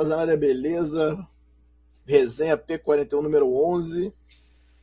Tozanara, 0.00 0.34
beleza? 0.34 1.18
Resenha 2.06 2.56
P41 2.56 3.20
número 3.20 3.54
11. 3.54 4.10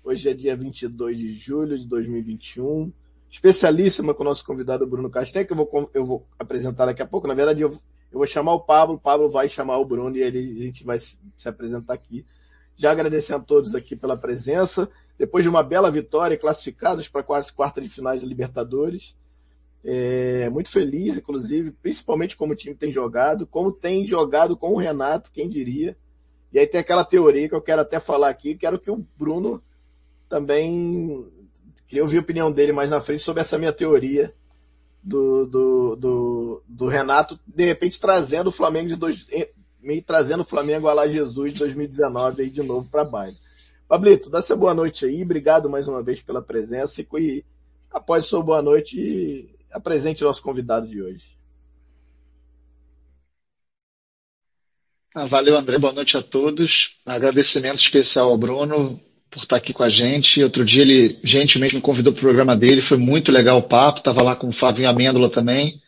Hoje 0.03 0.29
é 0.29 0.33
dia 0.35 0.55
22 0.55 1.17
de 1.17 1.33
julho 1.33 1.75
de 1.75 1.87
2021. 1.87 2.93
Especialíssima 3.27 4.13
com 4.13 4.21
o 4.21 4.25
nosso 4.27 4.45
convidado 4.45 4.85
Bruno 4.85 5.09
Castanha, 5.09 5.43
que 5.43 5.51
eu 5.51 5.57
vou, 5.57 5.89
eu 5.91 6.05
vou 6.05 6.27
apresentar 6.37 6.85
daqui 6.85 7.01
a 7.01 7.07
pouco. 7.07 7.27
Na 7.27 7.33
verdade, 7.33 7.63
eu, 7.63 7.69
eu 7.69 8.19
vou 8.19 8.27
chamar 8.27 8.53
o 8.53 8.59
Pablo, 8.59 8.93
o 8.93 8.99
Pablo 8.99 9.27
vai 9.31 9.49
chamar 9.49 9.79
o 9.79 9.85
Bruno 9.85 10.15
e 10.15 10.21
ele, 10.21 10.61
a 10.61 10.65
gente 10.67 10.83
vai 10.83 10.99
se, 10.99 11.17
se 11.35 11.49
apresentar 11.49 11.95
aqui. 11.95 12.23
Já 12.75 12.91
agradecendo 12.91 13.39
a 13.39 13.43
todos 13.43 13.73
aqui 13.73 13.95
pela 13.95 14.15
presença. 14.15 14.87
Depois 15.17 15.43
de 15.43 15.49
uma 15.49 15.63
bela 15.63 15.89
vitória, 15.89 16.37
classificados 16.37 17.09
para 17.09 17.23
quase 17.23 17.51
quarta 17.51 17.81
de 17.81 17.89
finais 17.89 18.21
da 18.21 18.27
Libertadores. 18.27 19.15
É, 19.89 20.49
muito 20.49 20.69
feliz, 20.69 21.15
inclusive, 21.15 21.71
principalmente 21.71 22.35
como 22.35 22.51
o 22.51 22.55
time 22.57 22.75
tem 22.75 22.91
jogado, 22.91 23.47
como 23.47 23.71
tem 23.71 24.05
jogado 24.05 24.57
com 24.57 24.73
o 24.73 24.77
Renato, 24.77 25.31
quem 25.31 25.47
diria. 25.47 25.97
E 26.51 26.59
aí 26.59 26.67
tem 26.67 26.81
aquela 26.81 27.05
teoria 27.05 27.47
que 27.47 27.55
eu 27.55 27.61
quero 27.61 27.81
até 27.81 27.97
falar 27.97 28.27
aqui, 28.27 28.53
quero 28.53 28.77
que 28.77 28.91
o 28.91 29.05
Bruno 29.17 29.63
também, 30.27 31.31
queria 31.87 32.03
ouvir 32.03 32.17
a 32.17 32.19
opinião 32.19 32.51
dele 32.51 32.73
mais 32.73 32.89
na 32.89 32.99
frente 32.99 33.21
sobre 33.21 33.39
essa 33.39 33.57
minha 33.57 33.71
teoria 33.71 34.33
do, 35.01 35.45
do, 35.45 35.95
do, 35.95 36.63
do 36.67 36.87
Renato, 36.87 37.39
de 37.47 37.63
repente 37.63 37.97
trazendo 37.97 38.47
o 38.47 38.51
Flamengo 38.51 38.89
de 38.89 38.97
dois, 38.97 39.25
meio 39.81 40.03
trazendo 40.03 40.41
o 40.41 40.45
Flamengo 40.45 40.89
a 40.89 40.93
lá 40.93 41.07
Jesus 41.07 41.53
2019 41.53 42.41
aí 42.41 42.49
de 42.49 42.61
novo 42.61 42.89
para 42.89 43.05
baile. 43.05 43.37
Pablito, 43.87 44.29
dá 44.29 44.41
seu 44.41 44.57
boa 44.57 44.73
noite 44.73 45.05
aí, 45.05 45.23
obrigado 45.23 45.69
mais 45.69 45.87
uma 45.87 46.03
vez 46.03 46.21
pela 46.21 46.41
presença 46.41 47.01
e 47.01 47.45
após 47.89 48.25
sua 48.25 48.43
boa 48.43 48.61
noite, 48.61 49.49
apresente 49.71 50.23
o 50.23 50.27
nosso 50.27 50.41
convidado 50.41 50.87
de 50.87 51.01
hoje. 51.01 51.37
Ah, 55.15 55.25
valeu, 55.25 55.57
André. 55.57 55.77
Boa 55.79 55.93
noite 55.93 56.15
a 56.15 56.21
todos. 56.21 56.97
Agradecimento 57.05 57.79
especial 57.79 58.29
ao 58.29 58.37
Bruno 58.37 58.99
por 59.31 59.41
estar 59.41 59.55
aqui 59.55 59.73
com 59.73 59.83
a 59.83 59.89
gente. 59.89 60.43
Outro 60.43 60.63
dia 60.63 60.83
ele 60.83 61.17
gentilmente 61.23 61.75
me 61.75 61.81
convidou 61.81 62.13
para 62.13 62.19
o 62.19 62.21
programa 62.21 62.55
dele. 62.55 62.81
Foi 62.81 62.97
muito 62.97 63.31
legal 63.31 63.57
o 63.57 63.63
papo. 63.63 63.99
Estava 63.99 64.21
lá 64.21 64.35
com 64.35 64.49
o 64.49 64.53
Fábio 64.53 64.87
Amêndola 64.87 65.29
também. 65.29 65.81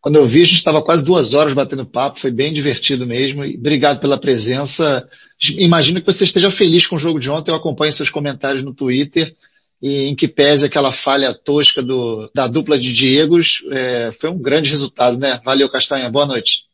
Quando 0.00 0.16
eu 0.16 0.26
vi, 0.26 0.42
a 0.42 0.44
gente 0.44 0.58
estava 0.58 0.82
quase 0.82 1.04
duas 1.04 1.32
horas 1.32 1.54
batendo 1.54 1.86
papo. 1.86 2.20
Foi 2.20 2.30
bem 2.30 2.52
divertido 2.52 3.06
mesmo. 3.06 3.44
E 3.44 3.56
obrigado 3.56 4.00
pela 4.00 4.18
presença. 4.18 5.08
Imagino 5.56 6.00
que 6.00 6.06
você 6.06 6.24
esteja 6.24 6.50
feliz 6.50 6.86
com 6.86 6.96
o 6.96 6.98
jogo 6.98 7.18
de 7.18 7.30
ontem. 7.30 7.50
Eu 7.50 7.56
acompanho 7.56 7.92
seus 7.92 8.10
comentários 8.10 8.62
no 8.62 8.74
Twitter 8.74 9.34
e 9.80 10.08
em 10.08 10.16
que 10.16 10.26
pese 10.26 10.66
aquela 10.66 10.92
falha 10.92 11.32
tosca 11.32 11.80
do, 11.82 12.30
da 12.34 12.48
dupla 12.48 12.78
de 12.78 12.92
Diegos, 12.92 13.62
é, 13.70 14.10
foi 14.12 14.28
um 14.30 14.38
grande 14.38 14.70
resultado, 14.70 15.16
né? 15.16 15.40
Valeu, 15.44 15.70
Castanha. 15.70 16.10
Boa 16.10 16.26
noite. 16.26 16.66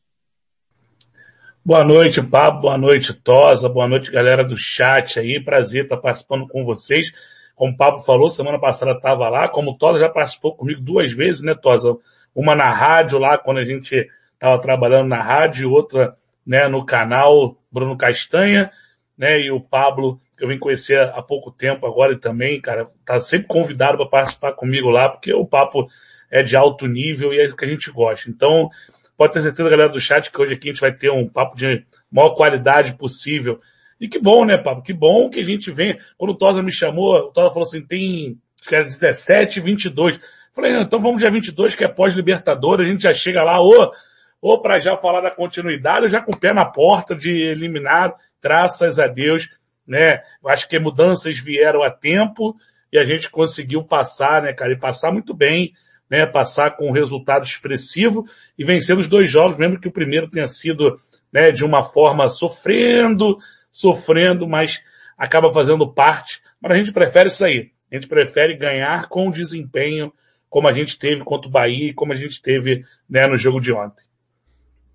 Boa 1.62 1.84
noite, 1.84 2.22
Pablo. 2.22 2.62
Boa 2.62 2.78
noite, 2.78 3.12
Tosa. 3.12 3.68
Boa 3.68 3.88
noite, 3.88 4.10
galera 4.10 4.42
do 4.42 4.56
chat 4.56 5.18
aí. 5.18 5.42
Prazer 5.42 5.84
estar 5.84 5.98
participando 5.98 6.46
com 6.48 6.64
vocês. 6.64 7.12
Como 7.54 7.72
o 7.72 7.76
Pablo 7.76 8.00
falou, 8.00 8.28
semana 8.30 8.58
passada 8.58 8.92
estava 8.92 9.28
lá. 9.28 9.48
Como 9.48 9.72
o 9.72 9.78
Tosa 9.78 9.98
já 9.98 10.08
participou 10.08 10.54
comigo 10.56 10.80
duas 10.80 11.12
vezes, 11.12 11.42
né, 11.42 11.54
Tosa? 11.54 11.96
Uma 12.34 12.54
na 12.54 12.70
rádio 12.70 13.18
lá, 13.18 13.38
quando 13.38 13.58
a 13.58 13.64
gente 13.64 14.08
estava 14.32 14.60
trabalhando 14.60 15.08
na 15.08 15.22
rádio, 15.22 15.70
outra 15.70 16.14
né, 16.46 16.68
no 16.68 16.84
canal 16.84 17.56
Bruno 17.70 17.96
Castanha, 17.96 18.70
né? 19.16 19.40
E 19.40 19.50
o 19.50 19.60
Pablo 19.60 20.20
eu 20.40 20.48
vim 20.48 20.58
conhecer 20.58 20.98
há 20.98 21.22
pouco 21.22 21.50
tempo 21.50 21.86
agora 21.86 22.12
e 22.12 22.18
também, 22.18 22.60
cara, 22.60 22.90
tá 23.04 23.20
sempre 23.20 23.46
convidado 23.46 23.96
para 23.96 24.06
participar 24.06 24.52
comigo 24.52 24.90
lá, 24.90 25.08
porque 25.08 25.32
o 25.32 25.46
papo 25.46 25.86
é 26.30 26.42
de 26.42 26.56
alto 26.56 26.86
nível 26.86 27.32
e 27.32 27.40
é 27.40 27.46
o 27.46 27.56
que 27.56 27.64
a 27.64 27.68
gente 27.68 27.90
gosta. 27.90 28.28
Então, 28.28 28.68
pode 29.16 29.32
ter 29.32 29.42
certeza, 29.42 29.70
galera 29.70 29.88
do 29.88 30.00
chat, 30.00 30.30
que 30.30 30.40
hoje 30.40 30.54
aqui 30.54 30.68
a 30.68 30.72
gente 30.72 30.80
vai 30.80 30.92
ter 30.92 31.10
um 31.10 31.28
papo 31.28 31.56
de 31.56 31.84
maior 32.10 32.30
qualidade 32.30 32.94
possível. 32.94 33.60
E 34.00 34.08
que 34.08 34.18
bom, 34.18 34.44
né, 34.44 34.58
Pablo? 34.58 34.82
Que 34.82 34.92
bom 34.92 35.30
que 35.30 35.40
a 35.40 35.44
gente 35.44 35.70
vem. 35.70 35.96
Quando 36.18 36.30
o 36.30 36.36
Tosa 36.36 36.62
me 36.62 36.72
chamou, 36.72 37.14
o 37.14 37.30
Tosa 37.30 37.50
falou 37.50 37.62
assim, 37.62 37.86
tem, 37.86 38.36
acho 38.60 38.68
que 38.68 38.74
era 38.74 38.84
17, 38.84 39.60
22. 39.60 40.20
Falei, 40.52 40.80
então 40.80 41.00
vamos 41.00 41.20
dia 41.20 41.30
22, 41.30 41.74
que 41.74 41.84
é 41.84 41.88
pós-libertador, 41.88 42.80
a 42.80 42.84
gente 42.84 43.02
já 43.02 43.12
chega 43.12 43.42
lá, 43.42 43.60
ou, 43.60 43.92
ou 44.40 44.60
para 44.60 44.78
já 44.78 44.94
falar 44.94 45.20
da 45.20 45.30
continuidade, 45.30 46.04
ou 46.04 46.08
já 46.08 46.20
com 46.20 46.32
o 46.32 46.38
pé 46.38 46.52
na 46.52 46.64
porta 46.64 47.14
de 47.14 47.30
eliminar, 47.30 48.14
graças 48.42 48.98
a 48.98 49.06
Deus, 49.06 49.48
né? 49.86 50.22
Eu 50.42 50.50
acho 50.50 50.68
que 50.68 50.78
mudanças 50.78 51.38
vieram 51.38 51.82
a 51.82 51.90
tempo 51.90 52.56
e 52.92 52.98
a 52.98 53.04
gente 53.04 53.30
conseguiu 53.30 53.82
passar, 53.82 54.42
né, 54.42 54.52
cara, 54.52 54.72
e 54.72 54.78
passar 54.78 55.10
muito 55.10 55.34
bem, 55.34 55.72
né, 56.08 56.24
passar 56.26 56.76
com 56.76 56.88
um 56.88 56.92
resultado 56.92 57.44
expressivo 57.44 58.24
e 58.56 58.64
vencer 58.64 58.96
os 58.96 59.08
dois 59.08 59.28
jogos, 59.28 59.56
mesmo 59.56 59.80
que 59.80 59.88
o 59.88 59.92
primeiro 59.92 60.28
tenha 60.28 60.46
sido, 60.46 60.96
né, 61.32 61.50
de 61.50 61.64
uma 61.64 61.82
forma 61.82 62.28
sofrendo, 62.28 63.38
sofrendo, 63.70 64.46
mas 64.46 64.80
acaba 65.18 65.50
fazendo 65.50 65.92
parte. 65.92 66.40
Mas 66.60 66.72
a 66.72 66.76
gente 66.76 66.92
prefere 66.92 67.28
isso 67.28 67.44
aí. 67.44 67.72
A 67.90 67.96
gente 67.96 68.06
prefere 68.06 68.56
ganhar 68.56 69.08
com 69.08 69.30
desempenho, 69.30 70.12
como 70.48 70.68
a 70.68 70.72
gente 70.72 70.98
teve 70.98 71.24
contra 71.24 71.48
o 71.48 71.50
Bahia 71.50 71.90
e 71.90 71.94
como 71.94 72.12
a 72.12 72.16
gente 72.16 72.40
teve, 72.40 72.84
né, 73.08 73.26
no 73.26 73.36
jogo 73.36 73.60
de 73.60 73.72
ontem. 73.72 74.04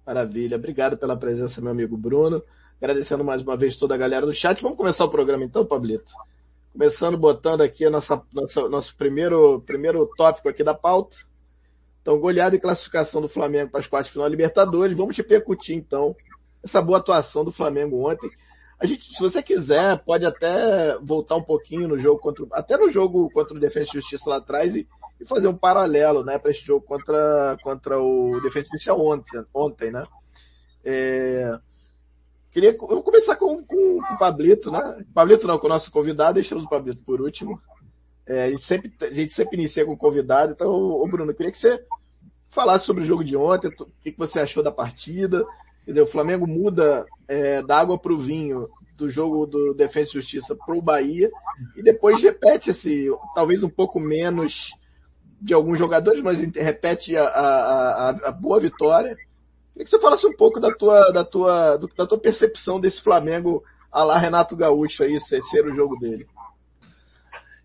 Maravilha. 0.05 0.55
Obrigado 0.55 0.97
pela 0.97 1.17
presença, 1.17 1.61
meu 1.61 1.71
amigo 1.71 1.97
Bruno. 1.97 2.41
Agradecendo 2.81 3.25
mais 3.25 3.41
uma 3.41 3.57
vez 3.57 3.75
toda 3.75 3.93
a 3.93 3.97
galera 3.97 4.25
do 4.25 4.33
chat. 4.33 4.61
Vamos 4.61 4.77
começar 4.77 5.03
o 5.03 5.09
programa 5.09 5.43
então, 5.43 5.65
Pablito? 5.65 6.13
Começando 6.71 7.17
botando 7.17 7.61
aqui 7.61 7.89
nossa, 7.89 8.21
nossa, 8.33 8.69
nosso 8.69 8.95
primeiro, 8.95 9.61
primeiro 9.65 10.09
tópico 10.15 10.47
aqui 10.47 10.63
da 10.63 10.73
pauta. 10.73 11.17
Então, 12.01 12.17
goleada 12.19 12.55
e 12.55 12.59
classificação 12.59 13.21
do 13.21 13.27
Flamengo 13.27 13.69
para 13.69 13.81
as 13.81 13.87
quartas 13.87 14.11
final 14.11 14.27
Libertadores. 14.27 14.95
Vamos 14.95 15.17
repercutir 15.17 15.75
então 15.75 16.15
essa 16.63 16.81
boa 16.81 16.99
atuação 16.99 17.43
do 17.43 17.51
Flamengo 17.51 18.09
ontem. 18.09 18.31
A 18.79 18.85
gente, 18.85 19.13
se 19.13 19.19
você 19.19 19.43
quiser, 19.43 19.97
pode 20.05 20.25
até 20.25 20.97
voltar 21.01 21.35
um 21.35 21.43
pouquinho 21.43 21.85
no 21.85 21.99
jogo 21.99 22.21
contra, 22.21 22.45
até 22.53 22.77
no 22.77 22.89
jogo 22.89 23.29
contra 23.29 23.57
o 23.57 23.59
Defesa 23.59 23.89
e 23.89 23.93
Justiça 23.99 24.29
lá 24.29 24.37
atrás 24.37 24.73
e, 24.73 24.87
e 25.19 25.25
fazer 25.25 25.49
um 25.49 25.55
paralelo, 25.55 26.23
né, 26.23 26.39
para 26.39 26.49
esse 26.49 26.65
jogo 26.65 26.85
contra, 26.85 27.57
contra 27.61 27.99
o 27.99 28.39
Defesa 28.41 28.67
e 28.67 28.71
Justiça 28.71 28.93
ontem, 28.93 29.45
ontem, 29.53 29.91
né? 29.91 30.03
É, 30.85 31.59
Queria, 32.51 32.71
eu 32.71 32.87
vou 32.87 33.03
começar 33.03 33.35
com, 33.35 33.63
com, 33.63 34.01
com 34.01 34.13
o 34.13 34.17
Pablito, 34.17 34.71
né? 34.71 35.05
Pablito 35.13 35.47
não, 35.47 35.59
com 35.59 35.67
o 35.67 35.69
nosso 35.69 35.91
convidado, 35.91 36.35
deixamos 36.35 36.65
o 36.65 36.69
Pablito 36.69 37.03
por 37.03 37.21
último. 37.21 37.59
É, 38.25 38.45
a, 38.45 38.49
gente 38.49 38.63
sempre, 38.63 38.91
a 39.01 39.11
gente 39.11 39.33
sempre 39.33 39.57
inicia 39.57 39.85
com 39.85 39.93
o 39.93 39.97
convidado, 39.97 40.53
então, 40.53 40.69
ô, 40.69 41.07
Bruno, 41.07 41.31
eu 41.31 41.35
queria 41.35 41.51
que 41.51 41.57
você 41.57 41.83
falasse 42.49 42.85
sobre 42.85 43.03
o 43.03 43.05
jogo 43.05 43.23
de 43.23 43.35
ontem, 43.35 43.67
o 43.67 43.85
que, 44.01 44.11
que 44.11 44.17
você 44.17 44.39
achou 44.39 44.63
da 44.63 44.71
partida. 44.71 45.45
Quer 45.85 45.91
dizer, 45.91 46.01
o 46.01 46.07
Flamengo 46.07 46.47
muda 46.47 47.05
é, 47.27 47.61
da 47.61 47.79
água 47.79 47.97
para 47.97 48.13
o 48.13 48.17
vinho 48.17 48.67
do 48.95 49.09
jogo 49.09 49.45
do 49.45 49.73
Defesa 49.73 50.09
e 50.09 50.13
Justiça 50.13 50.55
para 50.55 50.75
o 50.75 50.81
Bahia 50.81 51.31
e 51.77 51.81
depois 51.81 52.21
repete 52.21 52.71
esse, 52.71 53.09
talvez 53.33 53.63
um 53.63 53.69
pouco 53.69 53.99
menos 53.99 54.71
de 55.41 55.53
alguns 55.53 55.79
jogadores, 55.79 56.21
mas 56.21 56.39
repete 56.39 57.15
a, 57.15 57.23
a, 57.23 58.09
a, 58.09 58.09
a 58.09 58.31
boa 58.31 58.59
vitória 58.59 59.17
Queria 59.79 59.85
que 59.85 59.91
você 59.91 59.99
falasse 59.99 60.27
um 60.27 60.35
pouco 60.35 60.59
da 60.59 60.73
tua, 60.73 61.09
da 61.09 61.23
tua, 61.23 61.77
da 61.77 62.05
tua 62.05 62.17
percepção 62.17 62.81
desse 62.81 63.01
Flamengo 63.01 63.63
a 63.89 64.03
lá 64.03 64.17
Renato 64.17 64.53
Gaúcho 64.53 65.03
aí, 65.03 65.17
ser 65.21 65.65
o 65.65 65.71
jogo 65.71 65.97
dele. 65.97 66.27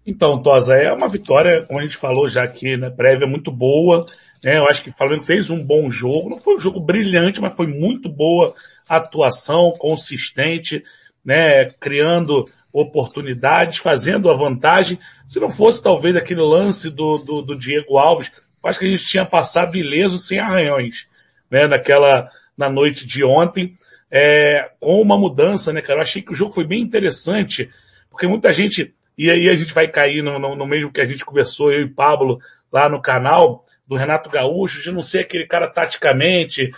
Então, 0.07 0.41
Tosa, 0.41 0.77
é 0.77 0.93
uma 0.93 1.09
vitória, 1.09 1.65
como 1.67 1.81
a 1.81 1.83
gente 1.83 1.97
falou 1.97 2.29
já 2.29 2.45
aqui, 2.45 2.77
né, 2.77 2.89
prévia 2.89 3.27
muito 3.27 3.51
boa, 3.51 4.07
né, 4.45 4.59
eu 4.59 4.67
acho 4.67 4.85
que 4.85 4.91
o 4.91 4.93
Flamengo 4.93 5.25
fez 5.25 5.51
um 5.51 5.61
bom 5.61 5.91
jogo, 5.91 6.31
não 6.31 6.39
foi 6.39 6.55
um 6.55 6.61
jogo 6.61 6.79
brilhante, 6.79 7.41
mas 7.41 7.57
foi 7.57 7.67
muito 7.67 8.09
boa 8.09 8.55
atuação, 8.89 9.73
consistente, 9.77 10.85
né, 11.25 11.65
criando 11.81 12.49
oportunidades, 12.73 13.79
fazendo 13.79 14.31
a 14.31 14.37
vantagem. 14.37 15.01
Se 15.27 15.41
não 15.41 15.51
fosse 15.51 15.83
talvez 15.83 16.15
aquele 16.15 16.43
lance 16.43 16.91
do, 16.91 17.19
do, 17.19 17.43
do 17.43 17.59
Diego 17.59 17.99
Alves, 17.99 18.31
eu 18.63 18.71
acho 18.71 18.79
que 18.79 18.87
a 18.87 18.89
gente 18.89 19.05
tinha 19.05 19.27
passado 19.27 19.77
ileso 19.77 20.17
sem 20.17 20.39
arranhões 20.39 21.13
né, 21.50 21.67
naquela, 21.67 22.29
na 22.56 22.69
noite 22.69 23.06
de 23.06 23.25
ontem, 23.25 23.75
é, 24.11 24.70
com 24.79 25.00
uma 25.00 25.19
mudança, 25.19 25.73
né, 25.73 25.81
cara? 25.81 25.99
Eu 25.99 26.02
achei 26.02 26.23
que 26.23 26.32
o 26.32 26.35
jogo 26.35 26.52
foi 26.52 26.67
bem 26.67 26.81
interessante, 26.81 27.69
porque 28.11 28.26
muita 28.26 28.52
gente, 28.52 28.94
e 29.19 29.31
aí 29.31 29.49
a 29.49 29.55
gente 29.55 29.75
vai 29.75 29.88
cair 29.88 30.23
no, 30.23 30.38
no, 30.38 30.55
no 30.55 30.67
mesmo 30.67 30.93
que 30.93 31.00
a 31.00 31.05
gente 31.05 31.25
conversou, 31.25 31.73
eu 31.73 31.82
e 31.82 31.88
Pablo, 31.88 32.38
lá 32.73 32.88
no 32.88 33.00
canal, 33.02 33.64
do 33.87 33.96
Renato 33.96 34.31
Gaúcho, 34.31 34.82
de 34.82 34.91
não 34.91 35.02
ser 35.02 35.20
aquele 35.20 35.46
cara 35.46 35.69
taticamente, 35.69 36.70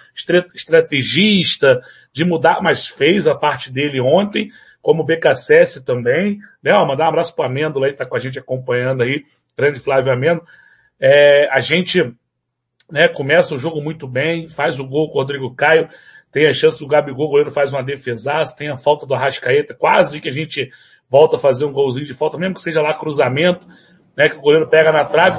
estrategista, 0.55 1.81
de 2.13 2.25
mudar, 2.25 2.61
mas 2.63 2.87
fez 2.89 3.27
a 3.27 3.35
parte 3.35 3.71
dele 3.71 4.01
ontem, 4.01 4.51
como 4.83 5.03
o 5.03 5.05
BKSS 5.05 5.85
também, 5.85 6.39
né? 6.63 6.73
Ó, 6.73 6.85
mandar 6.85 7.07
um 7.07 7.09
abraço 7.09 7.35
para 7.35 7.47
Amêndola 7.47 7.87
aí, 7.87 7.93
tá 7.93 8.07
com 8.07 8.17
a 8.17 8.19
gente 8.19 8.39
acompanhando 8.39 9.03
aí, 9.03 9.25
grande 9.57 9.79
Flávio 9.79 10.13
Amêndola. 10.13 10.47
É, 10.99 11.49
a 11.51 11.61
gente 11.61 12.15
né? 12.91 13.09
Começa 13.09 13.55
o 13.55 13.59
jogo 13.59 13.81
muito 13.81 14.07
bem, 14.07 14.49
faz 14.49 14.79
o 14.79 14.85
gol 14.85 15.09
com 15.09 15.15
o 15.15 15.21
Rodrigo 15.21 15.55
Caio, 15.55 15.89
tem 16.31 16.47
a 16.47 16.53
chance 16.53 16.79
do 16.79 16.87
Gabigol, 16.87 17.27
o 17.27 17.31
goleiro 17.31 17.51
faz 17.51 17.73
uma 17.73 17.83
defesaça, 17.83 18.57
tem 18.57 18.69
a 18.69 18.77
falta 18.77 19.07
do 19.07 19.15
Arrascaeta, 19.15 19.75
quase 19.75 20.21
que 20.21 20.29
a 20.29 20.33
gente 20.33 20.71
volta 21.09 21.37
a 21.37 21.39
fazer 21.39 21.65
um 21.65 21.73
golzinho 21.73 22.05
de 22.05 22.15
falta, 22.15 22.37
mesmo 22.37 22.55
que 22.55 22.63
seja 22.63 22.83
lá 22.83 22.93
cruzamento, 22.93 23.67
né? 24.17 24.29
Que 24.29 24.37
o 24.37 24.41
goleiro 24.41 24.69
pega 24.69 24.93
na 24.93 25.05
trave. 25.05 25.39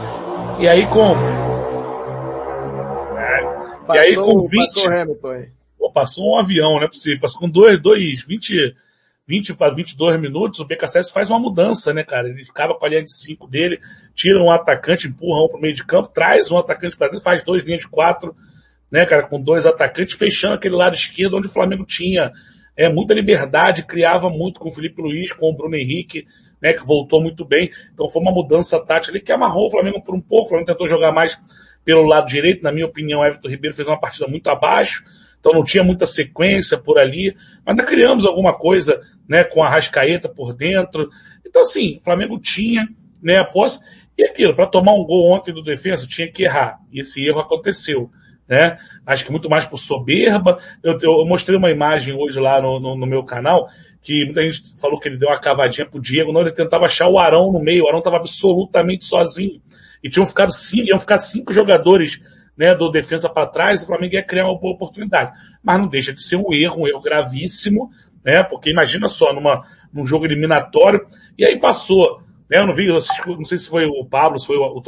E 0.59 0.67
aí 0.67 0.87
com... 0.87 1.13
É, 3.17 3.95
e 3.95 3.99
aí 3.99 4.15
com 4.15 4.47
20... 4.47 4.73
Passou 4.73 4.91
Hamilton 4.91 5.31
aí. 5.31 5.49
pô, 5.77 5.91
passou 5.91 6.31
um 6.31 6.39
avião, 6.39 6.75
não 6.75 6.83
é 6.83 6.87
possível. 6.87 7.19
Passou 7.19 7.41
com 7.41 7.49
dois, 7.49 7.81
dois, 7.81 8.21
20, 8.21 8.75
20 9.27 9.55
para 9.55 9.73
22 9.73 10.19
minutos, 10.19 10.59
o 10.59 10.65
BKSS 10.65 11.11
faz 11.11 11.29
uma 11.29 11.39
mudança, 11.39 11.93
né, 11.93 12.03
cara? 12.03 12.29
Ele 12.29 12.45
acaba 12.49 12.73
com 12.73 12.85
a 12.85 12.89
linha 12.89 13.03
de 13.03 13.13
5 13.13 13.47
dele, 13.47 13.79
tira 14.15 14.41
um 14.41 14.49
atacante, 14.49 15.07
empurra 15.07 15.43
um 15.43 15.49
para 15.49 15.57
o 15.57 15.61
meio 15.61 15.75
de 15.75 15.85
campo, 15.85 16.07
traz 16.07 16.49
um 16.49 16.57
atacante 16.57 16.95
para 16.95 17.07
dentro, 17.07 17.23
faz 17.23 17.43
dois 17.43 17.63
linhas 17.63 17.81
de 17.81 17.89
quatro, 17.89 18.33
né, 18.89 19.05
cara, 19.05 19.27
com 19.27 19.41
dois 19.41 19.65
atacantes, 19.65 20.15
fechando 20.15 20.55
aquele 20.55 20.75
lado 20.75 20.95
esquerdo 20.95 21.35
onde 21.35 21.47
o 21.47 21.51
Flamengo 21.51 21.83
tinha 21.83 22.31
é, 22.75 22.87
muita 22.87 23.13
liberdade, 23.13 23.83
criava 23.83 24.29
muito 24.29 24.61
com 24.61 24.69
o 24.69 24.71
Felipe 24.71 25.01
Luiz, 25.01 25.33
com 25.33 25.49
o 25.49 25.53
Bruno 25.53 25.75
Henrique, 25.75 26.25
né, 26.61 26.71
que 26.71 26.85
voltou 26.85 27.21
muito 27.21 27.43
bem. 27.43 27.69
Então 27.93 28.07
foi 28.07 28.21
uma 28.21 28.31
mudança 28.31 28.79
tática 28.79 29.11
ali 29.11 29.21
que 29.21 29.31
amarrou 29.31 29.67
o 29.67 29.69
Flamengo 29.69 30.01
por 30.01 30.15
um 30.15 30.21
pouco. 30.21 30.45
O 30.45 30.49
Flamengo 30.49 30.67
tentou 30.67 30.87
jogar 30.87 31.11
mais 31.11 31.37
pelo 31.83 32.03
lado 32.03 32.27
direito. 32.27 32.63
Na 32.63 32.71
minha 32.71 32.85
opinião, 32.85 33.25
Everton 33.25 33.49
Ribeiro 33.49 33.75
fez 33.75 33.87
uma 33.87 33.99
partida 33.99 34.27
muito 34.27 34.47
abaixo. 34.49 35.03
Então 35.39 35.53
não 35.53 35.63
tinha 35.63 35.83
muita 35.83 36.05
sequência 36.05 36.77
por 36.77 36.97
ali. 36.97 37.35
Mas 37.65 37.67
ainda 37.67 37.83
criamos 37.83 38.25
alguma 38.25 38.53
coisa, 38.53 38.99
né, 39.27 39.43
com 39.43 39.63
a 39.63 39.69
Rascaeta 39.69 40.27
por 40.29 40.53
dentro. 40.53 41.09
Então 41.45 41.61
assim, 41.61 41.97
o 41.97 42.03
Flamengo 42.03 42.39
tinha, 42.39 42.87
né, 43.21 43.37
a 43.37 43.45
posse. 43.45 43.79
E 44.17 44.23
aquilo, 44.23 44.55
para 44.55 44.65
tomar 44.65 44.93
um 44.93 45.03
gol 45.03 45.31
ontem 45.31 45.53
do 45.53 45.63
defesa, 45.63 46.07
tinha 46.07 46.31
que 46.31 46.43
errar. 46.43 46.79
E 46.91 47.01
esse 47.01 47.23
erro 47.25 47.39
aconteceu. 47.39 48.09
Né? 48.47 48.77
Acho 49.05 49.25
que 49.25 49.31
muito 49.31 49.49
mais 49.49 49.65
por 49.65 49.77
soberba. 49.77 50.57
Eu, 50.81 50.97
eu 51.01 51.25
mostrei 51.25 51.57
uma 51.57 51.69
imagem 51.69 52.15
hoje 52.15 52.39
lá 52.39 52.61
no, 52.61 52.79
no, 52.79 52.95
no 52.95 53.05
meu 53.05 53.23
canal 53.23 53.67
que 54.07 54.23
muita 54.23 54.41
gente 54.41 54.73
falou 54.79 54.97
que 54.97 55.09
ele 55.09 55.17
deu 55.17 55.27
uma 55.27 55.37
cavadinha 55.37 55.85
pro 55.85 55.99
Diego, 55.99 56.31
não, 56.31 56.39
ele 56.39 56.53
tentava 56.53 56.85
achar 56.85 57.09
o 57.09 57.19
Arão 57.19 57.51
no 57.51 57.59
meio, 57.59 57.83
o 57.83 57.87
Arão 57.89 57.99
estava 57.99 58.15
absolutamente 58.15 59.03
sozinho. 59.03 59.61
E 60.01 60.09
tinham 60.09 60.25
ficado 60.25 60.53
cinco, 60.53 60.87
iam 60.87 60.97
ficar 60.97 61.17
cinco 61.17 61.51
jogadores 61.51 62.21
né, 62.57 62.73
do 62.73 62.89
defesa 62.89 63.29
para 63.29 63.47
trás, 63.47 63.83
o 63.83 63.87
Flamengo 63.87 64.15
ia 64.15 64.23
criar 64.23 64.45
uma 64.45 64.59
boa 64.59 64.73
oportunidade. 64.73 65.31
Mas 65.63 65.77
não 65.77 65.87
deixa 65.87 66.13
de 66.13 66.23
ser 66.23 66.37
um 66.37 66.51
erro, 66.53 66.83
um 66.83 66.87
erro 66.87 67.01
gravíssimo, 67.01 67.91
né? 68.23 68.43
Porque 68.43 68.71
imagina 68.71 69.07
só, 69.07 69.31
numa, 69.31 69.61
num 69.93 70.05
jogo 70.05 70.25
eliminatório, 70.25 71.05
e 71.37 71.45
aí 71.45 71.59
passou. 71.59 72.21
Né, 72.49 72.59
eu 72.59 72.65
não 72.65 72.73
vi, 72.73 72.87
não 72.87 73.43
sei 73.43 73.57
se 73.57 73.69
foi 73.69 73.85
o 73.85 74.05
Pablo, 74.05 74.39
se 74.39 74.47
foi 74.47 74.57
o, 74.57 74.63
o 74.63 74.83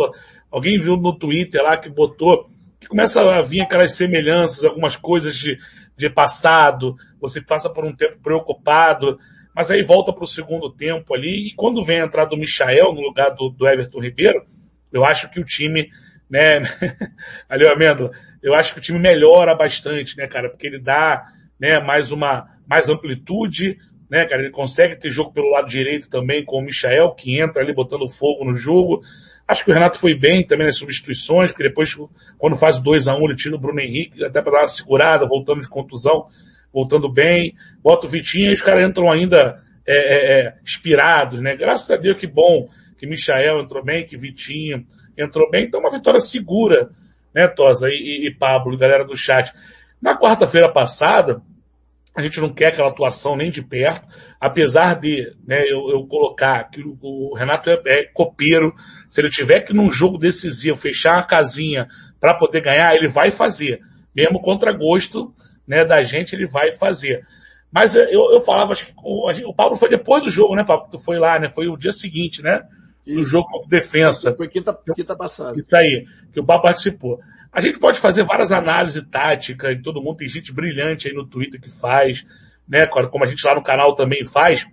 alguém 0.51 0.79
viu 0.79 0.97
no 0.97 1.17
Twitter 1.17 1.61
lá 1.61 1.77
que 1.77 1.89
botou 1.89 2.47
que 2.79 2.87
começa 2.87 3.21
a 3.21 3.41
vir 3.41 3.61
aquelas 3.61 3.93
semelhanças, 3.93 4.63
algumas 4.63 4.95
coisas 4.95 5.35
de, 5.35 5.59
de 5.97 6.09
passado, 6.09 6.95
você 7.19 7.41
passa 7.41 7.69
por 7.69 7.83
um 7.83 7.93
tempo 7.93 8.17
preocupado, 8.19 9.17
mas 9.53 9.69
aí 9.69 9.83
volta 9.83 10.13
para 10.13 10.23
o 10.23 10.27
segundo 10.27 10.71
tempo 10.71 11.13
ali, 11.13 11.49
e 11.49 11.55
quando 11.55 11.83
vem 11.83 12.01
a 12.01 12.05
entrada 12.05 12.29
do 12.29 12.37
Michael 12.37 12.93
no 12.93 13.01
lugar 13.01 13.31
do, 13.31 13.49
do 13.49 13.67
Everton 13.67 13.99
Ribeiro, 13.99 14.41
eu 14.91 15.03
acho 15.03 15.29
que 15.29 15.39
o 15.39 15.43
time, 15.43 15.89
né, 16.29 16.61
ali 17.49 17.65
o 17.65 17.71
Amêndola, 17.71 18.11
eu 18.41 18.53
acho 18.53 18.73
que 18.73 18.79
o 18.79 18.81
time 18.81 18.99
melhora 18.99 19.55
bastante, 19.55 20.17
né, 20.17 20.27
cara, 20.27 20.49
porque 20.49 20.67
ele 20.67 20.79
dá, 20.79 21.25
né, 21.59 21.79
mais 21.79 22.11
uma, 22.11 22.47
mais 22.67 22.89
amplitude, 22.89 23.77
né, 24.09 24.25
cara, 24.25 24.41
ele 24.41 24.51
consegue 24.51 24.95
ter 24.95 25.09
jogo 25.09 25.31
pelo 25.31 25.51
lado 25.51 25.67
direito 25.67 26.09
também 26.09 26.43
com 26.45 26.59
o 26.59 26.61
Michael, 26.61 27.11
que 27.11 27.39
entra 27.39 27.61
ali 27.61 27.73
botando 27.73 28.07
fogo 28.07 28.45
no 28.45 28.53
jogo, 28.53 29.01
Acho 29.49 29.65
que 29.65 29.71
o 29.71 29.73
Renato 29.73 29.97
foi 29.97 30.13
bem 30.13 30.45
também 30.45 30.67
nas 30.67 30.77
substituições, 30.77 31.49
porque 31.49 31.63
depois, 31.63 31.97
quando 32.37 32.55
faz 32.55 32.77
2 32.77 33.07
a 33.07 33.15
1 33.15 33.19
um, 33.19 33.25
ele 33.25 33.35
tira 33.35 33.55
o 33.55 33.59
Bruno 33.59 33.79
Henrique, 33.79 34.23
até 34.23 34.43
para 34.43 34.51
dar 34.51 34.59
uma 34.59 34.67
segurada, 34.67 35.25
voltando 35.25 35.59
de 35.59 35.67
contusão, 35.67 36.27
voltando 36.71 37.11
bem, 37.11 37.55
bota 37.81 38.05
o 38.05 38.09
Vitinho 38.09 38.51
e 38.51 38.53
os 38.53 38.61
caras 38.61 38.87
entram 38.87 39.11
ainda 39.11 39.59
é, 39.87 39.95
é, 39.95 40.39
é, 40.39 40.53
inspirados, 40.61 41.41
né? 41.41 41.55
Graças 41.55 41.89
a 41.89 41.97
Deus 41.97 42.19
que 42.19 42.27
bom 42.27 42.69
que 42.95 43.07
Michael 43.07 43.61
entrou 43.61 43.83
bem, 43.83 44.05
que 44.05 44.15
Vitinho 44.15 44.85
entrou 45.21 45.49
bem. 45.49 45.65
Então, 45.65 45.79
uma 45.79 45.91
vitória 45.91 46.19
segura, 46.19 46.89
né, 47.33 47.47
Tosa 47.47 47.87
e, 47.89 48.27
e 48.27 48.35
Pablo, 48.35 48.77
galera 48.77 49.05
do 49.05 49.15
chat. 49.15 49.53
Na 50.01 50.17
quarta-feira 50.17 50.69
passada, 50.69 51.41
a 52.15 52.21
gente 52.21 52.39
não 52.39 52.53
quer 52.53 52.67
aquela 52.67 52.89
atuação 52.89 53.35
nem 53.35 53.51
de 53.51 53.61
perto, 53.61 54.07
apesar 54.39 54.95
de 54.99 55.33
né, 55.45 55.61
eu, 55.63 55.89
eu 55.89 56.05
colocar 56.07 56.63
que 56.65 56.81
o, 56.81 56.97
o 57.01 57.33
Renato 57.35 57.69
é, 57.69 57.81
é, 57.85 58.03
copeiro, 58.13 58.73
se 59.07 59.21
ele 59.21 59.29
tiver 59.29 59.61
que 59.61 59.73
num 59.73 59.91
jogo 59.91 60.17
decisivo 60.17 60.75
fechar 60.75 61.19
a 61.19 61.23
casinha 61.23 61.87
para 62.19 62.33
poder 62.33 62.61
ganhar, 62.61 62.95
ele 62.95 63.07
vai 63.07 63.31
fazer, 63.31 63.81
mesmo 64.15 64.41
contra 64.41 64.73
gosto 64.73 65.31
né, 65.67 65.85
da 65.85 66.03
gente, 66.03 66.33
ele 66.33 66.45
vai 66.45 66.71
fazer. 66.71 67.25
Mas 67.71 67.93
eu, 67.93 68.31
eu 68.31 68.41
falava, 68.41 68.73
acho 68.73 68.87
que 68.87 68.93
o, 69.03 69.29
o 69.49 69.53
Paulo 69.53 69.75
foi 69.75 69.89
depois 69.89 70.23
do 70.23 70.29
jogo, 70.29 70.55
né, 70.55 70.63
Paulo? 70.63 70.87
Tu 70.91 70.97
foi 70.97 71.19
lá, 71.19 71.39
né? 71.39 71.49
Foi 71.49 71.67
o 71.67 71.77
dia 71.77 71.91
seguinte, 71.91 72.41
né? 72.41 72.63
No 73.15 73.23
jogo 73.23 73.47
contra 73.47 73.69
defesa. 73.69 74.33
Foi 74.35 74.47
quinta, 74.47 74.77
quinta 74.95 75.15
passada. 75.15 75.59
Isso 75.59 75.75
aí, 75.75 76.05
que 76.31 76.39
o 76.39 76.45
Paulo 76.45 76.63
participou. 76.63 77.19
A 77.51 77.59
gente 77.61 77.79
pode 77.79 77.99
fazer 77.99 78.23
várias 78.23 78.51
análises 78.51 79.03
táticas, 79.09 79.71
e 79.71 79.81
todo 79.81 80.01
mundo 80.01 80.17
tem 80.17 80.29
gente 80.29 80.53
brilhante 80.53 81.07
aí 81.07 81.13
no 81.13 81.25
Twitter 81.25 81.59
que 81.59 81.69
faz, 81.69 82.25
né? 82.67 82.85
Como 82.85 83.23
a 83.23 83.27
gente 83.27 83.45
lá 83.45 83.55
no 83.55 83.63
canal 83.63 83.95
também 83.95 84.23
faz. 84.25 84.67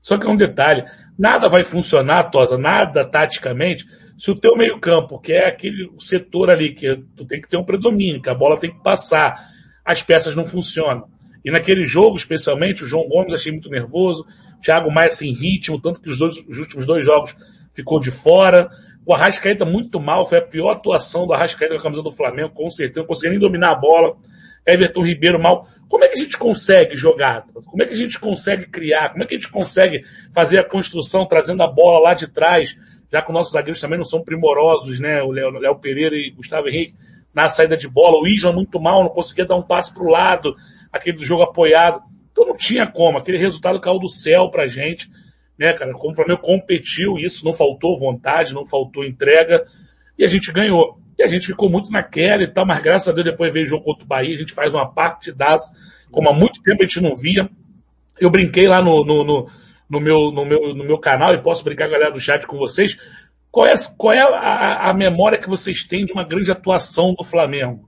Só 0.00 0.16
que 0.16 0.26
é 0.26 0.30
um 0.30 0.36
detalhe, 0.36 0.84
nada 1.18 1.48
vai 1.48 1.64
funcionar, 1.64 2.30
Tosa, 2.30 2.56
nada 2.56 3.04
taticamente, 3.04 3.84
se 4.16 4.30
o 4.30 4.36
teu 4.36 4.56
meio 4.56 4.78
campo, 4.80 5.18
que 5.18 5.32
é 5.32 5.46
aquele 5.46 5.90
setor 5.98 6.48
ali, 6.48 6.72
que 6.72 7.02
tu 7.14 7.26
tem 7.26 7.40
que 7.40 7.48
ter 7.48 7.58
um 7.58 7.64
predomínio, 7.64 8.22
que 8.22 8.30
a 8.30 8.34
bola 8.34 8.58
tem 8.58 8.70
que 8.70 8.82
passar, 8.82 9.50
as 9.84 10.02
peças 10.02 10.34
não 10.34 10.44
funcionam. 10.44 11.08
E 11.44 11.50
naquele 11.50 11.84
jogo, 11.84 12.16
especialmente, 12.16 12.82
o 12.82 12.86
João 12.86 13.08
Gomes 13.08 13.34
achei 13.34 13.52
muito 13.52 13.68
nervoso, 13.68 14.24
o 14.56 14.60
Thiago 14.60 14.90
Maia 14.90 15.10
sem 15.10 15.32
ritmo, 15.32 15.80
tanto 15.80 16.00
que 16.00 16.08
os, 16.08 16.18
dois, 16.18 16.36
os 16.48 16.58
últimos 16.58 16.86
dois 16.86 17.04
jogos 17.04 17.36
ficou 17.76 18.00
de 18.00 18.10
fora. 18.10 18.68
O 19.04 19.14
Arrascaeta 19.14 19.64
muito 19.64 20.00
mal, 20.00 20.26
foi 20.26 20.38
a 20.38 20.42
pior 20.42 20.70
atuação 20.70 21.26
do 21.26 21.32
Arrascaeta 21.32 21.74
com 21.74 21.80
a 21.80 21.82
camisa 21.82 22.02
do 22.02 22.10
Flamengo, 22.10 22.50
com 22.52 22.68
certeza, 22.70 23.00
não 23.00 23.06
conseguia 23.06 23.30
nem 23.30 23.38
dominar 23.38 23.70
a 23.70 23.74
bola. 23.76 24.16
Everton 24.66 25.02
Ribeiro 25.02 25.40
mal. 25.40 25.68
Como 25.88 26.02
é 26.02 26.08
que 26.08 26.18
a 26.18 26.20
gente 26.20 26.36
consegue 26.36 26.96
jogar? 26.96 27.44
Como 27.52 27.80
é 27.80 27.86
que 27.86 27.92
a 27.92 27.96
gente 27.96 28.18
consegue 28.18 28.66
criar? 28.66 29.10
Como 29.10 29.22
é 29.22 29.26
que 29.26 29.36
a 29.36 29.38
gente 29.38 29.50
consegue 29.50 30.02
fazer 30.34 30.58
a 30.58 30.64
construção 30.64 31.24
trazendo 31.24 31.62
a 31.62 31.68
bola 31.68 32.00
lá 32.00 32.14
de 32.14 32.26
trás? 32.26 32.76
Já 33.12 33.22
que 33.22 33.28
os 33.28 33.34
nossos 33.34 33.52
zagueiros 33.52 33.80
também 33.80 33.96
não 33.96 34.04
são 34.04 34.24
primorosos, 34.24 34.98
né? 34.98 35.22
O 35.22 35.30
Léo 35.30 35.78
Pereira 35.78 36.16
e 36.16 36.32
Gustavo 36.32 36.68
Henrique 36.68 36.94
na 37.32 37.48
saída 37.48 37.76
de 37.76 37.86
bola. 37.88 38.18
O 38.18 38.26
Isla 38.26 38.52
muito 38.52 38.80
mal, 38.80 39.04
não 39.04 39.10
conseguia 39.10 39.46
dar 39.46 39.54
um 39.54 39.62
passe 39.62 39.94
para 39.94 40.02
o 40.02 40.08
lado, 40.08 40.56
aquele 40.92 41.18
do 41.18 41.24
jogo 41.24 41.44
apoiado. 41.44 42.00
Então 42.32 42.44
não 42.44 42.56
tinha 42.56 42.88
como. 42.88 43.18
Aquele 43.18 43.38
resultado 43.38 43.80
caiu 43.80 44.00
do 44.00 44.08
céu 44.08 44.50
pra 44.50 44.66
gente 44.66 45.08
né, 45.58 45.72
cara? 45.72 45.92
Como 45.92 46.12
o 46.12 46.14
Flamengo 46.16 46.40
competiu, 46.40 47.18
isso 47.18 47.44
não 47.44 47.52
faltou 47.52 47.98
vontade, 47.98 48.54
não 48.54 48.66
faltou 48.66 49.04
entrega, 49.04 49.66
e 50.18 50.24
a 50.24 50.28
gente 50.28 50.52
ganhou. 50.52 50.98
E 51.18 51.22
a 51.22 51.26
gente 51.26 51.46
ficou 51.46 51.70
muito 51.70 51.90
naquela 51.90 52.42
e 52.42 52.52
tal, 52.52 52.66
mas 52.66 52.82
graças 52.82 53.08
a 53.08 53.12
Deus 53.12 53.24
depois 53.24 53.52
veio 53.52 53.64
o 53.64 53.68
jogo 53.68 53.84
contra 53.84 54.04
o 54.04 54.08
Bahia, 54.08 54.34
a 54.34 54.38
gente 54.38 54.52
faz 54.52 54.74
uma 54.74 54.86
parte 54.86 55.32
das, 55.32 55.62
como 56.10 56.28
há 56.28 56.32
muito 56.32 56.62
tempo 56.62 56.82
a 56.82 56.86
gente 56.86 57.00
não 57.00 57.14
via. 57.14 57.48
Eu 58.20 58.30
brinquei 58.30 58.66
lá 58.66 58.82
no, 58.82 59.04
no, 59.04 59.24
no, 59.24 59.50
no 59.88 60.00
meu, 60.00 60.30
no, 60.30 60.44
meu, 60.44 60.74
no 60.74 60.84
meu 60.84 60.98
canal, 60.98 61.34
e 61.34 61.42
posso 61.42 61.64
brincar, 61.64 61.88
galera 61.88 62.12
do 62.12 62.20
chat, 62.20 62.46
com 62.46 62.56
vocês. 62.56 62.98
Qual 63.50 63.66
é, 63.66 63.72
qual 63.96 64.12
é 64.12 64.20
a, 64.20 64.90
a 64.90 64.94
memória 64.94 65.38
que 65.38 65.48
vocês 65.48 65.84
têm 65.84 66.04
de 66.04 66.12
uma 66.12 66.24
grande 66.24 66.52
atuação 66.52 67.14
do 67.14 67.24
Flamengo? 67.24 67.85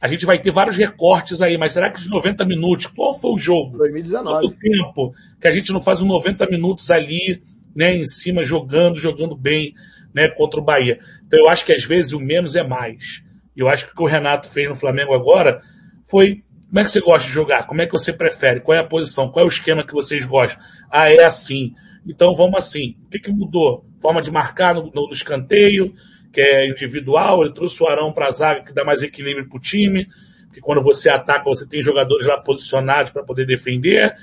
A 0.00 0.08
gente 0.08 0.24
vai 0.24 0.40
ter 0.40 0.50
vários 0.50 0.76
recortes 0.76 1.42
aí, 1.42 1.58
mas 1.58 1.72
será 1.72 1.90
que 1.90 2.00
de 2.00 2.08
90 2.08 2.44
minutos, 2.46 2.86
qual 2.86 3.12
foi 3.12 3.32
o 3.32 3.38
jogo? 3.38 3.76
2019. 3.76 4.48
Quanto 4.48 4.58
tempo 4.58 5.14
que 5.38 5.46
a 5.46 5.52
gente 5.52 5.72
não 5.72 5.80
faz 5.80 6.00
um 6.00 6.06
90 6.06 6.46
minutos 6.46 6.90
ali, 6.90 7.42
né, 7.76 7.94
em 7.94 8.06
cima, 8.06 8.42
jogando, 8.42 8.98
jogando 8.98 9.36
bem, 9.36 9.74
né, 10.14 10.28
contra 10.28 10.58
o 10.58 10.64
Bahia. 10.64 10.98
Então 11.26 11.38
eu 11.44 11.50
acho 11.50 11.64
que 11.66 11.72
às 11.72 11.84
vezes 11.84 12.12
o 12.12 12.18
menos 12.18 12.56
é 12.56 12.62
mais. 12.62 13.22
Eu 13.54 13.68
acho 13.68 13.86
que 13.86 13.92
o 13.92 13.96
que 13.96 14.02
o 14.02 14.06
Renato 14.06 14.48
fez 14.48 14.68
no 14.68 14.74
Flamengo 14.74 15.12
agora 15.12 15.60
foi 16.08 16.42
como 16.70 16.78
é 16.78 16.84
que 16.84 16.90
você 16.92 17.00
gosta 17.00 17.26
de 17.26 17.34
jogar? 17.34 17.66
Como 17.66 17.82
é 17.82 17.86
que 17.86 17.92
você 17.92 18.12
prefere? 18.12 18.60
Qual 18.60 18.76
é 18.76 18.80
a 18.80 18.86
posição? 18.86 19.28
Qual 19.28 19.42
é 19.42 19.46
o 19.46 19.50
esquema 19.50 19.84
que 19.84 19.92
vocês 19.92 20.24
gostam? 20.24 20.62
Ah, 20.88 21.12
é 21.12 21.24
assim. 21.24 21.74
Então 22.06 22.32
vamos 22.32 22.56
assim. 22.56 22.96
O 23.04 23.10
que, 23.10 23.18
que 23.18 23.30
mudou? 23.30 23.84
Forma 24.00 24.22
de 24.22 24.30
marcar 24.30 24.74
no, 24.74 24.84
no, 24.84 25.06
no 25.06 25.12
escanteio, 25.12 25.92
que 26.32 26.40
é 26.40 26.68
individual, 26.68 27.42
ele 27.42 27.52
trouxe 27.52 27.82
o 27.82 27.88
Arão 27.88 28.12
para 28.12 28.28
a 28.28 28.30
zaga, 28.30 28.64
que 28.64 28.72
dá 28.72 28.84
mais 28.84 29.02
equilíbrio 29.02 29.48
para 29.48 29.56
o 29.56 29.60
time, 29.60 30.06
que 30.52 30.60
quando 30.60 30.82
você 30.82 31.10
ataca, 31.10 31.44
você 31.44 31.68
tem 31.68 31.82
jogadores 31.82 32.26
lá 32.26 32.38
posicionados 32.38 33.12
para 33.12 33.22
poder 33.22 33.46
defender. 33.46 34.14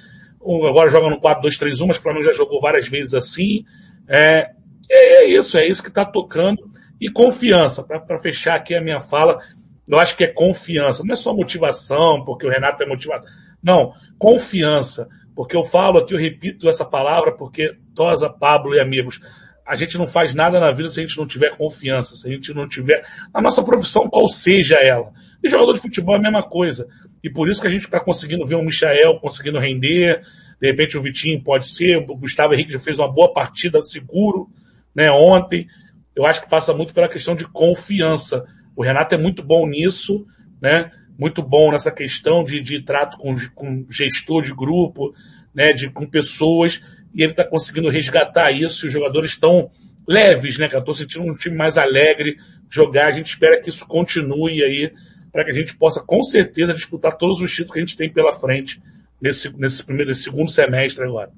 Agora 0.42 0.90
joga 0.90 1.10
no 1.10 1.20
4-2-3-1, 1.20 1.88
mas 1.88 1.98
o 1.98 2.02
Flamengo 2.02 2.26
já 2.26 2.32
jogou 2.32 2.60
várias 2.62 2.88
vezes 2.88 3.14
assim. 3.14 3.66
É, 4.08 4.52
é 4.90 5.26
isso, 5.26 5.58
é 5.58 5.68
isso 5.68 5.82
que 5.82 5.90
está 5.90 6.06
tocando. 6.06 6.70
E 7.00 7.10
confiança, 7.10 7.84
para 7.84 8.18
fechar 8.18 8.56
aqui 8.56 8.74
a 8.74 8.82
minha 8.82 9.00
fala, 9.00 9.40
eu 9.88 9.98
acho 10.00 10.16
que 10.16 10.24
é 10.24 10.28
confiança. 10.28 11.04
Não 11.06 11.14
é 11.14 11.16
só 11.16 11.34
motivação, 11.34 12.24
porque 12.26 12.46
o 12.46 12.50
Renato 12.50 12.84
é 12.84 12.88
motivado. 12.88 13.26
Não, 13.62 13.94
confiança. 14.18 15.08
Porque 15.36 15.56
eu 15.56 15.64
falo 15.64 16.00
aqui, 16.00 16.14
eu 16.14 16.20
repito 16.20 16.68
essa 16.68 16.84
palavra, 16.84 17.32
porque 17.32 17.76
Tosa, 17.94 18.28
Pablo 18.28 18.74
e 18.74 18.80
amigos, 18.80 19.20
a 19.68 19.76
gente 19.76 19.98
não 19.98 20.08
faz 20.08 20.34
nada 20.34 20.60
na 20.60 20.72
vida 20.72 20.90
se 20.90 21.00
a 21.00 21.06
gente 21.06 21.18
não 21.18 21.28
tiver 21.28 21.56
confiança, 21.58 22.16
se 22.16 22.28
a 22.28 22.32
gente 22.32 22.54
não 22.54 22.68
tiver 22.68 23.04
a 23.34 23.42
nossa 23.42 23.64
profissão, 23.64 24.10
qual 24.10 24.28
seja 24.28 24.76
ela. 24.76 25.12
E 25.44 25.50
jogador 25.50 25.74
de 25.74 25.82
futebol 25.82 26.16
é 26.16 26.20
a 26.20 26.22
mesma 26.22 26.44
coisa. 26.44 26.88
E 27.24 27.30
por 27.30 27.50
isso 27.50 27.60
que 27.60 27.68
a 27.68 27.70
gente 27.70 27.86
está 27.86 28.00
conseguindo 28.00 28.46
ver 28.46 28.56
o 28.56 28.64
Michael 28.64 29.20
conseguindo 29.20 29.60
render, 29.60 30.22
de 30.62 30.68
repente 30.68 30.98
o 30.98 31.02
Vitinho 31.02 31.44
pode 31.44 31.68
ser, 31.68 31.98
o 31.98 32.16
Gustavo 32.16 32.54
Henrique 32.54 32.72
já 32.72 32.80
fez 32.80 32.98
uma 32.98 33.12
boa 33.12 33.34
partida 33.34 33.82
seguro, 33.82 34.48
né, 34.96 35.12
ontem. 35.12 35.68
Eu 36.16 36.26
acho 36.26 36.42
que 36.42 36.50
passa 36.50 36.74
muito 36.74 36.94
pela 36.94 37.10
questão 37.10 37.36
de 37.36 37.46
confiança. 37.46 38.44
O 38.76 38.84
Renato 38.84 39.14
é 39.14 39.18
muito 39.18 39.44
bom 39.44 39.68
nisso, 39.68 40.26
né? 40.62 40.92
muito 41.18 41.42
bom 41.42 41.72
nessa 41.72 41.92
questão 41.92 42.44
de, 42.44 42.62
de 42.62 42.84
trato 42.84 43.18
com, 43.18 43.34
com 43.56 43.86
gestor 43.90 44.44
de 44.44 44.54
grupo, 44.54 45.14
né, 45.54 45.74
de, 45.74 45.90
com 45.90 46.06
pessoas, 46.06 46.80
e 47.18 47.24
ele 47.24 47.32
está 47.32 47.44
conseguindo 47.44 47.90
resgatar 47.90 48.52
isso, 48.52 48.86
e 48.86 48.88
os 48.88 48.94
jogadores 48.94 49.32
estão 49.32 49.72
leves, 50.08 50.60
né, 50.60 50.68
cara? 50.68 50.80
Estou 50.80 50.94
sentindo 50.94 51.26
um 51.26 51.36
time 51.36 51.56
mais 51.56 51.76
alegre 51.76 52.38
jogar, 52.70 53.08
a 53.08 53.12
gente 53.12 53.26
espera 53.26 53.60
que 53.60 53.70
isso 53.70 53.88
continue 53.88 54.64
aí, 54.64 54.94
para 55.32 55.44
que 55.44 55.50
a 55.50 55.54
gente 55.54 55.76
possa, 55.76 56.00
com 56.00 56.22
certeza, 56.22 56.76
disputar 56.76 57.18
todos 57.18 57.42
os 57.42 57.50
títulos 57.50 57.74
que 57.74 57.80
a 57.80 57.82
gente 57.82 57.98
tem 57.98 58.14
pela 58.14 58.32
frente 58.32 58.80
nesse, 59.20 59.50
nesse 59.58 59.84
primeiro, 59.84 60.10
nesse 60.10 60.24
segundo 60.24 60.52
semestre 60.52 61.04
agora. 61.04 61.32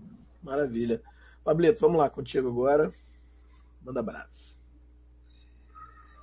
Maravilha. 0.44 1.02
Pablito, 1.46 1.80
vamos 1.80 1.98
lá 1.98 2.10
contigo 2.10 2.50
agora. 2.50 2.92
Manda 3.84 4.02
abraço. 4.02 4.50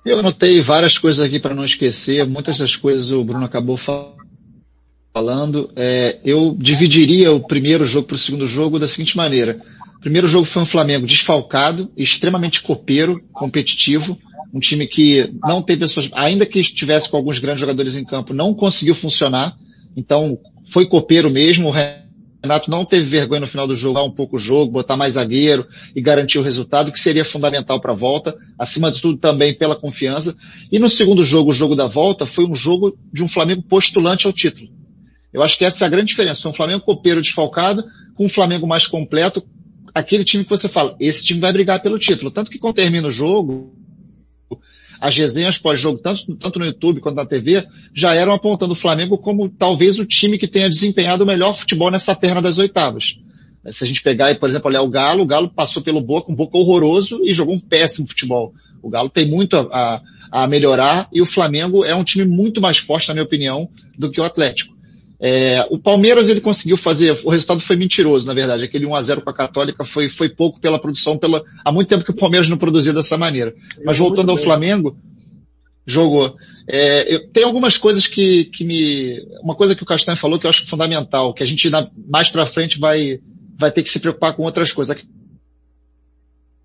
Eu 0.05 0.19
anotei 0.19 0.61
várias 0.61 0.99
coisas 0.99 1.25
aqui 1.25 1.39
para 1.39 1.55
não 1.55 1.65
esquecer, 1.65 2.25
muitas 2.27 2.59
das 2.59 2.75
coisas 2.75 3.11
o 3.11 3.23
Bruno 3.23 3.43
acabou 3.43 3.75
falando. 3.75 4.26
É, 5.75 6.19
eu 6.23 6.55
dividiria 6.57 7.31
o 7.31 7.39
primeiro 7.39 7.85
jogo 7.85 8.07
para 8.07 8.15
o 8.15 8.19
segundo 8.19 8.45
jogo 8.45 8.79
da 8.79 8.87
seguinte 8.87 9.17
maneira. 9.17 9.59
O 9.97 9.99
primeiro 9.99 10.27
jogo 10.27 10.45
foi 10.45 10.61
um 10.61 10.65
Flamengo 10.65 11.07
desfalcado, 11.07 11.91
extremamente 11.97 12.61
copeiro, 12.61 13.21
competitivo, 13.33 14.17
um 14.53 14.59
time 14.59 14.87
que 14.87 15.29
não 15.43 15.61
tem 15.61 15.77
pessoas, 15.77 16.09
ainda 16.13 16.45
que 16.45 16.59
estivesse 16.59 17.09
com 17.09 17.17
alguns 17.17 17.39
grandes 17.39 17.61
jogadores 17.61 17.95
em 17.95 18.05
campo, 18.05 18.33
não 18.33 18.53
conseguiu 18.53 18.95
funcionar. 18.95 19.55
Então, 19.95 20.37
foi 20.67 20.85
copeiro 20.85 21.29
mesmo. 21.29 21.69
O 21.69 21.71
Renato 21.71 22.69
não 22.69 22.85
teve 22.85 23.03
vergonha 23.03 23.41
no 23.41 23.47
final 23.47 23.67
do 23.67 23.73
jogo, 23.73 23.99
um 24.03 24.11
pouco 24.11 24.35
o 24.35 24.39
jogo, 24.39 24.71
botar 24.71 24.95
mais 24.95 25.15
zagueiro 25.15 25.65
e 25.95 26.01
garantir 26.01 26.39
o 26.39 26.43
resultado, 26.43 26.91
que 26.91 26.99
seria 26.99 27.25
fundamental 27.25 27.81
para 27.81 27.91
a 27.91 27.95
volta. 27.95 28.35
Acima 28.57 28.91
de 28.91 29.01
tudo, 29.01 29.17
também 29.17 29.53
pela 29.53 29.75
confiança. 29.75 30.35
E 30.71 30.79
no 30.79 30.87
segundo 30.87 31.23
jogo, 31.23 31.51
o 31.51 31.53
jogo 31.53 31.75
da 31.75 31.87
volta, 31.87 32.25
foi 32.25 32.45
um 32.45 32.55
jogo 32.55 32.97
de 33.11 33.23
um 33.23 33.27
Flamengo 33.27 33.63
postulante 33.63 34.27
ao 34.27 34.33
título. 34.33 34.76
Eu 35.33 35.43
acho 35.43 35.57
que 35.57 35.65
essa 35.65 35.83
é 35.83 35.87
a 35.87 35.89
grande 35.89 36.09
diferença. 36.09 36.47
Um 36.47 36.53
Flamengo 36.53 36.81
copeiro 36.81 37.21
desfalcado, 37.21 37.83
com 38.15 38.25
um 38.25 38.29
Flamengo 38.29 38.67
mais 38.67 38.87
completo, 38.87 39.43
aquele 39.93 40.23
time 40.23 40.43
que 40.43 40.49
você 40.49 40.67
fala, 40.67 40.95
esse 40.99 41.23
time 41.23 41.39
vai 41.39 41.51
brigar 41.51 41.81
pelo 41.81 41.99
título. 41.99 42.31
Tanto 42.31 42.51
que 42.51 42.59
quando 42.59 42.75
termina 42.75 43.07
o 43.07 43.11
jogo, 43.11 43.73
as 44.99 45.15
resenhas 45.15 45.57
pós-jogo, 45.57 45.99
tanto, 45.99 46.35
tanto 46.35 46.59
no 46.59 46.65
YouTube 46.65 47.01
quanto 47.01 47.15
na 47.15 47.25
TV, 47.25 47.65
já 47.93 48.15
eram 48.15 48.33
apontando 48.33 48.73
o 48.73 48.75
Flamengo 48.75 49.17
como 49.17 49.49
talvez 49.49 49.99
o 49.99 50.05
time 50.05 50.37
que 50.37 50.47
tenha 50.47 50.69
desempenhado 50.69 51.23
o 51.23 51.27
melhor 51.27 51.55
futebol 51.55 51.91
nessa 51.91 52.15
perna 52.15 52.41
das 52.41 52.57
oitavas. 52.57 53.19
Se 53.69 53.83
a 53.83 53.87
gente 53.87 54.01
pegar, 54.01 54.33
por 54.39 54.49
exemplo, 54.49 54.69
olhar 54.69 54.81
o 54.81 54.89
Galo, 54.89 55.23
o 55.23 55.27
Galo 55.27 55.49
passou 55.49 55.83
pelo 55.83 56.01
Boca, 56.01 56.31
um 56.31 56.35
Boca 56.35 56.57
horroroso 56.57 57.25
e 57.25 57.33
jogou 57.33 57.55
um 57.55 57.59
péssimo 57.59 58.07
futebol. 58.07 58.53
O 58.81 58.89
Galo 58.89 59.09
tem 59.09 59.27
muito 59.27 59.57
a, 59.57 60.01
a, 60.31 60.43
a 60.43 60.47
melhorar 60.47 61.09
e 61.11 61.21
o 61.21 61.25
Flamengo 61.25 61.83
é 61.83 61.93
um 61.93 62.03
time 62.03 62.25
muito 62.25 62.61
mais 62.61 62.77
forte, 62.77 63.09
na 63.09 63.15
minha 63.15 63.25
opinião, 63.25 63.69
do 63.97 64.09
que 64.09 64.21
o 64.21 64.23
Atlético. 64.23 64.76
É, 65.19 65.65
o 65.71 65.79
Palmeiras 65.79 66.29
ele 66.29 66.41
conseguiu 66.41 66.77
fazer, 66.77 67.17
o 67.23 67.29
resultado 67.29 67.59
foi 67.59 67.75
mentiroso, 67.75 68.25
na 68.27 68.33
verdade. 68.33 68.63
Aquele 68.63 68.85
1 68.85 68.95
a 68.95 69.01
0 69.01 69.21
com 69.21 69.29
a 69.29 69.33
Católica 69.33 69.83
foi, 69.83 70.07
foi 70.07 70.29
pouco 70.29 70.59
pela 70.59 70.79
produção, 70.79 71.17
pela, 71.17 71.43
há 71.65 71.71
muito 71.71 71.87
tempo 71.87 72.03
que 72.03 72.11
o 72.11 72.15
Palmeiras 72.15 72.47
não 72.47 72.57
produzia 72.57 72.93
dessa 72.93 73.17
maneira. 73.17 73.53
Mas 73.83 73.97
voltando 73.97 74.29
ao 74.29 74.37
Flamengo, 74.37 74.95
jogou. 75.85 76.35
É, 76.67 77.15
eu, 77.15 77.29
tem 77.29 77.43
algumas 77.43 77.77
coisas 77.77 78.05
que, 78.05 78.45
que 78.45 78.63
me, 78.63 79.25
uma 79.41 79.55
coisa 79.55 79.75
que 79.75 79.83
o 79.83 79.85
Castanho 79.85 80.17
falou 80.17 80.39
que 80.39 80.45
eu 80.45 80.49
acho 80.49 80.67
fundamental, 80.67 81.33
que 81.33 81.41
a 81.41 81.47
gente 81.47 81.69
mais 82.07 82.29
para 82.29 82.45
frente 82.45 82.77
vai, 82.77 83.19
vai 83.57 83.71
ter 83.71 83.81
que 83.81 83.89
se 83.89 83.99
preocupar 83.99 84.35
com 84.35 84.43
outras 84.43 84.71
coisas. 84.71 84.95
A 84.95 84.99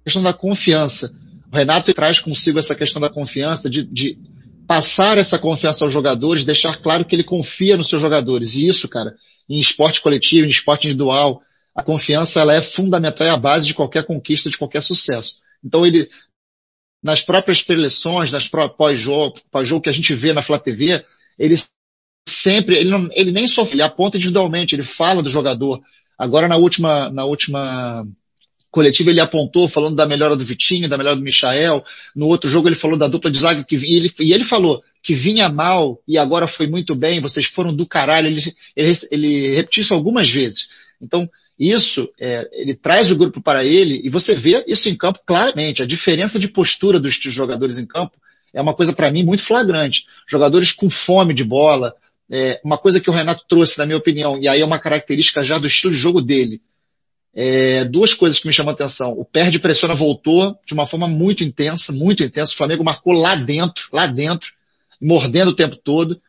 questão 0.04 0.22
da 0.22 0.34
confiança. 0.34 1.18
O 1.50 1.56
Renato 1.56 1.92
traz 1.94 2.18
consigo 2.18 2.58
essa 2.58 2.74
questão 2.74 3.00
da 3.00 3.08
confiança, 3.08 3.70
de, 3.70 3.84
de 3.84 4.18
passar 4.66 5.18
essa 5.18 5.38
confiança 5.38 5.84
aos 5.84 5.92
jogadores, 5.92 6.44
deixar 6.44 6.80
claro 6.80 7.04
que 7.04 7.14
ele 7.14 7.24
confia 7.24 7.76
nos 7.76 7.88
seus 7.88 8.00
jogadores. 8.00 8.54
E 8.54 8.66
isso, 8.66 8.88
cara, 8.88 9.14
em 9.48 9.58
esporte 9.58 10.00
coletivo, 10.00 10.46
em 10.46 10.50
esporte 10.50 10.86
individual, 10.86 11.42
a 11.74 11.82
confiança 11.82 12.40
ela 12.40 12.54
é 12.54 12.62
fundamental, 12.62 13.26
é 13.26 13.30
a 13.30 13.36
base 13.36 13.66
de 13.66 13.74
qualquer 13.74 14.06
conquista, 14.06 14.50
de 14.50 14.58
qualquer 14.58 14.82
sucesso. 14.82 15.40
Então 15.64 15.86
ele, 15.86 16.08
nas 17.02 17.22
próprias 17.22 17.62
preleções, 17.62 18.32
nas 18.32 18.48
pós-jogo, 18.48 19.40
pós-jogo 19.50 19.82
que 19.82 19.90
a 19.90 19.94
gente 19.94 20.14
vê 20.14 20.32
na 20.32 20.42
Flá 20.42 20.58
TV, 20.58 21.04
ele 21.38 21.56
sempre, 22.28 22.76
ele, 22.76 22.90
não, 22.90 23.08
ele 23.12 23.32
nem 23.32 23.46
só 23.46 23.62
ele 23.64 23.82
aponta 23.82 24.16
individualmente, 24.16 24.74
ele 24.74 24.82
fala 24.82 25.22
do 25.22 25.30
jogador. 25.30 25.82
Agora 26.18 26.46
na 26.46 26.56
última, 26.56 27.10
na 27.10 27.24
última 27.24 28.06
coletiva 28.72 29.10
ele 29.10 29.20
apontou 29.20 29.68
falando 29.68 29.94
da 29.94 30.06
melhora 30.06 30.34
do 30.34 30.42
Vitinho, 30.42 30.88
da 30.88 30.96
melhora 30.96 31.14
do 31.14 31.22
Michael. 31.22 31.84
No 32.16 32.26
outro 32.26 32.50
jogo 32.50 32.66
ele 32.66 32.74
falou 32.74 32.98
da 32.98 33.06
dupla 33.06 33.30
de 33.30 33.38
zaga 33.38 33.62
que 33.62 33.76
e 33.76 33.96
ele, 33.96 34.10
e 34.18 34.32
ele 34.32 34.44
falou 34.44 34.82
que 35.02 35.12
vinha 35.12 35.48
mal 35.48 36.02
e 36.08 36.16
agora 36.16 36.46
foi 36.46 36.66
muito 36.66 36.94
bem, 36.94 37.20
vocês 37.20 37.46
foram 37.46 37.74
do 37.74 37.86
caralho. 37.86 38.28
Ele, 38.28 38.40
ele, 38.74 38.92
ele 39.10 39.54
repetiu 39.54 39.82
isso 39.82 39.92
algumas 39.92 40.28
vezes. 40.30 40.70
Então, 41.00 41.28
isso, 41.58 42.10
é, 42.18 42.48
ele 42.50 42.74
traz 42.74 43.10
o 43.10 43.16
grupo 43.16 43.42
para 43.42 43.62
ele 43.62 44.00
e 44.02 44.08
você 44.08 44.34
vê 44.34 44.64
isso 44.66 44.88
em 44.88 44.96
campo 44.96 45.20
claramente. 45.26 45.82
A 45.82 45.86
diferença 45.86 46.38
de 46.38 46.48
postura 46.48 46.98
dos 46.98 47.12
jogadores 47.14 47.78
em 47.78 47.86
campo 47.86 48.16
é 48.54 48.62
uma 48.62 48.74
coisa 48.74 48.94
para 48.94 49.10
mim 49.10 49.22
muito 49.22 49.42
flagrante. 49.42 50.06
Jogadores 50.26 50.72
com 50.72 50.88
fome 50.88 51.34
de 51.34 51.44
bola, 51.44 51.94
é, 52.30 52.58
uma 52.64 52.78
coisa 52.78 52.98
que 52.98 53.10
o 53.10 53.12
Renato 53.12 53.44
trouxe, 53.46 53.78
na 53.78 53.84
minha 53.84 53.98
opinião, 53.98 54.38
e 54.40 54.48
aí 54.48 54.62
é 54.62 54.64
uma 54.64 54.78
característica 54.78 55.44
já 55.44 55.58
do 55.58 55.66
estilo 55.66 55.92
de 55.92 55.98
jogo 55.98 56.22
dele 56.22 56.62
é, 57.34 57.84
duas 57.84 58.12
coisas 58.12 58.38
que 58.38 58.46
me 58.46 58.52
chamam 58.52 58.70
a 58.70 58.74
atenção. 58.74 59.12
O 59.12 59.24
perde 59.24 59.58
pressiona 59.58 59.94
voltou 59.94 60.58
de 60.66 60.74
uma 60.74 60.86
forma 60.86 61.08
muito 61.08 61.42
intensa, 61.42 61.92
muito 61.92 62.22
intensa. 62.22 62.52
O 62.52 62.56
Flamengo 62.56 62.84
marcou 62.84 63.12
lá 63.12 63.34
dentro, 63.34 63.88
lá 63.92 64.06
dentro, 64.06 64.52
mordendo 65.00 65.50
o 65.50 65.56
tempo 65.56 65.76
todo, 65.76 66.20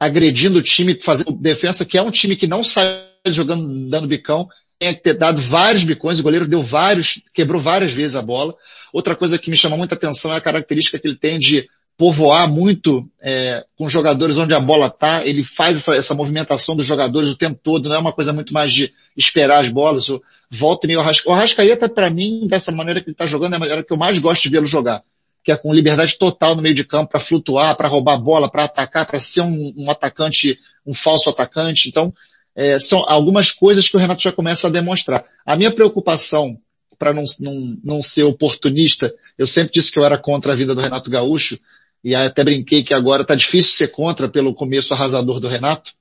agredindo 0.00 0.58
o 0.58 0.62
time, 0.62 0.94
fazendo 0.94 1.32
defesa, 1.32 1.84
que 1.84 1.98
é 1.98 2.02
um 2.02 2.10
time 2.10 2.36
que 2.36 2.46
não 2.46 2.64
sai 2.64 3.06
jogando, 3.28 3.88
dando 3.88 4.08
bicão. 4.08 4.48
Tem 4.78 4.94
que 4.94 5.02
ter 5.02 5.14
dado 5.14 5.40
vários 5.40 5.84
bicões, 5.84 6.18
o 6.18 6.22
goleiro 6.24 6.48
deu 6.48 6.62
vários, 6.62 7.22
quebrou 7.32 7.60
várias 7.60 7.92
vezes 7.92 8.16
a 8.16 8.22
bola. 8.22 8.54
Outra 8.92 9.14
coisa 9.14 9.38
que 9.38 9.50
me 9.50 9.56
chama 9.56 9.76
muita 9.76 9.94
atenção 9.94 10.32
é 10.32 10.36
a 10.36 10.40
característica 10.40 10.98
que 10.98 11.06
ele 11.06 11.16
tem 11.16 11.38
de 11.38 11.68
povoar 11.96 12.50
muito 12.50 13.08
é, 13.20 13.64
com 13.76 13.88
jogadores 13.88 14.36
onde 14.38 14.54
a 14.54 14.58
bola 14.58 14.90
tá, 14.90 15.24
ele 15.24 15.44
faz 15.44 15.76
essa, 15.76 15.94
essa, 15.94 16.14
movimentação 16.14 16.74
dos 16.74 16.86
jogadores 16.86 17.28
o 17.28 17.36
tempo 17.36 17.60
todo, 17.62 17.88
não 17.88 17.94
é 17.94 17.98
uma 17.98 18.12
coisa 18.12 18.32
muito 18.32 18.52
mais 18.52 18.72
de 18.72 18.92
esperar 19.16 19.60
as 19.60 19.68
bolas, 19.68 20.08
o, 20.08 20.22
volta 20.50 20.86
e. 20.86 20.96
O 20.96 21.00
Arrascaeta, 21.00 21.88
para 21.88 22.10
mim, 22.10 22.46
dessa 22.46 22.72
maneira 22.72 23.00
que 23.00 23.10
ele 23.10 23.16
tá 23.16 23.26
jogando, 23.26 23.54
é 23.54 23.56
a 23.56 23.60
maneira 23.60 23.84
que 23.84 23.92
eu 23.92 23.96
mais 23.96 24.18
gosto 24.18 24.42
de 24.42 24.48
vê-lo 24.50 24.66
jogar, 24.66 25.02
que 25.44 25.52
é 25.52 25.56
com 25.56 25.72
liberdade 25.72 26.16
total 26.18 26.54
no 26.54 26.62
meio 26.62 26.74
de 26.74 26.84
campo, 26.84 27.10
para 27.10 27.20
flutuar, 27.20 27.76
para 27.76 27.88
roubar 27.88 28.14
a 28.14 28.18
bola, 28.18 28.50
para 28.50 28.64
atacar, 28.64 29.06
para 29.06 29.18
ser 29.18 29.42
um, 29.42 29.72
um, 29.76 29.90
atacante, 29.90 30.58
um 30.86 30.94
falso 30.94 31.30
atacante. 31.30 31.88
Então, 31.88 32.12
é, 32.54 32.78
são 32.78 33.04
algumas 33.08 33.50
coisas 33.50 33.88
que 33.88 33.96
o 33.96 34.00
Renato 34.00 34.22
já 34.22 34.32
começa 34.32 34.66
a 34.66 34.70
demonstrar. 34.70 35.24
A 35.44 35.56
minha 35.56 35.72
preocupação 35.72 36.58
para 37.02 37.12
não, 37.12 37.24
não, 37.40 37.78
não 37.82 38.02
ser 38.02 38.22
oportunista, 38.22 39.12
eu 39.36 39.44
sempre 39.44 39.72
disse 39.72 39.90
que 39.90 39.98
eu 39.98 40.04
era 40.04 40.16
contra 40.16 40.52
a 40.52 40.54
vida 40.54 40.72
do 40.72 40.80
Renato 40.80 41.10
Gaúcho, 41.10 41.58
e 42.04 42.14
até 42.14 42.44
brinquei 42.44 42.84
que 42.84 42.94
agora 42.94 43.22
está 43.22 43.34
difícil 43.34 43.74
ser 43.74 43.88
contra 43.88 44.28
pelo 44.28 44.54
começo 44.54 44.94
arrasador 44.94 45.40
do 45.40 45.48
Renato. 45.48 45.92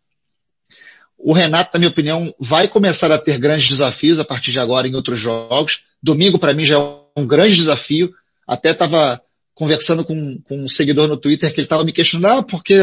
O 1.23 1.33
Renato, 1.33 1.71
na 1.73 1.79
minha 1.79 1.91
opinião, 1.91 2.33
vai 2.39 2.67
começar 2.67 3.11
a 3.11 3.17
ter 3.17 3.37
grandes 3.37 3.69
desafios 3.69 4.19
a 4.19 4.25
partir 4.25 4.51
de 4.51 4.59
agora 4.59 4.87
em 4.87 4.95
outros 4.95 5.19
jogos. 5.19 5.83
Domingo, 6.01 6.39
para 6.39 6.53
mim, 6.53 6.65
já 6.65 6.77
é 6.77 7.19
um 7.19 7.27
grande 7.27 7.55
desafio. 7.55 8.11
Até 8.47 8.71
estava 8.71 9.21
conversando 9.53 10.03
com, 10.03 10.41
com 10.41 10.57
um 10.57 10.67
seguidor 10.67 11.07
no 11.07 11.17
Twitter 11.17 11.53
que 11.53 11.59
ele 11.59 11.65
estava 11.65 11.83
me 11.83 11.93
questionando, 11.93 12.39
ah, 12.39 12.43
porque 12.43 12.75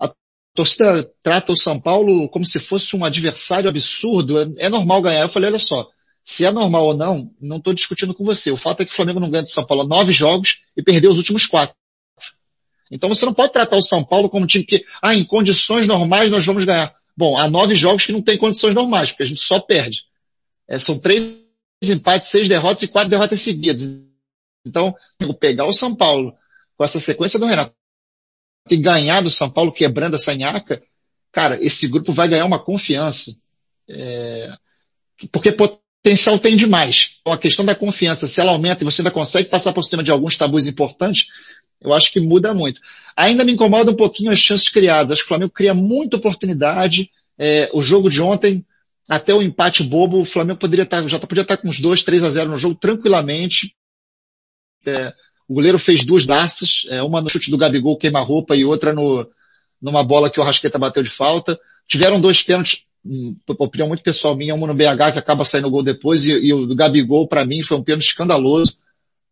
a 0.00 0.10
torcida 0.54 1.06
trata 1.22 1.52
o 1.52 1.56
São 1.56 1.78
Paulo 1.78 2.28
como 2.30 2.46
se 2.46 2.58
fosse 2.58 2.96
um 2.96 3.04
adversário 3.04 3.68
absurdo, 3.68 4.40
é, 4.40 4.66
é 4.66 4.68
normal 4.70 5.02
ganhar. 5.02 5.22
Eu 5.22 5.28
falei, 5.28 5.50
olha 5.50 5.58
só, 5.58 5.86
se 6.24 6.46
é 6.46 6.50
normal 6.50 6.86
ou 6.86 6.96
não, 6.96 7.30
não 7.38 7.58
estou 7.58 7.74
discutindo 7.74 8.14
com 8.14 8.24
você. 8.24 8.50
O 8.50 8.56
fato 8.56 8.80
é 8.80 8.86
que 8.86 8.92
o 8.92 8.96
Flamengo 8.96 9.20
não 9.20 9.30
ganha 9.30 9.42
do 9.42 9.50
São 9.50 9.66
Paulo 9.66 9.82
há 9.82 9.86
nove 9.86 10.12
jogos 10.12 10.62
e 10.74 10.82
perdeu 10.82 11.10
os 11.10 11.18
últimos 11.18 11.46
quatro. 11.46 11.76
Então 12.90 13.08
você 13.08 13.26
não 13.26 13.34
pode 13.34 13.52
tratar 13.52 13.76
o 13.76 13.82
São 13.82 14.02
Paulo 14.02 14.30
como 14.30 14.44
um 14.44 14.46
time 14.46 14.64
que, 14.64 14.84
ah, 15.02 15.14
em 15.14 15.24
condições 15.24 15.86
normais 15.86 16.30
nós 16.30 16.46
vamos 16.46 16.64
ganhar. 16.64 16.94
Bom, 17.16 17.36
há 17.36 17.48
nove 17.48 17.74
jogos 17.74 18.06
que 18.06 18.12
não 18.12 18.22
tem 18.22 18.36
condições 18.36 18.74
normais, 18.74 19.10
porque 19.10 19.22
a 19.22 19.26
gente 19.26 19.40
só 19.40 19.60
perde. 19.60 20.04
É, 20.68 20.78
são 20.78 20.98
três 20.98 21.36
empates, 21.82 22.28
seis 22.28 22.48
derrotas 22.48 22.82
e 22.82 22.88
quatro 22.88 23.10
derrotas 23.10 23.40
seguidas. 23.40 23.82
Então, 24.66 24.94
pegar 25.38 25.66
o 25.66 25.72
São 25.72 25.94
Paulo 25.94 26.34
com 26.76 26.84
essa 26.84 26.98
sequência 26.98 27.38
do 27.38 27.46
Renato 27.46 27.74
e 28.70 28.76
ganhar 28.76 29.20
do 29.20 29.30
São 29.30 29.50
Paulo 29.50 29.72
quebrando 29.72 30.16
essa 30.16 30.34
nhaca, 30.34 30.82
cara, 31.30 31.62
esse 31.62 31.86
grupo 31.86 32.12
vai 32.12 32.28
ganhar 32.28 32.46
uma 32.46 32.58
confiança. 32.58 33.30
É, 33.88 34.52
porque 35.30 35.52
potencial 35.52 36.38
tem 36.38 36.56
demais. 36.56 37.16
Então 37.20 37.32
a 37.32 37.38
questão 37.38 37.64
da 37.64 37.74
confiança, 37.74 38.26
se 38.26 38.40
ela 38.40 38.52
aumenta 38.52 38.82
e 38.82 38.84
você 38.84 39.02
ainda 39.02 39.10
consegue 39.10 39.48
passar 39.48 39.72
por 39.72 39.82
cima 39.82 40.02
de 40.02 40.10
alguns 40.10 40.36
tabus 40.36 40.66
importantes, 40.66 41.26
eu 41.80 41.92
acho 41.92 42.12
que 42.12 42.20
muda 42.20 42.54
muito. 42.54 42.80
Ainda 43.16 43.44
me 43.44 43.52
incomoda 43.52 43.90
um 43.90 43.96
pouquinho 43.96 44.30
as 44.30 44.38
chances 44.38 44.68
criadas. 44.68 45.12
Acho 45.12 45.20
que 45.20 45.26
o 45.26 45.28
Flamengo 45.28 45.52
cria 45.52 45.74
muita 45.74 46.16
oportunidade. 46.16 47.10
É, 47.38 47.70
o 47.72 47.82
jogo 47.82 48.08
de 48.10 48.20
ontem, 48.20 48.64
até 49.08 49.34
o 49.34 49.42
empate 49.42 49.82
bobo, 49.82 50.20
o 50.20 50.24
Flamengo 50.24 50.58
poderia 50.58 50.84
estar, 50.84 51.06
já 51.06 51.18
podia 51.18 51.42
estar 51.42 51.56
com 51.56 51.68
uns 51.68 51.80
2, 51.80 52.02
3 52.02 52.24
a 52.24 52.30
0 52.30 52.50
no 52.50 52.58
jogo 52.58 52.74
tranquilamente. 52.74 53.74
É, 54.86 55.12
O 55.48 55.54
goleiro 55.54 55.78
fez 55.78 56.04
duas 56.04 56.24
daças, 56.24 56.84
é, 56.88 57.02
uma 57.02 57.20
no 57.20 57.28
chute 57.28 57.50
do 57.50 57.58
Gabigol 57.58 57.98
queima-roupa 57.98 58.56
e 58.56 58.64
outra 58.64 58.92
no, 58.92 59.28
numa 59.80 60.02
bola 60.02 60.30
que 60.30 60.40
o 60.40 60.42
Rasqueta 60.42 60.78
bateu 60.78 61.02
de 61.02 61.10
falta. 61.10 61.58
Tiveram 61.86 62.20
dois 62.20 62.42
pênaltis, 62.42 62.86
hum, 63.04 63.36
opinião 63.58 63.88
muito 63.88 64.02
pessoal 64.02 64.34
minha, 64.34 64.54
um 64.54 64.66
no 64.66 64.74
BH 64.74 65.12
que 65.12 65.18
acaba 65.18 65.44
saindo 65.44 65.68
o 65.68 65.70
gol 65.70 65.82
depois 65.82 66.24
e, 66.24 66.32
e 66.32 66.52
o 66.52 66.66
do 66.66 66.74
Gabigol 66.74 67.28
para 67.28 67.44
mim 67.44 67.62
foi 67.62 67.76
um 67.76 67.82
pênalti 67.82 68.06
escandaloso, 68.06 68.78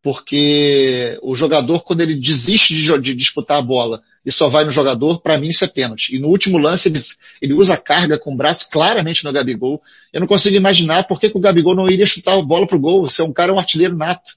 porque 0.03 1.17
o 1.23 1.35
jogador 1.35 1.85
quando 1.85 2.01
ele 2.01 2.17
desiste 2.17 2.75
de, 2.75 2.99
de 2.99 3.15
disputar 3.15 3.59
a 3.59 3.63
bola 3.63 4.03
e 4.27 4.33
só 4.33 4.49
vai 4.49 4.65
no 4.65 4.71
jogador, 4.71 5.21
para 5.21 5.39
mim 5.39 5.49
isso 5.49 5.65
é 5.65 5.69
pênalti. 5.69 6.15
E 6.15 6.19
no 6.19 6.29
último 6.29 6.59
lance 6.59 6.89
ele, 6.89 7.03
ele 7.41 7.55
usa 7.55 7.77
carga 7.77 8.19
com 8.19 8.35
o 8.35 8.37
braço 8.37 8.69
claramente 8.71 9.25
no 9.25 9.33
Gabigol. 9.33 9.81
Eu 10.13 10.21
não 10.21 10.27
consigo 10.27 10.57
imaginar 10.57 11.05
por 11.05 11.21
que, 11.21 11.31
que 11.31 11.37
o 11.37 11.41
Gabigol 11.41 11.77
não 11.77 11.89
iria 11.89 12.07
chutar 12.07 12.37
a 12.37 12.43
bola 12.43 12.67
pro 12.67 12.81
gol. 12.81 13.03
Você 13.03 13.23
é 13.23 13.25
um 13.25 13.33
cara, 13.33 13.53
um 13.53 13.59
artilheiro 13.59 13.97
nato. 13.97 14.33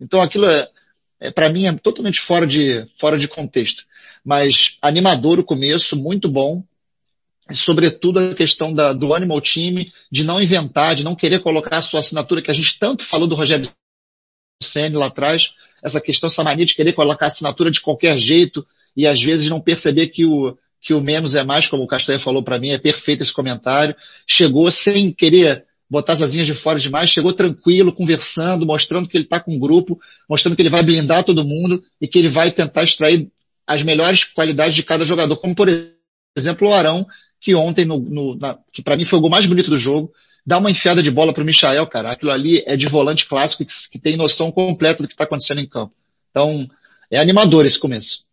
Então 0.00 0.20
aquilo 0.20 0.46
é, 0.46 0.68
é 1.20 1.30
para 1.30 1.48
mim 1.48 1.66
é 1.66 1.72
totalmente 1.76 2.20
fora 2.20 2.46
de, 2.46 2.86
fora 2.98 3.18
de 3.18 3.26
contexto. 3.26 3.84
Mas 4.24 4.76
animador 4.80 5.38
o 5.38 5.44
começo, 5.44 5.96
muito 5.96 6.28
bom. 6.28 6.62
E, 7.50 7.56
sobretudo 7.56 8.18
a 8.20 8.34
questão 8.34 8.72
da, 8.72 8.92
do 8.92 9.14
animal 9.14 9.40
time, 9.40 9.92
de 10.12 10.22
não 10.22 10.40
inventar, 10.40 10.94
de 10.94 11.02
não 11.02 11.16
querer 11.16 11.40
colocar 11.40 11.78
a 11.78 11.82
sua 11.82 12.00
assinatura, 12.00 12.42
que 12.42 12.50
a 12.50 12.54
gente 12.54 12.78
tanto 12.78 13.04
falou 13.04 13.26
do 13.26 13.34
Rogério 13.34 13.68
Senna 14.60 14.98
lá 14.98 15.06
atrás, 15.06 15.54
essa 15.82 16.00
questão, 16.00 16.26
essa 16.26 16.42
mania 16.42 16.66
de 16.66 16.74
querer 16.74 16.92
colocar 16.92 17.26
assinatura 17.26 17.70
de 17.70 17.80
qualquer 17.80 18.18
jeito, 18.18 18.66
e 18.96 19.06
às 19.06 19.22
vezes 19.22 19.48
não 19.48 19.60
perceber 19.60 20.08
que 20.08 20.24
o, 20.24 20.56
que 20.80 20.92
o 20.92 21.00
menos 21.00 21.34
é 21.34 21.44
mais, 21.44 21.68
como 21.68 21.84
o 21.84 21.86
Castanha 21.86 22.18
falou 22.18 22.42
para 22.42 22.58
mim, 22.58 22.70
é 22.70 22.78
perfeito 22.78 23.22
esse 23.22 23.32
comentário. 23.32 23.94
Chegou 24.26 24.70
sem 24.70 25.12
querer 25.12 25.64
botar 25.88 26.14
as 26.14 26.22
asinhas 26.22 26.46
de 26.46 26.54
fora 26.54 26.78
demais, 26.78 27.10
chegou 27.10 27.32
tranquilo, 27.32 27.92
conversando, 27.92 28.66
mostrando 28.66 29.08
que 29.08 29.16
ele 29.16 29.24
está 29.24 29.40
com 29.40 29.54
um 29.54 29.58
grupo, 29.58 29.98
mostrando 30.28 30.54
que 30.54 30.62
ele 30.62 30.68
vai 30.68 30.84
blindar 30.84 31.24
todo 31.24 31.44
mundo 31.44 31.82
e 32.00 32.06
que 32.06 32.18
ele 32.18 32.28
vai 32.28 32.50
tentar 32.50 32.82
extrair 32.82 33.30
as 33.66 33.82
melhores 33.82 34.24
qualidades 34.24 34.74
de 34.74 34.82
cada 34.82 35.04
jogador, 35.04 35.36
como 35.36 35.54
por 35.54 35.68
exemplo 36.36 36.68
o 36.68 36.74
Arão, 36.74 37.06
que 37.40 37.54
ontem, 37.54 37.84
no, 37.84 37.98
no 37.98 38.36
na, 38.36 38.58
que 38.72 38.82
para 38.82 38.96
mim 38.96 39.04
foi 39.04 39.18
o 39.18 39.22
gol 39.22 39.30
mais 39.30 39.46
bonito 39.46 39.70
do 39.70 39.78
jogo, 39.78 40.12
dá 40.48 40.56
uma 40.56 40.70
enfiada 40.70 41.02
de 41.02 41.10
bola 41.10 41.34
para 41.34 41.42
o 41.42 41.46
Michael, 41.46 41.86
cara. 41.88 42.12
Aquilo 42.12 42.30
ali 42.30 42.64
é 42.66 42.74
de 42.74 42.88
volante 42.88 43.28
clássico 43.28 43.62
que, 43.66 43.72
que 43.92 43.98
tem 43.98 44.16
noção 44.16 44.50
completa 44.50 45.02
do 45.02 45.06
que 45.06 45.12
está 45.12 45.24
acontecendo 45.24 45.60
em 45.60 45.68
campo. 45.68 45.92
Então, 46.30 46.66
é 47.10 47.20
animador 47.20 47.66
esse 47.66 47.78
começo. 47.78 48.24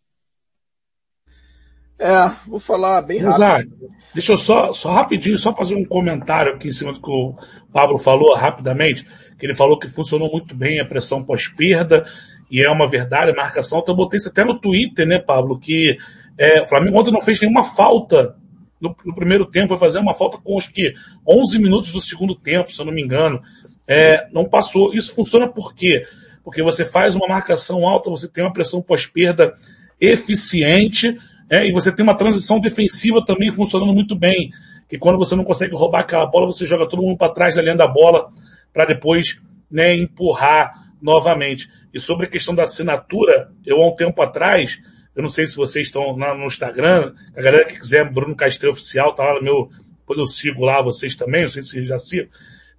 É, 1.98 2.26
vou 2.48 2.58
falar 2.58 3.02
bem 3.02 3.18
rápido. 3.18 3.90
deixa 4.14 4.32
eu 4.32 4.38
só, 4.38 4.72
só 4.72 4.92
rapidinho, 4.92 5.36
só 5.36 5.52
fazer 5.52 5.74
um 5.74 5.84
comentário 5.84 6.54
aqui 6.54 6.68
em 6.68 6.72
cima 6.72 6.94
do 6.94 7.02
que 7.02 7.10
o 7.10 7.36
Pablo 7.70 7.98
falou 7.98 8.34
rapidamente, 8.34 9.06
que 9.38 9.44
ele 9.44 9.54
falou 9.54 9.78
que 9.78 9.86
funcionou 9.86 10.32
muito 10.32 10.54
bem 10.54 10.80
a 10.80 10.86
pressão 10.86 11.22
pós-perda, 11.22 12.06
e 12.50 12.62
é 12.62 12.70
uma 12.70 12.88
verdade, 12.88 13.30
a 13.30 13.34
marcação, 13.34 13.80
então 13.80 13.92
eu 13.92 13.96
botei 13.96 14.16
isso 14.16 14.30
até 14.30 14.42
no 14.42 14.58
Twitter, 14.58 15.06
né, 15.06 15.18
Pablo, 15.18 15.58
que 15.58 15.98
é, 16.38 16.62
o 16.62 16.66
Flamengo 16.66 16.98
ontem 16.98 17.12
não 17.12 17.20
fez 17.20 17.40
nenhuma 17.40 17.64
falta 17.64 18.36
no, 18.80 18.94
no, 19.04 19.14
primeiro 19.14 19.46
tempo, 19.46 19.68
foi 19.68 19.78
fazer 19.78 19.98
uma 19.98 20.14
falta 20.14 20.38
com 20.38 20.56
acho 20.58 20.72
que 20.72 20.94
11 21.26 21.58
minutos 21.58 21.92
do 21.92 22.00
segundo 22.00 22.34
tempo, 22.34 22.72
se 22.72 22.80
eu 22.80 22.86
não 22.86 22.92
me 22.92 23.02
engano, 23.02 23.40
é, 23.86 24.28
não 24.32 24.44
passou. 24.44 24.94
Isso 24.94 25.14
funciona 25.14 25.48
por 25.48 25.74
quê? 25.74 26.06
Porque 26.44 26.62
você 26.62 26.84
faz 26.84 27.14
uma 27.14 27.26
marcação 27.26 27.86
alta, 27.86 28.10
você 28.10 28.28
tem 28.28 28.44
uma 28.44 28.52
pressão 28.52 28.82
pós-perda 28.82 29.54
eficiente, 30.00 31.16
é, 31.48 31.66
e 31.66 31.72
você 31.72 31.90
tem 31.92 32.02
uma 32.02 32.16
transição 32.16 32.60
defensiva 32.60 33.24
também 33.24 33.50
funcionando 33.50 33.92
muito 33.92 34.14
bem. 34.14 34.50
Que 34.88 34.98
quando 34.98 35.18
você 35.18 35.34
não 35.34 35.44
consegue 35.44 35.74
roubar 35.74 36.00
aquela 36.00 36.26
bola, 36.26 36.46
você 36.46 36.64
joga 36.66 36.88
todo 36.88 37.02
mundo 37.02 37.16
para 37.16 37.32
trás 37.32 37.56
da 37.56 37.62
linha 37.62 37.76
da 37.76 37.86
bola 37.86 38.30
para 38.72 38.84
depois 38.84 39.40
né, 39.70 39.94
empurrar 39.94 40.72
novamente. 41.00 41.68
E 41.92 41.98
sobre 41.98 42.26
a 42.26 42.28
questão 42.28 42.54
da 42.54 42.62
assinatura, 42.62 43.50
eu 43.64 43.82
há 43.82 43.88
um 43.88 43.94
tempo 43.94 44.20
atrás, 44.22 44.78
eu 45.16 45.22
não 45.22 45.30
sei 45.30 45.46
se 45.46 45.56
vocês 45.56 45.86
estão 45.86 46.14
lá 46.16 46.36
no 46.36 46.44
Instagram, 46.44 47.14
a 47.34 47.40
galera 47.40 47.64
que 47.64 47.78
quiser, 47.78 48.08
Bruno 48.12 48.36
Castelo 48.36 48.72
Oficial, 48.72 49.14
tá 49.14 49.24
lá 49.24 49.34
no 49.34 49.42
meu, 49.42 49.70
depois 49.98 50.18
eu 50.18 50.26
sigo 50.26 50.62
lá 50.62 50.82
vocês 50.82 51.16
também, 51.16 51.42
não 51.42 51.48
sei 51.48 51.62
se 51.62 51.84
já 51.86 51.98
sigam. 51.98 52.28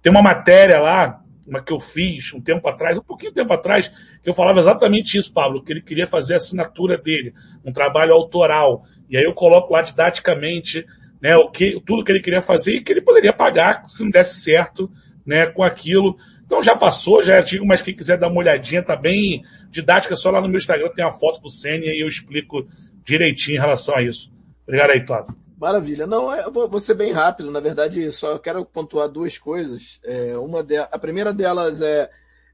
Tem 0.00 0.12
uma 0.12 0.22
matéria 0.22 0.78
lá 0.80 1.20
uma 1.48 1.62
que 1.62 1.72
eu 1.72 1.80
fiz 1.80 2.32
um 2.34 2.40
tempo 2.40 2.68
atrás, 2.68 2.98
um 2.98 3.02
pouquinho 3.02 3.32
tempo 3.32 3.52
atrás, 3.52 3.90
que 4.22 4.28
eu 4.28 4.34
falava 4.34 4.60
exatamente 4.60 5.16
isso, 5.16 5.32
Pablo, 5.32 5.62
que 5.62 5.72
ele 5.72 5.80
queria 5.80 6.06
fazer 6.06 6.34
a 6.34 6.36
assinatura 6.36 6.98
dele, 6.98 7.32
um 7.64 7.72
trabalho 7.72 8.12
autoral. 8.12 8.84
E 9.08 9.16
aí 9.16 9.24
eu 9.24 9.32
coloco 9.32 9.72
lá 9.72 9.80
didaticamente, 9.80 10.84
né, 11.20 11.36
o 11.36 11.50
que, 11.50 11.82
tudo 11.84 12.04
que 12.04 12.12
ele 12.12 12.20
queria 12.20 12.42
fazer 12.42 12.74
e 12.74 12.80
que 12.82 12.92
ele 12.92 13.00
poderia 13.00 13.32
pagar 13.32 13.88
se 13.88 14.04
não 14.04 14.10
desse 14.10 14.42
certo, 14.42 14.90
né, 15.24 15.46
com 15.46 15.62
aquilo. 15.62 16.16
Então 16.48 16.62
já 16.62 16.74
passou, 16.74 17.22
já 17.22 17.34
é 17.34 17.40
antigo, 17.40 17.66
mas 17.66 17.82
quem 17.82 17.94
quiser 17.94 18.16
dar 18.16 18.28
uma 18.28 18.38
olhadinha, 18.38 18.82
tá 18.82 18.96
bem 18.96 19.44
didática, 19.70 20.16
só 20.16 20.30
lá 20.30 20.40
no 20.40 20.48
meu 20.48 20.56
Instagram 20.56 20.88
tem 20.96 21.04
a 21.04 21.10
foto 21.10 21.42
do 21.42 21.50
Sênia 21.50 21.92
e 21.92 22.02
eu 22.02 22.08
explico 22.08 22.66
direitinho 23.04 23.58
em 23.58 23.60
relação 23.60 23.94
a 23.94 24.02
isso. 24.02 24.32
Obrigado 24.62 24.92
aí, 24.92 25.04
Cláudio. 25.04 25.36
Maravilha. 25.60 26.06
Não, 26.06 26.34
eu 26.34 26.50
vou, 26.50 26.66
vou 26.66 26.80
ser 26.80 26.94
bem 26.94 27.12
rápido. 27.12 27.50
Na 27.50 27.60
verdade, 27.60 28.10
só 28.12 28.38
quero 28.38 28.64
pontuar 28.64 29.10
duas 29.10 29.36
coisas. 29.36 30.00
É, 30.02 30.38
uma 30.38 30.62
de, 30.62 30.78
a 30.78 30.98
primeira 30.98 31.34
delas 31.34 31.82
é, 31.82 32.08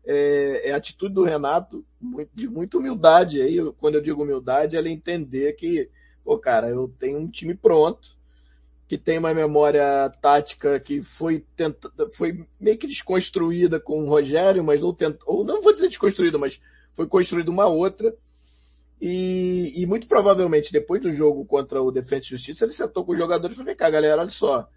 é, 0.05 0.71
é, 0.71 0.73
a 0.73 0.77
atitude 0.77 1.15
do 1.15 1.23
Renato, 1.23 1.85
muito, 2.01 2.31
de 2.35 2.49
muita 2.49 2.79
humildade. 2.79 3.43
Aí, 3.43 3.61
quando 3.79 3.95
eu 3.95 4.03
digo 4.03 4.25
humildade, 4.25 4.77
ela 4.77 4.89
entender 4.89 5.53
que, 5.53 5.89
pô, 6.25 6.37
cara, 6.37 6.69
eu 6.69 6.93
tenho 6.99 7.19
um 7.19 7.29
time 7.31 7.55
pronto, 7.55 8.17
que 8.87 8.99
tem 8.99 9.19
uma 9.19 9.33
memória 9.33 10.11
tática 10.21 10.79
que 10.79 11.03
foi 11.03 11.45
tenta, 11.57 11.91
foi 12.13 12.47
meio 12.61 12.77
que 12.77 12.87
desconstruída 12.87 13.81
com 13.81 14.03
o 14.03 14.09
Rogério, 14.09 14.63
mas 14.63 14.81
não 14.81 14.93
tenta, 14.93 15.19
ou 15.27 15.45
não 15.45 15.63
vou 15.63 15.73
dizer 15.75 15.89
desconstruída, 15.89 16.37
mas 16.39 16.61
foi 16.93 17.07
construída 17.07 17.51
uma 17.51 17.67
outra 17.67 18.15
e, 19.01 19.73
e, 19.77 19.87
muito 19.87 20.07
provavelmente 20.07 20.73
depois 20.73 21.03
do 21.03 21.11
jogo 21.11 21.45
contra 21.45 21.83
o 21.83 21.91
Defensa 21.91 22.27
e 22.27 22.31
Justiça, 22.31 22.65
ele 22.65 22.73
sentou 22.73 23.05
com 23.05 23.13
os 23.13 23.19
jogadores 23.19 23.55
e 23.55 23.57
falou, 23.57 23.67
vem 23.67 23.77
cá 23.77 23.91
galera, 23.91 24.23
olha 24.23 24.31
só, 24.31 24.69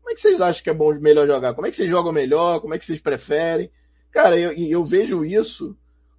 como 0.00 0.10
é 0.10 0.14
que 0.14 0.20
vocês 0.20 0.40
acham 0.40 0.62
que 0.62 0.70
é 0.70 0.74
bom, 0.74 0.94
melhor 1.00 1.26
jogar? 1.26 1.54
Como 1.54 1.66
é 1.66 1.70
que 1.70 1.76
vocês 1.76 1.88
jogam 1.88 2.12
melhor? 2.12 2.60
Como 2.60 2.74
é 2.74 2.78
que 2.78 2.84
vocês 2.84 3.00
preferem? 3.00 3.70
Cara, 4.10 4.38
eu, 4.38 4.52
eu 4.52 4.84
vejo 4.84 5.24
isso 5.24 5.76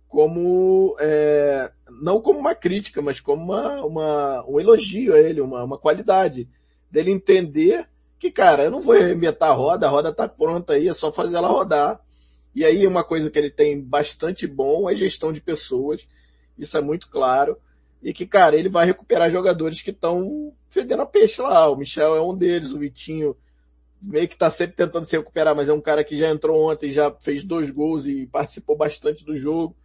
como, 0.08 0.96
é, 1.00 1.72
não 2.02 2.20
como 2.22 2.40
uma 2.40 2.56
crítica, 2.56 3.02
mas 3.02 3.20
como 3.20 3.44
uma, 3.44 3.86
uma, 3.86 4.46
um 4.48 4.60
elogio 4.60 5.14
a 5.14 5.20
ele, 5.20 5.42
uma, 5.42 5.64
uma 5.64 5.78
qualidade 5.78 6.50
dele 6.90 7.12
entender 7.12 7.88
que, 8.20 8.32
cara, 8.32 8.64
eu 8.64 8.72
não 8.72 8.82
vou 8.82 8.98
inventar 8.98 9.52
a 9.52 9.54
roda, 9.54 9.88
a 9.88 9.90
roda 9.90 10.12
tá 10.14 10.28
pronta 10.28 10.74
aí, 10.74 10.88
é 10.88 10.94
só 10.94 11.12
fazer 11.12 11.36
ela 11.36 11.48
rodar. 11.48 12.00
E 12.54 12.64
aí 12.64 12.88
uma 12.88 13.04
coisa 13.04 13.30
que 13.30 13.38
ele 13.38 13.50
tem 13.50 13.82
bastante 13.82 14.48
bom 14.48 14.90
é 14.90 14.96
gestão 14.96 15.34
de 15.34 15.42
pessoas 15.42 16.08
isso 16.58 16.78
é 16.78 16.82
muito 16.82 17.10
claro. 17.10 17.58
E 18.02 18.14
que, 18.14 18.26
cara, 18.26 18.56
ele 18.56 18.70
vai 18.70 18.86
recuperar 18.86 19.32
jogadores 19.32 19.82
que 19.82 19.90
estão 19.90 20.54
fedendo 20.70 21.02
a 21.02 21.06
peixe 21.06 21.42
lá. 21.42 21.70
O 21.70 21.76
Michel 21.76 22.16
é 22.16 22.22
um 22.22 22.36
deles, 22.36 22.72
o 22.72 22.80
Vitinho 22.80 23.36
meio 24.02 24.28
que 24.28 24.38
tá 24.38 24.52
sempre 24.52 24.76
tentando 24.76 25.06
se 25.06 25.18
recuperar, 25.18 25.56
mas 25.56 25.68
é 25.68 25.74
um 25.74 25.82
cara 25.82 26.04
que 26.04 26.18
já 26.18 26.30
entrou 26.30 26.70
ontem, 26.70 26.92
já 26.92 27.12
fez 27.20 27.44
dois 27.44 27.72
gols 27.72 28.06
e 28.06 28.28
participou 28.28 28.78
bastante 28.78 29.26
do 29.26 29.36
jogo. 29.36 29.76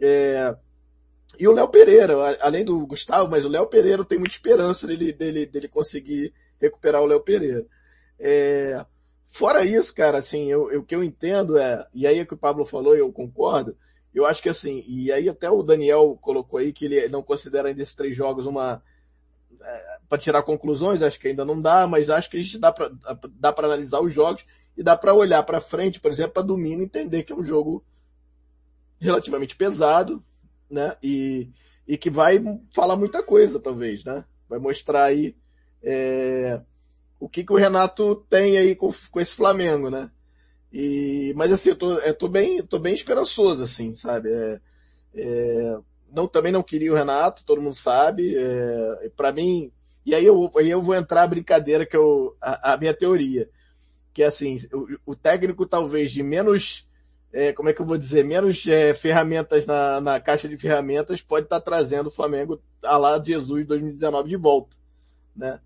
É... 0.00 0.54
E 1.38 1.46
o 1.46 1.52
Léo 1.52 1.68
Pereira, 1.68 2.14
além 2.40 2.64
do 2.64 2.84
Gustavo, 2.86 3.30
mas 3.30 3.44
o 3.44 3.48
Léo 3.48 3.66
Pereira 3.66 4.04
tem 4.04 4.18
muita 4.18 4.34
esperança 4.34 4.86
dele, 4.86 5.12
dele, 5.12 5.46
dele 5.46 5.68
conseguir 5.68 6.32
recuperar 6.60 7.00
o 7.00 7.06
Léo 7.06 7.20
Pereira. 7.20 7.64
É... 8.18 8.84
Fora 9.26 9.64
isso, 9.64 9.94
cara, 9.94 10.18
assim, 10.18 10.50
eu, 10.50 10.70
eu, 10.72 10.80
o 10.80 10.84
que 10.84 10.94
eu 10.94 11.04
entendo 11.04 11.58
é, 11.58 11.86
e 11.92 12.06
aí 12.06 12.18
é 12.18 12.24
que 12.24 12.34
o 12.34 12.38
Pablo 12.38 12.64
falou 12.64 12.96
e 12.96 12.98
eu 12.98 13.12
concordo, 13.12 13.76
eu 14.14 14.24
acho 14.24 14.42
que 14.42 14.48
assim, 14.48 14.82
e 14.88 15.12
aí 15.12 15.28
até 15.28 15.50
o 15.50 15.62
Daniel 15.62 16.18
colocou 16.20 16.58
aí 16.58 16.72
que 16.72 16.86
ele 16.86 17.08
não 17.08 17.22
considera 17.22 17.68
ainda 17.68 17.82
esses 17.82 17.94
três 17.94 18.16
jogos 18.16 18.46
uma 18.46 18.82
é, 19.60 19.98
para 20.08 20.18
tirar 20.18 20.42
conclusões, 20.42 21.02
acho 21.02 21.20
que 21.20 21.28
ainda 21.28 21.44
não 21.44 21.60
dá, 21.60 21.86
mas 21.86 22.08
acho 22.08 22.30
que 22.30 22.38
a 22.38 22.42
gente 22.42 22.58
dá 22.58 22.72
para 22.72 22.90
dá 23.38 23.54
analisar 23.58 24.00
os 24.00 24.12
jogos 24.12 24.44
e 24.76 24.82
dá 24.82 24.96
para 24.96 25.12
olhar 25.12 25.42
para 25.42 25.60
frente, 25.60 26.00
por 26.00 26.10
exemplo, 26.10 26.32
para 26.32 26.42
domingo 26.42 26.82
entender 26.82 27.22
que 27.22 27.32
é 27.32 27.36
um 27.36 27.44
jogo 27.44 27.84
relativamente 28.98 29.54
pesado, 29.54 30.24
né? 30.70 30.96
E, 31.02 31.50
e 31.86 31.96
que 31.96 32.10
vai 32.10 32.42
falar 32.74 32.96
muita 32.96 33.22
coisa, 33.22 33.58
talvez, 33.58 34.04
né? 34.04 34.24
Vai 34.48 34.58
mostrar 34.58 35.04
aí 35.04 35.36
é, 35.82 36.60
o 37.18 37.28
que, 37.28 37.44
que 37.44 37.52
o 37.52 37.56
Renato 37.56 38.24
tem 38.28 38.56
aí 38.56 38.74
com, 38.74 38.92
com 39.10 39.20
esse 39.20 39.34
Flamengo, 39.34 39.90
né? 39.90 40.10
E, 40.72 41.32
mas 41.36 41.50
assim, 41.50 41.70
eu 41.70 41.76
tô, 41.76 41.94
eu 41.98 42.14
tô 42.14 42.28
bem, 42.28 42.62
tô 42.62 42.78
bem 42.78 42.94
esperançoso, 42.94 43.64
assim, 43.64 43.94
sabe? 43.94 44.30
É, 44.32 44.60
é, 45.14 45.78
não, 46.12 46.26
também 46.26 46.52
não 46.52 46.62
queria 46.62 46.92
o 46.92 46.96
Renato, 46.96 47.44
todo 47.44 47.60
mundo 47.60 47.74
sabe. 47.74 48.34
É, 48.36 49.10
para 49.16 49.32
mim, 49.32 49.72
e 50.04 50.14
aí 50.14 50.24
eu, 50.24 50.50
aí 50.56 50.70
eu 50.70 50.82
vou 50.82 50.94
entrar 50.94 51.22
a 51.22 51.28
brincadeira 51.28 51.86
que 51.86 51.96
eu, 51.96 52.36
a, 52.40 52.72
a 52.72 52.76
minha 52.76 52.94
teoria, 52.94 53.48
que 54.12 54.22
é 54.22 54.26
assim, 54.26 54.58
o, 54.72 55.12
o 55.12 55.16
técnico 55.16 55.66
talvez 55.66 56.12
de 56.12 56.22
menos, 56.22 56.87
é, 57.32 57.52
como 57.52 57.68
é 57.68 57.72
que 57.72 57.80
eu 57.80 57.86
vou 57.86 57.98
dizer, 57.98 58.24
menos 58.24 58.66
é, 58.66 58.94
ferramentas 58.94 59.66
na, 59.66 60.00
na 60.00 60.20
caixa 60.20 60.48
de 60.48 60.56
ferramentas 60.56 61.20
pode 61.20 61.46
estar 61.46 61.60
tá 61.60 61.64
trazendo 61.64 62.06
o 62.06 62.10
Flamengo 62.10 62.60
a 62.82 62.96
lá 62.96 63.18
de 63.18 63.32
Jesus 63.32 63.66
2019 63.66 64.28
de 64.28 64.36
volta, 64.36 64.76
né? 65.36 65.60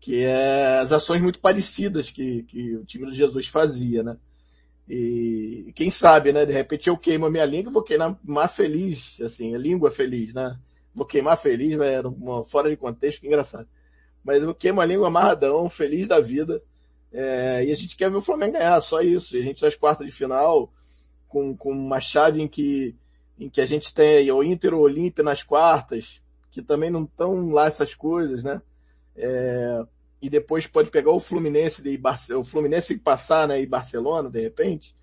Que 0.00 0.22
é 0.22 0.78
as 0.78 0.92
ações 0.92 1.20
muito 1.20 1.40
parecidas 1.40 2.10
que, 2.10 2.44
que 2.44 2.76
o 2.76 2.84
time 2.84 3.04
do 3.04 3.12
Jesus 3.12 3.48
fazia, 3.48 4.02
né? 4.02 4.16
E 4.88 5.72
quem 5.74 5.90
sabe, 5.90 6.32
né? 6.32 6.46
De 6.46 6.52
repente 6.52 6.88
eu 6.88 6.96
queimo 6.96 7.26
a 7.26 7.30
minha 7.30 7.44
língua, 7.44 7.72
vou 7.72 7.82
queimar 7.82 8.48
feliz, 8.48 9.20
assim, 9.20 9.54
a 9.54 9.58
língua 9.58 9.90
feliz, 9.90 10.32
né? 10.32 10.56
Vou 10.94 11.04
queimar 11.04 11.36
feliz, 11.36 11.76
vai 11.76 12.00
uma, 12.00 12.44
fora 12.44 12.70
de 12.70 12.76
contexto, 12.76 13.20
que 13.20 13.26
engraçado. 13.26 13.68
Mas 14.24 14.42
eu 14.42 14.54
queimo 14.54 14.80
a 14.80 14.84
língua 14.84 15.08
amarradão, 15.08 15.68
feliz 15.68 16.06
da 16.06 16.20
vida. 16.20 16.62
É, 17.12 17.64
e 17.64 17.72
a 17.72 17.74
gente 17.74 17.96
quer 17.96 18.10
ver 18.10 18.16
o 18.16 18.22
Flamengo 18.22 18.52
ganhar, 18.52 18.80
só 18.80 19.00
isso. 19.00 19.36
E 19.36 19.40
a 19.40 19.42
gente 19.42 19.62
nas 19.62 19.74
quartas 19.74 20.06
de 20.06 20.12
final, 20.12 20.72
com, 21.28 21.56
com 21.56 21.70
uma 21.70 22.00
chave 22.00 22.40
em 22.40 22.48
que, 22.48 22.96
em 23.38 23.48
que 23.48 23.60
a 23.60 23.66
gente 23.66 23.92
tem 23.92 24.30
o 24.30 24.42
Inter 24.42 24.74
ou 24.74 24.80
Olímpia 24.80 25.22
nas 25.22 25.42
quartas, 25.42 26.20
que 26.50 26.62
também 26.62 26.90
não 26.90 27.04
estão 27.04 27.50
lá 27.50 27.66
essas 27.66 27.94
coisas, 27.94 28.42
né? 28.42 28.60
É, 29.14 29.84
e 30.20 30.28
depois 30.28 30.66
pode 30.66 30.90
pegar 30.90 31.12
o 31.12 31.20
Fluminense 31.20 31.82
de 31.82 31.96
Barce 31.96 32.32
o 32.32 32.42
Fluminense 32.42 32.98
passar, 32.98 33.46
né, 33.46 33.60
e 33.60 33.66
Barcelona, 33.66 34.30
de 34.30 34.40
repente, 34.40 34.94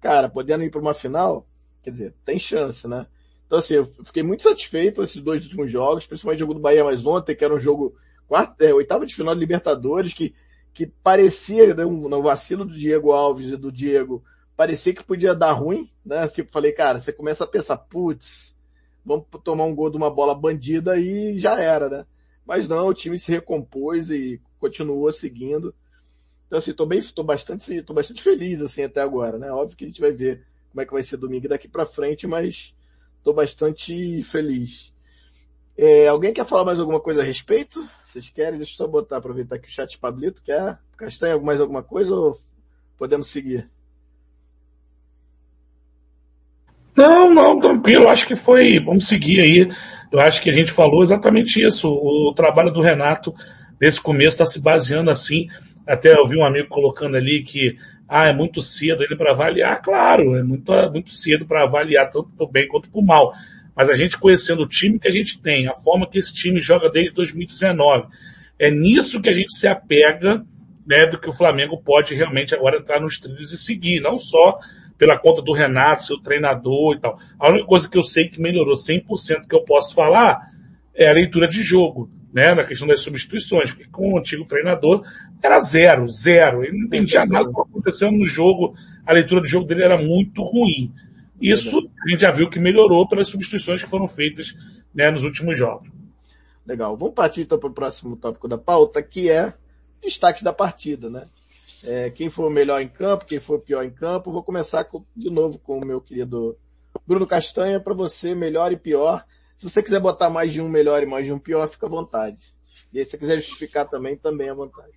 cara, 0.00 0.28
podendo 0.28 0.62
ir 0.62 0.70
para 0.70 0.80
uma 0.80 0.94
final, 0.94 1.46
quer 1.82 1.90
dizer, 1.90 2.14
tem 2.24 2.38
chance, 2.38 2.86
né? 2.86 3.06
Então 3.46 3.58
assim, 3.58 3.74
eu 3.74 3.84
fiquei 3.84 4.22
muito 4.22 4.44
satisfeito 4.44 4.96
com 4.96 5.02
esses 5.02 5.20
dois 5.20 5.42
últimos 5.44 5.70
jogos, 5.70 6.06
principalmente 6.06 6.38
o 6.38 6.40
jogo 6.40 6.54
do 6.54 6.60
Bahia 6.60 6.84
mais 6.84 7.04
ontem, 7.04 7.34
que 7.34 7.44
era 7.44 7.54
um 7.54 7.58
jogo 7.58 7.96
quarto, 8.28 8.62
é, 8.62 8.72
oitava 8.72 9.04
de 9.04 9.14
final 9.14 9.34
de 9.34 9.40
Libertadores, 9.40 10.14
que, 10.14 10.34
que 10.72 10.86
parecia, 10.86 11.74
né, 11.74 11.84
um, 11.84 12.08
no 12.08 12.22
vacilo 12.22 12.64
do 12.64 12.74
Diego 12.74 13.10
Alves 13.10 13.50
e 13.50 13.56
do 13.56 13.72
Diego, 13.72 14.22
parecia 14.60 14.92
que 14.92 15.02
podia 15.02 15.34
dar 15.34 15.52
ruim, 15.52 15.88
né? 16.04 16.28
Tipo, 16.28 16.52
falei, 16.52 16.70
cara, 16.70 17.00
você 17.00 17.14
começa 17.14 17.44
a 17.44 17.46
pensar, 17.46 17.78
putz, 17.78 18.54
vamos 19.02 19.24
tomar 19.42 19.64
um 19.64 19.74
gol 19.74 19.88
de 19.88 19.96
uma 19.96 20.10
bola 20.10 20.34
bandida 20.34 20.98
e 20.98 21.38
já 21.38 21.58
era, 21.58 21.88
né? 21.88 22.06
Mas 22.44 22.68
não, 22.68 22.88
o 22.88 22.92
time 22.92 23.18
se 23.18 23.32
recompôs 23.32 24.10
e 24.10 24.38
continuou 24.58 25.10
seguindo. 25.12 25.74
Então 26.46 26.58
assim, 26.58 26.74
tô 26.74 26.84
bem, 26.84 27.00
tô 27.00 27.22
bastante, 27.22 27.80
tô 27.80 27.94
bastante 27.94 28.22
feliz 28.22 28.60
assim 28.60 28.82
até 28.82 29.00
agora, 29.00 29.38
né? 29.38 29.50
Óbvio 29.50 29.78
que 29.78 29.84
a 29.84 29.88
gente 29.88 29.98
vai 29.98 30.12
ver 30.12 30.44
como 30.70 30.82
é 30.82 30.84
que 30.84 30.92
vai 30.92 31.02
ser 31.02 31.16
domingo 31.16 31.48
daqui 31.48 31.66
para 31.66 31.86
frente, 31.86 32.26
mas 32.26 32.74
tô 33.24 33.32
bastante 33.32 34.22
feliz. 34.24 34.92
É, 35.74 36.06
alguém 36.06 36.34
quer 36.34 36.44
falar 36.44 36.66
mais 36.66 36.78
alguma 36.78 37.00
coisa 37.00 37.22
a 37.22 37.24
respeito? 37.24 37.82
Vocês 38.04 38.28
querem? 38.28 38.58
Deixa 38.58 38.74
eu 38.74 38.76
só 38.76 38.86
botar, 38.86 39.16
aproveitar 39.16 39.58
que 39.58 39.68
o 39.68 39.72
chat 39.72 39.96
Pablito 39.98 40.42
quer. 40.42 40.78
Castanha, 40.98 41.38
mais 41.38 41.62
alguma 41.62 41.82
coisa 41.82 42.14
ou 42.14 42.38
podemos 42.98 43.30
seguir? 43.30 43.66
Não, 47.00 47.32
não, 47.32 47.58
tranquilo. 47.58 48.08
Acho 48.08 48.26
que 48.26 48.36
foi. 48.36 48.78
Vamos 48.78 49.08
seguir 49.08 49.40
aí. 49.40 49.70
Eu 50.12 50.20
acho 50.20 50.42
que 50.42 50.50
a 50.50 50.52
gente 50.52 50.70
falou 50.70 51.02
exatamente 51.02 51.64
isso. 51.64 51.88
O 51.88 52.32
trabalho 52.34 52.70
do 52.70 52.82
Renato 52.82 53.34
nesse 53.80 53.98
começo 53.98 54.34
está 54.34 54.44
se 54.44 54.60
baseando 54.60 55.08
assim. 55.08 55.48
Até 55.86 56.12
eu 56.12 56.26
vi 56.26 56.36
um 56.36 56.44
amigo 56.44 56.68
colocando 56.68 57.16
ali 57.16 57.42
que 57.42 57.76
ah, 58.06 58.28
é 58.28 58.34
muito 58.34 58.60
cedo 58.60 59.02
ele 59.02 59.16
para 59.16 59.30
avaliar. 59.30 59.80
Claro, 59.80 60.36
é 60.36 60.42
muito, 60.42 60.70
muito 60.92 61.10
cedo 61.10 61.46
para 61.46 61.62
avaliar 61.62 62.10
tanto 62.10 62.28
para 62.36 62.44
o 62.44 62.50
bem 62.50 62.68
quanto 62.68 62.90
para 62.90 63.00
o 63.00 63.04
mal. 63.04 63.32
Mas 63.74 63.88
a 63.88 63.94
gente 63.94 64.18
conhecendo 64.18 64.62
o 64.62 64.68
time 64.68 64.98
que 64.98 65.08
a 65.08 65.12
gente 65.12 65.40
tem, 65.40 65.68
a 65.68 65.74
forma 65.74 66.06
que 66.06 66.18
esse 66.18 66.34
time 66.34 66.60
joga 66.60 66.90
desde 66.90 67.14
2019, 67.14 68.08
é 68.58 68.70
nisso 68.70 69.22
que 69.22 69.30
a 69.30 69.32
gente 69.32 69.54
se 69.54 69.66
apega, 69.66 70.44
né, 70.86 71.06
do 71.06 71.18
que 71.18 71.30
o 71.30 71.32
Flamengo 71.32 71.80
pode 71.82 72.14
realmente 72.14 72.54
agora 72.54 72.78
entrar 72.78 73.00
nos 73.00 73.18
trilhos 73.18 73.52
e 73.52 73.56
seguir, 73.56 74.00
não 74.00 74.18
só 74.18 74.58
pela 75.00 75.18
conta 75.18 75.40
do 75.40 75.54
Renato, 75.54 76.04
seu 76.04 76.20
treinador 76.20 76.94
e 76.94 77.00
tal. 77.00 77.18
A 77.38 77.48
única 77.48 77.64
coisa 77.64 77.88
que 77.88 77.96
eu 77.96 78.02
sei 78.02 78.28
que 78.28 78.38
melhorou 78.38 78.74
100% 78.74 79.48
que 79.48 79.54
eu 79.56 79.62
posso 79.62 79.94
falar 79.94 80.38
é 80.94 81.08
a 81.08 81.12
leitura 81.14 81.48
de 81.48 81.62
jogo, 81.62 82.10
né, 82.30 82.54
na 82.54 82.64
questão 82.64 82.86
das 82.86 83.00
substituições, 83.00 83.70
porque 83.72 83.88
com 83.90 84.12
o 84.12 84.18
antigo 84.18 84.44
treinador 84.44 85.02
era 85.42 85.58
zero, 85.58 86.06
zero. 86.06 86.62
Ele 86.62 86.76
não 86.76 86.84
entendia 86.84 87.24
nada 87.24 87.46
do 87.46 87.54
que 87.54 87.60
acontecendo 87.62 88.18
no 88.18 88.26
jogo, 88.26 88.74
a 89.06 89.14
leitura 89.14 89.40
de 89.40 89.48
jogo 89.48 89.66
dele 89.66 89.84
era 89.84 89.96
muito 89.96 90.42
ruim. 90.42 90.92
Isso 91.40 91.78
a 92.04 92.10
gente 92.10 92.20
já 92.20 92.30
viu 92.30 92.50
que 92.50 92.60
melhorou 92.60 93.08
pelas 93.08 93.28
substituições 93.28 93.82
que 93.82 93.88
foram 93.88 94.06
feitas 94.06 94.54
né, 94.94 95.10
nos 95.10 95.24
últimos 95.24 95.56
jogos. 95.56 95.88
Legal. 96.66 96.94
Vamos 96.94 97.14
partir 97.14 97.40
então 97.40 97.58
para 97.58 97.70
o 97.70 97.72
próximo 97.72 98.16
tópico 98.16 98.46
da 98.46 98.58
pauta, 98.58 99.02
que 99.02 99.30
é 99.30 99.54
destaque 100.02 100.44
da 100.44 100.52
partida, 100.52 101.08
né? 101.08 101.26
É, 101.84 102.10
quem 102.10 102.28
foi 102.28 102.46
o 102.46 102.50
melhor 102.50 102.80
em 102.80 102.88
campo, 102.88 103.26
quem 103.26 103.40
foi 103.40 103.56
o 103.56 103.60
pior 103.60 103.82
em 103.84 103.90
campo. 103.90 104.32
Vou 104.32 104.42
começar 104.42 104.84
com, 104.84 105.04
de 105.16 105.30
novo 105.30 105.58
com 105.58 105.78
o 105.78 105.84
meu 105.84 106.00
querido 106.00 106.58
Bruno 107.06 107.26
Castanha, 107.26 107.80
para 107.80 107.94
você, 107.94 108.34
melhor 108.34 108.72
e 108.72 108.76
pior. 108.76 109.24
Se 109.56 109.68
você 109.68 109.82
quiser 109.82 110.00
botar 110.00 110.30
mais 110.30 110.52
de 110.52 110.60
um 110.60 110.68
melhor 110.68 111.02
e 111.02 111.06
mais 111.06 111.26
de 111.26 111.32
um 111.32 111.38
pior, 111.38 111.68
fica 111.68 111.86
à 111.86 111.90
vontade. 111.90 112.38
E 112.92 112.98
aí, 112.98 113.04
se 113.04 113.12
você 113.12 113.18
quiser 113.18 113.36
justificar 113.36 113.88
também, 113.88 114.16
também 114.16 114.48
à 114.48 114.54
vontade. 114.54 114.92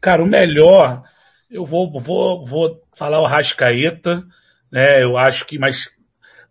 Cara, 0.00 0.22
o 0.22 0.26
melhor, 0.26 1.02
eu 1.50 1.64
vou, 1.64 1.98
vou, 2.00 2.44
vou 2.44 2.82
falar 2.94 3.20
o 3.20 3.26
Rascaeta, 3.26 4.26
né? 4.70 5.02
Eu 5.02 5.16
acho 5.16 5.46
que, 5.46 5.58
mas 5.58 5.88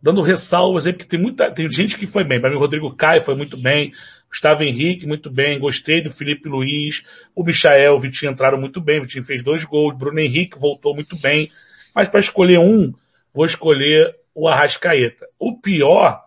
dando 0.01 0.21
ressalvas 0.21 0.87
aí, 0.87 0.93
porque 0.93 1.07
tem 1.07 1.19
muita, 1.19 1.51
tem 1.51 1.69
gente 1.69 1.97
que 1.97 2.07
foi 2.07 2.23
bem. 2.23 2.39
Para 2.41 2.49
mim, 2.49 2.55
o 2.55 2.59
Rodrigo 2.59 2.93
Caio 2.95 3.21
foi 3.21 3.35
muito 3.35 3.55
bem. 3.55 3.91
Gustavo 4.27 4.63
Henrique, 4.63 5.05
muito 5.05 5.29
bem. 5.29 5.59
Gostei 5.59 6.01
do 6.01 6.09
Felipe 6.09 6.49
Luiz. 6.49 7.03
O 7.35 7.43
Michael, 7.43 7.93
o 7.93 7.99
Vitinho 7.99 8.31
entraram 8.31 8.59
muito 8.59 8.81
bem. 8.81 8.99
O 8.99 9.03
Vitinho 9.03 9.23
fez 9.23 9.43
dois 9.43 9.63
gols. 9.63 9.95
Bruno 9.95 10.19
Henrique 10.19 10.57
voltou 10.57 10.95
muito 10.95 11.19
bem. 11.21 11.51
Mas 11.93 12.07
para 12.07 12.19
escolher 12.19 12.57
um, 12.57 12.93
vou 13.33 13.45
escolher 13.45 14.15
o 14.33 14.47
Arrascaeta. 14.47 15.27
O 15.37 15.59
pior 15.59 16.21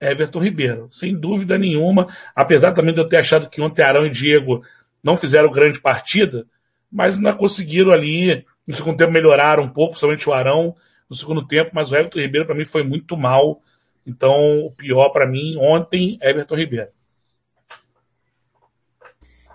é 0.00 0.10
Everton 0.10 0.40
Ribeiro, 0.40 0.88
sem 0.90 1.14
dúvida 1.14 1.58
nenhuma. 1.58 2.06
Apesar 2.34 2.72
também 2.72 2.94
de 2.94 3.00
eu 3.00 3.08
ter 3.08 3.18
achado 3.18 3.48
que 3.48 3.60
ontem 3.60 3.82
Arão 3.82 4.06
e 4.06 4.10
Diego 4.10 4.62
não 5.02 5.16
fizeram 5.16 5.50
grande 5.50 5.80
partida, 5.80 6.46
mas 6.90 7.16
ainda 7.16 7.34
conseguiram 7.34 7.92
ali, 7.92 8.44
no 8.66 8.74
segundo 8.74 8.96
tempo 8.96 9.12
melhoraram 9.12 9.64
um 9.64 9.68
pouco, 9.68 9.98
somente 9.98 10.28
o 10.28 10.32
Arão 10.32 10.74
no 11.08 11.16
segundo 11.16 11.46
tempo, 11.46 11.70
mas 11.72 11.90
o 11.90 11.96
Everton 11.96 12.18
Ribeiro 12.18 12.46
para 12.46 12.54
mim 12.54 12.64
foi 12.64 12.82
muito 12.82 13.16
mal. 13.16 13.60
Então, 14.06 14.60
o 14.60 14.70
pior 14.70 15.08
para 15.10 15.26
mim 15.26 15.56
ontem, 15.56 16.18
Everton 16.22 16.56
Ribeiro. 16.56 16.88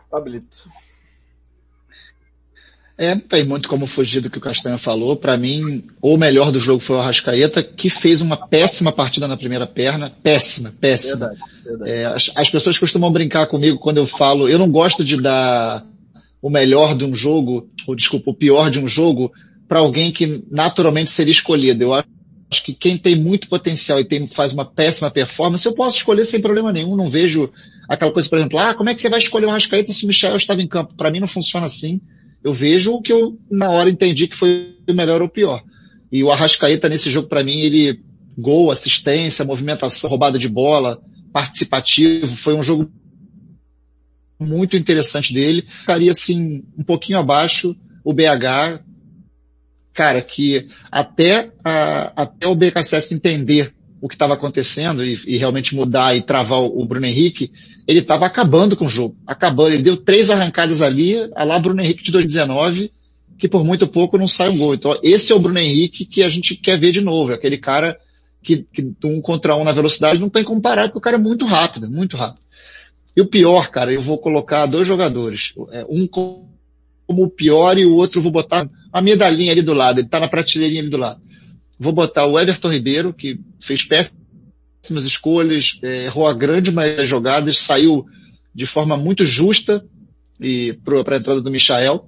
Pablito. 0.10 0.70
É, 2.98 3.16
tem 3.16 3.44
muito 3.44 3.68
como 3.68 3.88
fugir 3.88 4.22
do 4.22 4.30
que 4.30 4.38
o 4.38 4.42
Castanha 4.42 4.78
falou. 4.78 5.16
Para 5.16 5.36
mim, 5.36 5.84
o 6.02 6.18
melhor 6.18 6.52
do 6.52 6.60
jogo 6.60 6.80
foi 6.80 6.98
o 6.98 7.00
Arrascaeta, 7.00 7.64
que 7.64 7.90
fez 7.90 8.22
uma 8.22 8.38
péssima 8.38 8.92
partida 8.92 9.28
na 9.28 9.36
primeira 9.36 9.66
perna. 9.66 10.12
Péssima, 10.22 10.72
péssima. 10.80 11.30
Verdade, 11.30 11.40
verdade. 11.66 11.92
É, 11.92 12.06
as, 12.06 12.32
as, 12.36 12.50
pessoas 12.52 12.78
costumam 12.78 13.12
brincar 13.12 13.48
comigo 13.48 13.80
quando 13.80 13.98
eu 13.98 14.06
falo, 14.06 14.48
eu 14.48 14.60
não 14.60 14.70
gosto 14.70 15.04
de 15.04 15.20
dar 15.20 15.84
o 16.42 16.50
melhor 16.50 16.96
de 16.96 17.04
um 17.04 17.14
jogo, 17.14 17.68
ou 17.88 17.96
desculpa, 17.96 18.30
o 18.30 18.36
pior 18.36 18.70
de 18.70 18.78
um 18.78 18.88
jogo, 18.88 19.32
para 19.72 19.80
alguém 19.80 20.12
que 20.12 20.44
naturalmente 20.52 21.12
seria 21.12 21.32
escolhido. 21.32 21.82
Eu 21.82 21.94
acho 21.94 22.06
que 22.62 22.74
quem 22.74 22.98
tem 22.98 23.16
muito 23.16 23.48
potencial 23.48 24.02
e 24.02 24.04
tem, 24.04 24.28
faz 24.28 24.52
uma 24.52 24.66
péssima 24.66 25.10
performance, 25.10 25.66
eu 25.66 25.74
posso 25.74 25.96
escolher 25.96 26.26
sem 26.26 26.42
problema 26.42 26.74
nenhum. 26.74 26.98
Não 26.98 27.08
vejo 27.08 27.50
aquela 27.88 28.12
coisa, 28.12 28.28
por 28.28 28.38
exemplo, 28.38 28.60
ah, 28.60 28.74
como 28.74 28.90
é 28.90 28.94
que 28.94 29.02
você 29.02 29.08
vai 29.08 29.20
escolher 29.20 29.46
um 29.46 29.50
Arrascaeta 29.50 29.94
se 29.94 30.04
o 30.04 30.10
Michel 30.10 30.36
estava 30.36 30.62
em 30.62 30.68
campo? 30.68 30.94
Para 30.98 31.10
mim 31.10 31.22
não 31.22 31.28
funciona 31.28 31.68
assim. 31.68 32.02
Eu 32.44 32.54
vejo 32.54 32.96
o 32.96 33.02
que 33.02 33.14
eu, 33.14 33.40
na 33.50 33.70
hora, 33.70 33.90
entendi 33.90 34.28
que 34.28 34.36
foi 34.36 34.76
o 34.90 34.94
melhor 34.94 35.22
ou 35.22 35.30
o 35.30 35.32
pior. 35.32 35.64
E 36.12 36.22
o 36.22 36.30
Arrascaeta, 36.30 36.90
nesse 36.90 37.10
jogo, 37.10 37.30
para 37.30 37.42
mim, 37.42 37.62
ele, 37.62 38.02
gol, 38.38 38.72
assistência, 38.72 39.46
movimentação, 39.46 40.10
roubada 40.10 40.38
de 40.38 40.50
bola, 40.50 41.02
participativo, 41.32 42.28
foi 42.28 42.56
um 42.56 42.62
jogo 42.62 42.92
muito 44.38 44.76
interessante 44.76 45.34
dele. 45.34 45.66
Ficaria, 45.80 46.12
assim, 46.12 46.62
um 46.78 46.84
pouquinho 46.84 47.20
abaixo 47.20 47.74
o 48.04 48.12
BH, 48.12 48.91
cara, 49.94 50.22
que 50.22 50.68
até, 50.92 51.52
a, 51.64 52.24
até 52.24 52.48
o 52.48 52.56
BKSS 52.56 53.14
entender 53.14 53.74
o 54.02 54.08
que 54.08 54.16
estava 54.16 54.34
acontecendo 54.34 55.06
e, 55.06 55.20
e, 55.28 55.38
realmente 55.38 55.76
mudar 55.76 56.16
e 56.16 56.24
travar 56.24 56.60
o, 56.60 56.82
o 56.82 56.86
Bruno 56.86 57.06
Henrique, 57.06 57.52
ele 57.88 58.00
estava 58.00 58.26
acabando 58.26 58.76
com 58.76 58.86
o 58.86 58.90
jogo. 58.90 59.16
Acabando. 59.28 59.74
Ele 59.74 59.84
deu 59.84 59.96
três 59.96 60.30
arrancadas 60.30 60.82
ali, 60.82 61.16
a 61.36 61.44
lá 61.44 61.60
Bruno 61.60 61.82
Henrique 61.82 62.04
de 62.04 62.12
2019, 62.12 62.92
que 63.38 63.48
por 63.48 63.64
muito 63.64 63.86
pouco 63.88 64.18
não 64.18 64.28
sai 64.28 64.50
um 64.50 64.58
gol. 64.58 64.74
Então, 64.74 64.98
esse 65.04 65.32
é 65.32 65.36
o 65.36 65.40
Bruno 65.40 65.60
Henrique 65.60 66.06
que 66.06 66.24
a 66.24 66.30
gente 66.30 66.56
quer 66.56 66.80
ver 66.80 66.92
de 66.92 67.02
novo. 67.02 67.32
É 67.32 67.36
aquele 67.36 67.58
cara 67.58 67.98
que, 68.42 68.66
que 68.74 68.92
um 69.04 69.22
contra 69.22 69.56
um 69.56 69.64
na 69.64 69.72
velocidade 69.72 70.20
não 70.20 70.30
tem 70.30 70.44
como 70.44 70.62
parar, 70.62 70.84
porque 70.86 70.98
o 70.98 71.02
cara 71.02 71.18
é 71.18 71.20
muito 71.20 71.46
rápido, 71.46 71.90
muito 71.90 72.18
rápido. 72.18 72.42
E 73.16 73.22
o 73.22 73.28
pior, 73.28 73.70
cara, 73.70 73.92
eu 73.92 74.02
vou 74.02 74.18
colocar 74.18 74.66
dois 74.66 74.88
jogadores. 74.88 75.54
É, 75.72 75.86
um 75.90 76.08
como 76.08 76.50
o 77.08 77.30
pior 77.30 77.78
e 77.78 77.86
o 77.86 77.96
outro 77.96 78.22
vou 78.22 78.32
botar 78.32 78.68
a 78.92 79.02
medalhinha 79.02 79.52
ali 79.52 79.62
do 79.62 79.74
lado. 79.74 80.00
Ele 80.00 80.08
tá 80.08 80.20
na 80.20 80.28
prateleirinha 80.28 80.82
ali 80.82 80.90
do 80.90 80.98
lado 80.98 81.22
vou 81.82 81.92
botar 81.92 82.28
o 82.28 82.40
Everton 82.40 82.72
Ribeiro, 82.72 83.12
que 83.12 83.40
fez 83.60 83.82
péssimas 83.82 85.04
escolhas, 85.04 85.80
é, 85.82 86.06
errou 86.06 86.28
a 86.28 86.34
grande 86.34 86.72
maioria 86.72 86.98
das 86.98 87.10
jogadas, 87.10 87.60
saiu 87.60 88.06
de 88.54 88.68
forma 88.68 88.96
muito 88.96 89.26
justa 89.26 89.84
e 90.40 90.78
para 90.86 91.16
a 91.16 91.18
entrada 91.18 91.42
do 91.42 91.50
Michael. 91.50 92.08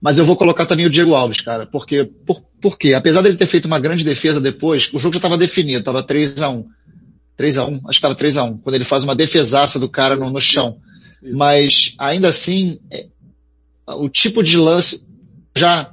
Mas 0.00 0.18
eu 0.18 0.24
vou 0.24 0.36
colocar 0.36 0.66
também 0.66 0.86
o 0.86 0.90
Diego 0.90 1.14
Alves, 1.14 1.40
cara, 1.40 1.66
porque, 1.66 2.10
por, 2.26 2.42
por 2.60 2.76
quê? 2.76 2.94
Apesar 2.94 3.22
dele 3.22 3.36
ter 3.36 3.46
feito 3.46 3.66
uma 3.66 3.78
grande 3.78 4.02
defesa 4.02 4.40
depois, 4.40 4.92
o 4.92 4.98
jogo 4.98 5.14
já 5.14 5.18
estava 5.18 5.38
definido, 5.38 5.78
estava 5.78 6.02
3 6.02 6.42
a 6.42 6.50
1 6.50 6.64
3 7.36 7.58
a 7.58 7.64
1 7.64 7.74
acho 7.74 7.82
que 7.84 7.92
estava 7.92 8.16
3 8.16 8.36
a 8.38 8.42
1 8.42 8.58
quando 8.58 8.74
ele 8.74 8.84
faz 8.84 9.04
uma 9.04 9.14
defesaça 9.14 9.78
do 9.78 9.88
cara 9.88 10.16
no, 10.16 10.30
no 10.30 10.40
chão. 10.40 10.78
Mas, 11.32 11.94
ainda 11.96 12.26
assim, 12.26 12.80
é, 12.90 13.06
o 13.86 14.08
tipo 14.08 14.42
de 14.42 14.56
lance 14.56 15.07
já 15.58 15.92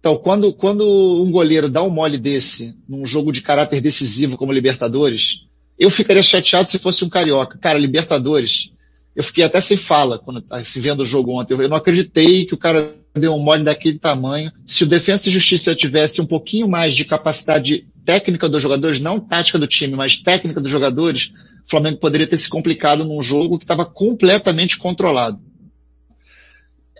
Então, 0.00 0.18
quando, 0.18 0.52
quando 0.52 0.84
um 1.22 1.30
goleiro 1.30 1.68
dá 1.68 1.82
um 1.82 1.90
mole 1.90 2.18
desse, 2.18 2.76
num 2.88 3.06
jogo 3.06 3.32
de 3.32 3.40
caráter 3.40 3.80
decisivo 3.80 4.36
como 4.36 4.52
Libertadores, 4.52 5.46
eu 5.78 5.90
ficaria 5.90 6.22
chateado 6.22 6.70
se 6.70 6.78
fosse 6.78 7.04
um 7.04 7.08
carioca. 7.08 7.58
Cara, 7.58 7.78
Libertadores, 7.78 8.70
eu 9.14 9.24
fiquei 9.24 9.44
até 9.44 9.60
sem 9.60 9.76
fala 9.76 10.18
quando 10.18 10.44
se 10.62 10.80
vendo 10.80 11.00
o 11.00 11.06
jogo 11.06 11.32
ontem. 11.32 11.54
Eu 11.54 11.68
não 11.68 11.76
acreditei 11.76 12.44
que 12.44 12.54
o 12.54 12.58
cara 12.58 12.94
deu 13.14 13.34
um 13.34 13.38
mole 13.38 13.64
daquele 13.64 13.98
tamanho. 13.98 14.52
Se 14.66 14.84
o 14.84 14.86
Defensa 14.86 15.28
e 15.28 15.32
Justiça 15.32 15.74
tivesse 15.74 16.20
um 16.20 16.26
pouquinho 16.26 16.68
mais 16.68 16.94
de 16.94 17.04
capacidade 17.04 17.86
técnica 18.04 18.48
dos 18.48 18.62
jogadores, 18.62 19.00
não 19.00 19.18
tática 19.18 19.58
do 19.58 19.66
time, 19.66 19.96
mas 19.96 20.16
técnica 20.16 20.60
dos 20.60 20.70
jogadores, 20.70 21.32
o 21.66 21.70
Flamengo 21.70 21.98
poderia 21.98 22.26
ter 22.26 22.36
se 22.36 22.48
complicado 22.48 23.04
num 23.04 23.20
jogo 23.20 23.58
que 23.58 23.64
estava 23.64 23.84
completamente 23.84 24.78
controlado. 24.78 25.40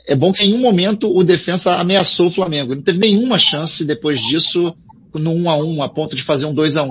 É 0.06 0.14
bom 0.14 0.32
que 0.32 0.44
em 0.44 0.48
nenhum 0.48 0.60
momento 0.60 1.14
o 1.14 1.24
defensa 1.24 1.76
ameaçou 1.76 2.28
o 2.28 2.30
Flamengo. 2.30 2.74
Não 2.74 2.82
teve 2.82 2.98
nenhuma 2.98 3.38
chance 3.38 3.84
depois 3.84 4.20
disso 4.20 4.74
no 5.12 5.32
1 5.32 5.50
a 5.50 5.56
1 5.56 5.82
a 5.82 5.88
ponto 5.88 6.14
de 6.14 6.22
fazer 6.22 6.46
um 6.46 6.54
2 6.54 6.76
a 6.76 6.84
1 6.84 6.90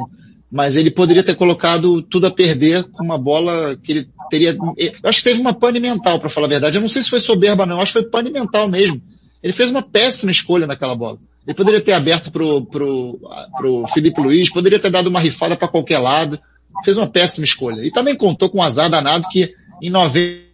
Mas 0.52 0.76
ele 0.76 0.92
poderia 0.92 1.24
ter 1.24 1.36
colocado 1.36 2.02
tudo 2.02 2.28
a 2.28 2.32
perder 2.32 2.84
com 2.84 3.04
uma 3.04 3.18
bola 3.18 3.78
que 3.82 3.92
ele 3.92 4.10
teria. 4.30 4.58
Eu 4.78 5.10
acho 5.10 5.20
que 5.20 5.30
teve 5.30 5.40
uma 5.40 5.54
pane 5.54 5.80
mental, 5.80 6.20
para 6.20 6.30
falar 6.30 6.48
a 6.48 6.50
verdade. 6.50 6.78
Eu 6.78 6.82
não 6.82 6.90
sei 6.90 7.04
se 7.04 7.10
foi 7.10 7.20
soberba, 7.20 7.66
não. 7.66 7.78
Eu 7.78 7.82
acho 7.82 7.94
que 7.94 8.02
foi 8.02 8.10
pane 8.10 8.30
mental 8.30 8.68
mesmo. 8.68 9.02
Ele 9.42 9.54
fez 9.54 9.70
uma 9.70 9.82
péssima 9.82 10.32
escolha 10.32 10.68
naquela 10.68 10.96
bola. 10.96 11.18
Ele 11.48 11.56
poderia 11.56 11.80
ter 11.80 11.94
aberto 11.94 12.32
pro, 12.32 12.66
pro, 12.66 13.20
pro 13.56 13.88
Felipe 13.94 14.20
Luiz, 14.20 14.50
poderia 14.50 14.80
ter 14.80 14.90
dado 14.90 15.08
uma 15.08 15.22
rifada 15.22 15.56
para 15.56 15.68
qualquer 15.68 16.00
lado. 16.00 16.38
Fez 16.84 16.98
uma 16.98 17.08
péssima 17.08 17.46
escolha. 17.46 17.82
E 17.86 17.92
também 17.92 18.18
contou 18.18 18.50
com 18.50 18.58
um 18.58 18.64
azar 18.64 18.90
danado 18.90 19.26
que 19.32 19.54
em 19.82 19.90
90 19.90 20.45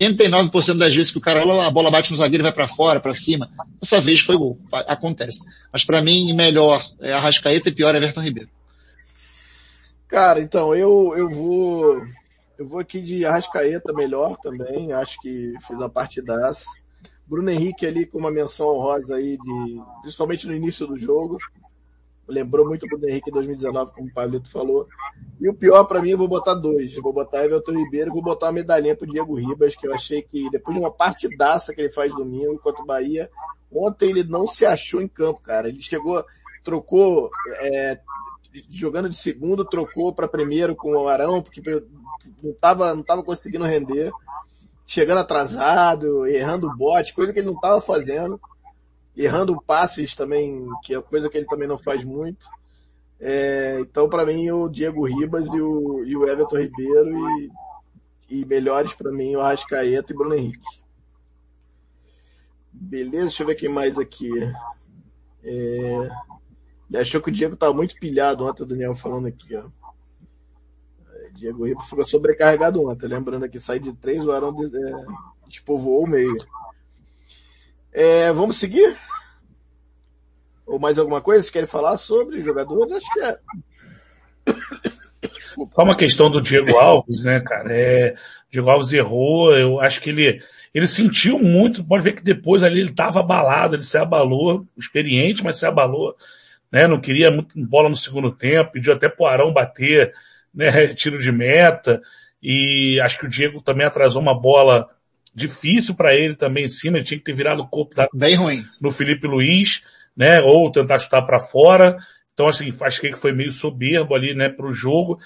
89% 0.00 0.78
das 0.78 0.94
vezes 0.94 1.12
que 1.12 1.18
o 1.18 1.20
cara 1.20 1.42
a 1.42 1.70
bola 1.70 1.90
bate 1.90 2.10
no 2.10 2.16
zagueiro 2.16 2.42
vai 2.42 2.52
para 2.52 2.66
fora, 2.66 3.00
para 3.00 3.14
cima. 3.14 3.50
Dessa 3.80 4.00
vez 4.00 4.20
foi 4.20 4.36
gol. 4.36 4.58
Acontece. 4.72 5.44
Mas 5.70 5.84
para 5.84 6.00
mim, 6.00 6.34
melhor 6.34 6.82
é 7.00 7.12
Arrascaeta 7.12 7.68
e 7.68 7.74
pior 7.74 7.94
é 7.94 7.98
Everton 7.98 8.22
Ribeiro. 8.22 8.48
Cara, 10.08 10.40
então, 10.40 10.74
eu, 10.74 11.14
eu 11.16 11.28
vou. 11.30 12.00
Eu 12.58 12.66
vou 12.66 12.80
aqui 12.80 13.00
de 13.00 13.24
Arrascaeta 13.24 13.92
melhor 13.92 14.36
também. 14.38 14.92
Acho 14.92 15.20
que 15.20 15.52
fiz 15.66 15.76
uma 15.76 15.88
partidaça. 15.88 16.64
Bruno 17.26 17.50
Henrique 17.50 17.86
ali 17.86 18.06
com 18.06 18.18
uma 18.18 18.30
menção 18.30 18.68
honrosa 18.68 19.16
aí 19.16 19.36
de. 19.36 19.80
Principalmente 20.00 20.46
no 20.46 20.54
início 20.54 20.86
do 20.86 20.98
jogo 20.98 21.38
lembrou 22.30 22.66
muito 22.66 22.86
do 22.86 23.08
Henrique 23.08 23.30
em 23.30 23.32
2019, 23.32 23.92
como 23.92 24.08
o 24.08 24.12
Pablito 24.12 24.48
falou. 24.48 24.86
E 25.40 25.48
o 25.48 25.54
pior 25.54 25.84
para 25.84 26.00
mim, 26.00 26.10
eu 26.10 26.18
vou 26.18 26.28
botar 26.28 26.54
dois. 26.54 26.94
Eu 26.94 27.02
vou 27.02 27.12
botar 27.12 27.44
Everton 27.44 27.72
Ribeiro 27.72 28.10
e 28.10 28.12
vou 28.12 28.22
botar 28.22 28.46
uma 28.46 28.52
medalhinha 28.52 28.96
pro 28.96 29.06
Diego 29.06 29.34
Ribas, 29.34 29.74
que 29.74 29.86
eu 29.86 29.94
achei 29.94 30.22
que 30.22 30.48
depois 30.50 30.76
de 30.76 30.82
uma 30.82 30.90
partidaça 30.90 31.74
que 31.74 31.80
ele 31.80 31.90
faz 31.90 32.14
domingo 32.14 32.58
contra 32.58 32.82
o 32.82 32.86
Bahia, 32.86 33.30
ontem 33.72 34.10
ele 34.10 34.24
não 34.24 34.46
se 34.46 34.64
achou 34.64 35.02
em 35.02 35.08
campo, 35.08 35.40
cara. 35.40 35.68
Ele 35.68 35.80
chegou, 35.82 36.24
trocou, 36.62 37.30
é, 37.60 38.00
jogando 38.70 39.08
de 39.08 39.16
segundo, 39.16 39.64
trocou 39.64 40.12
para 40.12 40.28
primeiro 40.28 40.74
com 40.74 40.92
o 40.92 41.08
Arão, 41.08 41.42
porque 41.42 41.62
não 42.42 42.52
tava, 42.54 42.94
não 42.94 43.02
tava 43.02 43.22
conseguindo 43.22 43.64
render. 43.64 44.10
Chegando 44.86 45.18
atrasado, 45.18 46.26
errando 46.26 46.66
o 46.66 46.76
bote, 46.76 47.14
coisa 47.14 47.32
que 47.32 47.38
ele 47.38 47.46
não 47.46 47.60
tava 47.60 47.80
fazendo 47.80 48.40
errando 49.16 49.60
passes 49.60 50.14
também, 50.14 50.66
que 50.84 50.94
é 50.94 51.00
coisa 51.00 51.28
que 51.28 51.36
ele 51.36 51.46
também 51.46 51.68
não 51.68 51.78
faz 51.78 52.04
muito. 52.04 52.46
É, 53.18 53.78
então, 53.80 54.08
para 54.08 54.24
mim, 54.24 54.50
o 54.50 54.68
Diego 54.68 55.06
Ribas 55.06 55.46
e 55.48 55.60
o, 55.60 56.04
e 56.04 56.16
o 56.16 56.26
Everton 56.26 56.58
Ribeiro 56.58 57.28
e, 57.38 57.50
e 58.30 58.44
melhores 58.46 58.94
para 58.94 59.12
mim 59.12 59.36
o 59.36 59.40
Arrascaeta 59.40 60.12
e 60.12 60.16
Bruno 60.16 60.34
Henrique. 60.34 60.80
Beleza, 62.72 63.26
deixa 63.26 63.42
eu 63.42 63.46
ver 63.46 63.56
quem 63.56 63.68
mais 63.68 63.98
aqui. 63.98 64.30
É, 65.42 66.08
ele 66.88 66.98
achou 66.98 67.20
que 67.20 67.28
o 67.28 67.32
Diego 67.32 67.56
tava 67.56 67.74
muito 67.74 67.94
pilhado 67.96 68.46
ontem, 68.46 68.62
o 68.62 68.66
Daniel 68.66 68.94
falando 68.94 69.26
aqui, 69.26 69.54
ó. 69.54 69.64
É, 71.12 71.30
Diego 71.34 71.66
Ribas 71.66 71.88
ficou 71.88 72.06
sobrecarregado 72.06 72.82
ontem, 72.88 73.06
lembrando 73.06 73.44
aqui, 73.44 73.60
sai 73.60 73.78
de 73.78 73.92
três, 73.92 74.26
o 74.26 74.32
Arão 74.32 74.56
é, 74.58 75.48
despovoou 75.48 76.04
o 76.04 76.08
meio. 76.08 76.36
É, 77.92 78.32
vamos 78.32 78.56
seguir? 78.56 78.96
Ou 80.66 80.78
mais 80.78 80.98
alguma 80.98 81.20
coisa? 81.20 81.42
Vocês 81.42 81.52
querem 81.52 81.68
falar 81.68 81.96
sobre 81.98 82.40
jogadores? 82.40 82.92
Acho 82.92 83.12
que 83.12 83.20
é. 83.20 83.36
Só 85.74 85.82
uma 85.82 85.96
questão 85.96 86.30
do 86.30 86.40
Diego 86.40 86.76
Alves, 86.78 87.24
né, 87.24 87.40
cara? 87.40 87.74
É, 87.74 88.14
o 88.48 88.52
Diego 88.52 88.70
Alves 88.70 88.92
errou, 88.92 89.52
eu 89.56 89.80
acho 89.80 90.00
que 90.00 90.10
ele, 90.10 90.40
ele 90.72 90.86
sentiu 90.86 91.38
muito, 91.40 91.84
pode 91.84 92.04
ver 92.04 92.12
que 92.12 92.22
depois 92.22 92.62
ali 92.62 92.80
ele 92.80 92.90
estava 92.90 93.20
abalado, 93.20 93.74
ele 93.74 93.82
se 93.82 93.98
abalou, 93.98 94.64
experiente, 94.78 95.42
mas 95.42 95.58
se 95.58 95.66
abalou, 95.66 96.14
né? 96.70 96.86
Não 96.86 97.00
queria 97.00 97.30
muito 97.30 97.60
bola 97.66 97.88
no 97.88 97.96
segundo 97.96 98.30
tempo, 98.30 98.72
pediu 98.72 98.92
até 98.92 99.08
pro 99.08 99.26
Arão 99.26 99.52
bater, 99.52 100.14
né? 100.54 100.88
Tiro 100.94 101.18
de 101.18 101.32
meta, 101.32 102.00
e 102.40 103.00
acho 103.00 103.18
que 103.18 103.26
o 103.26 103.30
Diego 103.30 103.60
também 103.60 103.86
atrasou 103.86 104.22
uma 104.22 104.38
bola 104.38 104.88
difícil 105.34 105.94
para 105.94 106.14
ele 106.14 106.34
também 106.34 106.64
em 106.64 106.68
cima, 106.68 106.98
ele 106.98 107.04
tinha 107.04 107.18
que 107.18 107.24
ter 107.24 107.34
virado 107.34 107.62
o 107.62 107.68
corpo 107.68 107.94
da, 107.94 108.06
bem 108.14 108.36
ruim 108.36 108.64
no 108.80 108.90
Felipe 108.90 109.26
Luiz, 109.26 109.82
né? 110.16 110.40
Ou 110.40 110.70
tentar 110.70 110.98
chutar 110.98 111.22
para 111.22 111.38
fora. 111.38 111.96
Então 112.34 112.48
assim, 112.48 112.70
acho 112.82 113.00
que 113.00 113.12
foi 113.14 113.32
meio 113.32 113.52
soberbo 113.52 114.14
ali, 114.14 114.34
né, 114.34 114.48
para 114.48 114.66
o 114.66 114.72
jogo. 114.72 115.18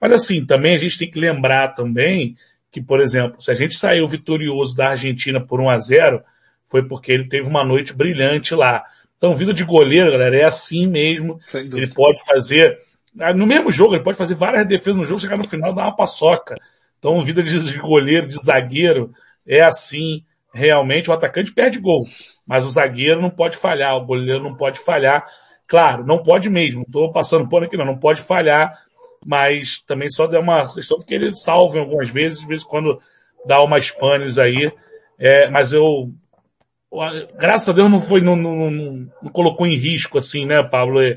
Mas 0.00 0.12
assim, 0.12 0.44
também 0.44 0.74
a 0.74 0.78
gente 0.78 0.98
tem 0.98 1.10
que 1.10 1.20
lembrar 1.20 1.68
também 1.68 2.34
que, 2.72 2.80
por 2.80 3.00
exemplo, 3.00 3.40
se 3.40 3.50
a 3.50 3.54
gente 3.54 3.76
saiu 3.76 4.08
vitorioso 4.08 4.74
da 4.74 4.90
Argentina 4.90 5.38
por 5.38 5.60
1 5.60 5.68
a 5.68 5.78
0, 5.78 6.22
foi 6.66 6.82
porque 6.88 7.12
ele 7.12 7.28
teve 7.28 7.46
uma 7.46 7.62
noite 7.62 7.92
brilhante 7.92 8.54
lá. 8.54 8.82
Então, 9.18 9.34
vida 9.34 9.52
de 9.52 9.62
goleiro, 9.62 10.10
galera, 10.10 10.36
é 10.36 10.44
assim 10.44 10.86
mesmo. 10.86 11.38
Ele 11.54 11.86
pode 11.86 12.24
fazer, 12.24 12.78
no 13.36 13.46
mesmo 13.46 13.70
jogo, 13.70 13.94
ele 13.94 14.02
pode 14.02 14.16
fazer 14.16 14.34
várias 14.34 14.66
defesas 14.66 14.96
no 14.96 15.04
jogo, 15.04 15.20
chegar 15.20 15.36
no 15.36 15.46
final 15.46 15.70
e 15.70 15.76
dar 15.76 15.82
uma 15.82 15.94
paçoca. 15.94 16.56
Então, 16.98 17.22
vida 17.22 17.42
de 17.42 17.78
goleiro, 17.78 18.26
de 18.26 18.42
zagueiro, 18.42 19.12
é 19.46 19.60
assim, 19.60 20.24
realmente, 20.52 21.10
o 21.10 21.12
atacante 21.12 21.52
perde 21.52 21.78
gol, 21.78 22.06
mas 22.46 22.64
o 22.64 22.70
zagueiro 22.70 23.20
não 23.20 23.30
pode 23.30 23.56
falhar, 23.56 23.96
o 23.96 24.04
goleiro 24.04 24.42
não 24.42 24.54
pode 24.54 24.78
falhar. 24.78 25.26
Claro, 25.66 26.04
não 26.04 26.22
pode 26.22 26.50
mesmo, 26.50 26.80
não 26.80 26.86
estou 26.86 27.12
passando 27.12 27.48
pano 27.48 27.64
aqui 27.64 27.76
não, 27.76 27.86
não 27.86 27.98
pode 27.98 28.20
falhar, 28.20 28.78
mas 29.24 29.80
também 29.86 30.10
só 30.10 30.26
deu 30.26 30.40
uma 30.40 30.72
questão 30.72 30.98
porque 30.98 31.14
ele 31.14 31.32
salva 31.32 31.78
algumas 31.78 32.10
vezes, 32.10 32.40
de 32.40 32.46
vez 32.46 32.62
em 32.62 32.66
quando 32.66 33.00
dá 33.46 33.62
umas 33.62 33.90
panes 33.90 34.38
aí, 34.38 34.70
é, 35.18 35.48
mas 35.48 35.72
eu, 35.72 36.12
graças 37.38 37.68
a 37.68 37.72
Deus 37.72 37.90
não 37.90 38.00
foi, 38.00 38.20
não, 38.20 38.36
não, 38.36 38.70
não, 38.70 39.10
não 39.22 39.32
colocou 39.32 39.66
em 39.66 39.76
risco 39.76 40.18
assim, 40.18 40.44
né, 40.44 40.62
Pablo? 40.62 41.00
É, 41.00 41.16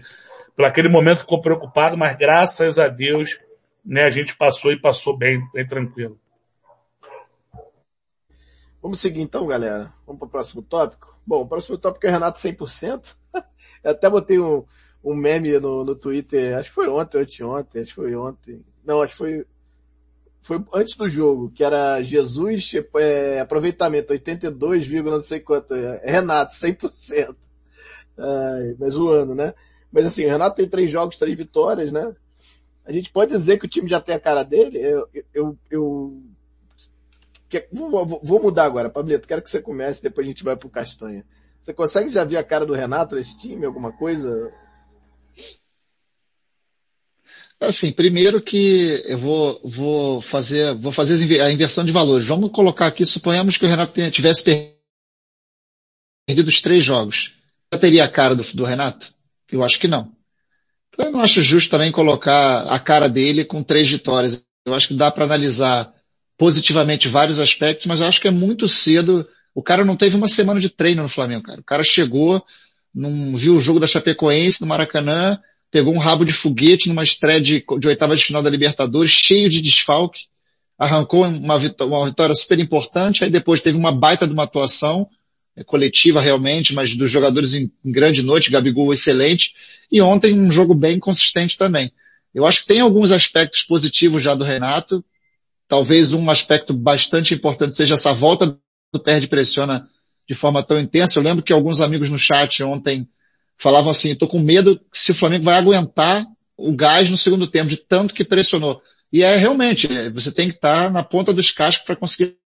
por 0.55 0.65
aquele 0.65 0.87
momento 0.87 1.19
ficou 1.19 1.41
preocupado, 1.41 1.97
mas 1.97 2.15
graças 2.15 2.79
a 2.79 2.87
Deus, 2.87 3.37
né, 3.85 4.03
a 4.03 4.09
gente 4.09 4.37
passou 4.37 4.71
e 4.71 4.79
passou 4.79 5.17
bem, 5.17 5.41
bem 5.53 5.67
tranquilo. 5.67 6.17
Vamos 8.85 8.99
seguir 8.99 9.21
então, 9.21 9.47
galera. 9.47 9.91
Vamos 10.05 10.19
para 10.19 10.27
o 10.27 10.29
próximo 10.29 10.61
tópico. 10.61 11.19
Bom, 11.25 11.41
o 11.41 11.47
próximo 11.47 11.75
tópico 11.75 12.05
é 12.05 12.11
Renato 12.11 12.37
100%. 12.37 13.15
Eu 13.83 13.89
até 13.89 14.07
botei 14.07 14.37
um, 14.37 14.63
um 15.03 15.15
meme 15.15 15.59
no, 15.59 15.83
no 15.83 15.95
Twitter, 15.95 16.55
acho 16.55 16.69
que 16.69 16.75
foi 16.75 16.87
ontem, 16.87 17.17
anteontem, 17.17 17.81
acho 17.81 17.89
que 17.89 17.95
foi 17.95 18.15
ontem. 18.15 18.63
Não, 18.85 19.01
acho 19.01 19.13
que 19.13 19.17
foi, 19.17 19.45
foi 20.39 20.63
antes 20.71 20.95
do 20.95 21.09
jogo, 21.09 21.49
que 21.49 21.63
era 21.63 22.03
Jesus, 22.03 22.73
é, 22.97 23.39
aproveitamento 23.39 24.13
82, 24.13 24.87
não 25.03 25.19
sei 25.19 25.39
quanto, 25.39 25.73
é, 25.73 26.01
Renato 26.05 26.53
100%. 26.53 27.35
Ai, 28.19 28.75
mas 28.77 28.99
o 28.99 29.09
ano, 29.09 29.33
né? 29.33 29.55
Mas 29.91 30.05
assim, 30.05 30.25
o 30.25 30.29
Renato 30.29 30.57
tem 30.57 30.69
três 30.69 30.91
jogos, 30.91 31.17
três 31.17 31.35
vitórias, 31.35 31.91
né? 31.91 32.15
A 32.85 32.91
gente 32.91 33.11
pode 33.11 33.31
dizer 33.31 33.57
que 33.57 33.65
o 33.65 33.69
time 33.69 33.89
já 33.89 33.99
tem 33.99 34.13
a 34.13 34.19
cara 34.19 34.43
dele. 34.43 34.77
Eu, 34.77 35.09
eu, 35.33 35.57
eu 35.71 36.23
Vou, 37.71 38.05
vou, 38.05 38.41
mudar 38.41 38.65
agora, 38.65 38.89
Pablito. 38.89 39.27
Quero 39.27 39.41
que 39.41 39.49
você 39.49 39.61
comece, 39.61 40.01
depois 40.01 40.25
a 40.25 40.29
gente 40.29 40.43
vai 40.43 40.55
pro 40.55 40.69
Castanha. 40.69 41.23
Você 41.61 41.73
consegue 41.73 42.09
já 42.09 42.23
ver 42.23 42.37
a 42.37 42.43
cara 42.43 42.65
do 42.65 42.73
Renato 42.73 43.15
nesse 43.15 43.37
time, 43.37 43.65
alguma 43.65 43.91
coisa? 43.91 44.51
Assim, 47.59 47.91
primeiro 47.91 48.41
que 48.41 49.03
eu 49.05 49.17
vou, 49.17 49.61
vou 49.63 50.21
fazer, 50.21 50.75
vou 50.75 50.91
fazer 50.91 51.41
a 51.41 51.51
inversão 51.51 51.85
de 51.85 51.91
valores. 51.91 52.27
Vamos 52.27 52.51
colocar 52.51 52.87
aqui, 52.87 53.05
suponhamos 53.05 53.57
que 53.57 53.65
o 53.65 53.67
Renato 53.67 53.93
tivesse 54.11 54.43
perdido 54.43 54.77
os 56.47 56.61
três 56.61 56.83
jogos. 56.83 57.33
Já 57.73 57.79
teria 57.79 58.03
a 58.03 58.11
cara 58.11 58.35
do, 58.35 58.43
do 58.53 58.65
Renato? 58.65 59.11
Eu 59.51 59.63
acho 59.63 59.79
que 59.79 59.87
não. 59.87 60.11
Então 60.93 61.05
eu 61.05 61.11
não 61.11 61.21
acho 61.21 61.41
justo 61.41 61.71
também 61.71 61.91
colocar 61.91 62.63
a 62.67 62.79
cara 62.79 63.09
dele 63.09 63.45
com 63.45 63.63
três 63.63 63.89
vitórias. 63.89 64.45
Eu 64.65 64.73
acho 64.73 64.89
que 64.89 64.93
dá 64.93 65.09
para 65.09 65.25
analisar 65.25 65.94
positivamente 66.37 67.07
vários 67.07 67.39
aspectos, 67.39 67.87
mas 67.87 67.99
eu 67.99 68.07
acho 68.07 68.19
que 68.19 68.27
é 68.27 68.31
muito 68.31 68.67
cedo. 68.67 69.27
O 69.53 69.63
cara 69.63 69.85
não 69.85 69.95
teve 69.95 70.15
uma 70.15 70.27
semana 70.27 70.59
de 70.59 70.69
treino 70.69 71.03
no 71.03 71.09
Flamengo, 71.09 71.43
cara. 71.43 71.61
O 71.61 71.63
cara 71.63 71.83
chegou, 71.83 72.43
não 72.93 73.35
viu 73.35 73.55
o 73.55 73.61
jogo 73.61 73.79
da 73.79 73.87
Chapecoense 73.87 74.61
no 74.61 74.67
Maracanã, 74.67 75.39
pegou 75.71 75.93
um 75.93 75.99
rabo 75.99 76.25
de 76.25 76.33
foguete 76.33 76.87
numa 76.87 77.03
estreia 77.03 77.41
de, 77.41 77.63
de 77.79 77.87
oitava 77.87 78.15
de 78.15 78.23
final 78.23 78.43
da 78.43 78.49
Libertadores, 78.49 79.11
cheio 79.11 79.49
de 79.49 79.61
desfalque, 79.61 80.25
arrancou 80.77 81.25
uma 81.25 81.57
vitória, 81.57 81.93
uma 81.93 82.05
vitória 82.05 82.35
super 82.35 82.59
importante, 82.59 83.23
aí 83.23 83.29
depois 83.29 83.61
teve 83.61 83.77
uma 83.77 83.91
baita 83.91 84.27
de 84.27 84.33
uma 84.33 84.43
atuação, 84.43 85.07
coletiva 85.63 86.19
realmente, 86.19 86.73
mas 86.73 86.95
dos 86.95 87.09
jogadores 87.09 87.53
em, 87.53 87.71
em 87.83 87.91
grande 87.91 88.21
noite, 88.21 88.51
Gabigol 88.51 88.91
excelente, 88.91 89.53
e 89.91 90.01
ontem 90.01 90.37
um 90.37 90.51
jogo 90.51 90.73
bem 90.73 90.99
consistente 90.99 91.57
também. 91.57 91.91
Eu 92.33 92.45
acho 92.45 92.61
que 92.61 92.67
tem 92.67 92.81
alguns 92.81 93.11
aspectos 93.11 93.63
positivos 93.63 94.21
já 94.21 94.35
do 94.35 94.43
Renato, 94.43 95.03
talvez 95.67 96.13
um 96.13 96.29
aspecto 96.29 96.73
bastante 96.73 97.33
importante 97.33 97.75
seja 97.75 97.95
essa 97.95 98.13
volta 98.13 98.57
do 98.93 98.99
perde 98.99 99.27
pressiona 99.27 99.87
de 100.27 100.33
forma 100.33 100.63
tão 100.63 100.79
intensa. 100.79 101.19
Eu 101.19 101.23
lembro 101.23 101.43
que 101.43 101.53
alguns 101.53 101.81
amigos 101.81 102.09
no 102.09 102.17
chat 102.17 102.63
ontem 102.63 103.07
falavam 103.57 103.91
assim, 103.91 104.11
estou 104.11 104.27
com 104.27 104.39
medo 104.39 104.79
se 104.91 105.11
o 105.11 105.15
Flamengo 105.15 105.45
vai 105.45 105.57
aguentar 105.57 106.25
o 106.57 106.73
gás 106.73 107.09
no 107.09 107.17
segundo 107.17 107.47
tempo, 107.47 107.69
de 107.69 107.77
tanto 107.77 108.13
que 108.13 108.23
pressionou. 108.23 108.81
E 109.11 109.23
é 109.23 109.35
realmente, 109.37 109.91
é, 109.91 110.09
você 110.09 110.33
tem 110.33 110.49
que 110.49 110.55
estar 110.55 110.91
na 110.91 111.03
ponta 111.03 111.33
dos 111.33 111.51
cascos 111.51 111.85
para 111.85 111.95
conseguir 111.95 112.37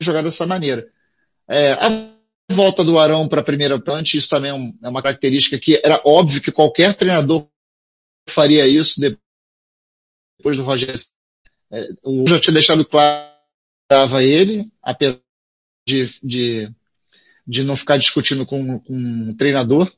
jogar 0.00 0.22
dessa 0.22 0.46
maneira. 0.46 0.86
É, 1.48 1.72
a 1.72 2.12
volta 2.50 2.84
do 2.84 2.98
Arão 2.98 3.28
para 3.28 3.40
a 3.40 3.44
primeira 3.44 3.80
punch, 3.80 4.16
isso 4.16 4.28
também 4.28 4.50
é, 4.50 4.86
é, 4.86 4.88
uma 4.88 5.02
característica 5.02 5.58
que 5.58 5.80
era 5.84 6.02
óbvio 6.04 6.42
que 6.42 6.52
qualquer 6.52 6.94
treinador 6.94 7.48
faria 8.28 8.66
isso 8.66 9.00
depois 9.00 10.56
do 10.56 10.64
Rogério. 10.64 10.94
É, 11.72 11.88
o 12.02 12.24
já 12.28 12.38
tinha 12.40 12.54
deixado 12.54 12.84
claro 12.84 13.28
que 13.88 14.24
ele, 14.24 14.70
apesar 14.82 15.18
de, 15.86 16.06
de, 16.22 16.70
de 17.46 17.64
não 17.64 17.76
ficar 17.76 17.96
discutindo 17.96 18.46
com, 18.46 18.78
com 18.80 18.94
um 18.94 19.34
treinador. 19.36 19.90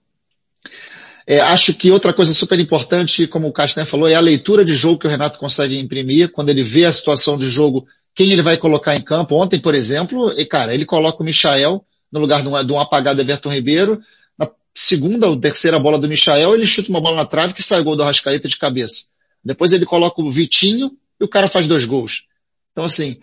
É, 1.26 1.40
acho 1.40 1.74
que 1.74 1.90
outra 1.90 2.12
coisa 2.12 2.32
super 2.32 2.58
importante, 2.58 3.26
como 3.26 3.48
o 3.48 3.52
Castanha 3.52 3.86
falou, 3.86 4.08
é 4.08 4.14
a 4.14 4.20
leitura 4.20 4.64
de 4.64 4.74
jogo 4.74 4.98
que 4.98 5.06
o 5.06 5.10
Renato 5.10 5.38
consegue 5.38 5.78
imprimir, 5.78 6.32
quando 6.32 6.48
ele 6.48 6.62
vê 6.62 6.84
a 6.84 6.92
situação 6.92 7.38
de 7.38 7.48
jogo, 7.48 7.86
quem 8.14 8.32
ele 8.32 8.42
vai 8.42 8.56
colocar 8.56 8.96
em 8.96 9.04
campo. 9.04 9.36
Ontem, 9.36 9.60
por 9.60 9.74
exemplo, 9.74 10.32
e, 10.32 10.44
cara, 10.44 10.74
ele 10.74 10.84
coloca 10.84 11.22
o 11.22 11.24
Michael 11.24 11.84
no 12.10 12.20
lugar 12.20 12.42
de 12.42 12.48
um, 12.48 12.66
de 12.66 12.72
um 12.72 12.80
apagado 12.80 13.20
Everton 13.20 13.52
Ribeiro. 13.52 14.00
Na 14.36 14.50
segunda 14.74 15.28
ou 15.28 15.38
terceira 15.38 15.78
bola 15.78 15.98
do 15.98 16.08
Michael, 16.08 16.54
ele 16.54 16.66
chuta 16.66 16.90
uma 16.90 17.00
bola 17.00 17.16
na 17.16 17.26
trave 17.26 17.54
que 17.54 17.62
sai 17.62 17.80
o 17.80 17.84
gol 17.84 17.96
do 17.96 18.02
Rascaeta 18.02 18.48
de 18.48 18.58
cabeça. 18.58 19.06
Depois 19.44 19.72
ele 19.72 19.86
coloca 19.86 20.20
o 20.20 20.30
Vitinho 20.30 20.90
e 21.22 21.24
o 21.24 21.28
cara 21.28 21.46
faz 21.46 21.68
dois 21.68 21.84
gols. 21.84 22.26
Então, 22.72 22.84
assim, 22.84 23.20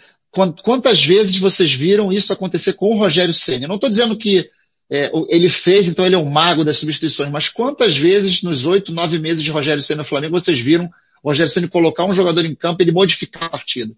quantas 0.64 1.04
vezes 1.04 1.36
vocês 1.36 1.74
viram 1.74 2.14
isso 2.14 2.32
acontecer 2.32 2.74
com 2.74 2.96
o 2.96 2.98
Rogério 2.98 3.34
Senna? 3.34 3.68
Não 3.68 3.76
estou 3.76 3.90
dizendo 3.90 4.18
que 4.18 4.50
é, 4.90 5.12
ele 5.28 5.50
fez, 5.50 5.90
então 5.90 6.06
ele 6.06 6.16
é 6.16 6.18
o 6.18 6.26
mago 6.26 6.64
das 6.64 6.78
substituições. 6.78 7.30
Mas 7.30 7.50
quantas 7.50 7.98
vezes 7.98 8.42
nos 8.42 8.66
oito, 8.66 8.94
nove 8.94 9.20
meses 9.20 9.44
de 9.44 9.52
Rogério 9.52 9.84
Senna 9.84 10.00
no 10.00 10.06
Flamengo 10.06 10.40
vocês 10.40 10.58
viram 10.58 10.90
o 11.22 11.28
Rogério 11.28 11.52
Senna 11.52 11.68
colocar 11.68 12.06
um 12.06 12.14
jogador 12.14 12.46
em 12.46 12.56
campo 12.56 12.82
e 12.82 12.86
ele 12.86 12.94
modificar 12.94 13.44
a 13.44 13.50
partida? 13.50 13.94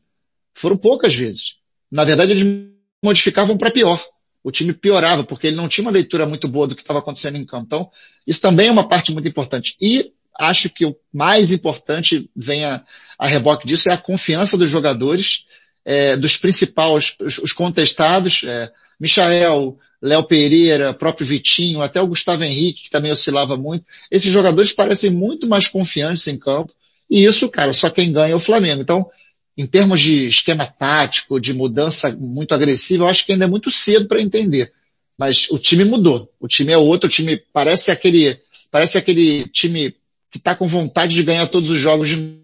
Foram 0.55 0.75
poucas 0.75 1.13
vezes. 1.13 1.57
Na 1.91 2.03
verdade, 2.03 2.31
eles 2.31 2.71
modificavam 3.03 3.55
para 3.55 3.69
pior. 3.69 4.03
O 4.43 4.51
time 4.51 4.73
piorava, 4.73 5.23
porque 5.23 5.45
ele 5.45 5.55
não 5.55 5.69
tinha 5.69 5.85
uma 5.85 5.91
leitura 5.91 6.25
muito 6.25 6.47
boa 6.47 6.67
do 6.67 6.75
que 6.75 6.81
estava 6.81 6.97
acontecendo 6.97 7.37
em 7.37 7.45
campo. 7.45 7.65
Então, 7.67 7.91
isso 8.25 8.41
também 8.41 8.69
é 8.69 8.71
uma 8.71 8.87
parte 8.87 9.11
muito 9.11 9.27
importante. 9.27 9.75
E 9.79 10.11
acho 10.41 10.69
que 10.69 10.85
o 10.85 10.95
mais 11.13 11.51
importante 11.51 12.27
vem 12.35 12.65
a, 12.65 12.83
a 13.17 13.27
reboque 13.27 13.67
disso 13.67 13.89
é 13.89 13.93
a 13.93 13.97
confiança 13.97 14.57
dos 14.57 14.69
jogadores, 14.69 15.45
é, 15.85 16.17
dos 16.17 16.35
principais, 16.35 17.15
os, 17.19 17.37
os 17.37 17.51
contestados, 17.51 18.43
é, 18.43 18.71
Michael, 18.99 19.77
Léo 20.01 20.23
Pereira, 20.23 20.95
próprio 20.95 21.27
Vitinho, 21.27 21.81
até 21.81 22.01
o 22.01 22.07
Gustavo 22.07 22.43
Henrique, 22.43 22.85
que 22.85 22.89
também 22.89 23.11
oscilava 23.11 23.55
muito. 23.55 23.85
Esses 24.09 24.31
jogadores 24.31 24.73
parecem 24.73 25.11
muito 25.11 25.47
mais 25.47 25.67
confiantes 25.67 26.25
em 26.27 26.39
campo. 26.39 26.73
E 27.07 27.23
isso, 27.23 27.47
cara, 27.49 27.71
só 27.71 27.89
quem 27.89 28.11
ganha 28.11 28.33
é 28.33 28.35
o 28.35 28.39
Flamengo. 28.39 28.81
Então, 28.81 29.07
em 29.55 29.67
termos 29.67 30.01
de 30.01 30.25
esquema 30.25 30.65
tático, 30.65 31.39
de 31.39 31.53
mudança 31.53 32.09
muito 32.19 32.55
agressiva, 32.55 33.03
eu 33.03 33.07
acho 33.07 33.25
que 33.25 33.33
ainda 33.33 33.45
é 33.45 33.47
muito 33.47 33.69
cedo 33.69 34.07
para 34.07 34.21
entender. 34.21 34.73
Mas 35.19 35.51
o 35.51 35.59
time 35.59 35.85
mudou. 35.85 36.31
O 36.39 36.47
time 36.47 36.73
é 36.73 36.77
outro, 36.77 37.07
o 37.07 37.11
time 37.11 37.37
parece 37.53 37.91
aquele, 37.91 38.39
parece 38.71 38.97
aquele 38.97 39.47
time 39.49 39.93
que 40.31 40.37
está 40.37 40.55
com 40.55 40.67
vontade 40.67 41.13
de 41.13 41.23
ganhar 41.23 41.47
todos 41.47 41.69
os 41.69 41.79
jogos 41.79 42.07
de 42.09 42.41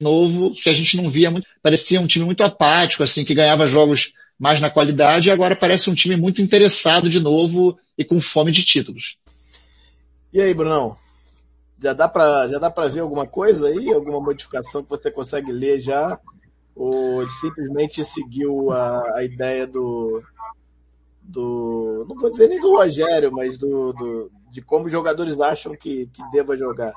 novo, 0.00 0.54
que 0.54 0.70
a 0.70 0.74
gente 0.74 0.96
não 0.96 1.10
via 1.10 1.30
muito. 1.30 1.48
Parecia 1.60 2.00
um 2.00 2.06
time 2.06 2.24
muito 2.24 2.42
apático, 2.42 3.02
assim, 3.02 3.24
que 3.24 3.34
ganhava 3.34 3.66
jogos 3.66 4.14
mais 4.38 4.60
na 4.60 4.70
qualidade, 4.70 5.28
e 5.28 5.32
agora 5.32 5.56
parece 5.56 5.90
um 5.90 5.94
time 5.94 6.16
muito 6.16 6.40
interessado 6.40 7.10
de 7.10 7.18
novo 7.18 7.76
e 7.96 8.04
com 8.04 8.20
fome 8.20 8.52
de 8.52 8.64
títulos. 8.64 9.18
E 10.32 10.40
aí, 10.40 10.54
Brunão? 10.54 10.96
Já 11.82 11.92
dá 11.92 12.08
para 12.08 12.48
já 12.48 12.58
dá 12.58 12.70
para 12.70 12.88
ver 12.88 13.00
alguma 13.00 13.26
coisa 13.26 13.68
aí, 13.68 13.92
alguma 13.92 14.20
modificação 14.20 14.82
que 14.82 14.90
você 14.90 15.10
consegue 15.10 15.50
ler 15.50 15.80
já? 15.80 16.18
Ou 16.74 17.28
simplesmente 17.40 18.04
seguiu 18.04 18.70
a, 18.70 19.16
a 19.16 19.24
ideia 19.24 19.66
do 19.66 20.22
do 21.22 22.04
não 22.08 22.16
vou 22.16 22.30
dizer 22.30 22.48
nem 22.48 22.60
do 22.60 22.76
Rogério, 22.76 23.30
mas 23.32 23.56
do, 23.58 23.92
do 23.92 24.30
de 24.50 24.62
como 24.62 24.86
os 24.86 24.92
jogadores 24.92 25.40
acham 25.40 25.72
que, 25.76 26.06
que 26.06 26.22
deva 26.32 26.56
jogar? 26.56 26.94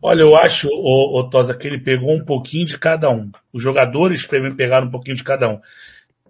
Olha, 0.00 0.22
eu 0.22 0.36
acho, 0.36 0.68
o, 0.68 1.20
o 1.20 1.30
Tosa, 1.30 1.54
que 1.54 1.66
ele 1.66 1.78
pegou 1.78 2.12
um 2.12 2.24
pouquinho 2.24 2.66
de 2.66 2.76
cada 2.76 3.08
um. 3.08 3.30
Os 3.52 3.62
jogadores 3.62 4.26
pegaram 4.26 4.88
um 4.88 4.90
pouquinho 4.90 5.16
de 5.16 5.22
cada 5.22 5.48
um 5.48 5.60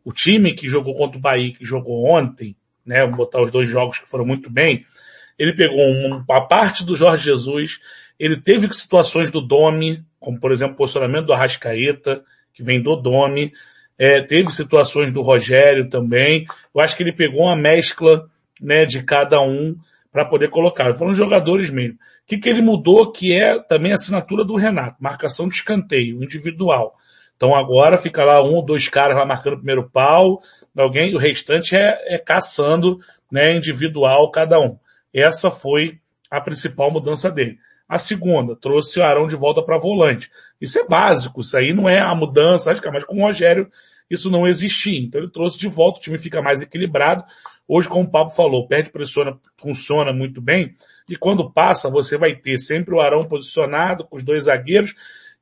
o 0.04 0.12
time 0.12 0.52
que 0.52 0.68
jogou 0.68 0.94
contra 0.94 1.18
o 1.18 1.20
Bahia, 1.20 1.52
que 1.52 1.64
jogou 1.64 2.06
ontem, 2.06 2.56
né, 2.84 3.04
vou 3.06 3.16
botar 3.16 3.40
os 3.40 3.50
dois 3.50 3.68
jogos 3.68 3.98
que 3.98 4.08
foram 4.08 4.26
muito 4.26 4.50
bem, 4.50 4.84
ele 5.38 5.54
pegou 5.54 5.80
uma 5.80 6.46
parte 6.46 6.84
do 6.84 6.96
Jorge 6.96 7.24
Jesus, 7.24 7.80
ele 8.18 8.40
teve 8.40 8.72
situações 8.72 9.30
do 9.30 9.40
Domi, 9.40 10.04
como 10.20 10.38
por 10.38 10.52
exemplo 10.52 10.74
o 10.74 10.76
posicionamento 10.76 11.26
do 11.26 11.32
Arrascaeta, 11.32 12.22
que 12.52 12.62
vem 12.62 12.82
do 12.82 12.96
Domi, 12.96 13.52
é, 13.98 14.20
teve 14.22 14.50
situações 14.50 15.12
do 15.12 15.22
Rogério 15.22 15.88
também, 15.88 16.46
eu 16.74 16.80
acho 16.80 16.96
que 16.96 17.02
ele 17.02 17.12
pegou 17.12 17.42
uma 17.42 17.56
mescla, 17.56 18.28
né, 18.60 18.84
de 18.84 19.02
cada 19.02 19.40
um 19.40 19.76
para 20.12 20.26
poder 20.26 20.50
colocar. 20.50 20.92
Foram 20.92 21.14
jogadores 21.14 21.70
mesmo. 21.70 21.94
O 21.94 21.98
que, 22.26 22.38
que 22.38 22.48
ele 22.48 22.60
mudou, 22.60 23.10
que 23.10 23.32
é 23.32 23.58
também 23.58 23.92
a 23.92 23.94
assinatura 23.94 24.44
do 24.44 24.54
Renato, 24.54 24.96
marcação 25.00 25.48
de 25.48 25.54
escanteio, 25.54 26.22
individual. 26.22 26.94
Então 27.36 27.54
agora 27.54 27.98
fica 27.98 28.24
lá 28.24 28.40
um 28.42 28.54
ou 28.54 28.64
dois 28.64 28.88
caras 28.88 29.16
lá 29.16 29.24
marcando 29.24 29.54
o 29.54 29.56
primeiro 29.56 29.90
pau, 29.90 30.40
alguém, 30.76 31.14
o 31.14 31.18
restante 31.18 31.74
é, 31.74 32.14
é 32.14 32.18
caçando, 32.18 33.00
né, 33.30 33.56
individual 33.56 34.30
cada 34.30 34.60
um. 34.60 34.78
Essa 35.12 35.50
foi 35.50 35.98
a 36.30 36.40
principal 36.40 36.90
mudança 36.90 37.30
dele. 37.30 37.58
A 37.88 37.98
segunda, 37.98 38.54
trouxe 38.54 39.00
o 39.00 39.02
Arão 39.02 39.26
de 39.26 39.34
volta 39.34 39.60
para 39.62 39.76
volante. 39.76 40.30
Isso 40.60 40.78
é 40.78 40.86
básico, 40.86 41.40
isso 41.40 41.56
aí 41.58 41.72
não 41.72 41.88
é 41.88 42.00
a 42.00 42.14
mudança, 42.14 42.74
que 42.74 42.90
mas 42.90 43.04
com 43.04 43.16
o 43.16 43.22
Rogério 43.22 43.68
isso 44.08 44.30
não 44.30 44.46
existia. 44.46 45.00
Então 45.00 45.20
ele 45.20 45.30
trouxe 45.30 45.58
de 45.58 45.68
volta, 45.68 45.98
o 45.98 46.02
time 46.02 46.18
fica 46.18 46.40
mais 46.40 46.62
equilibrado. 46.62 47.24
Hoje, 47.66 47.88
como 47.88 48.04
o 48.04 48.10
Pablo 48.10 48.32
falou, 48.32 48.66
perde 48.66 48.90
pressiona, 48.90 49.38
funciona 49.56 50.12
muito 50.12 50.40
bem. 50.40 50.72
E 51.08 51.16
quando 51.16 51.50
passa, 51.50 51.88
você 51.88 52.18
vai 52.18 52.34
ter 52.34 52.58
sempre 52.58 52.94
o 52.94 53.00
Arão 53.00 53.26
posicionado 53.26 54.04
com 54.04 54.16
os 54.16 54.22
dois 54.22 54.44
zagueiros 54.44 54.94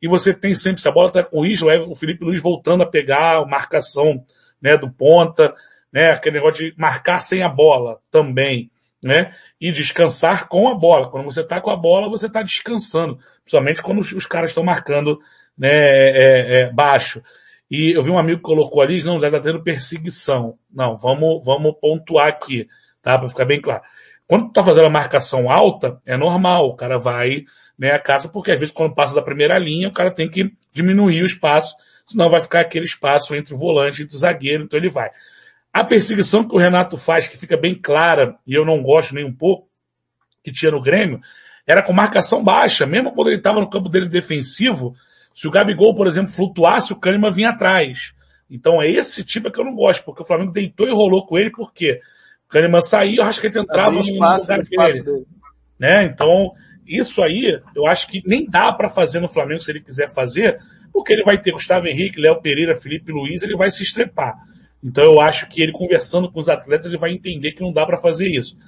e 0.03 0.09
você 0.09 0.33
tem 0.33 0.55
sempre, 0.55 0.81
se 0.81 0.89
a 0.89 0.93
bola 0.93 1.09
está 1.09 1.23
com 1.23 1.41
o 1.41 1.47
Isla, 1.47 1.79
o 1.87 1.95
Felipe 1.95 2.25
Luiz 2.25 2.41
voltando 2.41 2.83
a 2.83 2.87
pegar 2.87 3.37
a 3.37 3.45
marcação, 3.45 4.25
né, 4.61 4.77
do 4.77 4.91
ponta, 4.91 5.55
né, 5.93 6.11
aquele 6.11 6.37
negócio 6.37 6.65
de 6.65 6.75
marcar 6.77 7.21
sem 7.21 7.43
a 7.43 7.49
bola 7.49 7.99
também, 8.11 8.71
né, 9.03 9.35
e 9.61 9.71
descansar 9.71 10.49
com 10.49 10.69
a 10.69 10.75
bola. 10.75 11.11
Quando 11.11 11.25
você 11.25 11.43
está 11.43 11.61
com 11.61 11.71
a 11.71 11.77
bola, 11.77 12.09
você 12.09 12.27
está 12.27 12.43
descansando, 12.43 13.19
principalmente 13.43 13.83
quando 13.83 13.99
os, 13.99 14.13
os 14.13 14.27
caras 14.27 14.51
estão 14.51 14.65
marcando, 14.65 15.19
né, 15.57 15.69
é, 15.71 16.61
é, 16.61 16.73
baixo. 16.73 17.23
E 17.71 17.97
eu 17.97 18.03
vi 18.03 18.11
um 18.11 18.19
amigo 18.19 18.39
que 18.39 18.45
colocou 18.45 18.83
ali, 18.83 19.03
não, 19.05 19.21
já 19.21 19.29
está 19.29 19.39
tendo 19.39 19.63
perseguição. 19.63 20.59
Não, 20.73 20.97
vamos, 20.97 21.45
vamos 21.45 21.77
pontuar 21.81 22.27
aqui, 22.27 22.67
tá, 23.01 23.19
para 23.19 23.29
ficar 23.29 23.45
bem 23.45 23.61
claro. 23.61 23.83
Quando 24.27 24.47
tu 24.47 24.53
tá 24.53 24.65
fazendo 24.65 24.87
a 24.87 24.91
marcação 24.91 25.51
alta, 25.51 26.01
é 26.05 26.17
normal, 26.17 26.69
o 26.69 26.77
cara 26.77 26.99
vai 26.99 27.45
né, 27.79 27.93
a 27.93 27.99
caça, 27.99 28.29
porque 28.29 28.53
às 28.53 28.61
vezes 28.61 28.75
quando 28.75 28.95
passa 28.95 29.15
da 29.15 29.23
primeira 29.23 29.59
linha, 29.59 29.89
o 29.89 29.93
cara 29.93 30.11
tem 30.11 30.29
que 30.29 30.53
diminuir 30.73 31.23
o 31.23 31.27
espaço, 31.27 31.75
senão 32.05 32.29
vai 32.29 32.41
ficar 32.41 32.61
aquele 32.61 32.85
espaço 32.85 33.35
entre 33.35 33.55
o 33.55 33.57
volante 33.57 34.03
e 34.03 34.05
o 34.05 34.19
zagueiro, 34.19 34.65
então 34.65 34.79
ele 34.79 34.91
vai. 34.91 35.11
A 35.73 35.83
perseguição 35.83 36.47
que 36.47 36.55
o 36.55 36.59
Renato 36.59 36.97
faz, 36.97 37.27
que 37.27 37.39
fica 37.39 37.57
bem 37.57 37.75
clara, 37.75 38.37
e 38.47 38.55
eu 38.55 38.65
não 38.65 38.83
gosto 38.83 39.15
nem 39.15 39.25
um 39.25 39.33
pouco, 39.33 39.69
que 40.43 40.53
tinha 40.53 40.73
no 40.73 40.81
Grêmio, 40.81 41.21
era 41.67 41.83
com 41.83 41.93
marcação 41.93 42.43
baixa, 42.43 42.85
mesmo 42.85 43.13
quando 43.13 43.29
ele 43.29 43.39
estava 43.39 43.61
no 43.61 43.71
campo 43.71 43.89
dele 43.89 44.09
defensivo, 44.09 44.95
se 45.41 45.49
o 45.49 45.51
Gabigol, 45.51 45.95
por 45.95 46.07
exemplo, 46.07 46.31
flutuasse, 46.31 46.93
o 46.93 46.97
Kahneman 46.97 47.31
vinha 47.31 47.49
atrás. 47.49 48.13
Então 48.51 48.83
é 48.83 48.91
esse 48.91 49.25
tipo 49.25 49.51
que 49.51 49.59
eu 49.59 49.65
não 49.65 49.75
gosto, 49.75 50.05
porque 50.05 50.21
o 50.21 50.25
Flamengo 50.27 50.53
deitou 50.53 50.87
e 50.87 50.93
rolou 50.93 51.27
com 51.27 51.39
ele, 51.39 51.51
porque 51.51 51.99
o 52.47 52.49
Kahneman 52.51 52.83
saiu, 52.83 53.23
o 53.23 53.25
Rascaeta 53.25 53.59
entrava 53.59 53.93
no 53.93 54.03
lugar 54.03 54.39
dele. 54.39 55.25
Né? 55.79 56.05
Então, 56.05 56.53
isso 56.87 57.23
aí, 57.23 57.59
eu 57.75 57.87
acho 57.87 58.09
que 58.09 58.21
nem 58.27 58.45
dá 58.45 58.71
para 58.71 58.91
fazer 58.91 59.19
no 59.19 59.29
Flamengo 59.29 59.63
se 59.63 59.73
ele 59.73 59.81
quiser 59.81 60.11
fazer, 60.11 60.61
porque 60.93 61.15
ele 61.15 61.25
vai 61.25 61.41
ter 61.41 61.53
Gustavo 61.53 61.87
Henrique, 61.87 62.21
Léo 62.21 62.43
Pereira, 62.43 62.75
Felipe 62.75 63.11
Luiz, 63.11 63.43
ele 63.43 63.57
vai 63.57 63.71
se 63.71 63.83
estrepar. 63.83 64.37
Então 64.85 65.05
eu 65.05 65.23
acho 65.23 65.49
que 65.49 65.63
ele 65.63 65.73
conversando 65.73 66.31
com 66.31 66.39
os 66.39 66.51
atletas, 66.51 66.85
ele 66.85 66.99
vai 66.99 67.13
entender 67.13 67.53
que 67.53 67.63
não 67.63 67.73
dá 67.73 67.87
para 67.87 67.97
fazer 67.97 68.29
isso. 68.29 68.59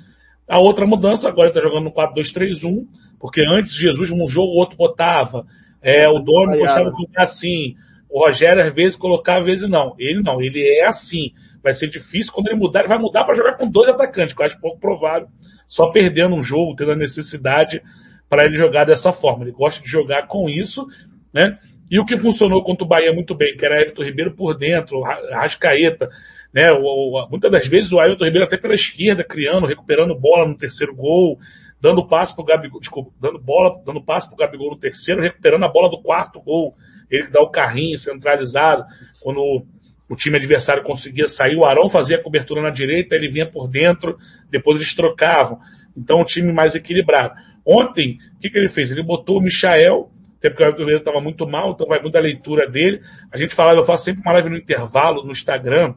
A 0.48 0.58
outra 0.58 0.86
mudança, 0.86 1.28
agora 1.28 1.50
ele 1.50 1.58
está 1.58 1.60
jogando 1.60 1.84
no 1.84 1.92
4-2-3-1, 1.92 2.86
porque 3.20 3.42
antes 3.46 3.74
Jesus, 3.74 4.10
um 4.10 4.26
jogo, 4.26 4.52
o 4.52 4.56
outro 4.56 4.78
botava. 4.78 5.46
É, 5.82 6.08
o 6.08 6.18
Domi 6.18 6.58
gostava 6.58 6.90
de 6.90 6.96
jogar 6.96 7.22
assim. 7.22 7.74
O 8.08 8.20
Rogério 8.20 8.62
às 8.62 8.74
vezes 8.74 8.96
colocava, 8.96 9.40
às 9.40 9.46
vezes 9.46 9.68
não. 9.68 9.94
Ele 9.98 10.22
não, 10.22 10.40
ele 10.40 10.62
é 10.62 10.86
assim. 10.86 11.32
vai 11.62 11.72
ser 11.72 11.88
difícil. 11.88 12.32
Quando 12.32 12.48
ele 12.48 12.56
mudar, 12.56 12.80
ele 12.80 12.88
vai 12.88 12.98
mudar 12.98 13.24
para 13.24 13.34
jogar 13.34 13.56
com 13.56 13.68
dois 13.68 13.88
atacantes, 13.88 14.34
que 14.34 14.40
eu 14.40 14.46
acho 14.46 14.60
pouco 14.60 14.78
provável, 14.78 15.28
só 15.66 15.88
perdendo 15.90 16.34
um 16.34 16.42
jogo, 16.42 16.76
tendo 16.76 16.92
a 16.92 16.96
necessidade 16.96 17.82
para 18.28 18.44
ele 18.44 18.54
jogar 18.54 18.84
dessa 18.84 19.12
forma. 19.12 19.44
Ele 19.44 19.52
gosta 19.52 19.82
de 19.82 19.88
jogar 19.88 20.26
com 20.26 20.48
isso, 20.48 20.86
né? 21.34 21.58
E 21.90 21.98
o 21.98 22.06
que 22.06 22.16
funcionou 22.16 22.62
contra 22.62 22.84
o 22.84 22.88
Bahia 22.88 23.12
muito 23.12 23.34
bem, 23.34 23.54
que 23.54 23.66
era 23.66 23.80
Everton 23.82 24.04
Ribeiro 24.04 24.32
por 24.32 24.56
dentro, 24.56 25.02
Rascaeta, 25.02 26.08
né? 26.52 26.72
O, 26.72 26.78
o, 26.80 27.28
muitas 27.28 27.50
das 27.50 27.66
vezes 27.66 27.92
o 27.92 28.00
Ailton 28.00 28.24
Ribeiro 28.24 28.46
até 28.46 28.56
pela 28.56 28.72
esquerda, 28.72 29.22
criando, 29.22 29.66
recuperando 29.66 30.18
bola 30.18 30.46
no 30.46 30.56
terceiro 30.56 30.94
gol, 30.94 31.38
dando 31.82 32.06
passe 32.06 32.32
pro 32.32 32.44
Gabigol, 32.44 32.78
desculpa, 32.78 33.10
dando 33.20 33.40
bola, 33.40 33.82
dando 33.84 34.00
passe 34.00 34.28
pro 34.28 34.36
Gabigol 34.36 34.70
no 34.70 34.78
terceiro, 34.78 35.20
recuperando 35.20 35.64
a 35.64 35.68
bola 35.68 35.90
do 35.90 36.00
quarto 36.00 36.40
gol. 36.40 36.72
Ele 37.10 37.24
que 37.24 37.32
dá 37.32 37.42
o 37.42 37.50
carrinho 37.50 37.98
centralizado, 37.98 38.84
quando 39.20 39.66
o 40.08 40.14
time 40.14 40.36
adversário 40.36 40.84
conseguia 40.84 41.26
sair, 41.26 41.56
o 41.56 41.64
Arão 41.64 41.90
fazia 41.90 42.18
a 42.18 42.22
cobertura 42.22 42.62
na 42.62 42.70
direita, 42.70 43.16
ele 43.16 43.28
vinha 43.28 43.50
por 43.50 43.66
dentro, 43.66 44.16
depois 44.48 44.76
eles 44.76 44.94
trocavam. 44.94 45.58
Então 45.96 46.20
um 46.20 46.24
time 46.24 46.52
mais 46.52 46.76
equilibrado. 46.76 47.34
Ontem, 47.66 48.16
o 48.36 48.38
que, 48.38 48.48
que 48.48 48.56
ele 48.56 48.68
fez? 48.68 48.92
Ele 48.92 49.02
botou 49.02 49.38
o 49.38 49.42
Michael, 49.42 50.08
até 50.38 50.50
porque 50.50 50.62
o 50.62 50.66
Everton 50.66 50.82
Ribeiro 50.82 51.00
estava 51.00 51.20
muito 51.20 51.48
mal, 51.48 51.72
então 51.72 51.86
vai 51.88 52.00
muito 52.00 52.14
da 52.14 52.20
leitura 52.20 52.70
dele. 52.70 53.02
A 53.32 53.36
gente 53.36 53.56
falava, 53.56 53.80
eu 53.80 53.84
faço 53.84 54.04
sempre 54.04 54.22
uma 54.22 54.32
live 54.34 54.50
no 54.50 54.56
intervalo, 54.56 55.24
no 55.24 55.32
Instagram, 55.32 55.94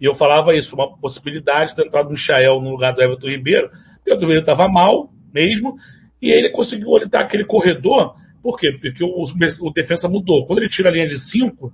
e 0.00 0.04
eu 0.04 0.14
falava 0.14 0.54
isso, 0.54 0.74
uma 0.74 0.96
possibilidade 0.98 1.76
de 1.76 1.82
entrar 1.82 2.02
do 2.02 2.10
Michael 2.10 2.60
no 2.60 2.70
lugar 2.70 2.92
do 2.92 3.02
Everton 3.02 3.28
Ribeiro, 3.28 3.70
porque 4.04 4.10
o 4.10 4.12
Everton 4.12 4.26
Ribeiro 4.26 4.40
estava 4.40 4.68
mal 4.68 5.12
mesmo, 5.32 5.76
e 6.20 6.30
ele 6.30 6.50
conseguiu 6.50 6.90
orientar 6.90 7.22
aquele 7.22 7.44
corredor, 7.44 8.14
por 8.42 8.58
quê? 8.58 8.70
Porque 8.72 9.02
o, 9.02 9.24
o 9.60 9.70
defesa 9.72 10.08
mudou. 10.08 10.46
Quando 10.46 10.58
ele 10.58 10.68
tira 10.68 10.90
a 10.90 10.92
linha 10.92 11.06
de 11.06 11.18
5, 11.18 11.72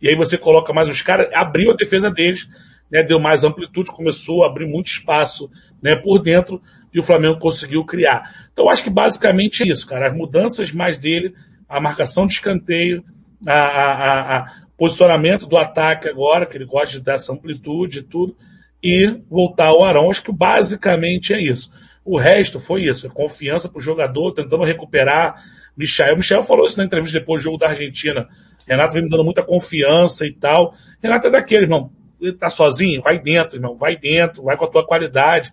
e 0.00 0.08
aí 0.08 0.16
você 0.16 0.36
coloca 0.36 0.72
mais 0.72 0.88
os 0.88 1.02
caras, 1.02 1.28
abriu 1.32 1.70
a 1.70 1.76
defesa 1.76 2.10
deles, 2.10 2.48
né, 2.90 3.02
deu 3.02 3.20
mais 3.20 3.44
amplitude, 3.44 3.90
começou 3.90 4.42
a 4.42 4.46
abrir 4.46 4.66
muito 4.66 4.86
espaço 4.86 5.50
né, 5.82 5.94
por 5.94 6.20
dentro, 6.20 6.60
e 6.92 6.98
o 6.98 7.02
Flamengo 7.02 7.38
conseguiu 7.38 7.84
criar. 7.84 8.48
Então 8.52 8.70
acho 8.70 8.82
que 8.82 8.90
basicamente 8.90 9.62
é 9.62 9.66
isso, 9.66 9.86
cara. 9.86 10.08
As 10.08 10.16
mudanças 10.16 10.72
mais 10.72 10.96
dele, 10.96 11.34
a 11.68 11.80
marcação 11.80 12.26
de 12.26 12.32
escanteio, 12.32 13.04
a, 13.46 13.54
a, 13.54 14.36
a 14.38 14.52
posicionamento 14.76 15.46
do 15.46 15.56
ataque 15.56 16.08
agora, 16.08 16.46
que 16.46 16.56
ele 16.56 16.64
gosta 16.64 16.98
de 16.98 17.04
dar 17.04 17.14
essa 17.14 17.32
amplitude 17.32 17.98
e 17.98 18.02
tudo, 18.02 18.36
e 18.82 19.20
voltar 19.28 19.66
ao 19.66 19.84
Arão. 19.84 20.10
Acho 20.10 20.22
que 20.22 20.32
basicamente 20.32 21.32
é 21.34 21.40
isso. 21.40 21.70
O 22.04 22.16
resto 22.16 22.60
foi 22.60 22.84
isso, 22.84 23.06
é 23.06 23.10
confiança 23.10 23.68
pro 23.68 23.80
jogador, 23.80 24.32
tentando 24.32 24.64
recuperar. 24.64 25.42
Michel, 25.76 26.14
o 26.14 26.16
Michel 26.16 26.42
falou 26.42 26.66
isso 26.66 26.78
na 26.78 26.84
entrevista 26.84 27.18
depois 27.18 27.42
do 27.42 27.44
jogo 27.44 27.58
da 27.58 27.68
Argentina. 27.68 28.28
Renato 28.66 28.94
vem 28.94 29.02
me 29.02 29.10
dando 29.10 29.24
muita 29.24 29.42
confiança 29.42 30.24
e 30.24 30.32
tal. 30.32 30.74
Renato 31.02 31.26
é 31.26 31.30
daquele, 31.30 31.64
irmão. 31.64 31.90
Ele 32.20 32.32
tá 32.32 32.48
sozinho? 32.48 33.02
Vai 33.02 33.18
dentro, 33.18 33.56
irmão. 33.56 33.76
Vai 33.76 33.96
dentro, 33.96 34.44
vai 34.44 34.56
com 34.56 34.64
a 34.64 34.68
tua 34.68 34.86
qualidade. 34.86 35.52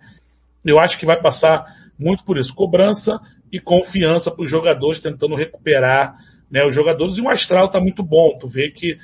Eu 0.64 0.78
acho 0.78 0.98
que 0.98 1.04
vai 1.04 1.20
passar 1.20 1.64
muito 1.98 2.24
por 2.24 2.38
isso. 2.38 2.54
Cobrança 2.54 3.20
e 3.52 3.60
confiança 3.60 4.30
para 4.30 4.42
os 4.42 4.50
jogadores 4.50 4.98
tentando 4.98 5.34
recuperar 5.34 6.16
né, 6.50 6.64
os 6.64 6.74
jogadores. 6.74 7.18
E 7.18 7.20
o 7.20 7.28
astral 7.28 7.66
está 7.66 7.80
muito 7.80 8.02
bom. 8.02 8.38
Tu 8.38 8.48
vê 8.48 8.70
que 8.70 8.96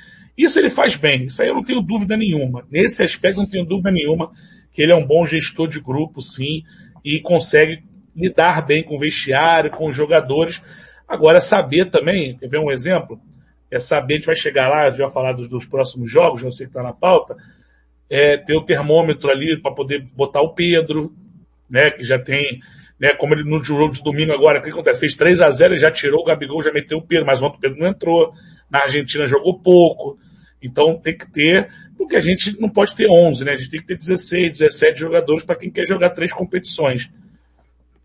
isso 0.43 0.59
ele 0.59 0.69
faz 0.69 0.95
bem. 0.95 1.25
Isso 1.25 1.41
aí 1.41 1.49
eu 1.49 1.55
não 1.55 1.63
tenho 1.63 1.81
dúvida 1.81 2.15
nenhuma. 2.15 2.65
Nesse 2.69 3.03
aspecto 3.03 3.37
não 3.37 3.49
tenho 3.49 3.65
dúvida 3.65 3.91
nenhuma 3.91 4.31
que 4.71 4.81
ele 4.81 4.91
é 4.91 4.95
um 4.95 5.05
bom 5.05 5.25
gestor 5.25 5.67
de 5.67 5.79
grupo, 5.79 6.21
sim, 6.21 6.63
e 7.03 7.19
consegue 7.19 7.83
lidar 8.15 8.65
bem 8.65 8.83
com 8.83 8.95
o 8.95 8.99
vestiário, 8.99 9.71
com 9.71 9.87
os 9.87 9.95
jogadores. 9.95 10.61
Agora, 11.07 11.41
saber 11.41 11.89
também, 11.89 12.37
quer 12.37 12.47
ver 12.47 12.59
um 12.59 12.71
exemplo? 12.71 13.19
É 13.69 13.79
saber, 13.79 14.13
a 14.13 14.17
gente 14.17 14.25
vai 14.25 14.35
chegar 14.35 14.69
lá, 14.69 14.89
vai 14.89 15.11
falar 15.11 15.33
dos, 15.33 15.49
dos 15.49 15.65
próximos 15.65 16.09
jogos, 16.09 16.43
eu 16.43 16.51
sei 16.51 16.65
que 16.65 16.71
está 16.71 16.83
na 16.83 16.93
pauta, 16.93 17.35
é 18.09 18.37
ter 18.37 18.55
o 18.55 18.63
termômetro 18.63 19.29
ali 19.29 19.57
para 19.61 19.73
poder 19.73 20.01
botar 20.15 20.41
o 20.41 20.53
Pedro, 20.53 21.13
né, 21.69 21.89
que 21.89 22.03
já 22.03 22.19
tem, 22.19 22.59
né, 22.99 23.13
como 23.13 23.33
ele 23.33 23.43
no 23.43 23.63
jogo 23.63 23.93
de 23.93 24.03
domingo 24.03 24.33
agora, 24.33 24.59
o 24.59 24.63
que 24.63 24.69
acontece? 24.69 24.99
Fez 24.99 25.15
3 25.15 25.41
a 25.41 25.49
0 25.49 25.73
ele 25.73 25.79
já 25.79 25.89
tirou 25.89 26.21
o 26.21 26.25
Gabigol, 26.25 26.61
já 26.61 26.71
meteu 26.71 26.97
o 26.97 27.01
Pedro, 27.01 27.25
mas 27.25 27.41
ontem 27.41 27.57
o 27.57 27.61
Pedro 27.61 27.79
não 27.79 27.87
entrou. 27.87 28.33
Na 28.69 28.83
Argentina 28.83 29.25
jogou 29.25 29.59
pouco. 29.59 30.17
Então 30.61 30.97
tem 30.97 31.17
que 31.17 31.29
ter, 31.29 31.71
porque 31.97 32.15
a 32.15 32.21
gente 32.21 32.59
não 32.59 32.69
pode 32.69 32.95
ter 32.95 33.09
11, 33.09 33.43
né? 33.43 33.53
A 33.53 33.55
gente 33.55 33.69
tem 33.69 33.81
que 33.81 33.87
ter 33.87 33.97
16, 33.97 34.59
17 34.59 34.99
jogadores 34.99 35.43
para 35.43 35.55
quem 35.55 35.71
quer 35.71 35.87
jogar 35.87 36.11
três 36.11 36.31
competições. 36.31 37.09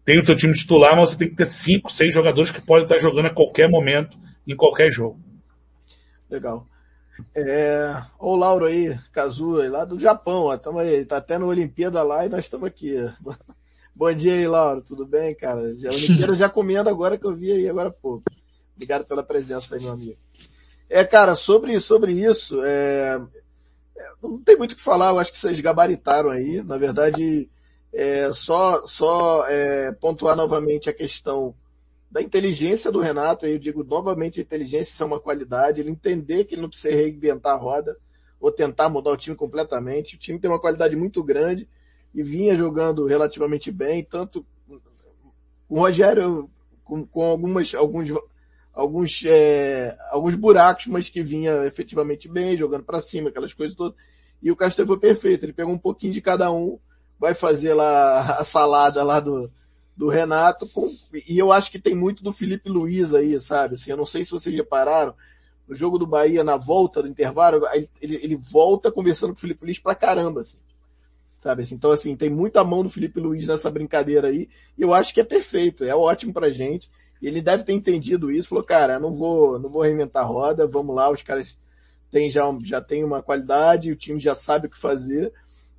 Tem 0.05 0.19
o 0.19 0.25
teu 0.25 0.37
time 0.37 0.55
titular, 0.55 0.97
mas 0.97 1.11
você 1.11 1.17
tem 1.17 1.29
que 1.29 1.37
ter 1.37 1.47
5, 1.47 1.93
6 1.93 2.15
jogadores 2.15 2.51
que 2.51 2.61
podem 2.61 2.85
estar 2.85 2.99
jogando 2.99 3.27
a 3.27 3.35
qualquer 3.35 3.69
momento, 3.69 4.17
em 4.47 4.57
qualquer 4.57 4.91
jogo. 4.91 5.21
Legal. 6.31 6.67
É, 7.35 7.95
o 8.19 8.37
Lauro 8.37 8.67
aí, 8.67 8.97
Kazu, 9.13 9.57
lá 9.69 9.85
do 9.85 9.99
Japão, 9.99 10.45
ó, 10.45 10.57
tamo 10.57 10.79
aí, 10.79 11.05
tá 11.05 11.17
até 11.17 11.39
na 11.39 11.47
Olimpíada 11.47 12.03
lá 12.03 12.27
e 12.27 12.29
nós 12.29 12.45
estamos 12.45 12.67
aqui. 12.67 12.95
Bom 13.95 14.13
dia 14.13 14.35
aí, 14.35 14.47
Lauro, 14.47 14.83
tudo 14.83 15.07
bem, 15.07 15.35
cara? 15.35 15.61
A 15.61 15.95
Olimpíada 15.95 16.35
já 16.35 16.49
comendo 16.49 16.91
agora 16.91 17.17
que 17.17 17.27
eu 17.27 17.35
vi 17.35 17.51
aí 17.51 17.69
agora 17.69 17.91
pouco. 17.91 18.25
Obrigado 18.75 19.07
pela 19.07 19.23
presença 19.23 19.75
aí, 19.75 19.83
meu 19.83 19.93
amigo. 19.93 20.19
É, 20.89 21.05
cara, 21.05 21.35
sobre, 21.35 21.79
sobre 21.81 22.13
isso, 22.13 22.63
é, 22.63 23.21
é 23.97 24.09
não 24.23 24.43
tem 24.43 24.57
muito 24.57 24.73
o 24.73 24.77
que 24.77 24.83
falar, 24.83 25.11
eu 25.11 25.19
acho 25.19 25.33
que 25.33 25.39
vocês 25.39 25.59
gabaritaram 25.61 26.31
aí. 26.31 26.63
Na 26.63 26.79
verdade, 26.79 27.49
é, 27.93 28.33
só, 28.33 28.87
só 28.87 29.47
é, 29.49 29.93
pontuar 29.93 30.37
novamente 30.37 30.89
a 30.89 30.93
questão 30.93 31.55
da 32.11 32.23
inteligência 32.23 32.91
do 32.91 33.01
Renato, 33.01 33.47
eu 33.47 33.59
digo 33.59 33.83
novamente, 33.85 34.41
inteligência 34.41 35.03
é 35.03 35.07
uma 35.07 35.21
qualidade, 35.21 35.81
ele 35.81 35.91
entender 35.91 36.45
que 36.45 36.57
não 36.57 36.69
precisa 36.69 36.95
reinventar 36.95 37.55
a 37.55 37.59
roda 37.59 37.97
ou 38.41 38.53
tentar 38.53 38.89
mudar 38.89 39.11
o 39.11 39.17
time 39.17 39.35
completamente. 39.35 40.15
O 40.15 40.19
time 40.19 40.39
tem 40.39 40.51
uma 40.51 40.61
qualidade 40.61 40.95
muito 40.95 41.23
grande 41.23 41.69
e 42.15 42.23
vinha 42.23 42.57
jogando 42.57 43.07
relativamente 43.07 43.71
bem, 43.71 44.05
tanto 44.05 44.47
com 45.69 45.75
o 45.75 45.79
Rogério, 45.81 46.49
com, 46.85 47.05
com 47.05 47.23
algumas, 47.25 47.75
alguns, 47.75 48.09
alguns, 48.77 49.23
é, 49.25 49.97
alguns 50.11 50.35
buracos, 50.35 50.87
mas 50.87 51.09
que 51.09 51.23
vinha 51.23 51.65
efetivamente 51.65 52.29
bem, 52.29 52.59
jogando 52.59 52.85
para 52.85 53.01
cima, 53.01 53.31
aquelas 53.31 53.55
coisas 53.55 53.75
todas. 53.75 53.99
E 54.43 54.53
o 54.53 54.57
Castro 54.57 54.87
foi 54.87 54.99
perfeito, 54.99 55.47
ele 55.47 55.55
pegou 55.55 55.73
um 55.73 55.79
pouquinho 55.79 56.13
de 56.13 56.21
cada 56.21 56.53
um, 56.53 56.79
vai 57.19 57.33
fazer 57.33 57.73
lá 57.73 58.21
a 58.39 58.45
salada 58.45 59.03
lá 59.03 59.19
do, 59.19 59.51
do 59.97 60.09
Renato, 60.09 60.69
com, 60.69 60.95
e 61.27 61.39
eu 61.39 61.51
acho 61.51 61.71
que 61.71 61.79
tem 61.79 61.95
muito 61.95 62.23
do 62.23 62.35
Felipe 62.35 62.69
Luiz 62.69 63.15
aí, 63.15 63.41
sabe? 63.41 63.77
Assim, 63.77 63.91
eu 63.91 63.97
não 63.97 64.05
sei 64.05 64.23
se 64.25 64.31
vocês 64.31 64.55
repararam, 64.55 65.15
no 65.67 65.75
jogo 65.75 65.99
do 65.99 66.07
Bahia, 66.07 66.45
na 66.45 66.59
volta 66.59 67.03
do 67.03 67.09
intervalo, 67.09 67.63
ele, 68.01 68.21
ele 68.23 68.37
volta 68.37 68.93
conversando 68.93 69.31
com 69.31 69.39
o 69.39 69.41
Felipe 69.41 69.65
Luiz 69.65 69.79
pra 69.79 69.95
caramba, 69.95 70.43
assim 70.43 70.59
sabe? 71.39 71.65
Então, 71.71 71.93
assim, 71.93 72.17
tem 72.17 72.29
muita 72.29 72.65
mão 72.65 72.83
do 72.83 72.91
Felipe 72.91 73.21
Luiz 73.21 73.47
nessa 73.47 73.71
brincadeira 73.71 74.27
aí, 74.27 74.49
e 74.77 74.83
eu 74.83 74.93
acho 74.93 75.15
que 75.15 75.21
é 75.21 75.25
perfeito, 75.25 75.85
é 75.85 75.95
ótimo 75.95 76.33
pra 76.33 76.51
gente. 76.51 76.91
Ele 77.21 77.41
deve 77.41 77.65
ter 77.65 77.73
entendido 77.73 78.31
isso, 78.31 78.49
falou, 78.49 78.65
cara, 78.65 79.01
não 79.01 79.13
vou, 79.13 79.59
não 79.59 79.71
vou 79.71 79.83
reinventar 79.83 80.23
a 80.23 80.27
roda, 80.27 80.67
vamos 80.67 80.95
lá, 80.95 81.11
os 81.11 81.23
caras 81.23 81.59
têm 82.11 82.31
já, 82.31 82.43
já 82.63 82.81
tem 82.81 83.05
uma 83.05 83.23
qualidade, 83.23 83.91
o 83.91 83.97
time 83.97 84.21
já 84.21 84.35
sabe 84.35 84.67
o 84.67 84.71
que 84.71 84.79
fazer. 84.79 85.33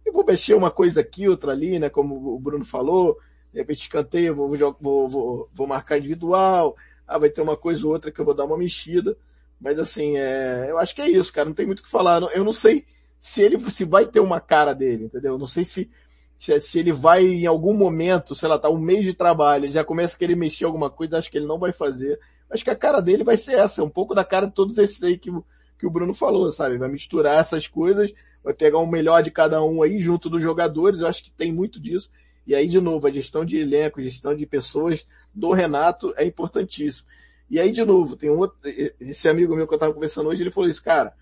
Eu 0.06 0.14
vou 0.14 0.26
mexer 0.26 0.54
uma 0.54 0.72
coisa 0.72 1.02
aqui, 1.02 1.28
outra 1.28 1.52
ali, 1.52 1.80
né? 1.80 1.90
Como 1.90 2.34
o 2.34 2.40
Bruno 2.40 2.66
falou, 2.66 3.18
de 3.52 3.60
repente 3.60 3.82
escanteio, 3.82 4.36
vou, 4.36 4.56
vou, 4.80 5.08
vou, 5.08 5.50
vou 5.54 5.68
marcar 5.68 5.98
individual, 5.98 6.76
ah, 7.08 7.18
vai 7.18 7.30
ter 7.30 7.42
uma 7.42 7.58
coisa 7.58 7.86
ou 7.86 7.94
outra 7.94 8.12
que 8.12 8.20
eu 8.20 8.26
vou 8.26 8.34
dar 8.34 8.46
uma 8.46 8.58
mexida. 8.58 9.18
Mas 9.60 9.80
assim, 9.80 10.18
é, 10.18 10.68
eu 10.70 10.78
acho 10.78 10.94
que 10.94 11.02
é 11.02 11.10
isso, 11.10 11.34
cara, 11.34 11.48
não 11.48 11.56
tem 11.56 11.66
muito 11.66 11.80
o 11.80 11.84
que 11.84 11.90
falar. 11.90 12.22
Eu 12.34 12.44
não 12.44 12.54
sei 12.54 12.86
se 13.20 13.42
ele 13.42 13.60
se 13.60 13.84
vai 13.84 14.06
ter 14.06 14.20
uma 14.20 14.40
cara 14.40 14.74
dele, 14.74 15.06
entendeu? 15.06 15.38
Não 15.38 15.48
sei 15.48 15.64
se, 15.64 15.90
se, 16.38 16.60
se 16.62 16.80
ele 16.80 16.92
vai 16.92 17.26
em 17.26 17.46
algum 17.46 17.74
momento, 17.74 18.36
sei 18.36 18.48
lá, 18.48 18.60
tá 18.60 18.70
um 18.70 18.78
mês 18.78 19.04
de 19.04 19.14
trabalho, 19.14 19.66
ele 19.66 19.74
já 19.74 19.84
começa 19.84 20.16
a 20.16 20.20
querer 20.20 20.36
mexer 20.36 20.66
alguma 20.66 20.90
coisa, 20.90 21.18
acho 21.18 21.32
que 21.32 21.38
ele 21.38 21.48
não 21.48 21.58
vai 21.58 21.72
fazer. 21.72 22.20
Acho 22.50 22.64
que 22.64 22.70
a 22.70 22.76
cara 22.76 23.02
dele 23.02 23.24
vai 23.24 23.36
ser 23.36 23.56
essa, 23.60 23.84
um 23.84 23.90
pouco 23.90 24.14
da 24.14 24.24
cara 24.24 24.46
de 24.46 24.54
todos 24.54 24.78
esses 24.78 25.02
aí 25.04 25.18
que, 25.18 25.32
que 25.78 25.88
o 25.88 25.90
Bruno 25.90 26.14
falou, 26.14 26.52
sabe? 26.52 26.78
Vai 26.78 26.90
misturar 26.90 27.40
essas 27.40 27.68
coisas, 27.68 28.14
vai 28.44 28.54
pegar 28.54 28.78
o 28.78 28.88
melhor 28.88 29.24
de 29.24 29.32
cada 29.32 29.62
um 29.62 29.82
aí 29.82 30.00
junto 30.00 30.30
dos 30.30 30.42
jogadores, 30.42 31.02
eu 31.02 31.08
acho 31.08 31.24
que 31.24 31.32
tem 31.32 31.52
muito 31.52 31.80
disso. 31.80 32.10
E 32.46 32.56
aí, 32.56 32.68
de 32.68 32.80
novo, 32.80 33.06
a 33.06 33.12
gestão 33.12 33.44
de 33.44 33.58
elenco, 33.58 34.02
gestão 34.02 34.34
de 34.34 34.46
pessoas 34.46 35.06
do 35.34 35.52
Renato 35.52 36.14
é 36.16 36.24
importantíssimo. 36.24 37.06
E 37.50 37.60
aí, 37.60 37.72
de 37.72 37.84
novo, 37.84 38.16
tem 38.16 38.30
um 38.30 38.38
outro, 38.38 38.58
esse 39.00 39.28
amigo 39.28 39.56
meu 39.56 39.68
que 39.68 39.74
eu 39.74 39.78
tava 39.78 39.94
conversando 39.94 40.30
hoje, 40.30 40.44
ele 40.44 40.52
falou 40.52 40.70
isso, 40.70 40.84
cara, 40.84 41.14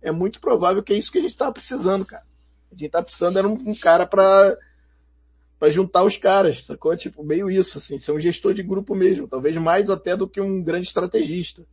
é 0.00 0.10
muito 0.10 0.40
provável 0.40 0.82
que 0.82 0.92
é 0.92 0.96
isso 0.96 1.12
que 1.12 1.18
a 1.18 1.20
gente 1.20 1.32
estava 1.32 1.52
precisando, 1.52 2.04
cara. 2.04 2.24
A 2.72 2.76
gente 2.76 2.90
tá 2.90 3.02
precisando 3.02 3.38
era 3.38 3.46
um, 3.46 3.52
um 3.52 3.74
cara 3.74 4.06
para 4.06 4.56
para 5.58 5.70
juntar 5.70 6.02
os 6.02 6.16
caras, 6.16 6.64
sacou? 6.64 6.96
Tipo, 6.96 7.22
meio 7.22 7.48
isso, 7.48 7.78
assim, 7.78 7.96
ser 7.96 8.10
um 8.10 8.18
gestor 8.18 8.52
de 8.52 8.64
grupo 8.64 8.96
mesmo, 8.96 9.28
talvez 9.28 9.56
mais 9.56 9.88
até 9.90 10.16
do 10.16 10.26
que 10.26 10.40
um 10.40 10.60
grande 10.60 10.88
estrategista, 10.88 11.64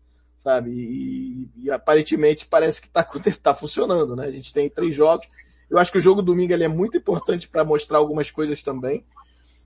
sabe? 0.44 0.70
E, 0.70 1.50
e 1.64 1.72
aparentemente 1.72 2.46
parece 2.46 2.80
que 2.80 2.88
tá, 2.88 3.04
tá 3.42 3.56
funcionando, 3.56 4.16
né? 4.16 4.28
A 4.28 4.32
gente 4.32 4.54
tem 4.54 4.70
três 4.70 4.96
jogos. 4.96 5.28
Eu 5.68 5.80
acho 5.80 5.92
que 5.92 5.98
o 5.98 6.02
jogo 6.02 6.22
domingo 6.22 6.54
ele 6.54 6.66
é 6.66 6.68
muito 6.68 6.98
importante 6.98 7.48
para 7.48 7.64
mostrar 7.64 7.98
algumas 7.98 8.30
coisas 8.30 8.62
também. 8.62 9.04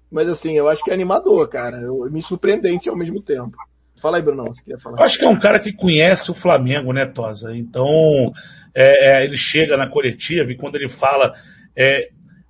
Mas 0.09 0.29
assim, 0.29 0.53
eu 0.53 0.69
acho 0.69 0.81
que 0.85 0.91
é 0.91 0.93
animador, 0.93 1.45
cara. 1.49 1.81
Eu, 1.81 2.09
me 2.09 2.21
surpreendente 2.21 2.87
ao 2.87 2.95
mesmo 2.95 3.21
tempo. 3.21 3.57
Fala 4.03 4.17
aí, 4.17 4.21
Bruno, 4.21 4.43
você 4.43 4.61
queria 4.61 4.77
falar. 4.77 4.99
Eu 4.99 5.05
acho 5.05 5.17
que 5.17 5.23
é 5.23 5.29
um 5.29 5.39
cara 5.39 5.57
que 5.57 5.71
conhece 5.71 6.29
o 6.29 6.33
Flamengo, 6.33 6.91
né, 6.91 7.05
Tosa? 7.05 7.55
Então, 7.55 8.33
é, 8.75 9.21
é, 9.21 9.23
ele 9.23 9.37
chega 9.37 9.77
na 9.77 9.87
coletiva 9.87 10.51
e 10.51 10.57
quando 10.57 10.75
ele 10.75 10.89
fala, 10.89 11.33
é, 11.73 12.09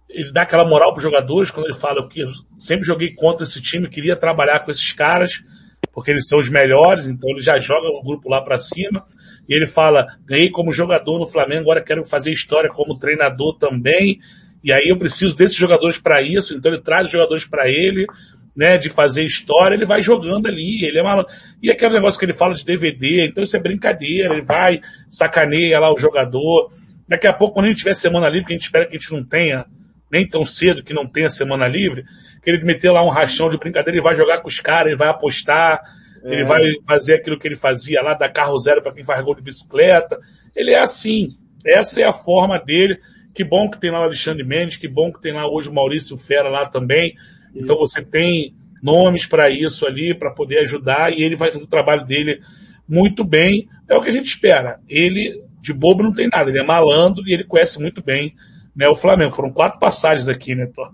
ele 0.09 0.31
dá 0.31 0.41
aquela 0.41 0.65
moral 0.65 0.89
para 0.91 0.97
os 0.97 1.03
jogadores, 1.03 1.51
quando 1.51 1.67
ele 1.67 1.75
fala 1.75 2.09
que 2.09 2.21
eu 2.21 2.27
sempre 2.57 2.83
joguei 2.83 3.13
contra 3.13 3.43
esse 3.43 3.61
time, 3.61 3.87
queria 3.87 4.15
trabalhar 4.15 4.61
com 4.61 4.71
esses 4.71 4.93
caras, 4.93 5.43
porque 5.91 6.09
eles 6.09 6.27
são 6.27 6.39
os 6.39 6.49
melhores, 6.49 7.05
então 7.05 7.29
ele 7.29 7.41
já 7.41 7.59
joga 7.59 7.87
o 7.87 8.01
grupo 8.01 8.27
lá 8.27 8.41
para 8.41 8.57
cima. 8.57 9.05
E 9.47 9.53
ele 9.53 9.67
fala, 9.67 10.07
ganhei 10.25 10.49
como 10.49 10.73
jogador 10.73 11.19
no 11.19 11.27
Flamengo, 11.27 11.61
agora 11.61 11.83
quero 11.83 12.03
fazer 12.03 12.31
história 12.31 12.71
como 12.71 12.97
treinador 12.97 13.59
também. 13.59 14.19
E 14.63 14.73
aí 14.73 14.89
eu 14.89 14.97
preciso 14.97 15.37
desses 15.37 15.55
jogadores 15.55 15.99
para 15.99 16.19
isso, 16.19 16.55
então 16.55 16.73
ele 16.73 16.81
traz 16.81 17.05
os 17.05 17.11
jogadores 17.11 17.45
para 17.45 17.69
ele, 17.69 18.07
né, 18.55 18.77
de 18.77 18.89
fazer 18.89 19.23
história, 19.23 19.75
ele 19.75 19.85
vai 19.85 20.01
jogando 20.01 20.47
ali, 20.47 20.85
ele 20.85 20.99
é 20.99 21.01
uma... 21.01 21.25
E 21.61 21.71
aquele 21.71 21.93
negócio 21.93 22.19
que 22.19 22.25
ele 22.25 22.33
fala 22.33 22.53
de 22.53 22.63
DVD, 22.63 23.25
então 23.25 23.43
isso 23.43 23.57
é 23.57 23.59
brincadeira, 23.59 24.33
ele 24.33 24.43
vai, 24.43 24.79
sacaneia 25.09 25.79
lá 25.79 25.91
o 25.91 25.97
jogador. 25.97 26.69
Daqui 27.07 27.27
a 27.27 27.33
pouco, 27.33 27.55
quando 27.55 27.65
a 27.65 27.69
gente 27.69 27.79
tiver 27.79 27.95
semana 27.95 28.29
livre, 28.29 28.45
que 28.45 28.53
a 28.53 28.55
gente 28.55 28.65
espera 28.65 28.85
que 28.85 28.95
a 28.95 28.99
gente 28.99 29.11
não 29.11 29.23
tenha, 29.23 29.65
nem 30.11 30.25
tão 30.25 30.45
cedo 30.45 30.83
que 30.83 30.93
não 30.93 31.07
tenha 31.07 31.29
semana 31.29 31.67
livre, 31.67 32.03
que 32.43 32.49
ele 32.49 32.63
meter 32.63 32.91
lá 32.91 33.03
um 33.03 33.09
rachão 33.09 33.49
de 33.49 33.57
brincadeira, 33.57 33.97
ele 33.97 34.03
vai 34.03 34.15
jogar 34.15 34.41
com 34.41 34.47
os 34.47 34.59
caras, 34.59 34.87
ele 34.87 34.97
vai 34.97 35.07
apostar, 35.07 35.81
é. 36.23 36.33
ele 36.33 36.45
vai 36.45 36.61
fazer 36.85 37.15
aquilo 37.15 37.39
que 37.39 37.47
ele 37.47 37.55
fazia 37.55 38.01
lá, 38.01 38.13
dar 38.13 38.29
carro 38.29 38.57
zero 38.59 38.81
para 38.81 38.93
quem 38.93 39.03
faz 39.03 39.23
gol 39.23 39.33
de 39.33 39.41
bicicleta. 39.41 40.19
Ele 40.55 40.71
é 40.71 40.79
assim. 40.79 41.29
Essa 41.65 42.01
é 42.01 42.03
a 42.03 42.13
forma 42.13 42.59
dele. 42.59 42.99
Que 43.33 43.43
bom 43.43 43.69
que 43.69 43.79
tem 43.79 43.89
lá 43.89 44.01
o 44.01 44.03
Alexandre 44.03 44.43
Mendes, 44.43 44.77
que 44.77 44.87
bom 44.87 45.11
que 45.11 45.19
tem 45.19 45.33
lá 45.33 45.47
hoje 45.47 45.69
o 45.69 45.73
Maurício 45.73 46.17
Fera 46.17 46.49
lá 46.49 46.65
também. 46.67 47.15
Isso. 47.53 47.63
Então 47.63 47.75
você 47.75 48.03
tem 48.03 48.55
nomes 48.81 49.25
para 49.25 49.49
isso 49.49 49.85
ali, 49.85 50.13
para 50.13 50.31
poder 50.31 50.59
ajudar, 50.59 51.13
e 51.13 51.23
ele 51.23 51.35
vai 51.35 51.51
fazer 51.51 51.63
o 51.63 51.67
trabalho 51.67 52.05
dele 52.05 52.41
muito 52.87 53.23
bem. 53.23 53.69
É 53.87 53.95
o 53.95 54.01
que 54.01 54.09
a 54.09 54.11
gente 54.11 54.25
espera. 54.25 54.79
Ele, 54.87 55.43
de 55.61 55.73
bobo, 55.73 56.03
não 56.03 56.13
tem 56.13 56.27
nada. 56.27 56.49
Ele 56.49 56.59
é 56.59 56.63
malandro 56.63 57.23
e 57.27 57.33
ele 57.33 57.43
conhece 57.43 57.79
muito 57.79 58.03
bem 58.03 58.35
né, 58.75 58.87
o 58.87 58.95
Flamengo. 58.95 59.31
Foram 59.33 59.51
quatro 59.51 59.79
passagens 59.79 60.27
aqui, 60.27 60.55
né, 60.55 60.65
Thor? 60.67 60.93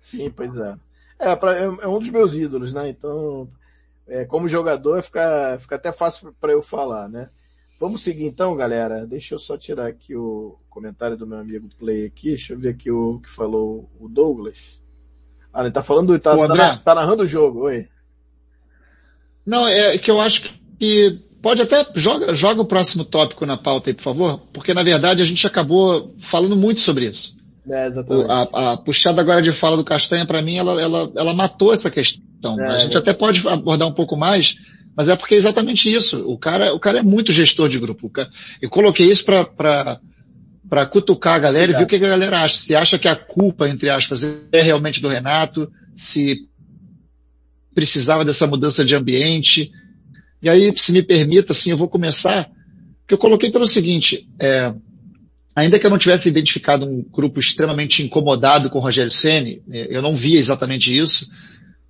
Sim, 0.00 0.30
pois 0.30 0.56
é. 0.58 0.74
É, 1.18 1.36
pra, 1.36 1.56
é, 1.56 1.64
é, 1.64 1.88
um 1.88 1.98
dos 1.98 2.10
meus 2.10 2.34
ídolos, 2.34 2.72
né? 2.72 2.88
Então, 2.88 3.48
é, 4.06 4.24
como 4.24 4.48
jogador, 4.48 5.02
fica, 5.02 5.56
fica 5.58 5.76
até 5.76 5.92
fácil 5.92 6.34
para 6.40 6.52
eu 6.52 6.62
falar, 6.62 7.08
né? 7.08 7.30
Vamos 7.78 8.02
seguir 8.02 8.26
então, 8.26 8.56
galera. 8.56 9.06
Deixa 9.06 9.34
eu 9.34 9.38
só 9.38 9.56
tirar 9.56 9.86
aqui 9.86 10.14
o 10.14 10.58
comentário 10.68 11.16
do 11.16 11.26
meu 11.26 11.38
amigo 11.38 11.68
Play 11.78 12.04
aqui. 12.06 12.30
Deixa 12.30 12.52
eu 12.52 12.58
ver 12.58 12.70
aqui 12.70 12.90
o 12.90 13.20
que 13.20 13.30
falou 13.30 13.90
o 13.98 14.08
Douglas. 14.08 14.82
Ah, 15.52 15.62
ele 15.62 15.70
tá 15.70 15.82
falando, 15.82 16.18
tá, 16.18 16.36
tá, 16.36 16.76
tá 16.76 16.94
narrando 16.94 17.24
o 17.24 17.26
jogo, 17.26 17.64
oi. 17.64 17.88
Não, 19.44 19.66
é 19.66 19.98
que 19.98 20.10
eu 20.10 20.20
acho 20.20 20.52
que 20.78 21.20
pode 21.42 21.62
até 21.62 21.86
joga, 21.94 22.32
joga 22.32 22.62
o 22.62 22.66
próximo 22.66 23.04
tópico 23.04 23.44
na 23.46 23.56
pauta 23.56 23.90
aí, 23.90 23.94
por 23.94 24.02
favor, 24.02 24.40
porque 24.52 24.74
na 24.74 24.82
verdade 24.82 25.22
a 25.22 25.24
gente 25.24 25.46
acabou 25.46 26.14
falando 26.20 26.56
muito 26.56 26.80
sobre 26.80 27.06
isso. 27.06 27.38
É, 27.68 27.86
exatamente. 27.86 28.30
A, 28.30 28.72
a, 28.72 28.76
puxada 28.76 29.20
agora 29.20 29.42
de 29.42 29.52
fala 29.52 29.76
do 29.76 29.84
Castanha, 29.84 30.26
para 30.26 30.42
mim, 30.42 30.56
ela, 30.56 30.80
ela, 30.80 31.12
ela 31.14 31.34
matou 31.34 31.72
essa 31.72 31.90
questão. 31.90 32.60
É, 32.60 32.66
a 32.66 32.78
gente 32.78 32.96
é. 32.96 32.98
até 32.98 33.12
pode 33.12 33.46
abordar 33.48 33.88
um 33.88 33.92
pouco 33.92 34.16
mais, 34.16 34.56
mas 34.96 35.08
é 35.08 35.16
porque 35.16 35.34
é 35.34 35.38
exatamente 35.38 35.92
isso. 35.92 36.28
O 36.28 36.38
cara, 36.38 36.74
o 36.74 36.80
cara 36.80 36.98
é 36.98 37.02
muito 37.02 37.32
gestor 37.32 37.68
de 37.68 37.78
grupo. 37.78 38.10
Eu 38.60 38.70
coloquei 38.70 39.06
isso 39.06 39.24
para 39.24 40.00
para 40.70 40.86
cutucar 40.86 41.34
a 41.34 41.40
galera 41.40 41.72
e 41.72 41.74
ver 41.74 41.82
o 41.82 41.86
que 41.88 41.96
a 41.96 41.98
galera 41.98 42.42
acha. 42.42 42.56
Se 42.56 42.76
acha 42.76 42.96
que 42.96 43.08
a 43.08 43.16
culpa, 43.16 43.68
entre 43.68 43.90
aspas, 43.90 44.22
é 44.52 44.62
realmente 44.62 45.02
do 45.02 45.08
Renato, 45.08 45.68
se 45.96 46.36
precisava 47.74 48.24
dessa 48.24 48.46
mudança 48.46 48.84
de 48.84 48.94
ambiente. 48.94 49.72
E 50.40 50.48
aí, 50.48 50.72
se 50.76 50.92
me 50.92 51.02
permita, 51.02 51.52
assim, 51.52 51.70
eu 51.72 51.76
vou 51.76 51.88
começar, 51.88 52.48
que 53.06 53.12
eu 53.12 53.18
coloquei 53.18 53.50
pelo 53.50 53.66
seguinte, 53.66 54.28
é, 54.40 54.72
ainda 55.56 55.76
que 55.76 55.84
eu 55.84 55.90
não 55.90 55.98
tivesse 55.98 56.28
identificado 56.28 56.86
um 56.86 57.02
grupo 57.02 57.40
extremamente 57.40 58.04
incomodado 58.04 58.70
com 58.70 58.78
o 58.78 58.82
Rogério 58.82 59.10
Ceni, 59.10 59.60
é, 59.72 59.88
eu 59.90 60.00
não 60.00 60.14
via 60.14 60.38
exatamente 60.38 60.96
isso, 60.96 61.26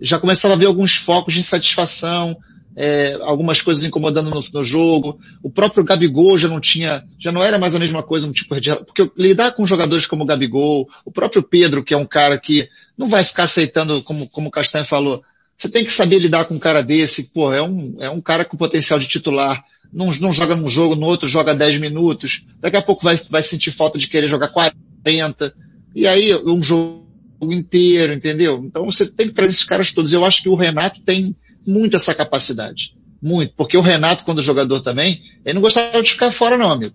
já 0.01 0.19
começava 0.19 0.55
a 0.55 0.57
ver 0.57 0.67
alguns 0.67 0.97
focos 0.97 1.35
de 1.35 1.41
insatisfação, 1.41 2.35
é, 2.77 3.19
algumas 3.23 3.61
coisas 3.61 3.85
incomodando 3.85 4.31
no, 4.31 4.41
no, 4.53 4.65
jogo. 4.65 5.19
O 5.43 5.51
próprio 5.51 5.85
Gabigol 5.85 6.39
já 6.39 6.49
não 6.49 6.61
tinha, 6.61 7.05
já 7.19 7.33
não 7.33 7.43
era 7.43 7.59
mais 7.59 7.75
a 7.75 7.79
mesma 7.79 8.03
coisa, 8.03 8.27
um 8.27 8.33
tipo 8.33 8.59
de, 8.61 8.75
porque 8.77 9.11
lidar 9.17 9.53
com 9.53 9.67
jogadores 9.67 10.07
como 10.07 10.23
o 10.23 10.27
Gabigol, 10.27 10.89
o 11.05 11.11
próprio 11.11 11.43
Pedro, 11.43 11.83
que 11.83 11.95
é 11.95 11.97
um 11.97 12.07
cara 12.07 12.39
que 12.39 12.69
não 12.97 13.09
vai 13.09 13.25
ficar 13.25 13.45
aceitando, 13.45 14.03
como, 14.03 14.29
como 14.29 14.49
o 14.49 14.51
Castanho 14.51 14.85
falou, 14.85 15.23
você 15.57 15.69
tem 15.69 15.85
que 15.85 15.93
saber 15.93 16.19
lidar 16.19 16.47
com 16.47 16.55
um 16.55 16.59
cara 16.59 16.83
desse, 16.83 17.31
pô, 17.33 17.53
é 17.53 17.63
um, 17.63 17.97
é 17.99 18.09
um 18.09 18.21
cara 18.21 18.45
com 18.45 18.57
potencial 18.57 18.99
de 18.99 19.09
titular, 19.09 19.63
não, 19.93 20.07
não 20.21 20.33
joga 20.33 20.57
num 20.57 20.69
jogo, 20.69 20.95
no 20.95 21.07
outro 21.07 21.29
joga 21.29 21.55
10 21.55 21.79
minutos, 21.79 22.47
daqui 22.61 22.77
a 22.77 22.83
pouco 22.83 23.03
vai, 23.03 23.17
vai 23.29 23.43
sentir 23.43 23.71
falta 23.71 23.99
de 23.99 24.09
querer 24.09 24.29
jogar 24.29 24.49
40, 24.49 25.55
e 25.95 26.07
aí 26.07 26.35
um 26.47 26.63
jogo 26.63 27.01
inteiro, 27.43 28.13
entendeu? 28.13 28.63
Então 28.65 28.85
você 28.85 29.11
tem 29.11 29.29
que 29.29 29.35
trazer 29.35 29.53
esses 29.53 29.65
caras 29.65 29.93
todos. 29.93 30.13
Eu 30.13 30.25
acho 30.25 30.43
que 30.43 30.49
o 30.49 30.55
Renato 30.55 31.01
tem 31.01 31.35
muito 31.67 31.97
essa 31.97 32.15
capacidade. 32.15 32.95
Muito. 33.23 33.55
Porque 33.55 33.77
o 33.77 33.83
Renato, 33.83 34.25
quando 34.25 34.43
jogador 34.43 34.81
também, 34.81 35.21
ele 35.45 35.55
não 35.55 35.63
gostava 35.63 36.03
de 36.03 36.11
ficar 36.11 36.33
fora 36.33 36.57
não, 36.57 36.71
amigo. 36.71 36.95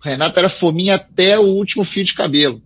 O 0.00 0.04
Renato 0.04 0.38
era 0.38 0.48
fominha 0.48 0.94
até 0.94 1.38
o 1.38 1.42
último 1.42 1.84
fio 1.84 2.04
de 2.04 2.14
cabelo. 2.14 2.62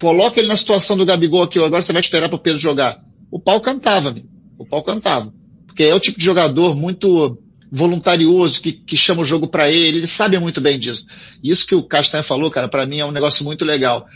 Coloca 0.00 0.40
ele 0.40 0.48
na 0.48 0.56
situação 0.56 0.96
do 0.96 1.06
Gabigol 1.06 1.42
aqui, 1.42 1.58
agora 1.58 1.82
você 1.82 1.92
vai 1.92 2.00
esperar 2.00 2.28
para 2.28 2.36
o 2.36 2.40
Pedro 2.40 2.58
jogar. 2.58 3.00
O 3.30 3.38
pau 3.38 3.60
cantava, 3.60 4.08
amigo. 4.08 4.28
O 4.58 4.68
pau 4.68 4.82
cantava. 4.82 5.32
Porque 5.66 5.84
é 5.84 5.94
o 5.94 6.00
tipo 6.00 6.18
de 6.18 6.24
jogador 6.24 6.74
muito 6.74 7.38
voluntarioso, 7.70 8.60
que, 8.60 8.72
que 8.72 8.96
chama 8.96 9.22
o 9.22 9.24
jogo 9.24 9.46
para 9.46 9.70
ele, 9.70 9.98
ele 9.98 10.06
sabe 10.06 10.38
muito 10.38 10.60
bem 10.60 10.78
disso. 10.78 11.06
Isso 11.42 11.66
que 11.66 11.74
o 11.74 11.84
Castanha 11.84 12.22
falou, 12.22 12.50
cara, 12.50 12.68
para 12.68 12.84
mim 12.84 12.98
é 12.98 13.06
um 13.06 13.12
negócio 13.12 13.44
muito 13.44 13.64
legal. 13.64 14.06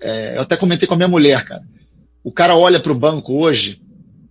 É, 0.00 0.36
eu 0.36 0.42
até 0.42 0.56
comentei 0.56 0.88
com 0.88 0.94
a 0.94 0.96
minha 0.96 1.08
mulher, 1.08 1.44
cara. 1.44 1.62
O 2.24 2.32
cara 2.32 2.56
olha 2.56 2.80
para 2.80 2.90
o 2.90 2.98
banco 2.98 3.40
hoje, 3.40 3.80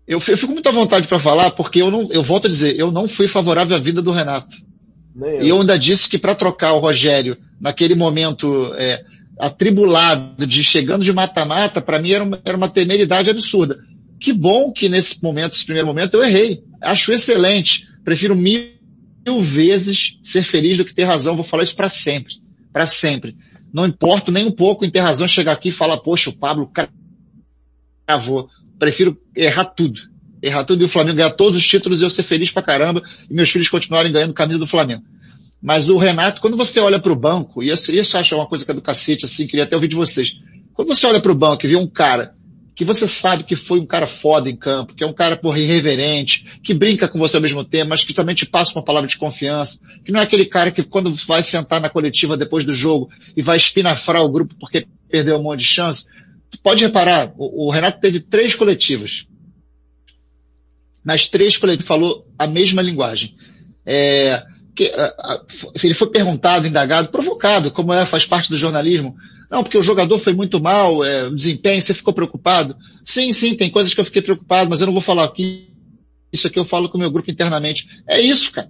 eu, 0.08 0.22
eu 0.26 0.38
fico 0.38 0.54
muito 0.54 0.70
à 0.70 0.72
vontade 0.72 1.08
para 1.08 1.20
falar, 1.20 1.52
porque 1.52 1.82
eu 1.82 1.92
não, 1.92 2.08
eu 2.12 2.24
volto 2.24 2.46
a 2.46 2.50
dizer, 2.50 2.80
eu 2.80 2.90
não 2.92 3.08
fui 3.08 3.28
favorável 3.28 3.76
à 3.76 3.80
vida 3.80 4.02
do 4.02 4.12
Renato. 4.12 4.56
Nem 5.14 5.44
e 5.44 5.50
eu 5.50 5.60
ainda 5.60 5.78
disse 5.78 6.08
que 6.08 6.18
para 6.18 6.34
trocar 6.34 6.74
o 6.74 6.80
Rogério 6.80 7.38
naquele 7.60 7.94
momento 7.94 8.72
é, 8.76 9.04
atribulado 9.38 10.48
de 10.48 10.64
chegando 10.64 11.04
de 11.04 11.12
mata-mata, 11.12 11.82
para 11.82 12.00
mim 12.00 12.12
era 12.12 12.24
uma, 12.24 12.40
era 12.46 12.56
uma 12.56 12.70
temeridade 12.70 13.30
absurda. 13.30 13.78
Que 14.20 14.32
bom 14.32 14.72
que 14.72 14.88
nesse 14.88 15.22
momento, 15.22 15.52
nesse 15.52 15.66
primeiro 15.66 15.88
momento, 15.88 16.14
eu 16.16 16.24
errei. 16.24 16.64
Acho 16.82 17.12
excelente. 17.12 17.88
Prefiro 18.04 18.36
mil, 18.36 18.64
mil 19.26 19.42
vezes 19.42 20.20
ser 20.24 20.44
feliz 20.44 20.78
do 20.78 20.86
que 20.86 20.94
ter 20.94 21.04
razão. 21.04 21.36
Vou 21.36 21.44
falar 21.44 21.64
isso 21.64 21.76
para 21.76 21.90
sempre. 21.90 22.36
Para 22.72 22.86
sempre. 22.86 23.36
Não 23.74 23.86
importa 23.86 24.32
nem 24.32 24.46
um 24.46 24.52
pouco 24.52 24.86
em 24.86 24.90
ter 24.90 25.02
razão 25.02 25.28
chegar 25.28 25.52
aqui 25.52 25.70
e 25.70 25.74
falar, 25.74 25.98
poxa, 25.98 26.30
o 26.30 26.38
Pablo 26.38 26.72
cravou 28.08 28.50
prefiro 28.78 29.18
errar 29.36 29.66
tudo. 29.66 30.00
Errar 30.42 30.64
tudo 30.66 30.82
e 30.84 30.86
o 30.86 30.90
Flamengo 30.90 31.18
ganhar 31.18 31.32
todos 31.32 31.58
os 31.58 31.68
títulos 31.68 32.02
e 32.02 32.04
eu 32.04 32.10
ser 32.10 32.24
feliz 32.24 32.52
pra 32.52 32.62
caramba 32.62 33.02
e 33.30 33.34
meus 33.34 33.50
filhos 33.50 33.70
continuarem 33.70 34.12
ganhando 34.12 34.34
camisa 34.34 34.60
do 34.60 34.68
Flamengo. 34.68 35.04
Mas 35.62 35.90
o 35.90 35.98
Renato, 35.98 36.40
quando 36.40 36.56
você 36.56 36.80
olha 36.80 37.00
para 37.00 37.12
o 37.12 37.16
banco, 37.16 37.64
e 37.64 37.70
isso, 37.70 37.92
isso 37.92 38.18
acho 38.18 38.36
uma 38.36 38.48
coisa 38.48 38.64
que 38.64 38.72
é 38.72 38.74
do 38.74 38.82
cacete, 38.82 39.26
assim, 39.26 39.48
queria 39.48 39.64
até 39.64 39.76
ouvir 39.76 39.88
de 39.88 39.96
vocês. 39.96 40.34
Quando 40.74 40.90
você 40.90 41.08
olha 41.08 41.20
para 41.20 41.32
o 41.32 41.36
banco 41.36 41.66
e 41.66 41.70
vê 41.70 41.76
um 41.76 41.88
cara 41.88 42.36
que 42.78 42.86
você 42.86 43.08
sabe 43.08 43.44
que 43.44 43.56
foi 43.56 43.80
um 43.80 43.88
cara 43.88 44.06
foda 44.06 44.48
em 44.48 44.56
campo, 44.56 44.94
que 44.94 45.04
é 45.04 45.08
um 45.08 45.12
cara, 45.12 45.36
porra, 45.36 45.58
irreverente, 45.58 46.46
que 46.64 46.76
brinca 46.76 47.08
com 47.08 47.18
você 47.18 47.36
ao 47.36 47.42
mesmo 47.42 47.66
tempo, 47.66 47.90
mas 47.90 48.06
que 48.06 48.14
também 48.14 48.36
te 48.36 48.46
passa 48.46 48.74
uma 48.74 48.86
palavra 48.86 49.10
de 49.10 49.18
confiança, 49.18 49.80
que 50.06 50.12
não 50.12 50.20
é 50.20 50.24
aquele 50.24 50.46
cara 50.46 50.72
que 50.72 50.84
quando 50.84 51.10
vai 51.10 51.42
sentar 51.42 51.82
na 51.82 51.90
coletiva 51.90 52.38
depois 52.38 52.64
do 52.64 52.72
jogo 52.72 53.10
e 53.36 53.42
vai 53.42 53.58
espinafrar 53.58 54.22
o 54.22 54.30
grupo 54.30 54.54
porque 54.60 54.86
perdeu 55.10 55.38
um 55.38 55.44
monte 55.44 55.62
de 55.62 55.66
chance, 55.66 56.06
pode 56.64 56.84
reparar, 56.84 57.34
o, 57.38 57.68
o 57.68 57.72
Renato 57.72 58.00
teve 58.00 58.20
três 58.20 58.56
coletivas. 58.56 59.26
Nas 61.04 61.28
três 61.28 61.58
coletivas 61.58 61.88
falou 61.88 62.28
a 62.38 62.48
mesma 62.48 62.82
linguagem. 62.82 63.36
É, 63.86 64.44
que, 64.76 64.86
a, 64.92 65.06
a, 65.06 65.46
ele 65.84 65.94
foi 65.94 66.10
perguntado, 66.10 66.68
indagado, 66.68 67.10
provocado, 67.10 67.72
como 67.72 67.94
é, 67.94 68.06
faz 68.06 68.26
parte 68.26 68.50
do 68.50 68.56
jornalismo. 68.56 69.16
Não, 69.50 69.64
porque 69.64 69.78
o 69.78 69.84
jogador 69.84 70.20
foi 70.20 70.34
muito 70.34 70.60
mal, 70.60 71.04
é, 71.04 71.28
o 71.28 71.36
desempenho, 71.36 71.82
você 71.82 71.94
ficou 71.94 72.14
preocupado. 72.14 72.76
Sim, 73.04 73.32
sim, 73.32 73.56
tem 73.56 73.70
coisas 73.70 73.94
que 73.94 74.00
eu 74.02 74.06
fiquei 74.06 74.22
preocupado, 74.22 74.70
mas 74.70 74.82
eu 74.82 74.88
não 74.88 74.94
vou 74.94 75.02
falar 75.02 75.24
aqui. 75.24 75.70
Isso 76.32 76.48
aqui 76.48 76.60
eu 76.60 76.66
falo 76.66 76.90
com 76.90 76.98
o 76.98 77.00
meu 77.00 77.10
grupo 77.10 77.32
internamente. 77.32 77.88
É 78.06 78.20
isso, 78.20 78.52
cara. 78.52 78.70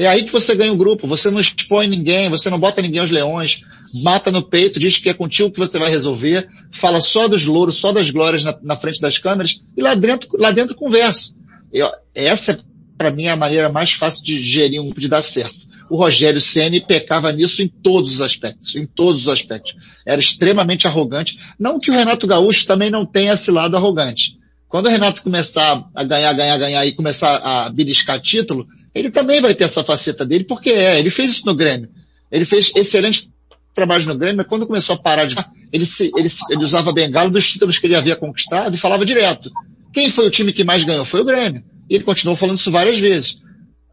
É 0.00 0.08
aí 0.08 0.24
que 0.24 0.32
você 0.32 0.54
ganha 0.54 0.72
o 0.72 0.76
grupo. 0.76 1.06
Você 1.06 1.30
não 1.30 1.40
expõe 1.40 1.86
ninguém, 1.86 2.28
você 2.28 2.48
não 2.50 2.58
bota 2.58 2.82
ninguém 2.82 3.00
aos 3.00 3.10
leões 3.10 3.62
mata 3.94 4.30
no 4.30 4.42
peito, 4.42 4.78
diz 4.78 4.98
que 4.98 5.08
é 5.08 5.14
contigo 5.14 5.50
que 5.50 5.58
você 5.58 5.78
vai 5.78 5.90
resolver, 5.90 6.48
fala 6.72 7.00
só 7.00 7.26
dos 7.26 7.44
louros, 7.44 7.76
só 7.76 7.92
das 7.92 8.10
glórias 8.10 8.44
na, 8.44 8.56
na 8.62 8.76
frente 8.76 9.00
das 9.00 9.18
câmeras, 9.18 9.60
e 9.76 9.82
lá 9.82 9.94
dentro, 9.94 10.28
lá 10.38 10.52
dentro 10.52 10.74
conversa. 10.74 11.34
Eu, 11.72 11.90
essa, 12.14 12.58
para 12.96 13.10
mim, 13.10 13.24
é 13.24 13.30
a 13.30 13.36
maneira 13.36 13.68
mais 13.68 13.92
fácil 13.92 14.24
de 14.24 14.42
gerir 14.42 14.80
um 14.80 14.84
grupo 14.84 15.00
de 15.00 15.08
dar 15.08 15.22
certo. 15.22 15.68
O 15.88 15.96
Rogério 15.96 16.40
Ceni 16.40 16.80
pecava 16.80 17.32
nisso 17.32 17.62
em 17.62 17.68
todos 17.68 18.12
os 18.12 18.20
aspectos, 18.20 18.76
em 18.76 18.86
todos 18.86 19.22
os 19.22 19.28
aspectos. 19.28 19.76
Era 20.06 20.20
extremamente 20.20 20.86
arrogante. 20.86 21.36
Não 21.58 21.80
que 21.80 21.90
o 21.90 21.94
Renato 21.94 22.28
Gaúcho 22.28 22.64
também 22.64 22.90
não 22.90 23.04
tenha 23.04 23.32
esse 23.32 23.50
lado 23.50 23.76
arrogante, 23.76 24.38
Quando 24.68 24.86
o 24.86 24.88
Renato 24.88 25.22
começar 25.22 25.84
a 25.92 26.04
ganhar, 26.04 26.32
ganhar, 26.32 26.58
ganhar 26.58 26.86
e 26.86 26.92
começar 26.92 27.38
a 27.38 27.68
beliscar 27.70 28.22
título, 28.22 28.68
ele 28.94 29.10
também 29.10 29.40
vai 29.40 29.54
ter 29.54 29.64
essa 29.64 29.84
faceta 29.84 30.24
dele, 30.24 30.44
porque 30.44 30.70
é, 30.70 30.98
ele 30.98 31.10
fez 31.10 31.30
isso 31.30 31.46
no 31.46 31.54
Grêmio. 31.54 31.88
Ele 32.30 32.44
fez 32.44 32.72
excelente 32.74 33.30
trabalho 33.74 34.06
no 34.06 34.18
Grêmio, 34.18 34.38
mas 34.38 34.46
quando 34.46 34.66
começou 34.66 34.96
a 34.96 34.98
parar 34.98 35.26
de 35.26 35.36
ele, 35.72 35.86
se, 35.86 36.10
ele, 36.16 36.28
ele 36.50 36.64
usava 36.64 36.92
bengala 36.92 37.30
dos 37.30 37.48
títulos 37.48 37.78
que 37.78 37.86
ele 37.86 37.94
havia 37.94 38.16
conquistado 38.16 38.74
e 38.74 38.78
falava 38.78 39.04
direto. 39.04 39.50
Quem 39.92 40.10
foi 40.10 40.26
o 40.26 40.30
time 40.30 40.52
que 40.52 40.64
mais 40.64 40.84
ganhou? 40.84 41.04
Foi 41.04 41.20
o 41.20 41.24
Grêmio. 41.24 41.62
E 41.88 41.94
ele 41.94 42.04
continuou 42.04 42.36
falando 42.36 42.56
isso 42.56 42.70
várias 42.70 42.98
vezes. 42.98 43.42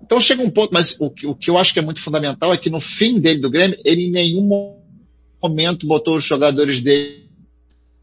Então 0.01 0.19
chega 0.19 0.43
um 0.43 0.49
ponto, 0.49 0.73
mas 0.73 0.97
o, 0.99 1.11
o 1.25 1.35
que 1.35 1.49
eu 1.49 1.57
acho 1.57 1.73
que 1.73 1.79
é 1.79 1.81
muito 1.81 1.99
fundamental 1.99 2.53
é 2.53 2.57
que 2.57 2.69
no 2.69 2.79
fim 2.79 3.19
dele 3.19 3.39
do 3.39 3.49
Grêmio, 3.49 3.77
ele 3.83 4.05
em 4.05 4.11
nenhum 4.11 4.79
momento 5.41 5.87
botou 5.87 6.17
os 6.17 6.23
jogadores 6.23 6.81
dele 6.81 7.27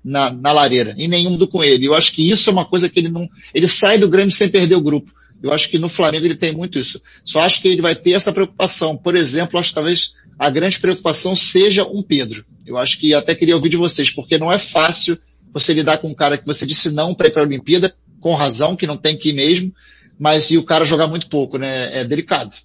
na, 0.04 0.32
na 0.32 0.52
lareira, 0.52 0.94
em 0.98 1.08
nenhum 1.08 1.36
do 1.36 1.48
com 1.48 1.62
ele. 1.62 1.86
Eu 1.86 1.94
acho 1.94 2.12
que 2.12 2.28
isso 2.28 2.50
é 2.50 2.52
uma 2.52 2.64
coisa 2.64 2.88
que 2.88 2.98
ele 2.98 3.08
não, 3.08 3.28
ele 3.54 3.66
sai 3.66 3.98
do 3.98 4.08
Grêmio 4.08 4.32
sem 4.32 4.48
perder 4.48 4.74
o 4.74 4.82
grupo. 4.82 5.10
Eu 5.44 5.52
acho 5.52 5.68
que 5.68 5.78
no 5.78 5.90
Flamengo 5.90 6.24
ele 6.24 6.36
tem 6.36 6.54
muito 6.54 6.78
isso. 6.78 7.02
Só 7.22 7.40
acho 7.40 7.60
que 7.60 7.68
ele 7.68 7.82
vai 7.82 7.94
ter 7.94 8.12
essa 8.12 8.32
preocupação. 8.32 8.96
Por 8.96 9.14
exemplo, 9.14 9.58
acho 9.58 9.68
que 9.68 9.74
talvez 9.74 10.14
a 10.38 10.48
grande 10.48 10.80
preocupação 10.80 11.36
seja 11.36 11.84
um 11.84 12.02
Pedro. 12.02 12.46
Eu 12.66 12.78
acho 12.78 12.98
que 12.98 13.12
até 13.12 13.34
queria 13.34 13.54
ouvir 13.54 13.68
de 13.68 13.76
vocês, 13.76 14.08
porque 14.08 14.38
não 14.38 14.50
é 14.50 14.56
fácil 14.56 15.18
você 15.52 15.74
lidar 15.74 15.98
com 15.98 16.08
um 16.08 16.14
cara 16.14 16.38
que 16.38 16.46
você 16.46 16.66
disse 16.66 16.94
não 16.94 17.14
para 17.14 17.26
ir 17.26 17.30
para 17.30 17.42
a 17.42 17.44
Olimpíada, 17.44 17.94
com 18.20 18.34
razão, 18.34 18.74
que 18.74 18.86
não 18.86 18.96
tem 18.96 19.18
que 19.18 19.28
ir 19.28 19.32
mesmo, 19.34 19.70
mas 20.18 20.50
e 20.50 20.56
o 20.56 20.64
cara 20.64 20.82
jogar 20.82 21.08
muito 21.08 21.28
pouco, 21.28 21.58
né? 21.58 22.00
É 22.00 22.04
delicado. 22.04 22.56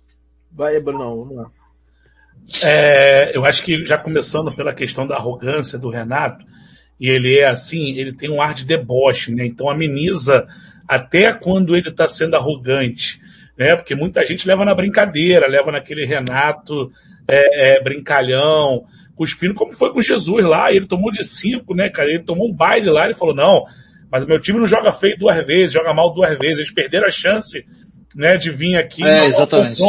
Vai, 0.49 0.79
Bruno, 0.79 1.17
vamos 1.17 1.35
lá. 1.35 1.47
É, 2.63 3.35
eu 3.35 3.43
acho 3.43 3.61
que 3.61 3.85
já 3.85 3.97
começando 3.97 4.55
pela 4.55 4.73
questão 4.73 5.05
da 5.05 5.15
arrogância 5.15 5.77
do 5.77 5.89
Renato, 5.89 6.45
e 6.99 7.09
ele 7.09 7.37
é 7.37 7.47
assim, 7.47 7.97
ele 7.97 8.13
tem 8.13 8.29
um 8.29 8.41
ar 8.41 8.53
de 8.53 8.65
deboche, 8.65 9.33
né? 9.33 9.45
Então 9.45 9.69
ameniza 9.69 10.47
até 10.87 11.31
quando 11.31 11.75
ele 11.75 11.89
está 11.89 12.07
sendo 12.07 12.35
arrogante, 12.35 13.21
né? 13.57 13.75
Porque 13.75 13.95
muita 13.95 14.25
gente 14.25 14.47
leva 14.47 14.65
na 14.65 14.75
brincadeira, 14.75 15.47
leva 15.47 15.71
naquele 15.71 16.05
Renato 16.05 16.91
é, 17.27 17.77
é, 17.77 17.83
brincalhão, 17.83 18.83
cuspindo, 19.15 19.53
como 19.53 19.73
foi 19.73 19.93
com 19.93 20.01
Jesus 20.01 20.45
lá, 20.45 20.71
ele 20.71 20.87
tomou 20.87 21.11
de 21.11 21.23
cinco, 21.23 21.75
né, 21.75 21.89
cara? 21.89 22.09
Ele 22.09 22.23
tomou 22.23 22.49
um 22.49 22.53
baile 22.53 22.89
lá, 22.89 23.05
ele 23.05 23.13
falou, 23.13 23.35
não, 23.35 23.65
mas 24.11 24.23
o 24.23 24.27
meu 24.27 24.39
time 24.39 24.59
não 24.59 24.67
joga 24.67 24.91
feio 24.91 25.17
duas 25.17 25.45
vezes, 25.45 25.73
joga 25.73 25.93
mal 25.93 26.13
duas 26.13 26.37
vezes, 26.37 26.57
eles 26.59 26.73
perderam 26.73 27.07
a 27.07 27.11
chance, 27.11 27.65
né, 28.15 28.35
de 28.35 28.49
vir 28.49 28.77
aqui. 28.77 29.05
É, 29.05 29.27
exatamente. 29.27 29.81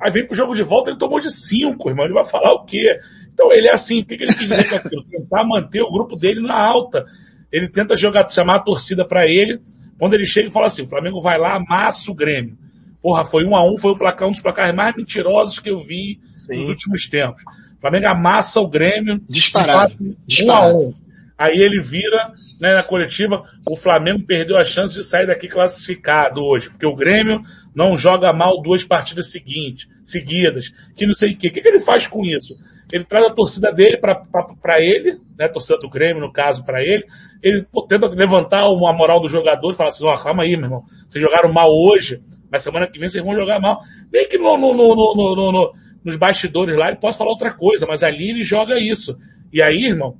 Aí 0.00 0.10
vem 0.10 0.26
pro 0.26 0.34
jogo 0.34 0.54
de 0.54 0.62
volta, 0.62 0.90
ele 0.90 0.98
tomou 0.98 1.20
de 1.20 1.30
cinco, 1.30 1.90
irmão, 1.90 2.06
ele 2.06 2.14
vai 2.14 2.24
falar 2.24 2.52
o 2.52 2.64
quê? 2.64 2.98
Então 3.32 3.52
ele 3.52 3.68
é 3.68 3.72
assim, 3.72 4.00
o 4.00 4.04
que, 4.04 4.16
que 4.16 4.24
ele 4.24 4.34
quis 4.34 4.48
dizer 4.48 4.68
com 4.68 4.76
aquilo? 4.76 5.04
Tentar 5.04 5.44
manter 5.44 5.82
o 5.82 5.90
grupo 5.90 6.16
dele 6.16 6.40
na 6.40 6.58
alta. 6.58 7.06
Ele 7.50 7.68
tenta 7.68 7.96
jogar, 7.96 8.28
chamar 8.28 8.56
a 8.56 8.60
torcida 8.60 9.04
para 9.04 9.26
ele, 9.26 9.60
quando 9.98 10.14
ele 10.14 10.26
chega 10.26 10.48
e 10.48 10.52
fala 10.52 10.66
assim, 10.66 10.82
o 10.82 10.88
Flamengo 10.88 11.20
vai 11.20 11.38
lá, 11.38 11.56
amassa 11.56 12.10
o 12.10 12.14
Grêmio. 12.14 12.56
Porra, 13.02 13.24
foi 13.24 13.44
um 13.44 13.56
a 13.56 13.64
um, 13.64 13.76
foi 13.76 13.92
o 13.92 13.96
placar, 13.96 14.28
um 14.28 14.32
dos 14.32 14.42
placares 14.42 14.74
mais 14.74 14.94
mentirosos 14.94 15.58
que 15.58 15.70
eu 15.70 15.80
vi 15.80 16.20
Sim. 16.34 16.58
nos 16.58 16.68
últimos 16.68 17.08
tempos. 17.08 17.42
O 17.78 17.80
Flamengo 17.80 18.08
amassa 18.08 18.60
o 18.60 18.68
Grêmio. 18.68 19.20
Disparado. 19.28 19.94
Um 20.00 20.14
Disparado. 20.26 20.76
A 20.76 20.78
um. 20.78 20.94
Aí 21.40 21.58
ele 21.58 21.80
vira, 21.80 22.34
né, 22.60 22.74
na 22.74 22.82
coletiva, 22.82 23.42
o 23.66 23.74
Flamengo 23.74 24.26
perdeu 24.26 24.58
a 24.58 24.64
chance 24.64 24.94
de 24.94 25.02
sair 25.02 25.26
daqui 25.26 25.48
classificado 25.48 26.42
hoje, 26.42 26.68
porque 26.68 26.84
o 26.84 26.94
Grêmio 26.94 27.40
não 27.74 27.96
joga 27.96 28.30
mal 28.30 28.60
duas 28.60 28.84
partidas 28.84 29.30
seguintes, 29.30 29.88
seguidas, 30.04 30.70
que 30.94 31.06
não 31.06 31.14
sei 31.14 31.32
o 31.32 31.36
quê. 31.38 31.48
O 31.48 31.50
que, 31.50 31.62
que 31.62 31.68
ele 31.68 31.80
faz 31.80 32.06
com 32.06 32.26
isso? 32.26 32.54
Ele 32.92 33.04
traz 33.04 33.26
a 33.26 33.34
torcida 33.34 33.72
dele 33.72 33.98
para 33.98 34.80
ele, 34.80 35.18
né, 35.38 35.46
a 35.46 35.48
torcida 35.48 35.78
do 35.78 35.88
Grêmio, 35.88 36.20
no 36.20 36.32
caso, 36.32 36.64
para 36.64 36.82
ele. 36.82 37.04
Ele 37.42 37.64
tenta 37.88 38.08
levantar 38.08 38.68
uma 38.68 38.92
moral 38.92 39.20
do 39.20 39.28
jogador 39.28 39.70
e 39.72 39.76
fala 39.76 39.88
assim, 39.90 40.04
ó, 40.04 40.14
oh, 40.14 40.18
calma 40.18 40.42
aí, 40.42 40.56
meu 40.56 40.66
irmão. 40.66 40.84
Vocês 41.08 41.22
jogaram 41.22 41.52
mal 41.52 41.70
hoje, 41.70 42.20
mas 42.50 42.62
semana 42.62 42.86
que 42.86 42.98
vem 42.98 43.08
vocês 43.08 43.24
vão 43.24 43.34
jogar 43.34 43.60
mal. 43.60 43.80
Nem 44.12 44.28
que 44.28 44.38
no, 44.38 44.56
no, 44.56 44.74
no, 44.74 44.94
no, 44.94 45.52
no 45.52 45.72
nos 46.02 46.16
bastidores 46.16 46.76
lá 46.76 46.88
ele 46.88 46.96
possa 46.96 47.18
falar 47.18 47.30
outra 47.30 47.52
coisa, 47.52 47.86
mas 47.86 48.02
ali 48.02 48.30
ele 48.30 48.42
joga 48.42 48.78
isso. 48.78 49.16
E 49.52 49.60
aí, 49.60 49.84
irmão, 49.84 50.16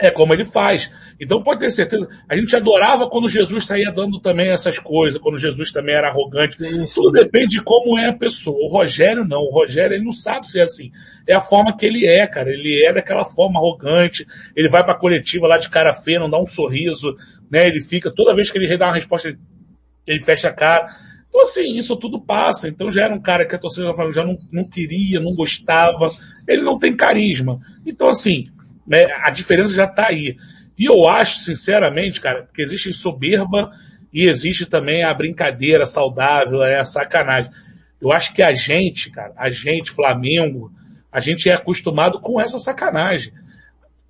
é 0.00 0.10
como 0.10 0.34
ele 0.34 0.44
faz. 0.44 0.90
Então 1.18 1.42
pode 1.42 1.60
ter 1.60 1.70
certeza. 1.70 2.06
A 2.28 2.36
gente 2.36 2.54
adorava 2.54 3.08
quando 3.08 3.28
Jesus 3.28 3.64
saía 3.64 3.90
dando 3.90 4.20
também 4.20 4.50
essas 4.50 4.78
coisas, 4.78 5.20
quando 5.20 5.38
Jesus 5.38 5.72
também 5.72 5.94
era 5.94 6.08
arrogante. 6.08 6.58
Tudo 6.94 7.12
depende 7.12 7.56
de 7.56 7.64
como 7.64 7.98
é 7.98 8.10
a 8.10 8.12
pessoa. 8.12 8.56
O 8.58 8.68
Rogério 8.68 9.24
não. 9.26 9.40
O 9.40 9.50
Rogério 9.50 9.94
ele 9.94 10.04
não 10.04 10.12
sabe 10.12 10.46
ser 10.46 10.60
assim. 10.60 10.90
É 11.26 11.34
a 11.34 11.40
forma 11.40 11.74
que 11.74 11.86
ele 11.86 12.06
é, 12.06 12.26
cara. 12.26 12.50
Ele 12.50 12.84
é 12.86 12.92
daquela 12.92 13.24
forma 13.24 13.58
arrogante. 13.58 14.26
Ele 14.54 14.68
vai 14.68 14.84
pra 14.84 14.98
coletiva 14.98 15.46
lá 15.46 15.56
de 15.56 15.70
cara 15.70 15.92
feia, 15.92 16.20
não 16.20 16.30
dá 16.30 16.38
um 16.38 16.46
sorriso, 16.46 17.16
né? 17.50 17.66
Ele 17.66 17.80
fica, 17.80 18.12
toda 18.14 18.34
vez 18.34 18.50
que 18.50 18.58
ele 18.58 18.76
dá 18.76 18.86
uma 18.86 18.94
resposta, 18.94 19.34
ele 20.06 20.22
fecha 20.22 20.48
a 20.48 20.52
cara. 20.52 20.88
Então, 21.28 21.42
assim, 21.42 21.76
isso 21.76 21.96
tudo 21.96 22.20
passa. 22.20 22.68
Então 22.68 22.90
já 22.90 23.04
era 23.04 23.14
um 23.14 23.20
cara 23.20 23.46
que 23.46 23.54
a 23.54 23.58
torcida 23.58 23.90
já 24.12 24.24
não, 24.24 24.36
não 24.52 24.68
queria, 24.68 25.20
não 25.20 25.34
gostava. 25.34 26.10
Ele 26.46 26.62
não 26.62 26.78
tem 26.78 26.94
carisma. 26.94 27.58
Então, 27.84 28.08
assim, 28.08 28.44
né, 28.86 29.06
a 29.22 29.30
diferença 29.30 29.74
já 29.74 29.84
está 29.84 30.08
aí. 30.08 30.36
E 30.78 30.84
eu 30.84 31.08
acho, 31.08 31.38
sinceramente, 31.38 32.20
cara, 32.20 32.48
que 32.54 32.62
existe 32.62 32.92
soberba 32.92 33.70
e 34.12 34.28
existe 34.28 34.66
também 34.66 35.04
a 35.04 35.12
brincadeira 35.14 35.86
saudável, 35.86 36.62
é 36.62 36.78
a 36.78 36.84
sacanagem. 36.84 37.50
Eu 38.00 38.12
acho 38.12 38.32
que 38.34 38.42
a 38.42 38.52
gente, 38.52 39.10
cara, 39.10 39.32
a 39.36 39.48
gente, 39.48 39.90
Flamengo, 39.90 40.70
a 41.10 41.20
gente 41.20 41.48
é 41.48 41.54
acostumado 41.54 42.20
com 42.20 42.40
essa 42.40 42.58
sacanagem. 42.58 43.32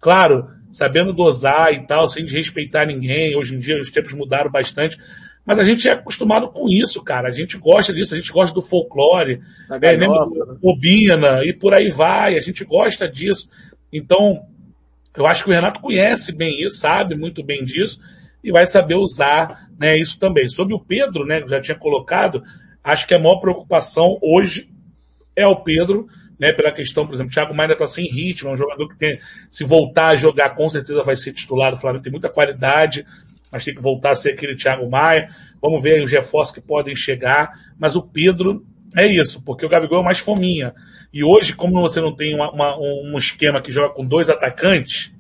Claro, 0.01 0.49
sabendo 0.73 1.13
dosar 1.13 1.73
e 1.73 1.87
tal, 1.87 2.09
sem 2.09 2.25
desrespeitar 2.25 2.87
ninguém. 2.87 3.37
Hoje 3.37 3.55
em 3.55 3.59
dia 3.59 3.81
os 3.81 3.91
tempos 3.91 4.13
mudaram 4.13 4.51
bastante. 4.51 4.99
Mas 5.45 5.61
a 5.61 5.63
gente 5.63 5.89
é 5.89 5.93
acostumado 5.93 6.49
com 6.49 6.69
isso, 6.69 7.03
cara. 7.05 7.29
A 7.29 7.33
gente 7.33 7.57
gosta 7.57 7.95
disso, 7.95 8.15
a 8.15 8.17
gente 8.17 8.33
gosta 8.33 8.53
do 8.53 8.61
folclore, 8.61 9.41
é, 9.71 9.97
mesmo 9.97 10.15
né? 10.15 10.59
bobina 10.61 11.45
e 11.45 11.53
por 11.53 11.73
aí 11.73 11.89
vai. 11.89 12.37
A 12.37 12.41
gente 12.41 12.65
gosta 12.65 13.09
disso. 13.09 13.49
Então, 13.93 14.43
eu 15.17 15.27
acho 15.27 15.45
que 15.45 15.51
o 15.51 15.53
Renato 15.53 15.81
conhece 15.81 16.33
bem 16.33 16.63
isso, 16.63 16.79
sabe 16.79 17.15
muito 17.15 17.43
bem 17.43 17.65
disso 17.65 18.01
e 18.43 18.53
vai 18.53 18.67
saber 18.67 18.95
usar 18.95 19.69
né, 19.79 19.99
isso 19.99 20.19
também. 20.19 20.49
Sobre 20.49 20.75
o 20.75 20.81
Pedro, 20.81 21.25
né, 21.25 21.41
que 21.41 21.51
já 21.51 21.61
tinha 21.61 21.77
colocado, 21.77 22.43
acho 22.83 23.07
que 23.07 23.15
a 23.15 23.19
maior 23.19 23.41
preocupação 23.41 24.19
hoje 24.23 24.71
é 25.35 25.47
o 25.47 25.57
Pedro, 25.57 26.07
né, 26.39 26.53
pela 26.53 26.71
questão, 26.71 27.07
por 27.07 27.15
exemplo, 27.15 27.31
o 27.31 27.35
Thiago 27.35 27.55
Maia 27.55 27.73
está 27.73 27.87
sem 27.87 28.07
ritmo, 28.07 28.51
é 28.51 28.53
um 28.53 28.57
jogador 28.57 28.89
que 28.89 28.97
tem, 28.97 29.19
se 29.51 29.65
voltar 29.65 30.09
a 30.09 30.17
jogar, 30.17 30.51
com 30.51 30.69
certeza 30.69 31.03
vai 31.03 31.17
ser 31.17 31.33
titular 31.33 31.73
do 31.73 31.79
Flamengo, 31.79 32.03
tem 32.03 32.13
muita 32.13 32.29
qualidade, 32.29 33.05
mas 33.51 33.65
tem 33.65 33.75
que 33.75 33.81
voltar 33.81 34.11
a 34.11 34.15
ser 34.15 34.33
aquele 34.33 34.57
Thiago 34.57 34.89
Maia. 34.89 35.29
Vamos 35.63 35.83
ver 35.83 36.03
os 36.03 36.13
reforços 36.13 36.55
que 36.55 36.61
podem 36.61 36.95
chegar, 36.95 37.51
mas 37.79 37.97
o 37.97 38.03
Pedro 38.03 38.65
é 38.97 39.07
isso, 39.07 39.43
porque 39.45 39.65
o 39.65 39.69
Gabigol 39.69 40.01
é 40.01 40.05
mais 40.05 40.19
fominha. 40.19 40.75
E 41.13 41.25
hoje, 41.25 41.55
como 41.55 41.81
você 41.81 42.01
não 42.01 42.15
tem 42.15 42.35
uma, 42.35 42.51
uma, 42.51 42.77
um 42.79 43.17
esquema 43.17 43.61
que 43.61 43.71
joga 43.71 43.95
com 43.95 44.05
dois 44.05 44.29
atacantes, 44.29 45.13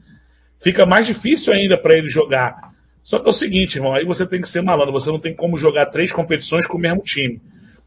fica 0.62 0.84
mais 0.84 1.06
difícil 1.06 1.52
ainda 1.52 1.78
para 1.78 1.96
ele 1.96 2.08
jogar. 2.08 2.72
Só 3.02 3.18
que 3.18 3.26
é 3.26 3.30
o 3.30 3.32
seguinte, 3.32 3.76
irmão, 3.76 3.94
aí 3.94 4.04
você 4.04 4.26
tem 4.26 4.40
que 4.40 4.48
ser 4.48 4.62
malandro, 4.62 4.92
você 4.92 5.10
não 5.10 5.20
tem 5.20 5.34
como 5.34 5.56
jogar 5.56 5.86
três 5.86 6.10
competições 6.10 6.66
com 6.66 6.76
o 6.76 6.80
mesmo 6.80 7.02
time. 7.02 7.40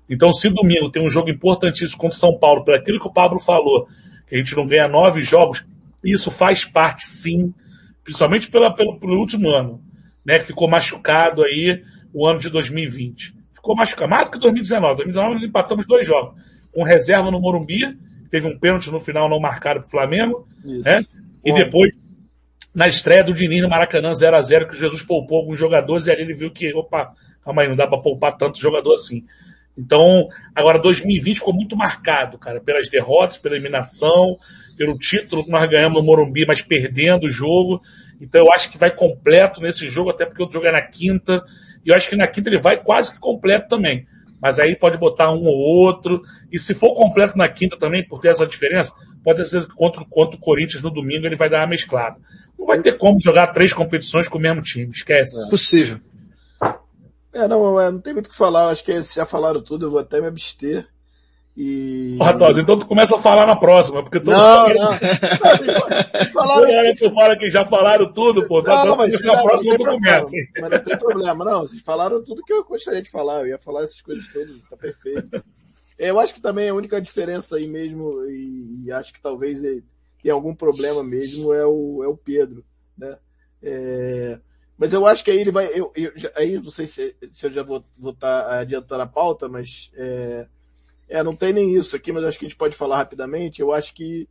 Então, 0.09 0.31
se 0.33 0.49
domingo 0.49 0.89
tem 0.89 1.05
um 1.05 1.09
jogo 1.09 1.29
importantíssimo 1.29 1.99
contra 1.99 2.17
São 2.17 2.37
Paulo, 2.37 2.63
por 2.63 2.73
aquilo 2.73 2.99
que 2.99 3.07
o 3.07 3.13
Pablo 3.13 3.39
falou, 3.39 3.87
que 4.27 4.35
a 4.35 4.37
gente 4.37 4.55
não 4.55 4.65
ganha 4.65 4.87
nove 4.87 5.21
jogos, 5.21 5.65
isso 6.03 6.31
faz 6.31 6.63
parte, 6.63 7.05
sim, 7.05 7.53
principalmente 8.03 8.49
pela, 8.49 8.73
pelo, 8.73 8.97
pelo 8.97 9.19
último 9.19 9.49
ano, 9.49 9.81
né, 10.25 10.39
que 10.39 10.45
ficou 10.45 10.69
machucado 10.69 11.43
aí 11.43 11.83
o 12.13 12.25
ano 12.25 12.39
de 12.39 12.49
2020. 12.49 13.35
Ficou 13.51 13.75
machucado, 13.75 14.09
mais 14.09 14.25
do 14.25 14.31
que 14.31 14.39
2019. 14.39 14.95
2019 14.95 15.35
nós 15.35 15.43
empatamos 15.43 15.85
dois 15.85 16.07
jogos 16.07 16.33
com 16.73 16.83
reserva 16.83 17.31
no 17.31 17.39
Morumbi, 17.39 17.97
teve 18.29 18.47
um 18.47 18.57
pênalti 18.57 18.91
no 18.91 18.99
final 18.99 19.29
não 19.29 19.39
marcado 19.39 19.81
pro 19.81 19.89
Flamengo, 19.89 20.47
Isso. 20.63 20.83
né? 20.83 21.01
E 21.43 21.53
depois, 21.53 21.91
na 22.75 22.87
estreia 22.87 23.23
do 23.23 23.33
Diniz 23.33 23.61
no 23.61 23.69
Maracanã 23.69 24.13
0 24.13 24.35
a 24.35 24.41
0 24.41 24.67
que 24.67 24.75
o 24.75 24.77
Jesus 24.77 25.03
poupou 25.03 25.39
alguns 25.39 25.57
jogadores 25.57 26.07
e 26.07 26.11
ali 26.11 26.21
ele 26.21 26.33
viu 26.33 26.51
que, 26.51 26.73
opa, 26.73 27.13
calma 27.41 27.61
aí, 27.61 27.67
não 27.67 27.75
dá 27.75 27.87
para 27.87 28.01
poupar 28.01 28.37
tanto 28.37 28.59
jogador 28.59 28.93
assim. 28.93 29.23
Então, 29.77 30.27
agora 30.53 30.77
2020 30.77 31.37
ficou 31.37 31.53
muito 31.53 31.75
marcado, 31.77 32.37
cara, 32.37 32.59
pelas 32.59 32.89
derrotas, 32.89 33.37
pela 33.37 33.55
eliminação, 33.55 34.37
pelo 34.77 34.95
título 34.95 35.43
que 35.43 35.51
nós 35.51 35.69
ganhamos 35.69 35.97
no 35.99 36.05
Morumbi, 36.05 36.45
mas 36.45 36.61
perdendo 36.61 37.25
o 37.25 37.29
jogo. 37.29 37.81
Então 38.19 38.45
eu 38.45 38.53
acho 38.53 38.69
que 38.69 38.77
vai 38.77 38.93
completo 38.93 39.61
nesse 39.61 39.87
jogo, 39.87 40.09
até 40.09 40.25
porque 40.25 40.43
o 40.43 40.51
jogo 40.51 40.65
é 40.65 40.71
na 40.71 40.81
quinta. 40.81 41.41
E 41.85 41.89
eu 41.89 41.95
acho 41.95 42.09
que 42.09 42.15
na 42.15 42.27
quinta 42.27 42.49
ele 42.49 42.57
vai 42.57 42.81
quase 42.81 43.13
que 43.13 43.19
completo 43.19 43.69
também. 43.69 44.05
Mas 44.41 44.59
aí 44.59 44.75
pode 44.75 44.97
botar 44.97 45.31
um 45.31 45.45
ou 45.45 45.55
outro. 45.55 46.21
E 46.51 46.57
se 46.57 46.73
for 46.73 46.93
completo 46.93 47.37
na 47.37 47.49
quinta 47.49 47.77
também, 47.77 48.07
por 48.07 48.21
ter 48.21 48.29
essa 48.29 48.45
diferença, 48.45 48.93
pode 49.23 49.39
ter 49.39 49.45
certeza 49.45 49.69
que 49.69 49.75
contra, 49.75 50.05
contra 50.09 50.37
o 50.37 50.39
Corinthians 50.39 50.81
no 50.81 50.91
domingo 50.91 51.25
ele 51.25 51.35
vai 51.35 51.49
dar 51.49 51.59
uma 51.59 51.67
mesclada. 51.67 52.17
Não 52.57 52.65
vai 52.65 52.81
ter 52.81 52.97
como 52.97 53.19
jogar 53.19 53.47
três 53.47 53.73
competições 53.73 54.27
com 54.27 54.37
o 54.37 54.41
mesmo 54.41 54.61
time, 54.61 54.91
esquece. 54.91 55.47
É 55.47 55.49
possível. 55.49 55.99
É, 57.31 57.47
não, 57.47 57.79
é, 57.79 57.91
não 57.91 57.99
tem 57.99 58.13
muito 58.13 58.27
o 58.27 58.29
que 58.29 58.35
falar, 58.35 58.69
acho 58.69 58.83
que 58.83 59.01
já 59.01 59.25
falaram 59.25 59.61
tudo, 59.61 59.85
eu 59.85 59.91
vou 59.91 59.99
até 59.99 60.19
me 60.19 60.27
abster. 60.27 60.85
E... 61.57 62.15
Porra, 62.17 62.61
então 62.61 62.79
tu 62.79 62.85
começa 62.85 63.15
a 63.15 63.19
falar 63.19 63.45
na 63.45 63.55
próxima, 63.55 64.01
porque 64.01 64.19
todo 64.19 64.35
Não, 64.35 64.67
mundo... 64.67 64.79
não. 64.79 64.93
Falaram... 66.31 66.67
que... 66.67 66.95
tu 66.95 67.13
fala 67.13 67.37
que 67.37 67.49
já 67.49 67.65
falaram 67.65 68.13
tudo, 68.13 68.47
pô. 68.47 68.61
Não, 68.61 68.85
não, 68.85 68.95
mas 68.95 69.25
na 69.25 69.41
próxima 69.41 69.77
tu 69.77 69.83
começa. 69.83 70.31
Mas 70.61 70.69
não 70.69 70.83
tem 70.83 70.97
problema, 70.97 71.43
não. 71.43 71.61
Vocês 71.61 71.81
falaram 71.81 72.23
tudo 72.23 72.43
que 72.43 72.53
eu 72.53 72.63
gostaria 72.63 73.01
de 73.01 73.09
falar. 73.09 73.41
Eu 73.41 73.47
ia 73.47 73.59
falar 73.59 73.83
essas 73.83 73.99
coisas 74.01 74.25
todas, 74.31 74.57
tá 74.69 74.77
perfeito. 74.77 75.43
Eu 75.97 76.17
acho 76.17 76.33
que 76.33 76.41
também 76.41 76.69
a 76.69 76.73
única 76.73 77.01
diferença 77.01 77.57
aí 77.57 77.67
mesmo, 77.67 78.23
e, 78.25 78.89
acho 78.89 79.13
que 79.13 79.21
talvez 79.21 79.59
tenha 80.23 80.33
algum 80.33 80.55
problema 80.55 81.03
mesmo, 81.03 81.53
é 81.53 81.65
o, 81.65 82.01
é 82.01 82.07
o 82.07 82.15
Pedro, 82.15 82.63
né? 82.97 83.17
É, 83.61 84.39
mas 84.77 84.93
eu 84.93 85.05
acho 85.05 85.25
que 85.25 85.31
aí 85.31 85.39
ele 85.39 85.51
vai, 85.51 85.67
eu, 85.77 85.91
eu 85.93 86.13
aí 86.37 86.55
não 86.55 86.71
sei 86.71 86.87
se, 86.87 87.13
se 87.33 87.45
eu 87.45 87.51
já 87.51 87.63
vou 87.63 87.83
estar 87.97 88.43
tá 88.43 88.59
adiantando 88.59 89.03
a 89.03 89.07
pauta, 89.07 89.49
mas 89.49 89.91
é, 89.93 90.47
é, 91.09 91.23
não 91.23 91.35
tem 91.35 91.51
nem 91.51 91.75
isso 91.75 91.95
aqui, 91.95 92.11
mas 92.11 92.23
acho 92.23 92.37
que 92.37 92.45
a 92.45 92.49
gente 92.49 92.57
pode 92.57 92.75
falar 92.75 92.97
rapidamente. 92.97 93.61
Eu 93.61 93.73
acho 93.73 93.93
que 93.93 94.27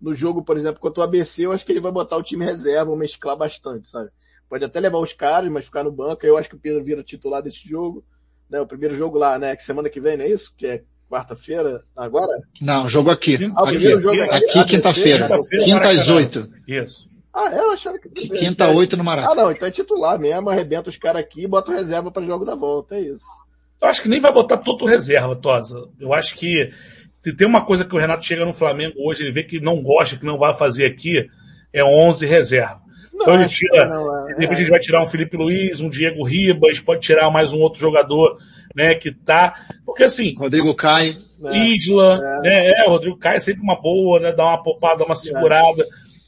no 0.00 0.12
jogo, 0.12 0.44
por 0.44 0.56
exemplo, 0.56 0.80
contra 0.80 1.00
o 1.00 1.04
ABC, 1.04 1.46
eu 1.46 1.52
acho 1.52 1.64
que 1.64 1.72
ele 1.72 1.80
vai 1.80 1.90
botar 1.90 2.16
o 2.16 2.22
time 2.22 2.44
reserva, 2.44 2.94
mesclar 2.96 3.36
bastante, 3.36 3.88
sabe? 3.88 4.10
Pode 4.48 4.64
até 4.64 4.78
levar 4.80 4.98
os 4.98 5.12
caras, 5.12 5.52
mas 5.52 5.64
ficar 5.64 5.82
no 5.82 5.92
banco. 5.92 6.24
Eu 6.24 6.36
acho 6.36 6.48
que 6.48 6.56
o 6.56 6.58
Pedro 6.58 6.84
vira 6.84 7.02
titular 7.02 7.42
desse 7.42 7.68
jogo. 7.68 8.04
Né? 8.48 8.60
O 8.60 8.66
primeiro 8.66 8.94
jogo 8.94 9.18
lá, 9.18 9.38
né? 9.38 9.56
Que 9.56 9.62
semana 9.62 9.90
que 9.90 10.00
vem, 10.00 10.16
não 10.16 10.24
é 10.24 10.28
isso? 10.28 10.54
Que 10.56 10.66
é 10.66 10.82
quarta-feira, 11.10 11.84
agora? 11.96 12.40
Não, 12.60 12.88
jogo 12.88 13.10
aqui. 13.10 13.38
Ah, 13.56 13.62
o 13.62 13.66
primeiro 13.66 13.94
aqui, 13.94 14.02
jogo 14.02 14.22
aqui. 14.22 14.58
Aqui, 14.58 14.64
quinta-feira. 14.64 15.28
Quinta 15.64 15.88
às 15.88 16.08
oito. 16.08 16.48
Isso. 16.66 17.08
Ah, 17.32 17.54
é, 17.54 17.58
eu 17.58 17.70
achava 17.70 17.98
que. 17.98 18.08
Quinta, 18.08 18.70
oito 18.70 18.96
no 18.96 19.04
Maracanã. 19.04 19.32
Ah, 19.32 19.44
não, 19.44 19.50
então 19.50 19.68
é 19.68 19.70
titular 19.70 20.18
mesmo, 20.18 20.48
arrebenta 20.50 20.90
os 20.90 20.96
caras 20.96 21.20
aqui 21.22 21.44
e 21.44 21.46
bota 21.46 21.72
reserva 21.72 22.10
para 22.10 22.22
jogo 22.22 22.44
da 22.44 22.54
volta, 22.54 22.96
é 22.96 23.00
isso. 23.00 23.26
Eu 23.80 23.88
acho 23.88 24.02
que 24.02 24.08
nem 24.08 24.20
vai 24.20 24.32
botar 24.32 24.58
todo 24.58 24.86
reserva, 24.86 25.36
Tosa. 25.36 25.88
Eu 26.00 26.12
acho 26.12 26.34
que 26.34 26.70
se 27.12 27.32
tem 27.32 27.46
uma 27.46 27.64
coisa 27.64 27.84
que 27.84 27.94
o 27.94 27.98
Renato 27.98 28.24
chega 28.24 28.44
no 28.44 28.54
Flamengo 28.54 28.94
hoje, 28.98 29.22
ele 29.22 29.32
vê 29.32 29.42
que 29.42 29.60
não 29.60 29.82
gosta, 29.82 30.16
que 30.16 30.24
não 30.24 30.38
vai 30.38 30.54
fazer 30.54 30.86
aqui, 30.86 31.28
é 31.72 31.84
11 31.84 32.26
reserva. 32.26 32.80
Não, 33.12 33.22
então 33.22 33.34
ele 33.34 33.48
tira, 33.48 33.88
não, 33.88 34.28
é, 34.28 34.34
de 34.34 34.40
repente 34.40 34.58
é. 34.58 34.62
ele 34.62 34.70
vai 34.70 34.80
tirar 34.80 35.02
um 35.02 35.06
Felipe 35.06 35.36
Luiz, 35.36 35.80
um 35.80 35.88
Diego 35.88 36.24
Ribas, 36.24 36.78
pode 36.78 37.00
tirar 37.00 37.30
mais 37.30 37.52
um 37.52 37.58
outro 37.58 37.80
jogador, 37.80 38.38
né, 38.74 38.94
que 38.94 39.12
tá, 39.12 39.54
porque 39.84 40.04
assim... 40.04 40.34
Rodrigo 40.36 40.74
Caio. 40.74 41.16
É, 41.44 41.58
Isla, 41.58 42.20
é. 42.22 42.40
né, 42.40 42.70
é, 42.70 42.84
o 42.86 42.90
Rodrigo 42.90 43.16
Caio 43.16 43.36
é 43.36 43.40
sempre 43.40 43.62
uma 43.62 43.80
boa, 43.80 44.20
né, 44.20 44.32
dá 44.32 44.44
uma 44.44 44.62
popada, 44.62 45.04
uma 45.04 45.16
segurada. 45.16 45.84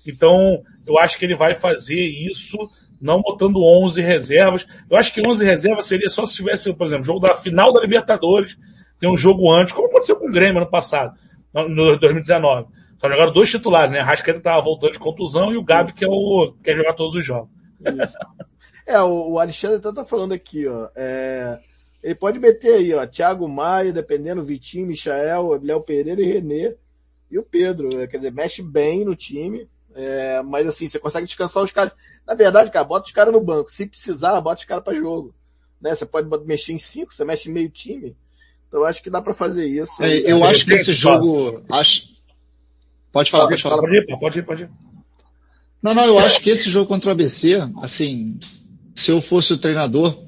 Então, 0.07 0.63
eu 0.87 0.99
acho 0.99 1.19
que 1.19 1.25
ele 1.25 1.37
vai 1.37 1.55
fazer 1.55 2.01
isso 2.01 2.59
não 3.01 3.23
botando 3.23 3.63
11 3.63 4.01
reservas. 4.01 4.67
Eu 4.89 4.97
acho 4.97 5.13
que 5.13 5.27
11 5.27 5.45
reservas 5.45 5.87
seria 5.87 6.09
só 6.11 6.25
se 6.27 6.37
tivesse, 6.37 6.73
por 6.75 6.87
exemplo, 6.87 7.05
jogo 7.05 7.21
da 7.21 7.35
final 7.35 7.73
da 7.73 7.81
Libertadores, 7.81 8.59
tem 9.01 9.11
um 9.11 9.17
jogo 9.17 9.51
antes, 9.51 9.73
como 9.73 9.89
aconteceu 9.89 10.17
com 10.17 10.29
o 10.29 10.33
Grêmio 10.33 10.61
ano 10.61 10.71
passado, 10.71 11.17
no 11.55 11.99
2019. 11.99 12.69
Só 12.99 13.09
jogaram 13.09 13.33
dois 13.33 13.51
titulares, 13.51 13.91
né? 13.91 14.01
A 14.01 14.05
Rascaeta 14.05 14.39
estava 14.39 14.61
voltando 14.61 14.93
de 14.93 14.99
contusão 14.99 15.51
e 15.51 15.57
o 15.57 15.65
Gabi 15.65 15.95
que 15.95 16.05
é 16.05 16.09
o 16.09 16.55
quer 16.63 16.77
jogar 16.77 16.93
todos 16.93 17.15
os 17.15 17.25
jogos. 17.25 17.49
é, 18.87 19.01
o, 19.01 19.39
Alexandre 19.39 19.79
está 19.79 19.91
tá 19.91 20.05
falando 20.05 20.33
aqui, 20.33 20.69
ó. 20.69 20.91
É, 20.95 21.59
ele 22.03 22.15
pode 22.15 22.39
meter 22.39 22.75
aí, 22.75 22.93
ó, 22.93 23.07
Thiago 23.07 23.49
Maia, 23.49 23.91
dependendo, 23.91 24.45
Vitinho, 24.45 24.87
Michael, 24.87 25.61
Léo 25.63 25.81
Pereira 25.81 26.21
e 26.21 26.31
Renê. 26.31 26.77
E 27.31 27.39
o 27.39 27.43
Pedro, 27.43 27.89
né? 27.97 28.07
quer 28.07 28.19
dizer, 28.19 28.33
mexe 28.33 28.63
bem 28.63 29.03
no 29.03 29.17
time. 29.17 29.67
É, 29.95 30.43
mas 30.43 30.67
assim, 30.67 30.87
você 30.87 30.99
consegue 30.99 31.27
descansar 31.27 31.63
os 31.63 31.73
caras. 31.73 31.93
Na 32.31 32.37
verdade, 32.37 32.70
cara, 32.70 32.85
bota 32.85 33.07
os 33.07 33.12
caras 33.12 33.35
no 33.35 33.41
banco. 33.41 33.72
Se 33.72 33.85
precisar, 33.87 34.41
bota 34.41 34.61
os 34.61 34.64
caras 34.64 34.85
para 34.85 34.97
jogo. 34.97 35.35
Né? 35.83 35.93
Você 35.93 36.07
pode 36.07 36.28
mexer 36.47 36.72
em 36.72 36.78
cinco, 36.78 37.12
você 37.12 37.24
mexe 37.24 37.51
em 37.51 37.53
meio 37.53 37.68
time. 37.68 38.16
Então 38.68 38.85
acho 38.85 39.03
que 39.03 39.11
dá 39.11 39.20
para 39.20 39.35
fazer 39.35 39.66
isso. 39.66 40.01
É, 40.01 40.31
eu 40.31 40.45
acho 40.45 40.64
que 40.64 40.74
esse 40.74 40.93
jogo. 40.93 41.61
Acho... 41.68 42.05
Pode 43.11 43.33
falar, 43.33 43.49
pode, 43.49 43.61
falar. 43.61 43.78
Pode 43.78 43.97
ir, 43.97 44.07
pode 44.07 44.39
ir, 44.39 44.43
pode 44.45 44.62
ir. 44.62 44.70
Não, 45.83 45.93
não, 45.93 46.05
eu 46.05 46.20
acho 46.20 46.41
que 46.41 46.51
esse 46.51 46.70
jogo 46.70 46.87
contra 46.87 47.09
o 47.09 47.12
ABC, 47.12 47.57
assim, 47.83 48.39
se 48.95 49.11
eu 49.11 49.20
fosse 49.20 49.53
o 49.53 49.59
treinador, 49.59 50.24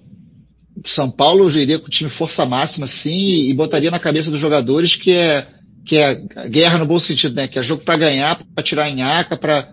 São 0.85 1.09
Paulo 1.09 1.49
eu 1.49 1.51
iria 1.51 1.79
com 1.79 1.87
o 1.87 1.91
time 1.91 2.11
força 2.11 2.45
máxima, 2.45 2.89
sim, 2.89 3.49
e 3.49 3.55
botaria 3.55 3.93
na 3.93 4.01
cabeça 4.01 4.29
dos 4.29 4.41
jogadores 4.41 4.97
que 4.97 5.13
é 5.13 5.47
que 5.87 5.99
é 5.99 6.15
guerra 6.49 6.79
no 6.79 6.87
bom 6.87 6.99
sentido, 6.99 7.37
né? 7.37 7.47
Que 7.47 7.61
é 7.61 7.63
jogo 7.63 7.85
para 7.85 7.97
ganhar, 7.97 8.43
para 8.55 8.65
tirar 8.65 8.89
em 8.89 9.03
aca, 9.03 9.37
para 9.37 9.73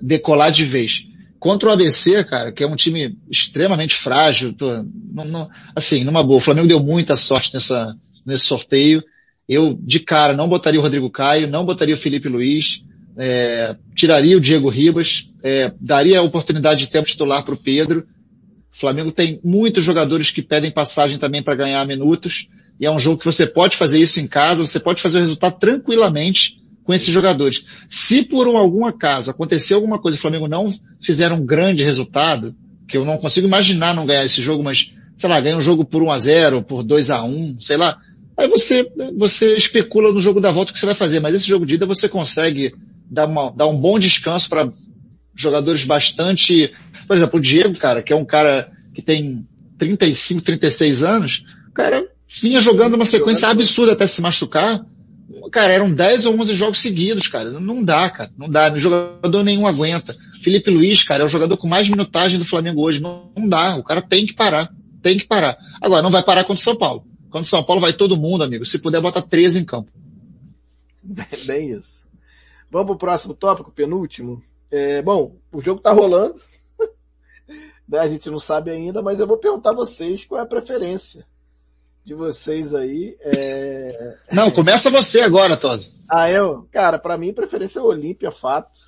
decolar 0.00 0.50
de 0.52 0.64
vez. 0.64 1.06
Contra 1.38 1.68
o 1.68 1.72
ABC, 1.72 2.24
cara, 2.24 2.50
que 2.50 2.64
é 2.64 2.66
um 2.66 2.74
time 2.74 3.16
extremamente 3.30 3.94
frágil, 3.94 4.52
tô, 4.52 4.68
não, 5.12 5.24
não, 5.24 5.50
assim, 5.74 6.02
numa 6.02 6.22
boa, 6.22 6.38
o 6.38 6.40
Flamengo 6.40 6.66
deu 6.66 6.80
muita 6.80 7.16
sorte 7.16 7.54
nessa, 7.54 7.94
nesse 8.26 8.44
sorteio. 8.44 9.02
Eu, 9.48 9.78
de 9.80 10.00
cara, 10.00 10.36
não 10.36 10.48
botaria 10.48 10.80
o 10.80 10.82
Rodrigo 10.82 11.10
Caio, 11.10 11.48
não 11.48 11.64
botaria 11.64 11.94
o 11.94 11.98
Felipe 11.98 12.28
Luiz, 12.28 12.84
é, 13.16 13.76
tiraria 13.94 14.36
o 14.36 14.40
Diego 14.40 14.68
Ribas, 14.68 15.32
é, 15.42 15.72
daria 15.80 16.18
a 16.18 16.22
oportunidade 16.22 16.80
de 16.80 16.90
tempo 16.90 17.06
titular 17.06 17.44
para 17.44 17.54
o 17.54 17.58
Pedro. 17.58 18.06
O 18.74 18.78
Flamengo 18.78 19.12
tem 19.12 19.40
muitos 19.42 19.84
jogadores 19.84 20.30
que 20.30 20.42
pedem 20.42 20.70
passagem 20.70 21.18
também 21.18 21.42
para 21.42 21.54
ganhar 21.54 21.86
minutos 21.86 22.48
e 22.80 22.86
é 22.86 22.90
um 22.90 22.98
jogo 22.98 23.18
que 23.18 23.24
você 23.24 23.46
pode 23.46 23.76
fazer 23.76 24.00
isso 24.00 24.20
em 24.20 24.28
casa, 24.28 24.64
você 24.64 24.78
pode 24.78 25.02
fazer 25.02 25.18
o 25.18 25.20
resultado 25.20 25.58
tranquilamente 25.58 26.57
com 26.88 26.94
esses 26.94 27.12
jogadores. 27.12 27.66
Se 27.86 28.22
por 28.22 28.48
um, 28.48 28.56
algum 28.56 28.86
acaso 28.86 29.30
acontecer 29.30 29.74
alguma 29.74 29.98
coisa 29.98 30.16
e 30.16 30.18
o 30.18 30.20
Flamengo 30.22 30.48
não 30.48 30.72
fizer 31.02 31.30
um 31.30 31.44
grande 31.44 31.84
resultado, 31.84 32.54
que 32.88 32.96
eu 32.96 33.04
não 33.04 33.18
consigo 33.18 33.46
imaginar 33.46 33.94
não 33.94 34.06
ganhar 34.06 34.24
esse 34.24 34.40
jogo, 34.40 34.62
mas, 34.62 34.94
sei 35.18 35.28
lá, 35.28 35.38
ganha 35.38 35.58
um 35.58 35.60
jogo 35.60 35.84
por 35.84 36.02
1 36.02 36.10
a 36.10 36.18
0 36.18 36.62
por 36.62 36.82
2 36.82 37.10
a 37.10 37.22
1 37.22 37.60
sei 37.60 37.76
lá, 37.76 37.98
aí 38.34 38.48
você, 38.48 38.90
você 39.18 39.54
especula 39.54 40.10
no 40.10 40.18
jogo 40.18 40.40
da 40.40 40.50
volta 40.50 40.70
o 40.70 40.74
que 40.74 40.80
você 40.80 40.86
vai 40.86 40.94
fazer, 40.94 41.20
mas 41.20 41.34
esse 41.34 41.46
jogo 41.46 41.66
de 41.66 41.74
ida 41.74 41.84
você 41.84 42.08
consegue 42.08 42.74
dar, 43.10 43.26
uma, 43.26 43.50
dar 43.50 43.66
um 43.66 43.76
bom 43.76 43.98
descanso 43.98 44.48
para 44.48 44.72
jogadores 45.36 45.84
bastante, 45.84 46.72
por 47.06 47.14
exemplo, 47.14 47.38
o 47.38 47.42
Diego, 47.42 47.76
cara, 47.76 48.02
que 48.02 48.14
é 48.14 48.16
um 48.16 48.24
cara 48.24 48.72
que 48.94 49.02
tem 49.02 49.46
35, 49.76 50.40
36 50.40 51.02
anos, 51.02 51.44
cara, 51.74 52.02
vinha 52.40 52.62
jogando 52.62 52.94
uma 52.94 53.04
sequência 53.04 53.46
absurda 53.46 53.92
até 53.92 54.06
se 54.06 54.22
machucar. 54.22 54.82
Cara, 55.50 55.72
eram 55.72 55.92
10 55.92 56.26
ou 56.26 56.38
11 56.40 56.54
jogos 56.54 56.80
seguidos, 56.80 57.28
cara. 57.28 57.50
Não 57.50 57.82
dá, 57.82 58.10
cara. 58.10 58.30
Não 58.36 58.48
dá. 58.48 58.76
Jogador 58.78 59.42
nenhum 59.42 59.66
aguenta. 59.66 60.14
Felipe 60.42 60.70
Luiz, 60.70 61.02
cara, 61.02 61.22
é 61.22 61.26
o 61.26 61.28
jogador 61.28 61.56
com 61.56 61.68
mais 61.68 61.88
minutagem 61.88 62.38
do 62.38 62.44
Flamengo 62.44 62.82
hoje. 62.82 63.00
Não, 63.00 63.30
não 63.36 63.48
dá. 63.48 63.76
O 63.76 63.84
cara 63.84 64.02
tem 64.02 64.26
que 64.26 64.34
parar. 64.34 64.72
Tem 65.02 65.18
que 65.18 65.26
parar. 65.26 65.56
Agora, 65.80 66.02
não 66.02 66.10
vai 66.10 66.22
parar 66.22 66.44
contra 66.44 66.60
o 66.60 66.64
São 66.64 66.76
Paulo. 66.76 67.04
Contra 67.26 67.42
o 67.42 67.44
São 67.44 67.62
Paulo 67.62 67.80
vai 67.80 67.92
todo 67.92 68.16
mundo, 68.16 68.44
amigo. 68.44 68.64
Se 68.64 68.80
puder, 68.80 69.00
bota 69.00 69.22
13 69.22 69.60
em 69.60 69.64
campo. 69.64 69.90
Bem 71.46 71.70
isso. 71.72 72.06
Vamos 72.70 72.86
pro 72.88 72.98
próximo 72.98 73.34
tópico, 73.34 73.72
penúltimo. 73.72 74.42
É, 74.70 75.00
bom, 75.02 75.36
o 75.52 75.60
jogo 75.60 75.80
tá 75.80 75.92
rolando. 75.92 76.34
Né, 77.90 78.00
a 78.00 78.06
gente 78.06 78.28
não 78.28 78.38
sabe 78.38 78.70
ainda, 78.70 79.00
mas 79.00 79.18
eu 79.18 79.26
vou 79.26 79.38
perguntar 79.38 79.70
a 79.70 79.74
vocês 79.74 80.22
qual 80.22 80.38
é 80.38 80.44
a 80.44 80.46
preferência 80.46 81.24
de 82.08 82.14
vocês 82.14 82.74
aí. 82.74 83.18
É... 83.20 84.16
Não, 84.32 84.50
começa 84.50 84.90
você 84.90 85.20
agora, 85.20 85.58
Tosi. 85.58 85.92
Ah, 86.08 86.30
eu? 86.30 86.66
Cara, 86.72 86.98
para 86.98 87.18
mim, 87.18 87.34
preferência 87.34 87.80
é 87.80 87.82
Olímpia, 87.82 88.30
fato. 88.30 88.80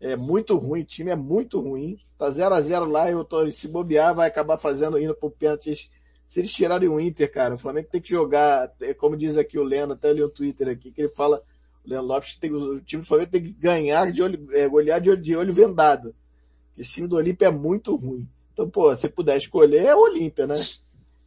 É 0.00 0.16
muito 0.16 0.56
ruim, 0.56 0.80
o 0.80 0.84
time 0.84 1.10
é 1.10 1.16
muito 1.16 1.60
ruim. 1.60 1.98
Tá 2.16 2.30
0 2.30 2.54
a 2.54 2.60
0 2.60 2.86
lá, 2.86 3.10
eu 3.10 3.22
tô, 3.22 3.48
se 3.50 3.68
bobear, 3.68 4.14
vai 4.14 4.28
acabar 4.28 4.56
fazendo, 4.56 4.98
indo 4.98 5.14
pro 5.14 5.30
pênalti. 5.30 5.90
Se 6.26 6.40
eles 6.40 6.50
tirarem 6.50 6.88
o 6.88 6.98
Inter, 6.98 7.30
cara, 7.30 7.54
o 7.54 7.58
Flamengo 7.58 7.88
tem 7.92 8.00
que 8.00 8.08
jogar, 8.08 8.72
é 8.80 8.94
como 8.94 9.16
diz 9.16 9.36
aqui 9.36 9.58
o 9.58 9.62
Leno, 9.62 9.92
até 9.92 10.08
ali 10.08 10.22
o 10.22 10.30
Twitter 10.30 10.68
aqui, 10.68 10.90
que 10.90 11.02
ele 11.02 11.08
fala, 11.10 11.42
o 11.84 11.90
Leno 11.90 12.02
Lopes, 12.02 12.36
tem, 12.36 12.50
o 12.50 12.80
time 12.80 13.02
do 13.02 13.08
Flamengo 13.08 13.30
tem 13.30 13.42
que 13.42 13.52
ganhar 13.52 14.10
de 14.10 14.22
olho, 14.22 14.42
é, 14.54 14.66
olhar 14.68 15.00
de 15.00 15.10
olho, 15.10 15.22
de 15.22 15.36
olho 15.36 15.52
vendado. 15.52 16.14
Esse 16.78 16.94
time 16.94 17.08
do 17.08 17.16
Olímpia 17.16 17.48
é 17.48 17.50
muito 17.50 17.94
ruim. 17.94 18.26
Então, 18.54 18.70
pô, 18.70 18.94
se 18.96 19.06
puder 19.08 19.36
escolher, 19.36 19.84
é 19.84 19.94
o 19.94 20.00
Olímpia, 20.00 20.46
né? 20.46 20.64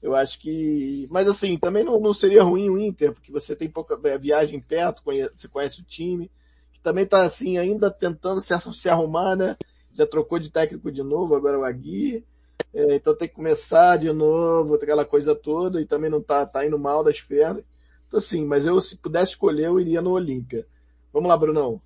Eu 0.01 0.15
acho 0.15 0.39
que. 0.39 1.07
Mas 1.11 1.27
assim, 1.27 1.57
também 1.57 1.83
não, 1.83 1.99
não 1.99 2.13
seria 2.13 2.43
ruim 2.43 2.69
o 2.69 2.77
Inter, 2.77 3.13
porque 3.13 3.31
você 3.31 3.55
tem 3.55 3.69
pouca 3.69 3.99
é, 4.09 4.17
viagem 4.17 4.59
perto, 4.59 5.03
conhece, 5.03 5.31
você 5.35 5.47
conhece 5.47 5.81
o 5.81 5.85
time, 5.85 6.31
que 6.73 6.79
também 6.81 7.05
tá 7.05 7.23
assim, 7.23 7.57
ainda 7.57 7.91
tentando 7.91 8.41
se, 8.41 8.53
se 8.73 8.89
arrumar, 8.89 9.35
né? 9.35 9.55
Já 9.93 10.07
trocou 10.07 10.39
de 10.39 10.49
técnico 10.49 10.91
de 10.91 11.03
novo, 11.03 11.35
agora 11.35 11.59
o 11.59 11.63
Agui. 11.63 12.25
É, 12.73 12.95
então 12.95 13.15
tem 13.15 13.27
que 13.27 13.35
começar 13.35 13.97
de 13.97 14.11
novo, 14.11 14.75
aquela 14.75 15.05
coisa 15.05 15.35
toda, 15.35 15.81
e 15.81 15.85
também 15.85 16.09
não 16.09 16.21
tá, 16.21 16.45
tá 16.45 16.65
indo 16.65 16.79
mal 16.79 17.03
das 17.03 17.21
pernas. 17.21 17.63
Então 18.07 18.17
assim, 18.17 18.45
mas 18.45 18.65
eu 18.65 18.81
se 18.81 18.97
pudesse 18.97 19.33
escolher, 19.33 19.65
eu 19.65 19.79
iria 19.79 20.01
no 20.01 20.11
Olímpia. 20.11 20.65
Vamos 21.13 21.29
lá, 21.29 21.37
Brunão. 21.37 21.79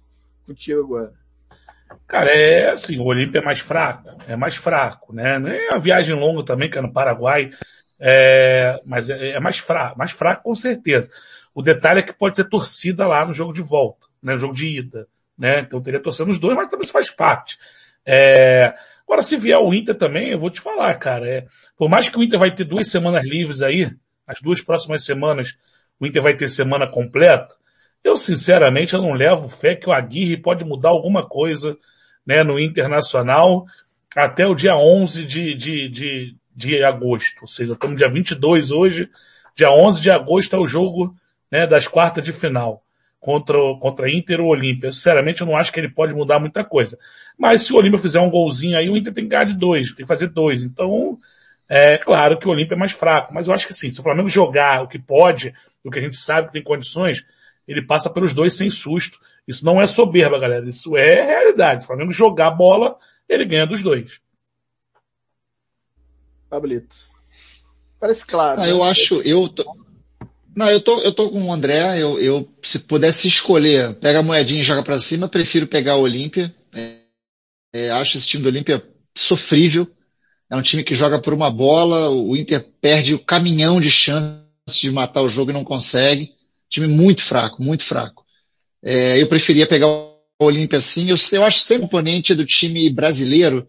Contigo 0.45 0.79
agora. 0.81 1.13
Cara, 2.07 2.31
é 2.31 2.71
assim, 2.71 2.99
o 2.99 3.05
Olímpia 3.05 3.39
é 3.39 3.43
mais 3.43 3.59
fraco, 3.59 4.09
é 4.27 4.35
mais 4.35 4.55
fraco, 4.55 5.13
né? 5.13 5.39
Nem 5.39 5.69
a 5.69 5.77
viagem 5.77 6.15
longa 6.15 6.43
também, 6.43 6.69
que 6.69 6.77
é 6.77 6.81
no 6.81 6.93
Paraguai, 6.93 7.49
é, 7.99 8.81
mas 8.85 9.09
é, 9.09 9.31
é, 9.31 9.39
mais 9.39 9.57
fraco, 9.57 9.97
mais 9.97 10.11
fraco 10.11 10.43
com 10.43 10.55
certeza. 10.55 11.09
O 11.53 11.61
detalhe 11.61 11.99
é 11.99 12.03
que 12.03 12.13
pode 12.13 12.35
ter 12.35 12.49
torcida 12.49 13.07
lá 13.07 13.25
no 13.25 13.33
jogo 13.33 13.53
de 13.53 13.61
volta, 13.61 14.07
né, 14.21 14.33
no 14.33 14.37
jogo 14.37 14.53
de 14.53 14.67
ida, 14.67 15.07
né? 15.37 15.61
Então 15.61 15.81
teria 15.81 16.01
torcida 16.01 16.27
nos 16.27 16.37
dois, 16.37 16.55
mas 16.55 16.67
também 16.67 16.83
isso 16.83 16.93
faz 16.93 17.09
parte. 17.09 17.57
É, 18.05 18.73
agora 19.07 19.21
se 19.21 19.37
vier 19.37 19.57
o 19.57 19.73
Inter 19.73 19.95
também, 19.95 20.29
eu 20.29 20.39
vou 20.39 20.49
te 20.49 20.59
falar, 20.59 20.93
cara, 20.95 21.27
é, 21.27 21.45
por 21.77 21.89
mais 21.89 22.09
que 22.09 22.17
o 22.17 22.23
Inter 22.23 22.39
vai 22.39 22.53
ter 22.53 22.65
duas 22.65 22.89
semanas 22.89 23.23
livres 23.23 23.61
aí, 23.61 23.89
as 24.27 24.41
duas 24.41 24.61
próximas 24.61 25.05
semanas, 25.05 25.57
o 25.99 26.05
Inter 26.05 26.21
vai 26.21 26.35
ter 26.35 26.49
semana 26.49 26.89
completa, 26.89 27.55
eu 28.03 28.17
sinceramente 28.17 28.93
eu 28.93 29.01
não 29.01 29.13
levo 29.13 29.49
fé 29.49 29.75
que 29.75 29.89
o 29.89 29.93
Aguirre 29.93 30.37
pode 30.37 30.63
mudar 30.63 30.89
alguma 30.89 31.27
coisa, 31.27 31.77
né, 32.25 32.43
no 32.43 32.59
Internacional 32.59 33.65
até 34.15 34.47
o 34.47 34.55
dia 34.55 34.77
11 34.77 35.25
de, 35.25 35.53
de, 35.55 35.89
de, 35.89 36.35
de 36.55 36.83
agosto. 36.83 37.41
Ou 37.41 37.47
seja, 37.47 37.73
estamos 37.73 37.97
dia 37.97 38.09
22 38.09 38.71
hoje, 38.71 39.09
dia 39.55 39.71
11 39.71 40.01
de 40.01 40.11
agosto 40.11 40.55
é 40.55 40.59
o 40.59 40.65
jogo, 40.65 41.15
né, 41.51 41.67
das 41.67 41.87
quartas 41.87 42.23
de 42.23 42.31
final 42.31 42.83
contra, 43.19 43.57
contra 43.79 44.11
Inter 44.11 44.39
ou 44.39 44.49
Olímpia. 44.49 44.91
Sinceramente, 44.91 45.41
eu 45.41 45.47
não 45.47 45.57
acho 45.57 45.71
que 45.71 45.79
ele 45.79 45.89
pode 45.89 46.13
mudar 46.13 46.39
muita 46.39 46.63
coisa. 46.63 46.95
Mas 47.37 47.63
se 47.63 47.73
o 47.73 47.77
Olímpia 47.77 47.97
fizer 47.97 48.19
um 48.19 48.29
golzinho 48.29 48.77
aí, 48.77 48.87
o 48.87 48.95
Inter 48.95 49.13
tem 49.13 49.23
que 49.23 49.31
ganhar 49.31 49.45
de 49.45 49.55
dois, 49.55 49.87
tem 49.87 50.05
que 50.05 50.07
fazer 50.07 50.29
dois. 50.29 50.63
Então, 50.63 51.17
é 51.67 51.97
claro 51.97 52.37
que 52.37 52.47
o 52.47 52.51
Olímpia 52.51 52.75
é 52.75 52.77
mais 52.77 52.91
fraco, 52.91 53.33
mas 53.33 53.47
eu 53.47 53.53
acho 53.53 53.65
que 53.65 53.73
sim, 53.73 53.89
se 53.89 53.99
o 53.99 54.03
Flamengo 54.03 54.29
jogar 54.29 54.83
o 54.83 54.87
que 54.87 54.99
pode, 54.99 55.53
o 55.83 55.89
que 55.89 55.97
a 55.97 56.01
gente 56.01 56.15
sabe 56.17 56.47
que 56.47 56.53
tem 56.53 56.63
condições, 56.63 57.25
ele 57.67 57.81
passa 57.81 58.11
pelos 58.11 58.31
dois 58.31 58.53
sem 58.53 58.69
susto. 58.69 59.19
Isso 59.47 59.65
não 59.65 59.81
é 59.81 59.87
soberba, 59.87 60.37
galera. 60.37 60.67
Isso 60.67 60.95
é 60.95 61.23
realidade. 61.23 61.83
O 61.83 61.87
Flamengo 61.87 62.11
jogar 62.11 62.51
bola, 62.51 62.95
ele 63.27 63.45
ganha 63.45 63.65
dos 63.65 63.81
dois. 63.81 64.19
Pablito. 66.55 66.95
Parece 67.99 68.25
claro. 68.25 68.61
Ah, 68.61 68.65
né? 68.65 68.71
Eu 68.71 68.83
acho, 68.83 69.21
eu 69.21 69.49
tô, 69.49 69.65
não, 70.55 70.69
eu 70.69 70.79
tô, 70.79 71.01
eu 71.01 71.13
tô 71.13 71.29
com 71.29 71.43
o 71.43 71.51
André, 71.51 72.01
eu, 72.01 72.17
eu 72.17 72.49
se 72.61 72.79
pudesse 72.79 73.27
escolher, 73.27 73.93
pega 73.95 74.19
a 74.19 74.23
moedinha 74.23 74.61
e 74.61 74.63
joga 74.63 74.81
para 74.83 74.99
cima, 74.99 75.27
prefiro 75.27 75.67
pegar 75.67 75.97
o 75.97 76.01
Olímpia. 76.01 76.55
É, 76.73 76.99
é, 77.73 77.91
acho 77.91 78.17
esse 78.17 78.27
time 78.27 78.41
do 78.41 78.47
Olímpia 78.47 78.81
sofrível. 79.13 79.85
É 80.49 80.55
um 80.55 80.61
time 80.61 80.83
que 80.83 80.95
joga 80.95 81.21
por 81.21 81.33
uma 81.33 81.51
bola, 81.51 82.09
o 82.09 82.37
Inter 82.37 82.65
perde 82.79 83.13
o 83.13 83.19
caminhão 83.19 83.81
de 83.81 83.91
chances 83.91 84.45
de 84.79 84.89
matar 84.91 85.23
o 85.23 85.29
jogo 85.29 85.51
e 85.51 85.53
não 85.53 85.63
consegue. 85.65 86.31
Time 86.69 86.87
muito 86.87 87.21
fraco, 87.21 87.61
muito 87.61 87.83
fraco. 87.83 88.23
É, 88.81 89.21
eu 89.21 89.27
preferia 89.27 89.67
pegar 89.67 89.87
o 89.87 90.15
Olímpia 90.39 90.77
assim. 90.77 91.09
Eu, 91.09 91.17
eu 91.33 91.43
acho 91.43 91.59
sem 91.59 91.81
componente 91.81 92.33
do 92.33 92.45
time 92.45 92.89
brasileiro, 92.89 93.67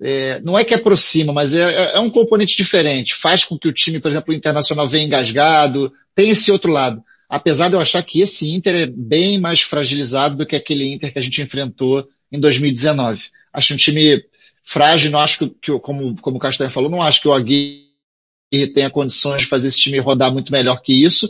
é, 0.00 0.40
não 0.40 0.58
é 0.58 0.64
que 0.64 0.74
aproxima, 0.74 1.32
mas 1.32 1.52
é, 1.52 1.62
é, 1.62 1.96
é, 1.96 2.00
um 2.00 2.10
componente 2.10 2.56
diferente. 2.56 3.14
Faz 3.14 3.44
com 3.44 3.58
que 3.58 3.68
o 3.68 3.72
time, 3.72 4.00
por 4.00 4.10
exemplo, 4.10 4.32
o 4.32 4.36
Internacional 4.36 4.88
venha 4.88 5.04
engasgado, 5.04 5.92
tem 6.14 6.30
esse 6.30 6.50
outro 6.50 6.72
lado. 6.72 7.02
Apesar 7.28 7.68
de 7.68 7.74
eu 7.74 7.80
achar 7.80 8.02
que 8.02 8.20
esse 8.20 8.50
Inter 8.50 8.74
é 8.74 8.86
bem 8.86 9.38
mais 9.38 9.60
fragilizado 9.60 10.36
do 10.36 10.46
que 10.46 10.56
aquele 10.56 10.90
Inter 10.92 11.12
que 11.12 11.18
a 11.18 11.22
gente 11.22 11.40
enfrentou 11.42 12.08
em 12.32 12.40
2019. 12.40 13.28
Acho 13.52 13.74
um 13.74 13.76
time 13.76 14.24
frágil, 14.64 15.10
não 15.10 15.20
acho 15.20 15.38
que, 15.38 15.78
como, 15.80 16.16
como 16.20 16.36
o 16.38 16.40
Castanha 16.40 16.70
falou, 16.70 16.90
não 16.90 17.02
acho 17.02 17.20
que 17.20 17.28
o 17.28 17.32
Aguirre 17.32 17.90
tenha 18.74 18.90
condições 18.90 19.42
de 19.42 19.48
fazer 19.48 19.68
esse 19.68 19.78
time 19.78 19.98
rodar 19.98 20.32
muito 20.32 20.50
melhor 20.50 20.80
que 20.80 20.92
isso, 20.92 21.28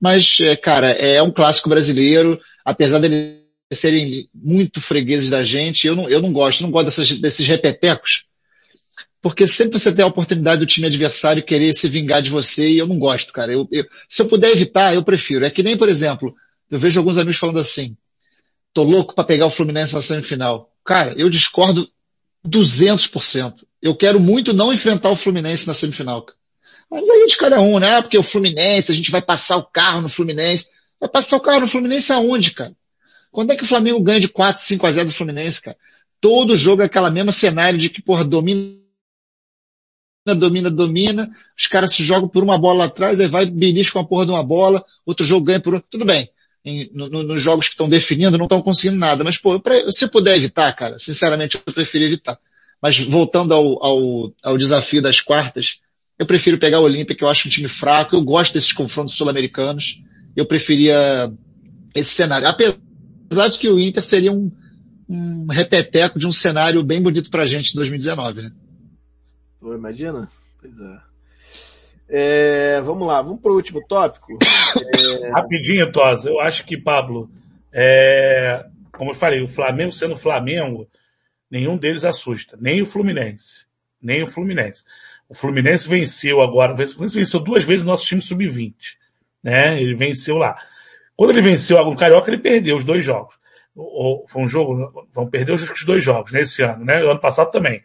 mas, 0.00 0.38
é, 0.40 0.56
cara, 0.56 0.90
é 0.90 1.22
um 1.22 1.30
clássico 1.30 1.68
brasileiro, 1.68 2.38
apesar 2.64 2.98
dele 2.98 3.37
serem 3.74 4.28
muito 4.34 4.80
fregueses 4.80 5.30
da 5.30 5.44
gente, 5.44 5.86
eu 5.86 5.94
não, 5.94 6.08
eu 6.08 6.22
não 6.22 6.32
gosto, 6.32 6.62
não 6.62 6.70
gosto 6.70 6.86
dessas, 6.86 7.20
desses 7.20 7.46
repetecos, 7.46 8.24
porque 9.20 9.46
sempre 9.46 9.78
você 9.78 9.94
tem 9.94 10.04
a 10.04 10.08
oportunidade 10.08 10.60
do 10.60 10.66
time 10.66 10.86
adversário 10.86 11.42
querer 11.42 11.72
se 11.72 11.88
vingar 11.88 12.22
de 12.22 12.30
você 12.30 12.70
e 12.70 12.78
eu 12.78 12.86
não 12.86 12.98
gosto, 12.98 13.32
cara. 13.32 13.52
Eu, 13.52 13.68
eu, 13.70 13.84
se 14.08 14.22
eu 14.22 14.28
puder 14.28 14.50
evitar, 14.50 14.94
eu 14.94 15.02
prefiro. 15.02 15.44
É 15.44 15.50
que 15.50 15.62
nem, 15.62 15.76
por 15.76 15.88
exemplo, 15.88 16.34
eu 16.70 16.78
vejo 16.78 16.98
alguns 17.00 17.18
amigos 17.18 17.36
falando 17.36 17.58
assim, 17.58 17.96
tô 18.72 18.84
louco 18.84 19.14
para 19.14 19.24
pegar 19.24 19.46
o 19.46 19.50
Fluminense 19.50 19.94
na 19.94 20.02
semifinal. 20.02 20.72
Cara, 20.84 21.14
eu 21.16 21.28
discordo 21.28 21.88
200%. 22.46 23.66
Eu 23.82 23.96
quero 23.96 24.20
muito 24.20 24.52
não 24.52 24.72
enfrentar 24.72 25.10
o 25.10 25.16
Fluminense 25.16 25.66
na 25.66 25.74
semifinal. 25.74 26.24
Mas 26.90 27.08
aí 27.10 27.26
de 27.26 27.36
cada 27.36 27.60
um, 27.60 27.78
né? 27.78 28.00
Porque 28.00 28.16
o 28.16 28.22
Fluminense, 28.22 28.92
a 28.92 28.94
gente 28.94 29.10
vai 29.10 29.20
passar 29.20 29.56
o 29.56 29.64
carro 29.64 30.00
no 30.00 30.08
Fluminense. 30.08 30.70
Vai 31.00 31.10
passar 31.10 31.36
o 31.36 31.40
carro 31.40 31.60
no 31.60 31.68
Fluminense 31.68 32.12
aonde, 32.12 32.52
cara? 32.52 32.74
Quando 33.30 33.52
é 33.52 33.56
que 33.56 33.62
o 33.62 33.66
Flamengo 33.66 34.00
ganha 34.00 34.20
de 34.20 34.28
4, 34.28 34.62
5 34.62 34.86
a 34.86 34.92
0 34.92 35.08
do 35.08 35.14
Fluminense, 35.14 35.62
cara? 35.62 35.76
Todo 36.20 36.56
jogo 36.56 36.82
é 36.82 36.86
aquela 36.86 37.10
mesma 37.10 37.32
cenário 37.32 37.78
de 37.78 37.88
que, 37.88 38.02
porra, 38.02 38.24
domina, 38.24 38.78
domina, 40.36 40.70
domina, 40.70 41.30
os 41.56 41.66
caras 41.66 41.92
se 41.92 42.02
jogam 42.02 42.28
por 42.28 42.42
uma 42.42 42.58
bola 42.58 42.86
atrás, 42.86 43.20
aí 43.20 43.28
vai 43.28 43.46
belisca 43.46 43.94
com 43.94 44.00
a 44.00 44.06
porra 44.06 44.24
de 44.26 44.32
uma 44.32 44.42
bola, 44.42 44.84
outro 45.06 45.24
jogo 45.24 45.46
ganha 45.46 45.60
por 45.60 45.74
outro. 45.74 45.88
Tudo 45.90 46.04
bem. 46.04 46.28
Em, 46.64 46.90
no, 46.92 47.08
no, 47.08 47.22
nos 47.22 47.40
jogos 47.40 47.66
que 47.66 47.72
estão 47.72 47.88
definindo, 47.88 48.36
não 48.36 48.46
estão 48.46 48.60
conseguindo 48.60 48.98
nada. 48.98 49.22
Mas, 49.22 49.38
pô, 49.38 49.62
eu, 49.64 49.92
se 49.92 50.10
puder 50.10 50.36
evitar, 50.36 50.72
cara, 50.74 50.98
sinceramente, 50.98 51.56
eu 51.56 51.72
prefiro 51.72 52.04
evitar. 52.04 52.38
Mas 52.82 52.98
voltando 52.98 53.54
ao, 53.54 53.84
ao, 53.84 54.32
ao 54.42 54.58
desafio 54.58 55.00
das 55.00 55.20
quartas, 55.20 55.80
eu 56.18 56.26
prefiro 56.26 56.58
pegar 56.58 56.80
o 56.80 56.84
Olímpia, 56.84 57.14
que 57.14 57.22
eu 57.22 57.28
acho 57.28 57.46
um 57.46 57.50
time 57.50 57.68
fraco. 57.68 58.16
Eu 58.16 58.22
gosto 58.22 58.54
desses 58.54 58.72
confrontos 58.72 59.14
sul-americanos. 59.14 60.02
Eu 60.36 60.46
preferia 60.46 61.32
esse 61.94 62.10
cenário. 62.10 62.46
Apesar 62.48 62.76
apesar 63.28 63.48
de 63.48 63.58
que 63.58 63.68
o 63.68 63.78
Inter 63.78 64.02
seria 64.02 64.32
um, 64.32 64.50
um 65.08 65.46
repeteco 65.46 66.18
de 66.18 66.26
um 66.26 66.32
cenário 66.32 66.82
bem 66.82 67.00
bonito 67.02 67.30
pra 67.30 67.44
gente 67.44 67.72
em 67.72 67.76
2019, 67.76 68.42
né? 68.42 68.52
Pô, 69.60 69.74
imagina? 69.74 70.28
Pois 70.58 70.74
é. 72.08 72.76
é. 72.76 72.80
vamos 72.80 73.06
lá, 73.06 73.20
vamos 73.20 73.40
pro 73.40 73.54
último 73.54 73.86
tópico. 73.86 74.32
É... 74.94 75.30
Rapidinho, 75.36 75.92
Tosa, 75.92 76.30
eu 76.30 76.40
acho 76.40 76.64
que, 76.64 76.76
Pablo, 76.76 77.30
é... 77.70 78.64
como 78.92 79.10
eu 79.10 79.14
falei, 79.14 79.42
o 79.42 79.48
Flamengo 79.48 79.92
sendo 79.92 80.16
Flamengo, 80.16 80.88
nenhum 81.50 81.76
deles 81.76 82.04
assusta, 82.04 82.56
nem 82.58 82.80
o 82.80 82.86
Fluminense, 82.86 83.66
nem 84.00 84.22
o 84.22 84.26
Fluminense. 84.26 84.84
O 85.28 85.34
Fluminense 85.34 85.86
venceu 85.86 86.40
agora, 86.40 86.72
o 86.72 86.76
Fluminense 86.76 87.18
venceu 87.18 87.40
duas 87.40 87.62
vezes 87.62 87.84
o 87.84 87.86
nosso 87.86 88.06
time 88.06 88.22
sub-20, 88.22 88.74
né? 89.42 89.78
Ele 89.80 89.94
venceu 89.94 90.38
lá. 90.38 90.56
Quando 91.18 91.30
ele 91.30 91.42
venceu 91.42 91.76
o 91.78 91.96
Carioca, 91.96 92.30
ele 92.30 92.40
perdeu 92.40 92.76
os 92.76 92.84
dois 92.84 93.04
jogos. 93.04 93.34
Ou, 93.74 94.24
foi 94.28 94.40
um 94.40 94.46
jogo, 94.46 95.04
vão 95.12 95.28
perder 95.28 95.52
os 95.52 95.84
dois 95.84 96.02
jogos 96.02 96.30
nesse 96.30 96.62
né, 96.62 96.68
ano, 96.68 96.84
né? 96.84 97.02
O 97.02 97.10
ano 97.10 97.20
passado 97.20 97.50
também. 97.50 97.82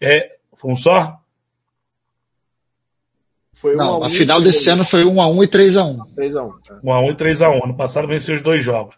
É, 0.00 0.32
foi 0.56 0.72
um 0.72 0.76
só? 0.76 1.16
Foi 3.52 3.76
Não, 3.76 4.02
a, 4.02 4.08
a 4.08 4.10
final 4.10 4.42
desse 4.42 4.68
ano 4.68 4.84
foi 4.84 5.04
1 5.04 5.22
a 5.22 5.28
1 5.28 5.44
e 5.44 5.48
3 5.48 5.76
a 5.76 5.84
1. 5.84 6.04
3 6.16 6.36
a 6.36 6.42
1. 6.42 6.50
Tá. 6.62 6.80
1 6.82 6.92
a 6.92 7.00
1 7.00 7.10
e 7.10 7.14
3 7.14 7.42
a 7.42 7.50
1. 7.50 7.64
Ano 7.64 7.76
passado 7.76 8.08
venceu 8.08 8.34
os 8.34 8.42
dois 8.42 8.64
jogos. 8.64 8.96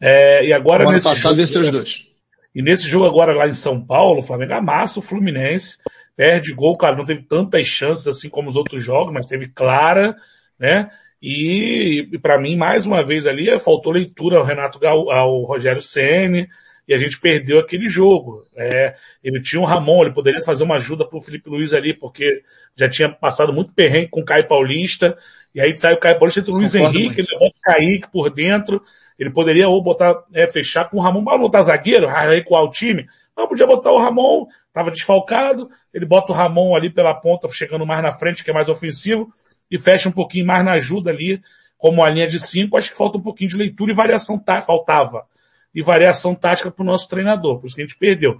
É, 0.00 0.46
e 0.46 0.52
agora 0.54 0.86
o 0.86 0.88
ano 0.88 0.96
passado 0.96 1.16
jogo, 1.16 1.36
venceu 1.36 1.60
os 1.60 1.70
dois. 1.70 2.06
E 2.54 2.62
nesse 2.62 2.88
jogo 2.88 3.04
agora 3.04 3.36
lá 3.36 3.46
em 3.46 3.52
São 3.52 3.78
Paulo, 3.78 4.20
o 4.20 4.22
Flamengo 4.22 4.54
amassa 4.54 5.00
o 5.00 5.02
Fluminense, 5.02 5.76
perde 6.16 6.54
gol, 6.54 6.78
cara, 6.78 6.96
não 6.96 7.04
teve 7.04 7.24
tantas 7.24 7.66
chances 7.66 8.06
assim 8.06 8.30
como 8.30 8.48
os 8.48 8.56
outros 8.56 8.82
jogos, 8.82 9.12
mas 9.12 9.26
teve 9.26 9.48
clara, 9.48 10.16
né? 10.58 10.90
E, 11.20 12.08
e 12.12 12.18
para 12.18 12.40
mim, 12.40 12.56
mais 12.56 12.86
uma 12.86 13.02
vez 13.02 13.26
ali, 13.26 13.58
faltou 13.58 13.92
leitura 13.92 14.38
ao 14.38 14.44
Renato 14.44 14.78
Gal, 14.78 15.10
ao 15.10 15.42
Rogério 15.42 15.82
Ceni 15.82 16.48
e 16.88 16.94
a 16.94 16.98
gente 16.98 17.20
perdeu 17.20 17.58
aquele 17.58 17.86
jogo. 17.86 18.44
É, 18.56 18.94
ele 19.22 19.42
tinha 19.42 19.60
um 19.60 19.64
Ramon, 19.64 20.02
ele 20.02 20.14
poderia 20.14 20.40
fazer 20.40 20.64
uma 20.64 20.76
ajuda 20.76 21.06
pro 21.06 21.20
Felipe 21.20 21.50
Luiz 21.50 21.74
ali, 21.74 21.92
porque 21.92 22.42
já 22.74 22.88
tinha 22.88 23.10
passado 23.10 23.52
muito 23.52 23.74
perrengue 23.74 24.08
com 24.08 24.22
o 24.22 24.24
Caio 24.24 24.48
Paulista, 24.48 25.16
e 25.54 25.60
aí 25.60 25.76
sai 25.76 25.92
o 25.92 25.98
Caio 25.98 26.18
Paulista 26.18 26.40
entre 26.40 26.50
o 26.50 26.56
Luiz 26.56 26.72
Concordo 26.72 26.96
Henrique, 26.96 27.16
muito. 27.16 27.30
ele 27.30 27.38
bota 27.38 27.58
o 27.58 27.60
Kaique 27.60 28.10
por 28.10 28.30
dentro, 28.30 28.82
ele 29.18 29.30
poderia 29.30 29.68
ou 29.68 29.82
botar, 29.82 30.22
é, 30.32 30.48
fechar 30.48 30.88
com 30.88 30.96
o 30.96 31.00
Ramon, 31.00 31.24
para 31.24 31.36
botar 31.36 31.62
zagueiro, 31.62 32.06
recuar 32.06 32.62
o 32.62 32.70
time. 32.70 33.06
Não, 33.36 33.46
podia 33.46 33.66
botar 33.66 33.92
o 33.92 33.98
Ramon, 33.98 34.46
tava 34.72 34.90
desfalcado, 34.90 35.68
ele 35.92 36.06
bota 36.06 36.32
o 36.32 36.34
Ramon 36.34 36.74
ali 36.74 36.88
pela 36.88 37.12
ponta, 37.12 37.46
chegando 37.50 37.84
mais 37.84 38.02
na 38.02 38.12
frente, 38.12 38.42
que 38.42 38.50
é 38.50 38.54
mais 38.54 38.68
ofensivo, 38.68 39.28
e 39.70 39.78
fecha 39.78 40.08
um 40.08 40.12
pouquinho 40.12 40.46
mais 40.46 40.64
na 40.64 40.72
ajuda 40.72 41.10
ali, 41.10 41.40
como 41.76 42.02
a 42.02 42.10
linha 42.10 42.26
de 42.26 42.38
cinco, 42.40 42.76
acho 42.76 42.90
que 42.90 42.96
falta 42.96 43.18
um 43.18 43.22
pouquinho 43.22 43.50
de 43.50 43.56
leitura 43.56 43.92
e 43.92 43.94
variação 43.94 44.38
tá, 44.38 44.60
faltava. 44.60 45.26
E 45.74 45.82
variação 45.82 46.34
tática 46.34 46.70
para 46.70 46.82
o 46.82 46.86
nosso 46.86 47.08
treinador, 47.08 47.60
por 47.60 47.66
isso 47.66 47.76
que 47.76 47.82
a 47.82 47.84
gente 47.84 47.96
perdeu. 47.96 48.38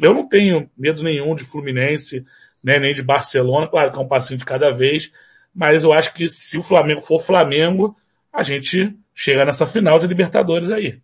Eu 0.00 0.14
não 0.14 0.26
tenho 0.26 0.70
medo 0.76 1.02
nenhum 1.02 1.34
de 1.34 1.44
Fluminense, 1.44 2.24
né, 2.62 2.78
nem 2.78 2.94
de 2.94 3.02
Barcelona, 3.02 3.68
claro 3.68 3.92
que 3.92 3.98
é 3.98 4.00
um 4.00 4.08
passinho 4.08 4.38
de 4.38 4.44
cada 4.44 4.70
vez, 4.70 5.12
mas 5.54 5.84
eu 5.84 5.92
acho 5.92 6.14
que 6.14 6.28
se 6.28 6.56
o 6.56 6.62
Flamengo 6.62 7.00
for 7.00 7.20
Flamengo, 7.20 7.96
a 8.32 8.42
gente 8.42 8.96
chega 9.14 9.44
nessa 9.44 9.66
final 9.66 9.98
de 9.98 10.06
Libertadores 10.06 10.70
aí. 10.70 11.00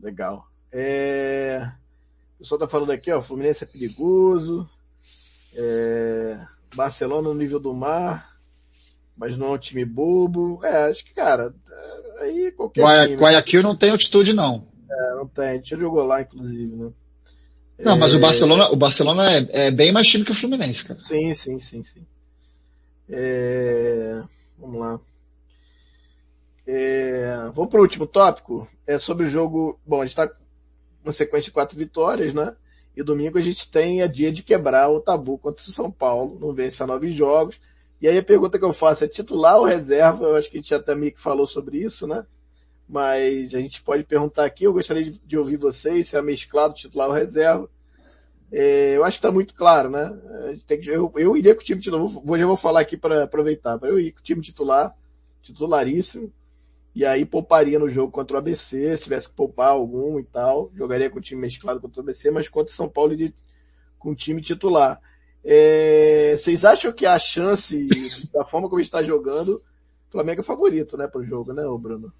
Legal. 0.00 0.46
É... 0.70 1.72
O 2.36 2.38
pessoal 2.38 2.58
tá 2.58 2.68
falando 2.68 2.92
aqui, 2.92 3.10
ó, 3.10 3.20
Fluminense 3.20 3.64
é 3.64 3.66
perigoso, 3.66 4.68
é... 5.56 6.36
Barcelona 6.74 7.28
no 7.30 7.34
nível 7.34 7.58
do 7.58 7.74
mar, 7.74 8.35
mas 9.16 9.36
não 9.36 9.48
é 9.48 9.50
um 9.52 9.58
time 9.58 9.84
bobo. 9.84 10.60
É, 10.62 10.90
acho 10.90 11.04
que, 11.04 11.14
cara, 11.14 11.54
aí 12.20 12.52
qualquer 12.52 12.82
Guaya, 12.82 13.06
time. 13.06 13.16
Guayaquil 13.16 13.62
não 13.62 13.76
tem 13.76 13.90
altitude, 13.90 14.32
não. 14.32 14.66
É, 14.90 15.14
não 15.14 15.26
tem. 15.26 15.48
A 15.48 15.54
gente 15.54 15.70
já 15.70 15.76
jogou 15.76 16.04
lá, 16.04 16.20
inclusive, 16.20 16.76
né? 16.76 16.92
Não, 17.78 17.94
é... 17.94 17.98
mas 17.98 18.12
o 18.12 18.18
é. 18.18 18.20
Barcelona, 18.20 18.70
o 18.70 18.76
Barcelona 18.76 19.32
é, 19.32 19.66
é, 19.66 19.70
bem 19.70 19.92
mais 19.92 20.06
time 20.06 20.24
que 20.24 20.32
o 20.32 20.34
Fluminense, 20.34 20.84
cara. 20.84 21.00
Sim, 21.00 21.34
sim, 21.34 21.58
sim, 21.58 21.82
sim. 21.82 22.06
É... 23.08 24.22
Vamos 24.58 24.78
lá. 24.78 25.00
É... 26.66 27.50
Vamos 27.54 27.70
para 27.70 27.80
o 27.80 27.82
último 27.82 28.06
tópico. 28.06 28.68
É 28.86 28.98
sobre 28.98 29.26
o 29.26 29.30
jogo. 29.30 29.80
Bom, 29.86 30.00
a 30.00 30.06
gente 30.06 30.18
está 30.18 30.30
uma 31.04 31.12
sequência 31.12 31.46
de 31.46 31.52
quatro 31.52 31.78
vitórias, 31.78 32.34
né? 32.34 32.54
E 32.96 33.02
domingo 33.02 33.38
a 33.38 33.42
gente 33.42 33.70
tem 33.70 34.02
a 34.02 34.06
dia 34.06 34.32
de 34.32 34.42
quebrar 34.42 34.88
o 34.88 35.00
tabu 35.00 35.38
contra 35.38 35.62
o 35.62 35.72
São 35.72 35.90
Paulo. 35.90 36.38
Não 36.40 36.54
vence 36.54 36.82
a 36.82 36.86
nove 36.86 37.10
jogos 37.12 37.60
E 38.00 38.06
aí 38.06 38.18
a 38.18 38.22
pergunta 38.22 38.58
que 38.58 38.64
eu 38.64 38.72
faço 38.72 39.04
é 39.04 39.08
titular 39.08 39.56
ou 39.56 39.64
reserva? 39.64 40.24
Eu 40.26 40.36
acho 40.36 40.50
que 40.50 40.58
a 40.58 40.60
gente 40.60 40.70
já 40.70 40.82
também 40.82 41.12
falou 41.16 41.46
sobre 41.46 41.78
isso, 41.78 42.06
né? 42.06 42.26
Mas 42.88 43.54
a 43.54 43.58
gente 43.58 43.82
pode 43.82 44.04
perguntar 44.04 44.44
aqui, 44.44 44.64
eu 44.64 44.72
gostaria 44.72 45.02
de, 45.02 45.18
de 45.18 45.38
ouvir 45.38 45.56
vocês, 45.56 46.08
se 46.08 46.16
é 46.16 46.22
mesclado 46.22 46.74
titular 46.74 47.08
ou 47.08 47.14
reserva. 47.14 47.68
É, 48.52 48.96
eu 48.96 49.04
acho 49.04 49.18
que 49.18 49.26
está 49.26 49.32
muito 49.32 49.54
claro, 49.54 49.90
né? 49.90 50.16
Que, 50.66 50.90
eu, 50.90 51.12
eu, 51.16 51.36
iria 51.36 51.54
com 51.54 51.62
o 51.62 51.64
time 51.64 51.80
titular, 51.80 52.06
vou, 52.06 52.38
já 52.38 52.46
vou 52.46 52.56
falar 52.56 52.80
aqui 52.80 52.96
para 52.96 53.24
aproveitar, 53.24 53.78
eu 53.82 53.98
ir 53.98 54.12
com 54.12 54.20
o 54.20 54.22
time 54.22 54.40
titular, 54.40 54.94
titularíssimo, 55.42 56.32
e 56.94 57.04
aí 57.04 57.26
pouparia 57.26 57.78
no 57.78 57.90
jogo 57.90 58.12
contra 58.12 58.36
o 58.36 58.38
ABC, 58.38 58.96
se 58.96 59.04
tivesse 59.04 59.28
que 59.28 59.34
poupar 59.34 59.70
algum 59.70 60.18
e 60.20 60.24
tal, 60.24 60.70
jogaria 60.74 61.10
com 61.10 61.18
o 61.18 61.22
time 61.22 61.40
mesclado 61.40 61.80
contra 61.80 62.00
o 62.00 62.04
ABC, 62.04 62.30
mas 62.30 62.48
contra 62.48 62.72
o 62.72 62.76
São 62.76 62.88
Paulo 62.88 63.12
iria 63.12 63.34
com 63.98 64.10
o 64.10 64.14
time 64.14 64.40
titular. 64.40 65.00
É, 65.48 66.34
vocês 66.36 66.64
acham 66.64 66.92
que 66.92 67.06
a 67.06 67.16
chance, 67.20 67.88
da 68.34 68.44
forma 68.44 68.68
como 68.68 68.80
está 68.80 69.00
jogando, 69.02 69.62
o 70.08 70.10
Flamengo 70.10 70.40
é 70.40 70.44
favorito, 70.44 70.96
né, 70.96 71.06
para 71.06 71.20
o 71.20 71.24
jogo, 71.24 71.52
né, 71.52 71.62
Bruno? 71.80 72.12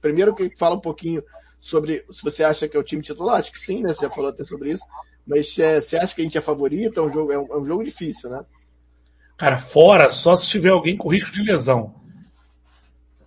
Primeiro 0.00 0.34
que 0.34 0.48
fala 0.56 0.76
um 0.76 0.80
pouquinho 0.80 1.22
sobre 1.60 2.02
se 2.10 2.22
você 2.22 2.42
acha 2.42 2.66
que 2.66 2.74
é 2.76 2.80
o 2.80 2.82
time 2.82 3.02
titular, 3.02 3.36
acho 3.36 3.52
que 3.52 3.60
sim, 3.60 3.82
né? 3.82 3.92
Você 3.92 4.06
já 4.06 4.10
falou 4.10 4.30
até 4.30 4.42
sobre 4.44 4.72
isso. 4.72 4.82
Mas 5.26 5.58
é, 5.58 5.78
você 5.78 5.98
acha 5.98 6.14
que 6.14 6.22
a 6.22 6.24
gente 6.24 6.38
é 6.38 6.40
favorito? 6.40 6.98
É 6.98 7.02
um 7.02 7.12
jogo, 7.12 7.30
é 7.30 7.38
um, 7.38 7.52
é 7.52 7.58
um 7.58 7.66
jogo 7.66 7.84
difícil, 7.84 8.30
né? 8.30 8.42
Cara, 9.36 9.58
fora 9.58 10.08
só 10.08 10.34
se 10.34 10.48
tiver 10.48 10.70
alguém 10.70 10.96
com 10.96 11.12
risco 11.12 11.32
de 11.32 11.42
lesão. 11.42 11.94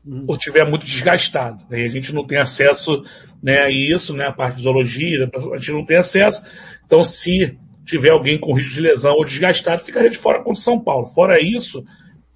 Uhum. 0.04 0.26
Ou 0.28 0.36
tiver 0.36 0.68
muito 0.68 0.86
desgastado. 0.86 1.64
Aí 1.72 1.86
a 1.86 1.88
gente 1.88 2.12
não 2.12 2.26
tem 2.26 2.40
acesso 2.40 3.06
né, 3.42 3.60
a 3.60 3.70
isso, 3.70 4.16
né? 4.16 4.28
A 4.28 4.34
parte 4.34 4.58
de 4.58 4.64
zoologia, 4.64 5.30
a 5.54 5.58
gente 5.58 5.72
não 5.72 5.86
tem 5.86 5.98
acesso. 5.98 6.44
Então, 6.86 7.04
se 7.04 7.58
tiver 7.86 8.12
alguém 8.12 8.40
com 8.40 8.54
risco 8.54 8.74
de 8.74 8.82
lesão 8.82 9.14
ou 9.14 9.26
desgastado, 9.26 9.84
ficaria 9.84 10.10
de 10.10 10.18
fora 10.18 10.40
contra 10.40 10.54
o 10.54 10.56
São 10.56 10.80
Paulo. 10.80 11.06
Fora 11.06 11.42
isso, 11.42 11.84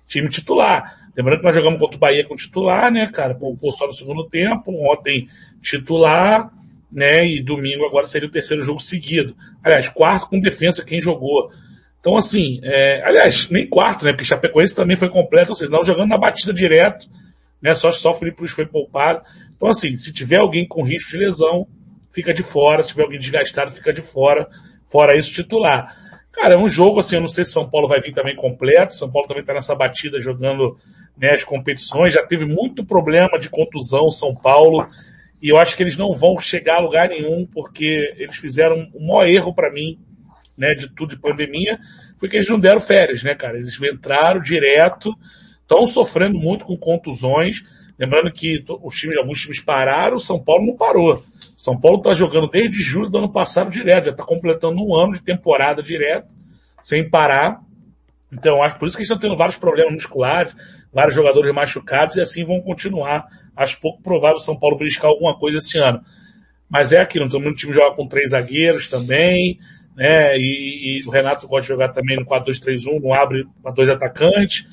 time 0.08 0.30
titular. 0.30 0.98
Lembrando 1.16 1.40
que 1.40 1.46
nós 1.46 1.56
jogamos 1.56 1.80
contra 1.80 1.98
o 1.98 2.00
Bahia 2.00 2.26
com 2.26 2.36
titular, 2.36 2.92
né, 2.92 3.10
cara? 3.12 3.34
Pô, 3.34 3.56
só 3.72 3.88
no 3.88 3.94
segundo 3.94 4.28
tempo, 4.28 4.72
ontem 4.92 5.28
titular, 5.62 6.52
né? 6.92 7.26
E 7.26 7.42
domingo 7.42 7.86
agora 7.86 8.06
seria 8.06 8.28
o 8.28 8.32
terceiro 8.32 8.62
jogo 8.62 8.80
seguido. 8.80 9.36
Aliás, 9.64 9.90
quarto 9.90 10.30
com 10.30 10.40
defesa 10.40 10.86
quem 10.86 11.02
jogou. 11.02 11.50
Então, 12.00 12.16
assim, 12.16 12.60
é, 12.64 13.02
aliás, 13.04 13.50
nem 13.50 13.68
quarto, 13.68 14.06
né? 14.06 14.12
Porque 14.12 14.26
Chapecoense 14.26 14.76
também 14.76 14.96
foi 14.96 15.10
completo, 15.10 15.50
ou 15.50 15.56
seja, 15.56 15.72
não 15.72 15.84
jogando 15.84 16.10
na 16.10 16.18
batida 16.18 16.54
direto, 16.54 17.08
né? 17.62 17.74
Só, 17.74 17.90
só 17.90 18.12
o 18.12 18.14
Felipe 18.14 18.38
Cruz 18.38 18.52
foi 18.52 18.68
poupado. 18.68 19.22
Então, 19.56 19.70
assim, 19.70 19.98
se 19.98 20.14
tiver 20.14 20.38
alguém 20.38 20.68
com 20.68 20.84
risco 20.84 21.12
de 21.12 21.18
lesão, 21.18 21.68
fica 22.12 22.34
de 22.34 22.44
fora. 22.44 22.84
Se 22.84 22.90
tiver 22.90 23.04
alguém 23.04 23.20
desgastado, 23.20 23.72
fica 23.72 23.92
de 23.92 24.02
fora. 24.02 24.48
Fora 24.88 25.18
isso, 25.18 25.34
titular. 25.34 25.96
Cara, 26.32 26.54
é 26.54 26.58
um 26.58 26.68
jogo, 26.68 27.00
assim, 27.00 27.16
eu 27.16 27.22
não 27.22 27.28
sei 27.28 27.44
se 27.44 27.52
São 27.52 27.70
Paulo 27.70 27.88
vai 27.88 28.00
vir 28.00 28.14
também 28.14 28.36
completo. 28.36 28.96
São 28.96 29.12
Paulo 29.12 29.28
também 29.28 29.44
tá 29.44 29.54
nessa 29.54 29.76
batida 29.76 30.20
jogando 30.20 30.78
né, 31.18 31.32
as 31.32 31.44
competições, 31.44 32.14
já 32.14 32.24
teve 32.24 32.46
muito 32.46 32.86
problema 32.86 33.40
de 33.40 33.50
contusão 33.50 34.10
São 34.10 34.36
Paulo, 34.36 34.88
e 35.42 35.50
eu 35.50 35.58
acho 35.58 35.76
que 35.76 35.84
eles 35.84 35.98
não 35.98 36.14
vão 36.14 36.38
chegar 36.40 36.78
a 36.78 36.82
lugar 36.82 37.10
nenhum, 37.10 37.46
porque 37.46 38.14
eles 38.18 38.38
fizeram 38.38 38.88
o 38.94 39.06
maior 39.06 39.28
erro 39.28 39.54
para 39.54 39.72
mim, 39.72 40.00
né, 40.58 40.74
de 40.74 40.88
tudo 40.90 41.16
de 41.16 41.22
pandemia, 41.22 41.80
foi 42.18 42.30
que 42.30 42.36
eles 42.36 42.48
não 42.48 42.60
deram 42.60 42.80
férias, 42.80 43.24
né, 43.24 43.36
cara? 43.36 43.58
Eles 43.58 43.80
entraram 43.80 44.42
direto, 44.42 45.14
estão 45.62 45.86
sofrendo 45.86 46.40
muito 46.40 46.66
com 46.66 46.76
contusões, 46.76 47.64
lembrando 47.98 48.32
que 48.32 48.64
os 48.84 48.96
times, 48.96 49.18
alguns 49.18 49.42
times 49.42 49.60
pararam, 49.60 50.16
o 50.16 50.20
São 50.20 50.44
Paulo 50.44 50.66
não 50.66 50.76
parou. 50.76 51.24
São 51.58 51.76
Paulo 51.76 51.98
está 51.98 52.14
jogando 52.14 52.48
desde 52.48 52.84
julho 52.84 53.10
do 53.10 53.18
ano 53.18 53.32
passado 53.32 53.72
direto, 53.72 54.06
já 54.06 54.12
está 54.12 54.24
completando 54.24 54.80
um 54.80 54.96
ano 54.96 55.14
de 55.14 55.24
temporada 55.24 55.82
direto, 55.82 56.28
sem 56.84 57.10
parar. 57.10 57.60
Então, 58.32 58.62
acho 58.62 58.78
por 58.78 58.88
isso 58.88 58.96
que 58.96 59.02
estão 59.02 59.18
tendo 59.18 59.36
vários 59.36 59.58
problemas 59.58 59.92
musculares, 59.92 60.54
vários 60.94 61.16
jogadores 61.16 61.52
machucados 61.52 62.16
e 62.16 62.22
assim 62.22 62.46
vão 62.46 62.62
continuar. 62.62 63.26
Acho 63.56 63.82
pouco 63.82 64.04
provável 64.04 64.38
o 64.38 64.40
São 64.40 64.56
Paulo 64.56 64.78
beliscar 64.78 65.10
alguma 65.10 65.36
coisa 65.36 65.58
esse 65.58 65.80
ano. 65.80 66.00
Mas 66.70 66.92
é 66.92 67.00
aquilo, 67.00 67.26
então, 67.26 67.40
o 67.40 67.56
time 67.56 67.74
joga 67.74 67.96
com 67.96 68.08
três 68.08 68.32
zagueiros 68.32 68.88
também, 68.88 69.58
né? 69.96 70.38
E, 70.38 71.02
e 71.02 71.08
o 71.08 71.10
Renato 71.10 71.48
gosta 71.48 71.64
de 71.64 71.70
jogar 71.70 71.90
também 71.90 72.18
no 72.18 72.26
4-2-3-1, 72.26 73.02
não 73.02 73.16
abre 73.16 73.48
para 73.64 73.72
dois 73.72 73.90
atacantes. 73.90 74.68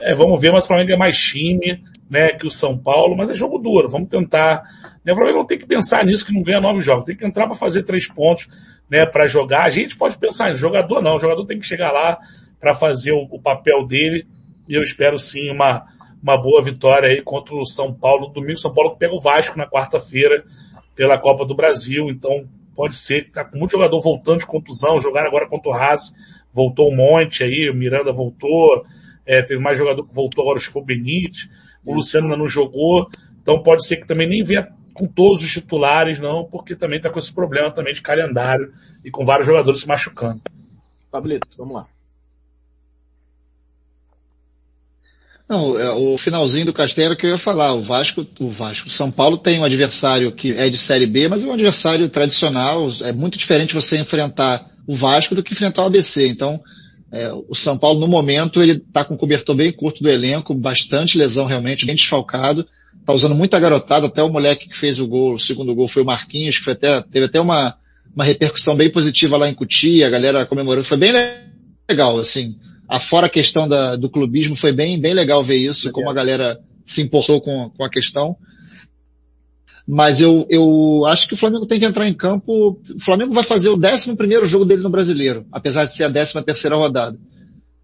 É, 0.00 0.14
vamos 0.14 0.40
ver, 0.40 0.52
mas 0.52 0.64
o 0.64 0.68
Flamengo 0.68 0.92
é 0.92 0.96
mais 0.96 1.18
time, 1.18 1.82
né, 2.10 2.32
que 2.32 2.46
o 2.46 2.50
São 2.50 2.76
Paulo, 2.76 3.16
mas 3.16 3.30
é 3.30 3.34
jogo 3.34 3.56
duro, 3.56 3.88
vamos 3.88 4.08
tentar. 4.08 4.64
Né, 5.04 5.12
o 5.12 5.16
Flamengo 5.16 5.38
não 5.38 5.46
tem 5.46 5.58
que 5.58 5.66
pensar 5.66 6.04
nisso 6.04 6.26
que 6.26 6.34
não 6.34 6.42
ganha 6.42 6.60
nove 6.60 6.80
jogos, 6.80 7.04
tem 7.04 7.16
que 7.16 7.24
entrar 7.24 7.46
para 7.46 7.54
fazer 7.54 7.84
três 7.84 8.08
pontos, 8.08 8.48
né, 8.90 9.06
para 9.06 9.28
jogar. 9.28 9.66
A 9.66 9.70
gente 9.70 9.96
pode 9.96 10.18
pensar 10.18 10.48
nisso, 10.48 10.60
jogador 10.60 11.00
não, 11.00 11.14
o 11.14 11.20
jogador 11.20 11.46
tem 11.46 11.60
que 11.60 11.66
chegar 11.66 11.92
lá 11.92 12.18
para 12.58 12.74
fazer 12.74 13.12
o, 13.12 13.28
o 13.30 13.40
papel 13.40 13.86
dele 13.86 14.26
e 14.68 14.74
eu 14.74 14.82
espero 14.82 15.18
sim 15.18 15.50
uma, 15.50 15.86
uma 16.22 16.36
boa 16.36 16.60
vitória 16.60 17.08
aí 17.08 17.22
contra 17.22 17.54
o 17.54 17.64
São 17.64 17.94
Paulo. 17.94 18.28
Domingo, 18.28 18.58
São 18.58 18.74
Paulo 18.74 18.96
pega 18.96 19.14
o 19.14 19.20
Vasco 19.20 19.56
na 19.56 19.66
quarta-feira 19.66 20.44
pela 20.94 21.18
Copa 21.18 21.46
do 21.46 21.54
Brasil. 21.54 22.08
Então, 22.08 22.46
pode 22.74 22.96
ser 22.96 23.24
que 23.24 23.30
tá 23.30 23.44
com 23.44 23.58
muito 23.58 23.72
jogador 23.72 24.00
voltando 24.00 24.38
de 24.38 24.46
contusão, 24.46 25.00
jogar 25.00 25.26
agora 25.26 25.48
contra 25.48 25.70
o 25.70 25.74
Haas, 25.74 26.14
voltou 26.52 26.90
um 26.90 26.96
monte 26.96 27.42
aí, 27.42 27.68
o 27.70 27.74
Miranda 27.74 28.12
voltou, 28.12 28.84
é, 29.26 29.42
teve 29.42 29.60
mais 29.60 29.78
jogador 29.78 30.06
que 30.06 30.14
voltou 30.14 30.42
agora, 30.42 30.58
o 30.58 30.60
Chico 30.60 30.82
Benítez, 30.82 31.48
o 31.86 31.94
Luciano 31.94 32.26
ainda 32.26 32.38
não 32.38 32.48
jogou, 32.48 33.08
então 33.42 33.62
pode 33.62 33.86
ser 33.86 33.96
que 33.96 34.06
também 34.06 34.28
nem 34.28 34.42
venha 34.42 34.68
com 34.92 35.06
todos 35.06 35.42
os 35.42 35.50
titulares, 35.50 36.18
não, 36.18 36.44
porque 36.44 36.74
também 36.76 36.98
está 36.98 37.10
com 37.10 37.18
esse 37.18 37.32
problema 37.32 37.70
também 37.70 37.94
de 37.94 38.02
calendário 38.02 38.72
e 39.04 39.10
com 39.10 39.24
vários 39.24 39.46
jogadores 39.46 39.80
se 39.80 39.88
machucando. 39.88 40.40
Pablito, 41.10 41.46
vamos 41.56 41.74
lá. 41.74 41.86
Não, 45.48 45.76
é, 45.76 45.90
o 45.90 46.16
finalzinho 46.16 46.66
do 46.66 46.72
Castelo 46.72 47.16
que 47.16 47.26
eu 47.26 47.30
ia 47.30 47.38
falar, 47.38 47.74
o 47.74 47.82
Vasco, 47.82 48.24
o 48.38 48.50
Vasco, 48.50 48.88
São 48.88 49.10
Paulo 49.10 49.36
tem 49.36 49.58
um 49.58 49.64
adversário 49.64 50.30
que 50.30 50.52
é 50.52 50.68
de 50.68 50.78
Série 50.78 51.06
B, 51.06 51.26
mas 51.26 51.42
é 51.42 51.46
um 51.46 51.52
adversário 51.52 52.08
tradicional, 52.08 52.86
é 53.02 53.12
muito 53.12 53.36
diferente 53.36 53.74
você 53.74 53.98
enfrentar 53.98 54.70
o 54.86 54.94
Vasco 54.94 55.34
do 55.34 55.42
que 55.42 55.52
enfrentar 55.52 55.82
o 55.82 55.86
ABC, 55.86 56.28
então 56.28 56.62
é, 57.12 57.32
o 57.32 57.54
São 57.54 57.76
Paulo 57.76 57.98
no 57.98 58.06
momento 58.06 58.62
ele 58.62 58.72
está 58.72 59.04
com 59.04 59.14
um 59.14 59.16
cobertor 59.16 59.56
bem 59.56 59.72
curto 59.72 60.02
do 60.02 60.08
elenco, 60.08 60.54
bastante 60.54 61.18
lesão 61.18 61.46
realmente, 61.46 61.84
bem 61.84 61.96
desfalcado, 61.96 62.66
tá 63.04 63.12
usando 63.12 63.34
muita 63.34 63.58
garotada, 63.58 64.06
até 64.06 64.22
o 64.22 64.28
moleque 64.28 64.68
que 64.68 64.78
fez 64.78 65.00
o 65.00 65.08
gol, 65.08 65.34
o 65.34 65.38
segundo 65.38 65.74
gol 65.74 65.88
foi 65.88 66.02
o 66.02 66.06
Marquinhos, 66.06 66.58
que 66.58 66.64
foi 66.64 66.74
até, 66.74 67.02
teve 67.02 67.26
até 67.26 67.40
uma, 67.40 67.74
uma 68.14 68.24
repercussão 68.24 68.76
bem 68.76 68.90
positiva 68.90 69.36
lá 69.36 69.48
em 69.48 69.54
Cutia, 69.54 70.06
a 70.06 70.10
galera 70.10 70.46
comemorando, 70.46 70.84
foi 70.84 70.98
bem 70.98 71.12
legal, 71.88 72.18
assim, 72.18 72.56
afora 72.88 73.26
a 73.26 73.30
questão 73.30 73.68
da, 73.68 73.96
do 73.96 74.08
clubismo, 74.08 74.54
foi 74.54 74.72
bem, 74.72 75.00
bem 75.00 75.14
legal 75.14 75.42
ver 75.42 75.56
isso, 75.56 75.90
como 75.92 76.08
a 76.08 76.14
galera 76.14 76.60
se 76.86 77.02
importou 77.02 77.40
com, 77.40 77.70
com 77.70 77.84
a 77.84 77.90
questão. 77.90 78.36
Mas 79.86 80.20
eu, 80.20 80.46
eu 80.48 81.04
acho 81.06 81.26
que 81.26 81.34
o 81.34 81.36
Flamengo 81.36 81.66
tem 81.66 81.78
que 81.78 81.84
entrar 81.84 82.08
em 82.08 82.14
campo. 82.14 82.80
O 82.94 83.00
Flamengo 83.00 83.32
vai 83.32 83.44
fazer 83.44 83.68
o 83.68 83.78
11 83.78 84.16
primeiro 84.16 84.46
jogo 84.46 84.64
dele 84.64 84.82
no 84.82 84.90
brasileiro, 84.90 85.46
apesar 85.50 85.84
de 85.84 85.96
ser 85.96 86.04
a 86.04 86.10
13 86.10 86.42
terceira 86.44 86.76
rodada. 86.76 87.18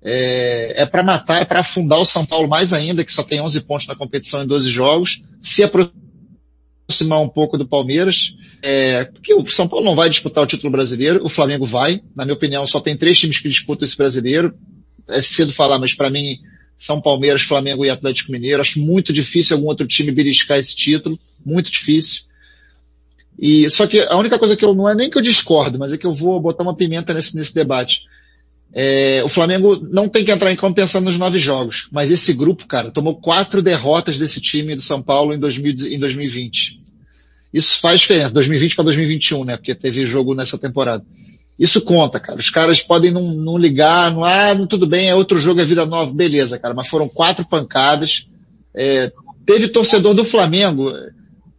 É, 0.02 0.82
é 0.82 0.86
para 0.86 1.02
matar, 1.02 1.42
é 1.42 1.44
para 1.44 1.60
afundar 1.60 1.98
o 1.98 2.04
São 2.04 2.24
Paulo 2.24 2.48
mais 2.48 2.72
ainda, 2.72 3.04
que 3.04 3.10
só 3.10 3.22
tem 3.22 3.40
11 3.40 3.60
pontos 3.62 3.86
na 3.86 3.96
competição 3.96 4.42
em 4.42 4.46
12 4.46 4.70
jogos, 4.70 5.22
se 5.40 5.64
aproximar 5.64 7.20
um 7.20 7.28
pouco 7.28 7.58
do 7.58 7.66
Palmeiras, 7.66 8.36
é, 8.62 9.04
porque 9.06 9.34
o 9.34 9.44
São 9.48 9.66
Paulo 9.66 9.84
não 9.84 9.96
vai 9.96 10.08
disputar 10.08 10.44
o 10.44 10.46
título 10.46 10.70
brasileiro, 10.70 11.24
o 11.24 11.28
Flamengo 11.28 11.64
vai. 11.64 12.00
Na 12.14 12.24
minha 12.24 12.36
opinião, 12.36 12.66
só 12.66 12.78
tem 12.78 12.96
três 12.96 13.18
times 13.18 13.40
que 13.40 13.48
disputam 13.48 13.84
esse 13.84 13.96
brasileiro 13.96 14.54
é 15.08 15.22
cedo 15.22 15.52
falar, 15.52 15.78
mas 15.78 15.94
para 15.94 16.10
mim, 16.10 16.38
São 16.76 17.00
Palmeiras, 17.00 17.42
Flamengo 17.42 17.84
e 17.84 17.90
Atlético 17.90 18.32
Mineiro. 18.32 18.60
Acho 18.60 18.80
muito 18.80 19.12
difícil 19.12 19.56
algum 19.56 19.68
outro 19.68 19.86
time 19.86 20.12
beliscar 20.12 20.58
esse 20.58 20.76
título. 20.76 21.18
Muito 21.44 21.70
difícil. 21.70 22.22
E, 23.38 23.68
só 23.70 23.86
que 23.86 24.00
a 24.00 24.16
única 24.16 24.38
coisa 24.38 24.56
que 24.56 24.64
eu, 24.64 24.74
não 24.74 24.88
é 24.88 24.94
nem 24.94 25.10
que 25.10 25.18
eu 25.18 25.22
discordo, 25.22 25.78
mas 25.78 25.92
é 25.92 25.98
que 25.98 26.06
eu 26.06 26.12
vou 26.12 26.40
botar 26.40 26.62
uma 26.62 26.76
pimenta 26.76 27.12
nesse, 27.12 27.36
nesse 27.36 27.54
debate. 27.54 28.04
É, 28.72 29.22
o 29.24 29.28
Flamengo 29.28 29.76
não 29.90 30.08
tem 30.08 30.24
que 30.24 30.30
entrar 30.30 30.52
em 30.52 30.56
campo 30.56 30.74
pensando 30.74 31.04
nos 31.04 31.18
nove 31.18 31.38
jogos, 31.38 31.88
mas 31.90 32.10
esse 32.10 32.32
grupo, 32.32 32.66
cara, 32.66 32.90
tomou 32.90 33.16
quatro 33.16 33.62
derrotas 33.62 34.18
desse 34.18 34.40
time 34.40 34.74
do 34.74 34.82
São 34.82 35.00
Paulo 35.00 35.32
em, 35.32 35.38
2000, 35.38 35.72
em 35.92 35.98
2020. 35.98 36.80
Isso 37.52 37.80
faz 37.80 38.00
diferença, 38.00 38.34
2020 38.34 38.74
para 38.74 38.84
2021, 38.84 39.44
né? 39.44 39.56
Porque 39.56 39.74
teve 39.74 40.04
jogo 40.04 40.34
nessa 40.34 40.58
temporada. 40.58 41.04
Isso 41.58 41.84
conta, 41.84 42.20
cara. 42.20 42.38
Os 42.38 42.50
caras 42.50 42.82
podem 42.82 43.10
não, 43.10 43.32
não 43.32 43.56
ligar, 43.56 44.12
não, 44.12 44.24
ah, 44.24 44.54
tudo 44.68 44.86
bem, 44.86 45.08
é 45.08 45.14
outro 45.14 45.38
jogo, 45.38 45.60
é 45.60 45.64
vida 45.64 45.86
nova, 45.86 46.12
beleza, 46.12 46.58
cara. 46.58 46.74
Mas 46.74 46.88
foram 46.88 47.08
quatro 47.08 47.46
pancadas. 47.46 48.28
É, 48.74 49.10
teve 49.46 49.68
torcedor 49.68 50.12
do 50.12 50.24
Flamengo, 50.24 50.92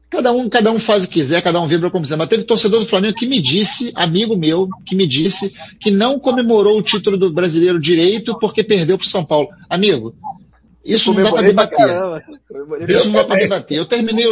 cada 0.10 0.32
um, 0.32 0.48
cada 0.48 0.72
um 0.72 0.78
faz 0.78 1.04
o 1.04 1.08
que 1.08 1.16
quiser, 1.16 1.41
cada 1.41 1.60
um 1.60 1.68
vibra 1.68 1.89
como 1.89 2.04
quiser, 2.04 2.16
mas 2.16 2.30
teve 2.30 2.43
torcedor 2.43 2.80
do 2.80 2.86
Flamengo 2.86 3.16
que 3.16 3.26
me 3.26 3.41
disse, 3.41 3.91
amigo 3.95 4.38
meu, 4.38 4.70
que 4.86 4.95
me 4.95 5.08
disse 5.08 5.54
que 5.80 5.89
não 5.89 6.20
comemorou 6.20 6.78
o 6.78 6.84
título 6.84 7.18
do 7.18 7.32
brasileiro 7.32 7.80
direito 7.80 8.38
porque 8.39 8.64
perdeu 8.64 8.98
para 8.98 9.10
São 9.10 9.26
Paulo. 9.26 9.50
Amigo, 9.70 10.16
isso 10.88 11.14
não 11.14 11.24
dá 11.24 11.32
para 11.32 11.48
debater. 11.48 11.88
Isso 12.88 13.06
não 13.08 13.14
dá 13.14 13.26
para 13.26 13.40
debater. 13.40 13.78
Eu 13.78 13.86
terminei, 13.86 14.26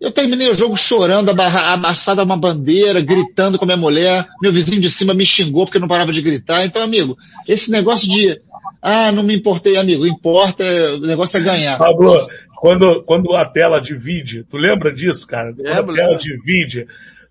eu 0.00 0.10
terminei 0.10 0.48
o 0.50 0.54
jogo 0.54 0.76
chorando, 0.76 1.30
amassado 1.30 2.20
a 2.20 2.24
uma 2.24 2.36
bandeira, 2.36 3.00
gritando 3.00 3.58
com 3.58 3.64
a 3.64 3.66
minha 3.66 3.76
mulher. 3.76 4.26
Meu 4.42 4.52
vizinho 4.52 4.80
de 4.80 4.90
cima 4.90 5.14
me 5.14 5.24
xingou 5.24 5.64
porque 5.64 5.78
não 5.78 5.88
parava 5.88 6.12
de 6.12 6.20
gritar. 6.20 6.64
Então, 6.64 6.82
amigo, 6.82 7.16
esse 7.48 7.70
negócio 7.70 8.08
de 8.08 8.40
Ah, 8.82 9.12
não 9.12 9.22
me 9.22 9.36
importei, 9.36 9.76
amigo. 9.76 10.06
Importa, 10.06 10.64
o 10.94 11.00
negócio 11.00 11.36
é 11.38 11.40
ganhar. 11.42 11.78
Pablo, 11.78 12.28
quando, 12.56 13.02
quando 13.04 13.34
a 13.36 13.44
tela 13.44 13.80
divide, 13.80 14.44
tu 14.44 14.56
lembra 14.56 14.92
disso, 14.92 15.26
cara? 15.26 15.52
Quando 15.54 15.90
a 15.90 15.94
tela 15.94 16.16
divide, 16.16 16.86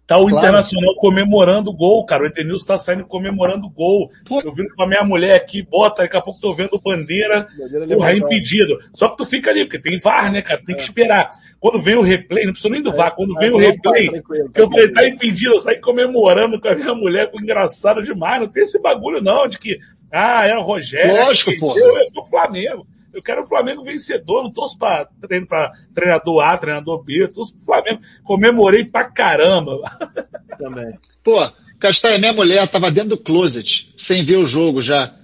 tá 0.10 0.18
o 0.18 0.22
Claro. 0.28 0.38
Internacional 0.38 0.96
comemorando 0.96 1.70
o 1.70 1.74
gol, 1.74 2.04
cara. 2.04 2.24
O 2.24 2.26
Edenilson 2.26 2.66
tá 2.66 2.78
saindo 2.80 3.06
comemorando 3.06 3.68
o 3.68 3.70
gol. 3.70 4.10
Pô. 4.28 4.42
Eu 4.42 4.52
vindo 4.52 4.74
com 4.76 4.82
a 4.84 4.88
minha 4.88 5.04
mulher 5.04 5.36
aqui, 5.36 5.62
bota, 5.62 6.02
daqui 6.02 6.18
a 6.18 6.22
pouco 6.22 6.42
tô 6.42 6.52
vendo 6.52 6.82
bandeira, 6.84 7.48
Bandeira 7.58 7.86
porra, 7.88 8.10
levantada. 8.12 8.18
impedido. 8.18 8.80
Só 8.94 9.10
que 9.10 9.18
tu 9.18 9.26
fica 9.26 9.52
ali, 9.52 9.66
porque 9.66 9.80
tem 9.80 9.98
VAR, 10.00 10.32
né, 10.32 10.42
cara? 10.42 10.60
Tem 10.66 10.76
que 10.76 10.82
esperar. 10.82 11.30
Quando 11.60 11.80
vem 11.80 11.96
o 11.96 12.02
replay, 12.02 12.46
não 12.46 12.54
precisa 12.54 12.74
nem 12.74 12.82
do 12.82 12.92
VAR, 12.92 13.14
quando 13.16 13.36
É, 13.38 13.40
vem 13.40 13.50
o 13.50 13.54
tá 13.54 13.60
replay, 13.60 14.10
tranquilo, 14.10 14.52
que 14.52 14.62
eu 14.62 14.68
tá 14.68 14.72
falei, 14.76 14.92
tá 14.92 15.08
impedido, 15.08 15.54
eu 15.54 15.60
saí 15.60 15.80
comemorando 15.80 16.60
com 16.60 16.68
a 16.70 16.76
minha 16.76 16.96
mulher, 16.96 17.30
com 17.30 17.40
engraçado 17.40 18.02
demais. 18.02 18.42
Não 18.42 18.48
tem 18.48 18.64
esse 18.64 18.82
bagulho 18.82 19.22
não, 19.22 19.48
de 19.48 19.60
que, 19.60 19.78
ah, 20.12 20.48
é 20.48 20.56
o 20.58 20.62
Rogério. 20.62 21.14
Lógico, 21.14 21.52
é 21.52 21.58
pô. 21.60 21.78
Eu 21.78 22.06
sou 22.08 22.26
Flamengo. 22.26 22.88
Eu 23.14 23.24
quero 23.24 23.42
o 23.42 23.48
Flamengo 23.48 23.84
vencedor, 23.84 24.44
não 24.44 24.52
torço 24.52 24.78
pra, 24.78 25.08
treino 25.22 25.48
pra 25.48 25.72
treinador 25.94 26.44
A, 26.44 26.58
treinador 26.58 27.04
B, 27.04 27.24
eu 27.24 27.34
torço 27.34 27.56
pro 27.56 27.66
Flamengo. 27.66 28.02
Comemorei 28.24 28.86
pra 28.86 29.06
caramba. 29.06 29.82
Também. 30.58 30.94
Pô, 31.24 31.38
Castanha, 31.80 32.18
minha 32.18 32.34
mulher 32.34 32.68
tava 32.70 32.92
dentro 32.92 33.12
do 33.12 33.18
closet, 33.18 33.94
sem 33.98 34.24
ver 34.24 34.38
o 34.38 34.46
jogo 34.46 34.82
já. 34.82 35.16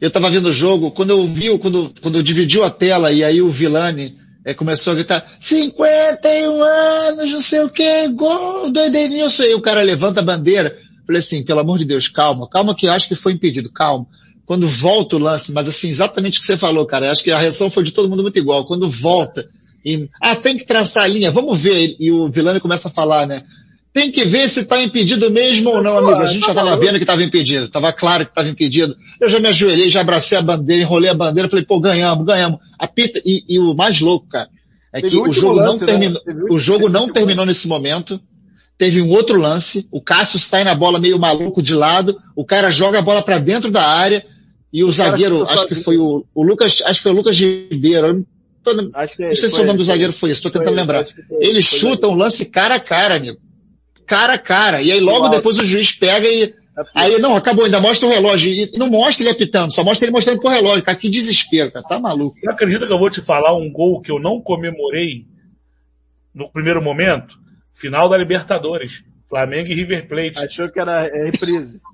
Eu 0.00 0.10
tava 0.10 0.30
vendo 0.30 0.46
o 0.46 0.52
jogo, 0.52 0.90
quando 0.90 1.10
eu 1.10 1.26
vi, 1.26 1.56
quando, 1.58 1.92
quando 2.00 2.22
dividiu 2.22 2.64
a 2.64 2.70
tela 2.70 3.12
e 3.12 3.24
aí 3.24 3.40
o 3.40 3.50
Vilani 3.50 4.18
eh, 4.44 4.54
começou 4.54 4.92
a 4.92 4.96
gritar 4.96 5.24
51 5.40 6.62
anos, 6.62 7.32
não 7.32 7.40
sei 7.40 7.60
o 7.60 7.70
que, 7.70 8.08
gol 8.08 8.70
do 8.70 8.80
Edenilson. 8.80 9.44
E 9.44 9.54
o 9.54 9.62
cara 9.62 9.82
levanta 9.82 10.20
a 10.20 10.24
bandeira. 10.24 10.76
Falei 11.06 11.20
assim, 11.20 11.44
pelo 11.44 11.60
amor 11.60 11.78
de 11.78 11.84
Deus, 11.84 12.08
calma, 12.08 12.48
calma 12.48 12.74
que 12.74 12.86
eu 12.86 12.92
acho 12.92 13.08
que 13.08 13.14
foi 13.14 13.32
impedido, 13.32 13.72
calma. 13.72 14.06
Quando 14.46 14.68
volta 14.68 15.16
o 15.16 15.18
lance, 15.18 15.52
mas 15.52 15.68
assim, 15.68 15.88
exatamente 15.88 16.38
o 16.38 16.40
que 16.40 16.46
você 16.46 16.56
falou, 16.56 16.84
cara, 16.86 17.06
eu 17.06 17.10
acho 17.10 17.24
que 17.24 17.30
a 17.30 17.38
reação 17.38 17.70
foi 17.70 17.82
de 17.82 17.92
todo 17.92 18.08
mundo 18.08 18.22
muito 18.22 18.38
igual. 18.38 18.66
Quando 18.66 18.90
volta 18.90 19.48
e, 19.84 20.08
ah, 20.20 20.34
tem 20.34 20.56
que 20.56 20.66
traçar 20.66 21.04
a 21.04 21.06
linha, 21.06 21.30
vamos 21.30 21.60
ver. 21.60 21.96
E 22.00 22.10
o 22.10 22.28
Vilani 22.28 22.60
começa 22.60 22.88
a 22.88 22.90
falar, 22.90 23.26
né? 23.26 23.44
Tem 23.92 24.10
que 24.10 24.24
ver 24.24 24.48
se 24.48 24.64
tá 24.64 24.82
impedido 24.82 25.30
mesmo 25.30 25.70
ou 25.70 25.82
não, 25.82 25.98
amigo. 25.98 26.14
A 26.14 26.26
gente 26.26 26.40
tá 26.40 26.48
já 26.48 26.54
tava 26.54 26.70
maluco. 26.70 26.86
vendo 26.86 26.98
que 26.98 27.06
tava 27.06 27.22
impedido. 27.22 27.68
Tava 27.68 27.92
claro 27.92 28.26
que 28.26 28.34
tava 28.34 28.48
impedido. 28.48 28.96
Eu 29.20 29.28
já 29.28 29.38
me 29.38 29.48
ajoelhei, 29.48 29.88
já 29.88 30.00
abracei 30.00 30.36
a 30.36 30.42
bandeira, 30.42 30.82
enrolei 30.82 31.10
a 31.10 31.14
bandeira, 31.14 31.48
falei, 31.48 31.64
pô, 31.64 31.78
ganhamos, 31.78 32.26
ganhamos. 32.26 32.58
Apita, 32.78 33.20
e, 33.24 33.44
e 33.48 33.58
o 33.58 33.72
mais 33.74 34.00
louco, 34.00 34.26
cara, 34.26 34.48
é 34.92 35.00
Teve 35.00 35.12
que 35.12 35.28
o 35.28 35.32
jogo 35.32 35.56
não 35.56 35.64
lance, 35.66 35.80
né? 35.80 35.86
terminou, 35.86 36.20
Teve 36.22 36.52
o 36.52 36.58
jogo 36.58 36.88
não 36.88 37.12
terminou 37.12 37.46
nesse 37.46 37.68
momento. 37.68 38.20
Teve 38.76 39.00
um 39.00 39.10
outro 39.10 39.38
lance, 39.40 39.86
o 39.92 40.00
Cássio 40.00 40.40
sai 40.40 40.64
na 40.64 40.74
bola 40.74 40.98
meio 40.98 41.16
maluco 41.16 41.62
de 41.62 41.74
lado, 41.74 42.20
o 42.34 42.44
cara 42.44 42.70
joga 42.70 42.98
a 42.98 43.02
bola 43.02 43.22
pra 43.22 43.38
dentro 43.38 43.70
da 43.70 43.86
área, 43.86 44.26
e 44.74 44.82
o 44.82 44.90
zagueiro, 44.90 45.44
acho 45.48 45.68
que 45.68 45.76
foi 45.76 45.96
o, 45.96 46.26
o 46.34 46.42
Lucas, 46.42 46.82
acho 46.84 46.98
que 46.98 47.02
foi 47.04 47.12
o 47.12 47.14
Lucas 47.14 47.38
Ribeiro, 47.38 48.26
tô- 48.64 48.90
Acho 48.94 49.16
que 49.16 49.22
não 49.22 49.36
sei 49.36 49.48
se 49.48 49.60
o 49.60 49.64
nome 49.64 49.78
do 49.78 49.84
zagueiro 49.84 50.12
foi 50.12 50.30
esse, 50.30 50.42
tô 50.42 50.50
foi 50.50 50.58
tentando 50.58 50.74
lembrar. 50.74 51.06
Ele 51.38 51.62
foi 51.62 51.78
chuta 51.78 52.08
um 52.08 52.16
lance 52.16 52.50
cara 52.50 52.74
a 52.74 52.80
cara, 52.80 53.14
amigo. 53.14 53.38
Cara 54.04 54.32
a 54.32 54.38
cara. 54.38 54.82
E 54.82 54.90
aí 54.90 54.98
logo 54.98 55.28
depois 55.28 55.56
o 55.58 55.62
juiz 55.62 55.92
pega 55.92 56.26
e, 56.26 56.52
Apita. 56.76 56.90
aí 56.94 57.20
não, 57.20 57.36
acabou, 57.36 57.64
ainda 57.64 57.78
mostra 57.78 58.08
o 58.08 58.10
relógio. 58.10 58.52
E 58.52 58.76
não 58.76 58.88
mostra 58.90 59.22
ele 59.22 59.30
apitando, 59.30 59.72
só 59.72 59.84
mostra 59.84 60.06
ele 60.06 60.12
mostrando 60.12 60.40
pro 60.40 60.50
relógio. 60.50 60.82
Cara, 60.82 60.98
que 60.98 61.08
desespero, 61.08 61.70
cara. 61.70 61.86
Tá 61.86 62.00
maluco. 62.00 62.36
Você 62.36 62.50
acredita 62.50 62.84
que 62.84 62.92
eu 62.92 62.98
vou 62.98 63.08
te 63.10 63.22
falar 63.22 63.56
um 63.56 63.70
gol 63.70 64.00
que 64.00 64.10
eu 64.10 64.18
não 64.18 64.40
comemorei 64.40 65.24
no 66.34 66.50
primeiro 66.50 66.82
momento? 66.82 67.38
Final 67.74 68.08
da 68.08 68.16
Libertadores. 68.16 69.04
Flamengo 69.28 69.70
e 69.70 69.74
River 69.74 70.08
Plate. 70.08 70.38
Achou 70.38 70.68
que 70.68 70.80
era 70.80 71.06
é, 71.06 71.30
reprise. 71.30 71.80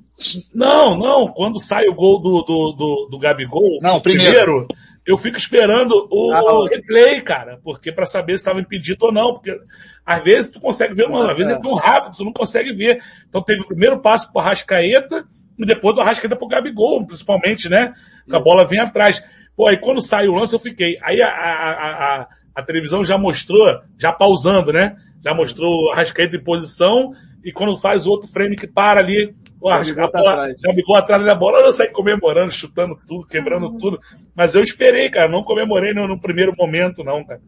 Não, 0.55 0.97
não. 0.97 1.27
Quando 1.29 1.59
sai 1.61 1.87
o 1.89 1.95
gol 1.95 2.21
do, 2.21 2.43
do, 2.43 2.73
do, 2.73 3.09
do 3.11 3.18
Gabigol, 3.18 3.79
Não, 3.81 3.97
o 3.97 4.03
primeiro. 4.03 4.66
eu 5.07 5.16
fico 5.16 5.37
esperando 5.37 6.07
o, 6.11 6.33
Ah, 6.33 6.68
replay, 6.71 7.21
cara, 7.21 7.59
porque 7.64 7.91
para 7.93 8.05
saber 8.05 8.33
se 8.33 8.43
estava 8.43 8.61
impedido 8.61 9.07
ou 9.07 9.12
não, 9.12 9.33
porque 9.35 9.57
às 10.05 10.23
vezes 10.23 10.51
tu 10.51 10.61
consegue 10.61 10.95
ver, 10.95 11.09
mano, 11.09 11.31
às 11.31 11.37
vezes 11.37 11.53
é 11.57 11.61
tão 11.61 11.75
rápido, 11.75 12.16
tu 12.16 12.25
não 12.25 12.33
consegue 12.33 12.73
ver. 12.73 12.99
Então 13.29 13.43
teve 13.43 13.62
o 13.62 13.66
primeiro 13.66 14.01
passo 14.01 14.31
pro 14.33 14.41
Arrascaeta 14.41 15.25
e 15.59 15.66
depois 15.66 15.95
do 15.95 16.01
Arrascaeta 16.01 16.37
pro 16.37 16.49
Gabigol, 16.49 17.05
principalmente, 17.07 17.68
né? 17.68 17.93
Que 18.29 18.37
a 18.37 18.41
bola 18.41 18.64
vem 18.64 18.81
atrás. 18.81 19.23
Pô, 19.57 19.66
aí 19.68 19.77
quando 19.79 20.01
sai 20.01 20.27
o 20.29 20.35
lance 20.35 20.55
eu 20.55 20.61
fiquei. 20.61 20.97
Aí 21.03 21.21
a, 21.21 21.29
a, 21.29 21.71
a, 21.71 22.21
a, 22.23 22.29
a 22.57 22.62
televisão 22.62 23.05
já 23.05 23.18
mostrou, 23.18 23.66
já 23.99 24.12
pausando, 24.12 24.73
né? 24.73 24.97
Já 25.23 25.35
mostrou 25.35 25.87
o 25.87 25.91
Arrascaeta 25.93 26.37
em 26.37 26.43
posição 26.45 27.12
e 27.45 27.53
quando 27.53 27.77
faz 27.79 28.07
o 28.07 28.11
outro 28.11 28.29
frame 28.29 28.57
que 28.57 28.66
para 28.66 29.01
ali, 29.01 29.35
o 29.61 29.68
Gabigol 29.68 29.72
Arrascaeta 30.04 30.11
tá 30.12 30.18
bola- 30.20 30.32
atrás. 30.32 30.61
Gabigol 30.62 30.96
atrás 30.96 31.24
da 31.24 31.34
bola, 31.34 31.58
eu 31.61 31.72
saí 31.72 31.88
comemorando, 31.90 32.50
chutando 32.52 32.96
tudo, 33.06 33.26
quebrando 33.26 33.76
tudo. 33.78 34.00
Mas 34.34 34.54
eu 34.54 34.62
esperei, 34.62 35.11
cara, 35.11 35.28
não 35.28 35.44
comemorei 35.44 35.92
no, 35.92 36.08
no 36.08 36.20
primeiro 36.20 36.54
momento, 36.56 37.04
não, 37.04 37.24
cara. 37.24 37.40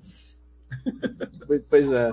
Pois 1.68 1.92
é. 1.92 2.10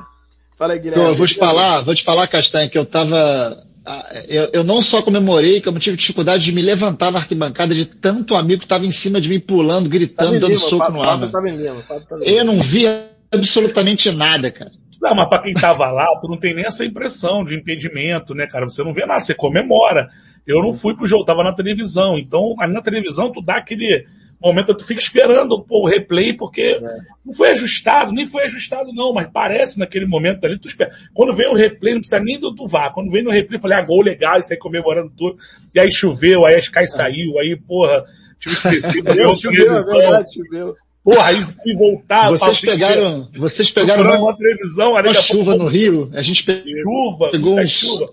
Fala 0.57 0.73
aí, 0.73 0.79
Guilherme. 0.79 1.05
eu 1.05 1.15
vou 1.15 1.25
te 1.27 1.35
falar, 1.35 1.81
vou 1.81 1.95
te 1.95 2.03
falar, 2.03 2.27
Castanha, 2.27 2.69
que 2.69 2.77
eu 2.77 2.85
tava, 2.85 3.63
ah, 3.85 4.23
eu, 4.27 4.49
eu 4.53 4.63
não 4.63 4.81
só 4.81 5.01
comemorei, 5.01 5.61
como 5.61 5.79
tive 5.79 5.95
dificuldade 5.95 6.43
de 6.43 6.51
me 6.51 6.61
levantar 6.61 7.11
na 7.11 7.19
arquibancada 7.19 7.73
de 7.73 7.85
tanto 7.85 8.35
amigo 8.35 8.61
que 8.61 8.67
tava 8.67 8.85
em 8.85 8.91
cima 8.91 9.21
de 9.21 9.29
mim, 9.29 9.39
pulando, 9.39 9.87
gritando, 9.89 10.33
dando 10.33 10.47
Lima, 10.47 10.59
soco 10.59 10.91
no 10.91 11.01
ar, 11.01 11.29
tava 11.31 11.49
em 11.49 11.55
Lima, 11.55 11.81
tava 11.87 12.01
em 12.01 12.27
Eu 12.27 12.39
Lima. 12.39 12.43
não 12.43 12.61
vi 12.61 12.83
absolutamente 13.31 14.11
nada, 14.11 14.51
cara. 14.51 14.71
Não, 15.01 15.15
mas 15.15 15.29
pra 15.29 15.39
quem 15.39 15.53
tava 15.53 15.89
lá, 15.91 16.05
tu 16.19 16.27
não 16.27 16.37
tem 16.37 16.53
nem 16.53 16.65
essa 16.65 16.85
impressão 16.85 17.43
de 17.43 17.55
impedimento, 17.55 18.35
né, 18.35 18.47
cara? 18.47 18.67
Você 18.67 18.83
não 18.83 18.93
vê 18.93 19.05
nada, 19.05 19.21
você 19.21 19.33
comemora. 19.33 20.07
Eu 20.45 20.61
não 20.61 20.73
fui 20.73 20.95
pro 20.95 21.07
jogo, 21.07 21.23
tava 21.23 21.43
na 21.43 21.53
televisão. 21.53 22.17
Então, 22.17 22.55
ali 22.59 22.73
na 22.73 22.81
televisão, 22.81 23.31
tu 23.31 23.41
dá 23.41 23.57
aquele 23.57 24.05
momento, 24.41 24.75
tu 24.75 24.85
fica 24.85 24.99
esperando 25.01 25.65
o 25.69 25.87
replay, 25.87 26.33
porque 26.33 26.79
não 27.25 27.33
foi 27.33 27.51
ajustado, 27.51 28.11
nem 28.11 28.25
foi 28.25 28.43
ajustado 28.43 28.91
não, 28.93 29.13
mas 29.13 29.29
parece 29.31 29.79
naquele 29.79 30.05
momento 30.05 30.45
ali, 30.45 30.59
tu 30.59 30.67
espera. 30.67 30.91
Quando 31.13 31.33
vem 31.33 31.47
o 31.47 31.55
replay, 31.55 31.93
não 31.93 32.01
precisa 32.01 32.21
nem 32.21 32.39
do, 32.39 32.51
do 32.51 32.67
VAR. 32.67 32.93
Quando 32.93 33.11
vem 33.11 33.23
no 33.23 33.31
replay, 33.31 33.57
eu 33.57 33.61
falei, 33.61 33.77
ah, 33.77 33.81
gol 33.81 34.01
legal, 34.01 34.37
isso 34.37 34.51
aí 34.51 34.59
comemorando 34.59 35.11
tudo. 35.15 35.37
E 35.73 35.79
aí 35.79 35.91
choveu, 35.91 36.45
aí 36.45 36.55
a 36.55 36.59
Sky 36.59 36.87
saiu, 36.87 37.39
aí, 37.39 37.55
porra, 37.55 38.03
tive 38.37 38.55
que 38.55 38.69
descer, 38.69 39.03
Choveu, 39.37 39.75
é 39.75 39.81
verdade, 39.81 40.33
choveu. 40.33 40.75
Porra, 41.03 41.25
aí 41.27 41.43
fui 41.45 41.75
voltar. 41.75 42.29
Vocês 42.29 42.61
pegaram, 42.61 43.29
vocês 43.37 43.71
pegaram 43.71 44.03
uma, 44.03 44.19
uma 44.19 44.35
televisão, 44.37 44.91
uma 44.91 45.01
daqui 45.01 45.17
a 45.17 45.21
pouco 45.21 45.33
chuva 45.43 45.55
no 45.57 45.67
Rio, 45.67 46.09
a 46.13 46.21
gente 46.21 46.43
pegou 46.43 46.63
chuva, 46.83 47.31
Pegou 47.31 47.59
um- 47.59 47.67
chuva. 47.67 48.09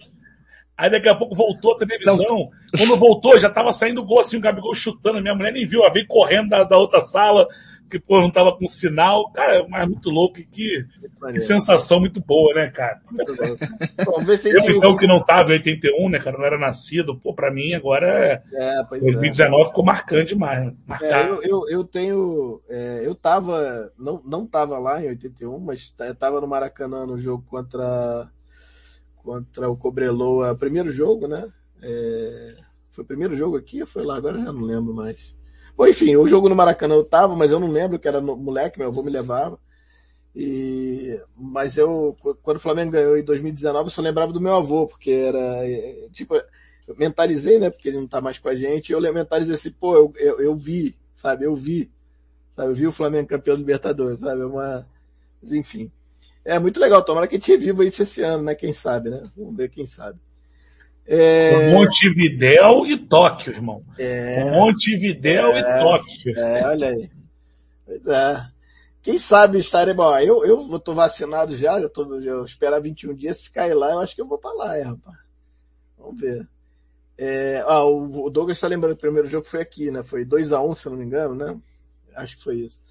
Aí 0.79 0.91
daqui 0.91 1.09
a 1.09 1.15
pouco 1.15 1.35
voltou 1.35 1.75
a 1.75 1.79
televisão. 1.79 2.51
Quando 2.77 2.97
voltou, 2.97 3.41
já 3.41 3.49
tava 3.49 3.73
saindo 3.73 4.05
gol 4.05 4.21
assim, 4.21 4.37
o 4.37 4.41
Gabigol 4.41 4.75
chutando. 4.75 5.23
Minha 5.23 5.35
mulher 5.35 5.53
nem 5.53 5.65
viu, 5.65 5.83
ela 5.83 5.93
veio 5.93 6.07
correndo 6.07 6.51
da, 6.51 6.65
da 6.65 6.77
outra 6.77 7.01
sala, 7.01 7.47
que 7.89 7.99
pô, 7.99 8.21
não 8.21 8.31
tava 8.31 8.57
com 8.57 8.67
sinal. 8.69 9.31
Cara, 9.33 9.67
mas 9.69 9.89
muito 9.89 10.11
louco, 10.11 10.35
que, 10.35 10.85
que 11.33 11.41
sensação 11.41 12.01
muito 12.01 12.21
boa, 12.21 12.55
né, 12.55 12.71
cara? 12.71 13.01
Eu, 14.45 14.77
então, 14.77 14.97
que 14.97 15.07
não 15.07 15.25
tava 15.25 15.51
em 15.51 15.55
81, 15.55 16.09
né, 16.09 16.19
cara, 16.19 16.39
não 16.39 16.45
era 16.45 16.59
nascido, 16.59 17.19
pô, 17.19 17.35
pra 17.35 17.53
mim 17.53 17.75
agora 17.75 18.43
É, 18.53 18.85
pois 18.89 19.03
é. 19.03 19.07
2019 19.07 19.69
ficou 19.69 19.85
marcante 19.85 20.35
demais, 20.35 20.65
né? 20.65 20.75
É, 21.03 21.29
eu, 21.29 21.43
eu, 21.43 21.69
eu 21.69 21.85
tenho. 21.85 22.61
é, 22.69 23.03
eu 23.05 23.15
tava. 23.15 23.93
Não, 23.99 24.21
não 24.25 24.47
tava 24.47 24.79
lá 24.79 25.03
em 25.03 25.09
81, 25.09 25.59
mas 25.61 25.95
tava 26.19 26.41
no 26.41 26.49
Maracanã 26.49 27.07
no 27.07 27.19
jogo 27.19 27.45
contra. 27.47 28.31
Contra 29.17 29.69
o 29.69 29.77
Cobreloa. 29.77 30.55
Primeiro 30.55 30.93
jogo, 30.93 31.27
né? 31.27 31.49
É, 31.83 32.55
foi 32.91 33.05
o 33.05 33.07
primeiro 33.07 33.37
jogo 33.37 33.57
aqui 33.57 33.81
ou 33.81 33.87
foi 33.87 34.05
lá? 34.05 34.17
Agora 34.17 34.39
eu 34.39 34.45
já 34.45 34.53
não 34.53 34.63
lembro 34.63 34.95
mais. 34.95 35.36
Bom, 35.77 35.87
enfim, 35.87 36.17
o 36.17 36.27
jogo 36.27 36.49
no 36.49 36.57
Maracanã 36.57 36.95
eu 36.95 37.05
tava, 37.05 37.37
mas 37.37 37.51
eu 37.51 37.61
não 37.61 37.69
lembro 37.71 37.99
que 37.99 38.09
era 38.09 38.21
no, 38.21 38.37
moleque, 38.37 38.79
meu 38.79 38.89
avô 38.89 39.03
me 39.03 39.11
levava. 39.11 39.59
E, 40.35 41.21
mas 41.37 41.77
eu, 41.79 42.17
qu- 42.21 42.37
quando 42.43 42.59
o 42.59 42.61
Flamengo 42.61 42.93
ganhou 42.93 43.19
em 43.19 43.25
2019, 43.25 43.87
eu 43.89 43.91
só 43.93 44.03
lembrava 44.03 44.33
do 44.33 44.41
meu 44.41 44.57
avô, 44.57 44.87
porque 44.87 45.11
era, 45.11 45.39
é, 45.69 46.09
tipo, 46.13 46.37
eu 46.89 46.97
mentalizei, 46.99 47.59
né, 47.61 47.71
porque 47.71 47.89
ele 47.89 47.99
não 47.99 48.09
tá 48.09 48.21
mais 48.21 48.39
com 48.39 48.49
a 48.49 48.55
gente, 48.57 48.93
eu 48.93 49.01
mentalizei 49.15 49.55
assim, 49.57 49.71
pô, 49.73 49.97
eu, 49.97 50.13
eu, 50.19 50.41
eu 50.41 50.57
vi, 50.57 50.97
sabe, 51.15 51.47
eu 51.47 51.55
vi, 51.55 51.91
sabe, 52.51 52.71
eu 52.71 52.75
vi 52.77 52.87
o 52.87 52.93
Flamengo 52.93 53.29
campeão 53.29 53.57
do 53.57 53.61
Libertadores, 53.61 54.21
sabe, 54.21 54.43
é 54.43 54.47
uma, 54.47 54.87
enfim. 55.45 55.91
É 56.45 56.59
muito 56.59 56.81
legal, 56.81 57.05
tomara 57.05 57.29
que 57.29 57.37
a 57.37 57.39
gente 57.39 57.53
reviva 57.53 57.85
isso 57.85 58.03
esse 58.03 58.23
ano, 58.23 58.45
né, 58.45 58.55
quem 58.57 58.73
sabe, 58.73 59.11
né, 59.11 59.31
vamos 59.37 59.57
ver 59.57 59.71
quem 59.71 59.87
sabe. 59.87 60.19
É, 61.09 61.73
Montevidéu 61.73 62.87
e 62.87 62.99
Tóquio, 62.99 63.53
irmão. 63.53 63.85
é, 63.99 64.51
Montevidéu 64.51 65.57
e 65.57 65.63
Tóquio. 65.63 66.39
É, 66.39 66.67
olha 66.67 66.89
aí. 66.89 67.11
Pois 67.85 68.07
é. 68.07 68.47
Quem 69.03 69.17
sabe 69.19 69.59
estarei 69.59 69.95
bom. 69.95 70.19
Eu, 70.19 70.45
eu 70.45 70.79
tô 70.81 70.93
vacinado 70.93 71.57
já, 71.57 71.79
eu, 71.81 71.89
tô, 71.89 72.21
eu 72.21 72.45
esperar 72.45 72.81
21 72.81 73.15
dias, 73.15 73.39
se 73.39 73.53
cair 73.53 73.73
lá, 73.73 73.93
eu 73.93 74.01
acho 74.01 74.17
que 74.17 74.21
eu 74.21 74.27
vou 74.27 74.37
pra 74.37 74.53
lá, 74.53 74.77
é, 74.77 74.83
rapaz. 74.83 75.17
Vamos 75.97 76.21
ver. 76.21 76.49
É, 77.17 77.65
ah, 77.67 77.85
o, 77.85 78.29
Douglas 78.29 78.57
está 78.57 78.67
lembrando 78.67 78.95
que 78.95 78.99
o 78.99 79.07
primeiro 79.07 79.29
jogo 79.29 79.47
foi 79.47 79.61
aqui, 79.61 79.93
né? 79.93 80.03
Foi 80.03 80.25
2x1, 80.25 80.75
se 80.75 80.87
eu 80.87 80.91
não 80.91 80.99
me 80.99 81.05
engano, 81.05 81.35
né? 81.37 81.57
Acho 82.17 82.37
que 82.37 82.43
foi 82.43 82.57
isso. 82.57 82.83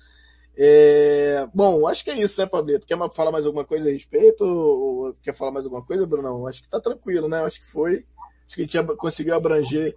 É, 0.58 1.48
bom, 1.54 1.88
acho 1.88 2.04
que 2.04 2.12
é 2.12 2.22
isso, 2.22 2.40
né, 2.40 2.48
Pablito? 2.48 2.88
Quer 2.88 2.98
falar 3.12 3.32
mais 3.32 3.46
alguma 3.46 3.66
coisa 3.66 3.90
a 3.90 3.92
respeito? 3.92 4.46
Ou, 4.46 5.14
quer 5.22 5.34
falar 5.34 5.52
mais 5.52 5.66
alguma 5.66 5.84
coisa, 5.84 6.06
Brunão? 6.06 6.48
Acho 6.48 6.64
que 6.64 6.70
tá 6.70 6.80
tranquilo, 6.80 7.28
né? 7.28 7.44
Acho 7.44 7.60
que 7.60 7.68
foi. 7.68 8.06
Acho 8.46 8.56
que 8.56 8.62
a 8.62 8.66
gente 8.66 8.98
conseguiu 8.98 9.36
abranger 9.36 9.94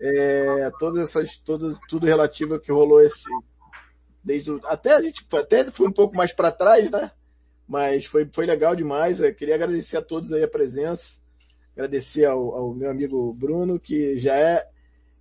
é, 0.00 0.70
todas 0.78 1.08
essas, 1.08 1.36
tudo, 1.38 1.78
tudo 1.88 2.06
relativo 2.06 2.60
que 2.60 2.70
rolou 2.70 3.02
esse, 3.02 3.28
desde 4.22 4.50
o, 4.50 4.60
até 4.64 4.94
a 4.94 5.02
gente 5.02 5.26
até 5.34 5.64
foi 5.70 5.88
um 5.88 5.92
pouco 5.92 6.16
mais 6.16 6.32
para 6.32 6.52
trás, 6.52 6.90
né? 6.90 7.10
Mas 7.66 8.06
foi, 8.06 8.28
foi 8.32 8.46
legal 8.46 8.76
demais. 8.76 9.20
Eu 9.20 9.34
queria 9.34 9.56
agradecer 9.56 9.96
a 9.96 10.02
todos 10.02 10.32
aí 10.32 10.42
a 10.42 10.48
presença, 10.48 11.18
agradecer 11.72 12.24
ao, 12.24 12.54
ao 12.54 12.74
meu 12.74 12.90
amigo 12.90 13.32
Bruno, 13.34 13.78
que 13.78 14.16
já 14.18 14.36
é, 14.36 14.68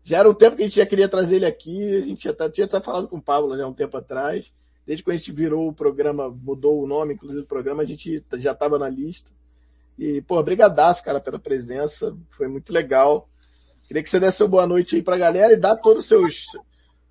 já 0.04 0.20
era 0.20 0.30
um 0.30 0.34
tempo 0.34 0.56
que 0.56 0.64
a 0.64 0.66
gente 0.66 0.78
já 0.78 0.86
queria 0.86 1.10
trazer 1.10 1.38
ele 1.38 1.46
aqui, 1.46 1.98
a 1.98 2.02
gente 2.02 2.24
já 2.24 2.34
tá, 2.34 2.50
tinha 2.50 2.66
até 2.66 2.80
falado 2.80 3.08
com 3.08 3.18
o 3.18 3.22
Pablo 3.22 3.58
já 3.58 3.68
um 3.68 3.74
tempo 3.74 3.98
atrás. 3.98 4.54
Desde 4.88 5.04
que 5.04 5.12
a 5.12 5.14
gente 5.14 5.34
virou 5.34 5.68
o 5.68 5.74
programa, 5.74 6.30
mudou 6.30 6.82
o 6.82 6.88
nome, 6.88 7.14
inclusive, 7.14 7.42
do 7.42 7.48
programa, 7.48 7.84
a 7.84 7.86
gente 7.86 8.24
já 8.36 8.54
estava 8.54 8.80
na 8.80 8.88
lista. 8.88 9.32
E, 10.00 10.22
pô, 10.22 10.42
brigadaço, 10.42 11.04
cara, 11.04 11.20
pela 11.20 11.38
presença. 11.38 12.16
Foi 12.30 12.48
muito 12.48 12.72
legal. 12.72 13.28
Queria 13.86 14.02
que 14.02 14.10
você 14.10 14.18
desse 14.18 14.42
uma 14.42 14.48
boa 14.48 14.66
noite 14.66 14.96
aí 14.96 15.02
pra 15.02 15.18
galera 15.18 15.52
e 15.52 15.58
dá 15.58 15.76
todos 15.76 16.04
os 16.04 16.08
seus, 16.08 16.46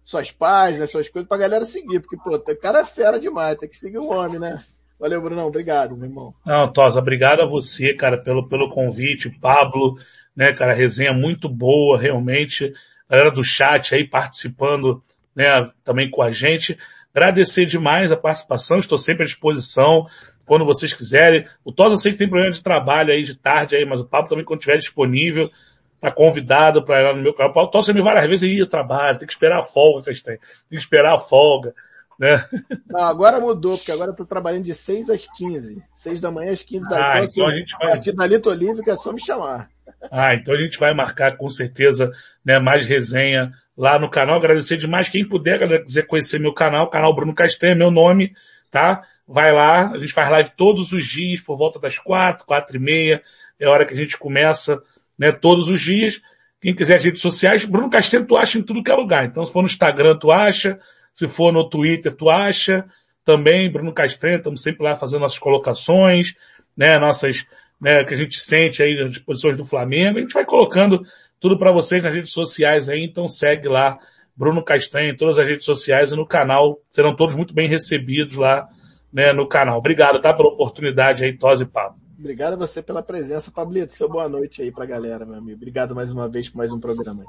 suas 0.03 0.33
páginas, 0.33 0.91
suas 0.91 1.11
coisas 1.11 1.29
pra 1.29 1.37
galera 1.37 1.67
seguir, 1.67 2.01
porque, 2.01 2.17
pô, 2.17 2.37
o 2.37 2.57
cara 2.57 2.81
é 2.81 2.85
fera 2.85 3.21
demais, 3.21 3.59
tem 3.59 3.69
que 3.69 3.77
seguir 3.77 3.99
o 3.99 4.09
homem, 4.09 4.39
né? 4.39 4.59
Valeu, 4.99 5.21
Brunão, 5.21 5.49
obrigado, 5.49 5.95
meu 5.97 6.07
irmão. 6.07 6.35
Não, 6.47 6.73
Tosa, 6.73 6.99
obrigado 6.99 7.43
a 7.43 7.47
você, 7.47 7.93
cara, 7.93 8.17
pelo, 8.17 8.49
pelo 8.49 8.71
convite, 8.71 9.29
Pablo, 9.29 9.99
né, 10.35 10.55
cara, 10.55 10.73
resenha 10.73 11.13
muito 11.13 11.49
boa, 11.49 11.99
realmente, 11.99 12.73
a 13.07 13.17
galera 13.17 13.31
do 13.31 13.45
chat 13.45 13.95
aí 13.95 14.07
participando, 14.07 15.03
né, 15.35 15.71
também 15.85 16.11
com 16.11 16.23
a 16.23 16.31
gente. 16.31 16.79
Agradecer 17.17 17.65
demais 17.65 18.13
a 18.13 18.17
participação, 18.17 18.77
estou 18.77 18.99
sempre 18.99 19.23
à 19.23 19.27
disposição, 19.27 20.07
quando 20.45 20.67
vocês 20.67 20.93
quiserem. 20.93 21.47
O 21.65 21.73
Tosa 21.73 21.95
eu 21.95 21.97
sei 21.97 22.13
que 22.13 22.19
tem 22.19 22.29
problema 22.29 22.53
de 22.53 22.63
trabalho 22.63 23.11
aí, 23.11 23.23
de 23.23 23.35
tarde 23.35 23.75
aí, 23.75 23.87
mas 23.87 24.01
o 24.01 24.05
Pablo 24.05 24.29
também 24.29 24.45
quando 24.45 24.61
estiver 24.61 24.77
disponível, 24.77 25.51
tá 25.99 26.11
convidado 26.11 26.85
para 26.85 27.01
ir 27.01 27.05
lá 27.05 27.17
no 27.17 27.23
meu 27.23 27.33
canal. 27.33 27.57
O 27.57 27.69
Tosa 27.69 27.95
me 27.95 28.03
várias 28.03 28.27
vezes, 28.27 28.43
ia 28.43 28.67
trabalho, 28.67 29.17
tem 29.17 29.27
que 29.27 29.33
esperar 29.33 29.61
a 29.61 29.63
folga, 29.63 30.05
Castanho. 30.05 30.39
Tem 30.39 30.69
que 30.69 30.77
esperar 30.77 31.15
a 31.15 31.19
folga, 31.19 31.75
né? 32.21 32.45
Não, 32.87 33.01
agora 33.01 33.41
mudou, 33.41 33.79
porque 33.79 33.93
agora 33.93 34.11
eu 34.11 34.17
tô 34.17 34.27
trabalhando 34.27 34.65
de 34.65 34.75
6 34.75 35.09
às 35.09 35.27
15. 35.39 35.83
6 35.95 36.21
da 36.21 36.31
manhã 36.31 36.53
às 36.53 36.63
15 36.63 36.87
da 36.87 36.97
ah, 36.97 37.01
então, 37.01 37.25
então 37.25 37.25
assim, 37.25 37.43
a 37.43 37.59
gente 37.59 37.79
vai... 37.79 37.87
a 37.87 37.91
partir 37.93 38.13
dali 38.13 38.39
tô 38.39 38.53
livre, 38.53 38.83
que 38.83 38.91
é 38.91 38.97
só 38.97 39.11
me 39.11 39.25
chamar. 39.25 39.71
Ah, 40.11 40.35
então 40.35 40.55
a 40.55 40.59
gente 40.61 40.79
vai 40.79 40.93
marcar 40.93 41.39
com 41.39 41.49
certeza, 41.49 42.11
né, 42.45 42.59
mais 42.59 42.85
resenha 42.85 43.53
lá 43.77 43.99
no 43.99 44.09
canal. 44.09 44.37
Agradecer 44.37 44.77
demais 44.77 45.09
quem 45.09 45.27
puder, 45.29 45.59
galera, 45.59 45.85
quiser 45.85 46.07
conhecer 46.07 46.41
meu 46.41 46.53
canal, 46.53 46.89
canal 46.89 47.15
Bruno 47.15 47.35
Castanha, 47.35 47.75
meu 47.75 47.91
nome, 47.91 48.33
tá? 48.71 49.03
Vai 49.27 49.53
lá, 49.53 49.91
a 49.91 49.99
gente 49.99 50.13
faz 50.13 50.31
live 50.31 50.51
todos 50.57 50.93
os 50.93 51.05
dias, 51.05 51.41
por 51.41 51.57
volta 51.57 51.79
das 51.79 51.99
quatro, 51.99 52.47
quatro 52.47 52.77
e 52.77 52.81
meia, 52.81 53.23
é 53.59 53.67
a 53.67 53.71
hora 53.71 53.85
que 53.85 53.93
a 53.93 53.97
gente 53.97 54.17
começa, 54.17 54.81
né, 55.19 55.33
todos 55.33 55.69
os 55.69 55.81
dias. 55.81 56.21
Quem 56.61 56.75
quiser 56.75 56.97
as 56.97 57.05
redes 57.05 57.21
sociais, 57.21 57.65
Bruno 57.65 57.91
Castanho 57.91 58.27
tu 58.27 58.37
acha 58.37 58.59
em 58.59 58.63
tudo 58.63 58.83
que 58.83 58.91
é 58.91 58.95
lugar. 58.95 59.25
Então 59.25 59.45
se 59.45 59.53
for 59.53 59.63
no 59.63 59.67
Instagram 59.67 60.17
tu 60.17 60.31
acha, 60.31 60.79
se 61.15 61.27
for 61.27 61.53
no 61.53 61.69
Twitter 61.69 62.15
tu 62.15 62.31
acha, 62.31 62.85
também 63.25 63.71
Bruno 63.71 63.93
Castanho, 63.93 64.39
estamos 64.39 64.63
sempre 64.63 64.85
lá 64.85 64.95
fazendo 64.95 65.21
nossas 65.21 65.39
colocações, 65.39 66.35
né, 66.77 66.99
nossas, 66.99 67.45
né, 67.81 68.05
que 68.05 68.15
a 68.15 68.17
gente 68.17 68.39
sente 68.39 68.83
aí 68.83 69.01
as 69.01 69.19
posições 69.19 69.57
do 69.57 69.65
Flamengo, 69.65 70.19
a 70.19 70.21
gente 70.21 70.33
vai 70.35 70.45
colocando 70.45 71.05
tudo 71.41 71.59
para 71.59 71.73
vocês 71.73 72.03
nas 72.03 72.15
redes 72.15 72.33
sociais 72.33 72.89
aí, 72.89 73.05
então 73.05 73.29
segue 73.29 73.69
lá 73.69 73.99
Bruno 74.37 74.63
Castanho 74.63 75.13
em 75.13 75.17
todas 75.17 75.39
as 75.39 75.49
redes 75.49 75.65
sociais 75.65 76.13
e 76.13 76.17
no 76.17 76.27
canal, 76.27 76.79
serão 76.91 77.17
todos 77.17 77.35
muito 77.35 77.55
bem 77.55 77.69
recebidos 77.69 78.37
lá 78.37 78.69
né, 79.13 79.33
no 79.33 79.49
canal. 79.49 79.79
Obrigado, 79.79 80.21
tá, 80.21 80.35
pela 80.35 80.51
oportunidade 80.51 81.25
aí, 81.25 81.37
Tosi 81.37 81.63
e 81.63 81.67
Pablo. 81.67 81.99
Obrigado 82.19 82.55
a 82.55 82.57
você 82.57 82.83
pela 82.83 83.03
presença, 83.03 83.51
Pablito. 83.51 83.93
Seu 83.93 84.09
boa 84.09 84.29
noite 84.29 84.63
aí 84.63 84.73
pra 84.73 84.87
galera, 84.87 85.25
meu 85.25 85.37
amigo. 85.37 85.57
Obrigado 85.57 85.95
mais 85.95 86.13
uma 86.13 86.29
vez 86.29 86.49
por 86.49 86.59
mais 86.59 86.73
um 86.73 86.81
programa 86.81 87.23
aí. 87.23 87.29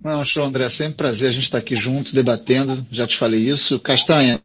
Não, 0.00 0.24
show, 0.24 0.44
André. 0.44 0.68
Sempre 0.68 0.94
prazer 0.94 1.28
a 1.28 1.32
gente 1.32 1.44
estar 1.44 1.58
aqui 1.58 1.74
junto, 1.74 2.14
debatendo. 2.14 2.86
Já 2.90 3.06
te 3.06 3.16
falei 3.16 3.40
isso. 3.40 3.80
Castanha, 3.80 4.40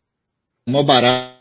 mó 0.67 0.83
barato. 0.83 1.33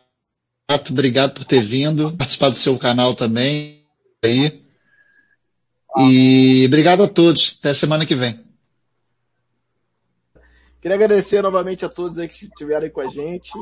Obrigado 0.91 1.35
por 1.35 1.45
ter 1.45 1.63
vindo, 1.63 2.17
participar 2.17 2.49
do 2.49 2.57
seu 2.57 2.79
canal 2.79 3.15
também. 3.15 3.85
Aí. 4.25 4.62
E 5.99 6.65
obrigado 6.67 7.03
a 7.03 7.09
todos. 7.09 7.59
Até 7.59 7.75
semana 7.75 8.07
que 8.07 8.15
vem. 8.15 8.41
Queria 10.81 10.97
agradecer 10.97 11.41
novamente 11.43 11.85
a 11.85 11.89
todos 11.89 12.19
aí 12.19 12.27
que 12.27 12.35
estiveram 12.35 12.91
com 12.91 13.01
a 13.01 13.09
gente. 13.09 13.53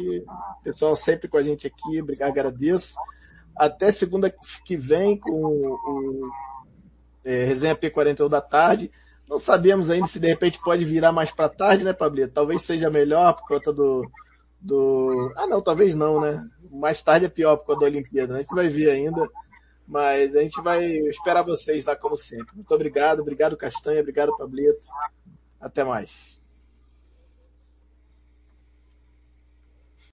Pessoal 0.62 0.97
sempre 0.97 1.28
com 1.28 1.36
a 1.36 1.43
gente 1.43 1.66
aqui. 1.66 2.01
Obrigado, 2.01 2.31
agradeço. 2.31 2.94
Até 3.55 3.93
segunda 3.93 4.35
que 4.65 4.74
vem 4.74 5.19
com 5.19 5.31
o 5.31 6.31
é, 7.24 7.44
Resenha 7.44 7.77
P41 7.77 8.28
da 8.28 8.40
tarde. 8.40 8.90
Não 9.28 9.39
sabemos 9.39 9.90
ainda 9.90 10.07
se 10.07 10.19
de 10.19 10.28
repente 10.28 10.59
pode 10.65 10.85
virar 10.85 11.12
mais 11.12 11.31
para 11.31 11.48
tarde, 11.48 11.85
né, 11.85 11.93
Pablito? 11.93 12.32
Talvez 12.32 12.62
seja 12.62 12.89
melhor 12.89 13.35
por 13.35 13.47
conta 13.47 13.73
do, 13.73 14.11
do... 14.59 15.32
Ah, 15.36 15.47
não, 15.47 15.61
talvez 15.61 15.94
não, 15.94 16.20
né? 16.20 16.43
Mais 16.70 17.02
tarde 17.02 17.27
é 17.27 17.28
pior 17.28 17.57
por 17.59 17.66
conta 17.66 17.81
da 17.81 17.86
Olimpíada. 17.86 18.32
Né? 18.32 18.39
A 18.40 18.43
gente 18.43 18.55
vai 18.55 18.69
ver 18.69 18.90
ainda. 18.90 19.28
Mas 19.90 20.36
a 20.36 20.40
gente 20.40 20.62
vai 20.62 20.86
esperar 21.08 21.42
vocês 21.42 21.86
lá 21.86 21.96
como 21.96 22.16
sempre. 22.16 22.54
Muito 22.54 22.72
obrigado. 22.72 23.20
Obrigado, 23.20 23.56
Castanha. 23.56 24.00
Obrigado, 24.00 24.36
Pablito. 24.38 24.86
Até 25.60 25.82
mais. 25.82 26.39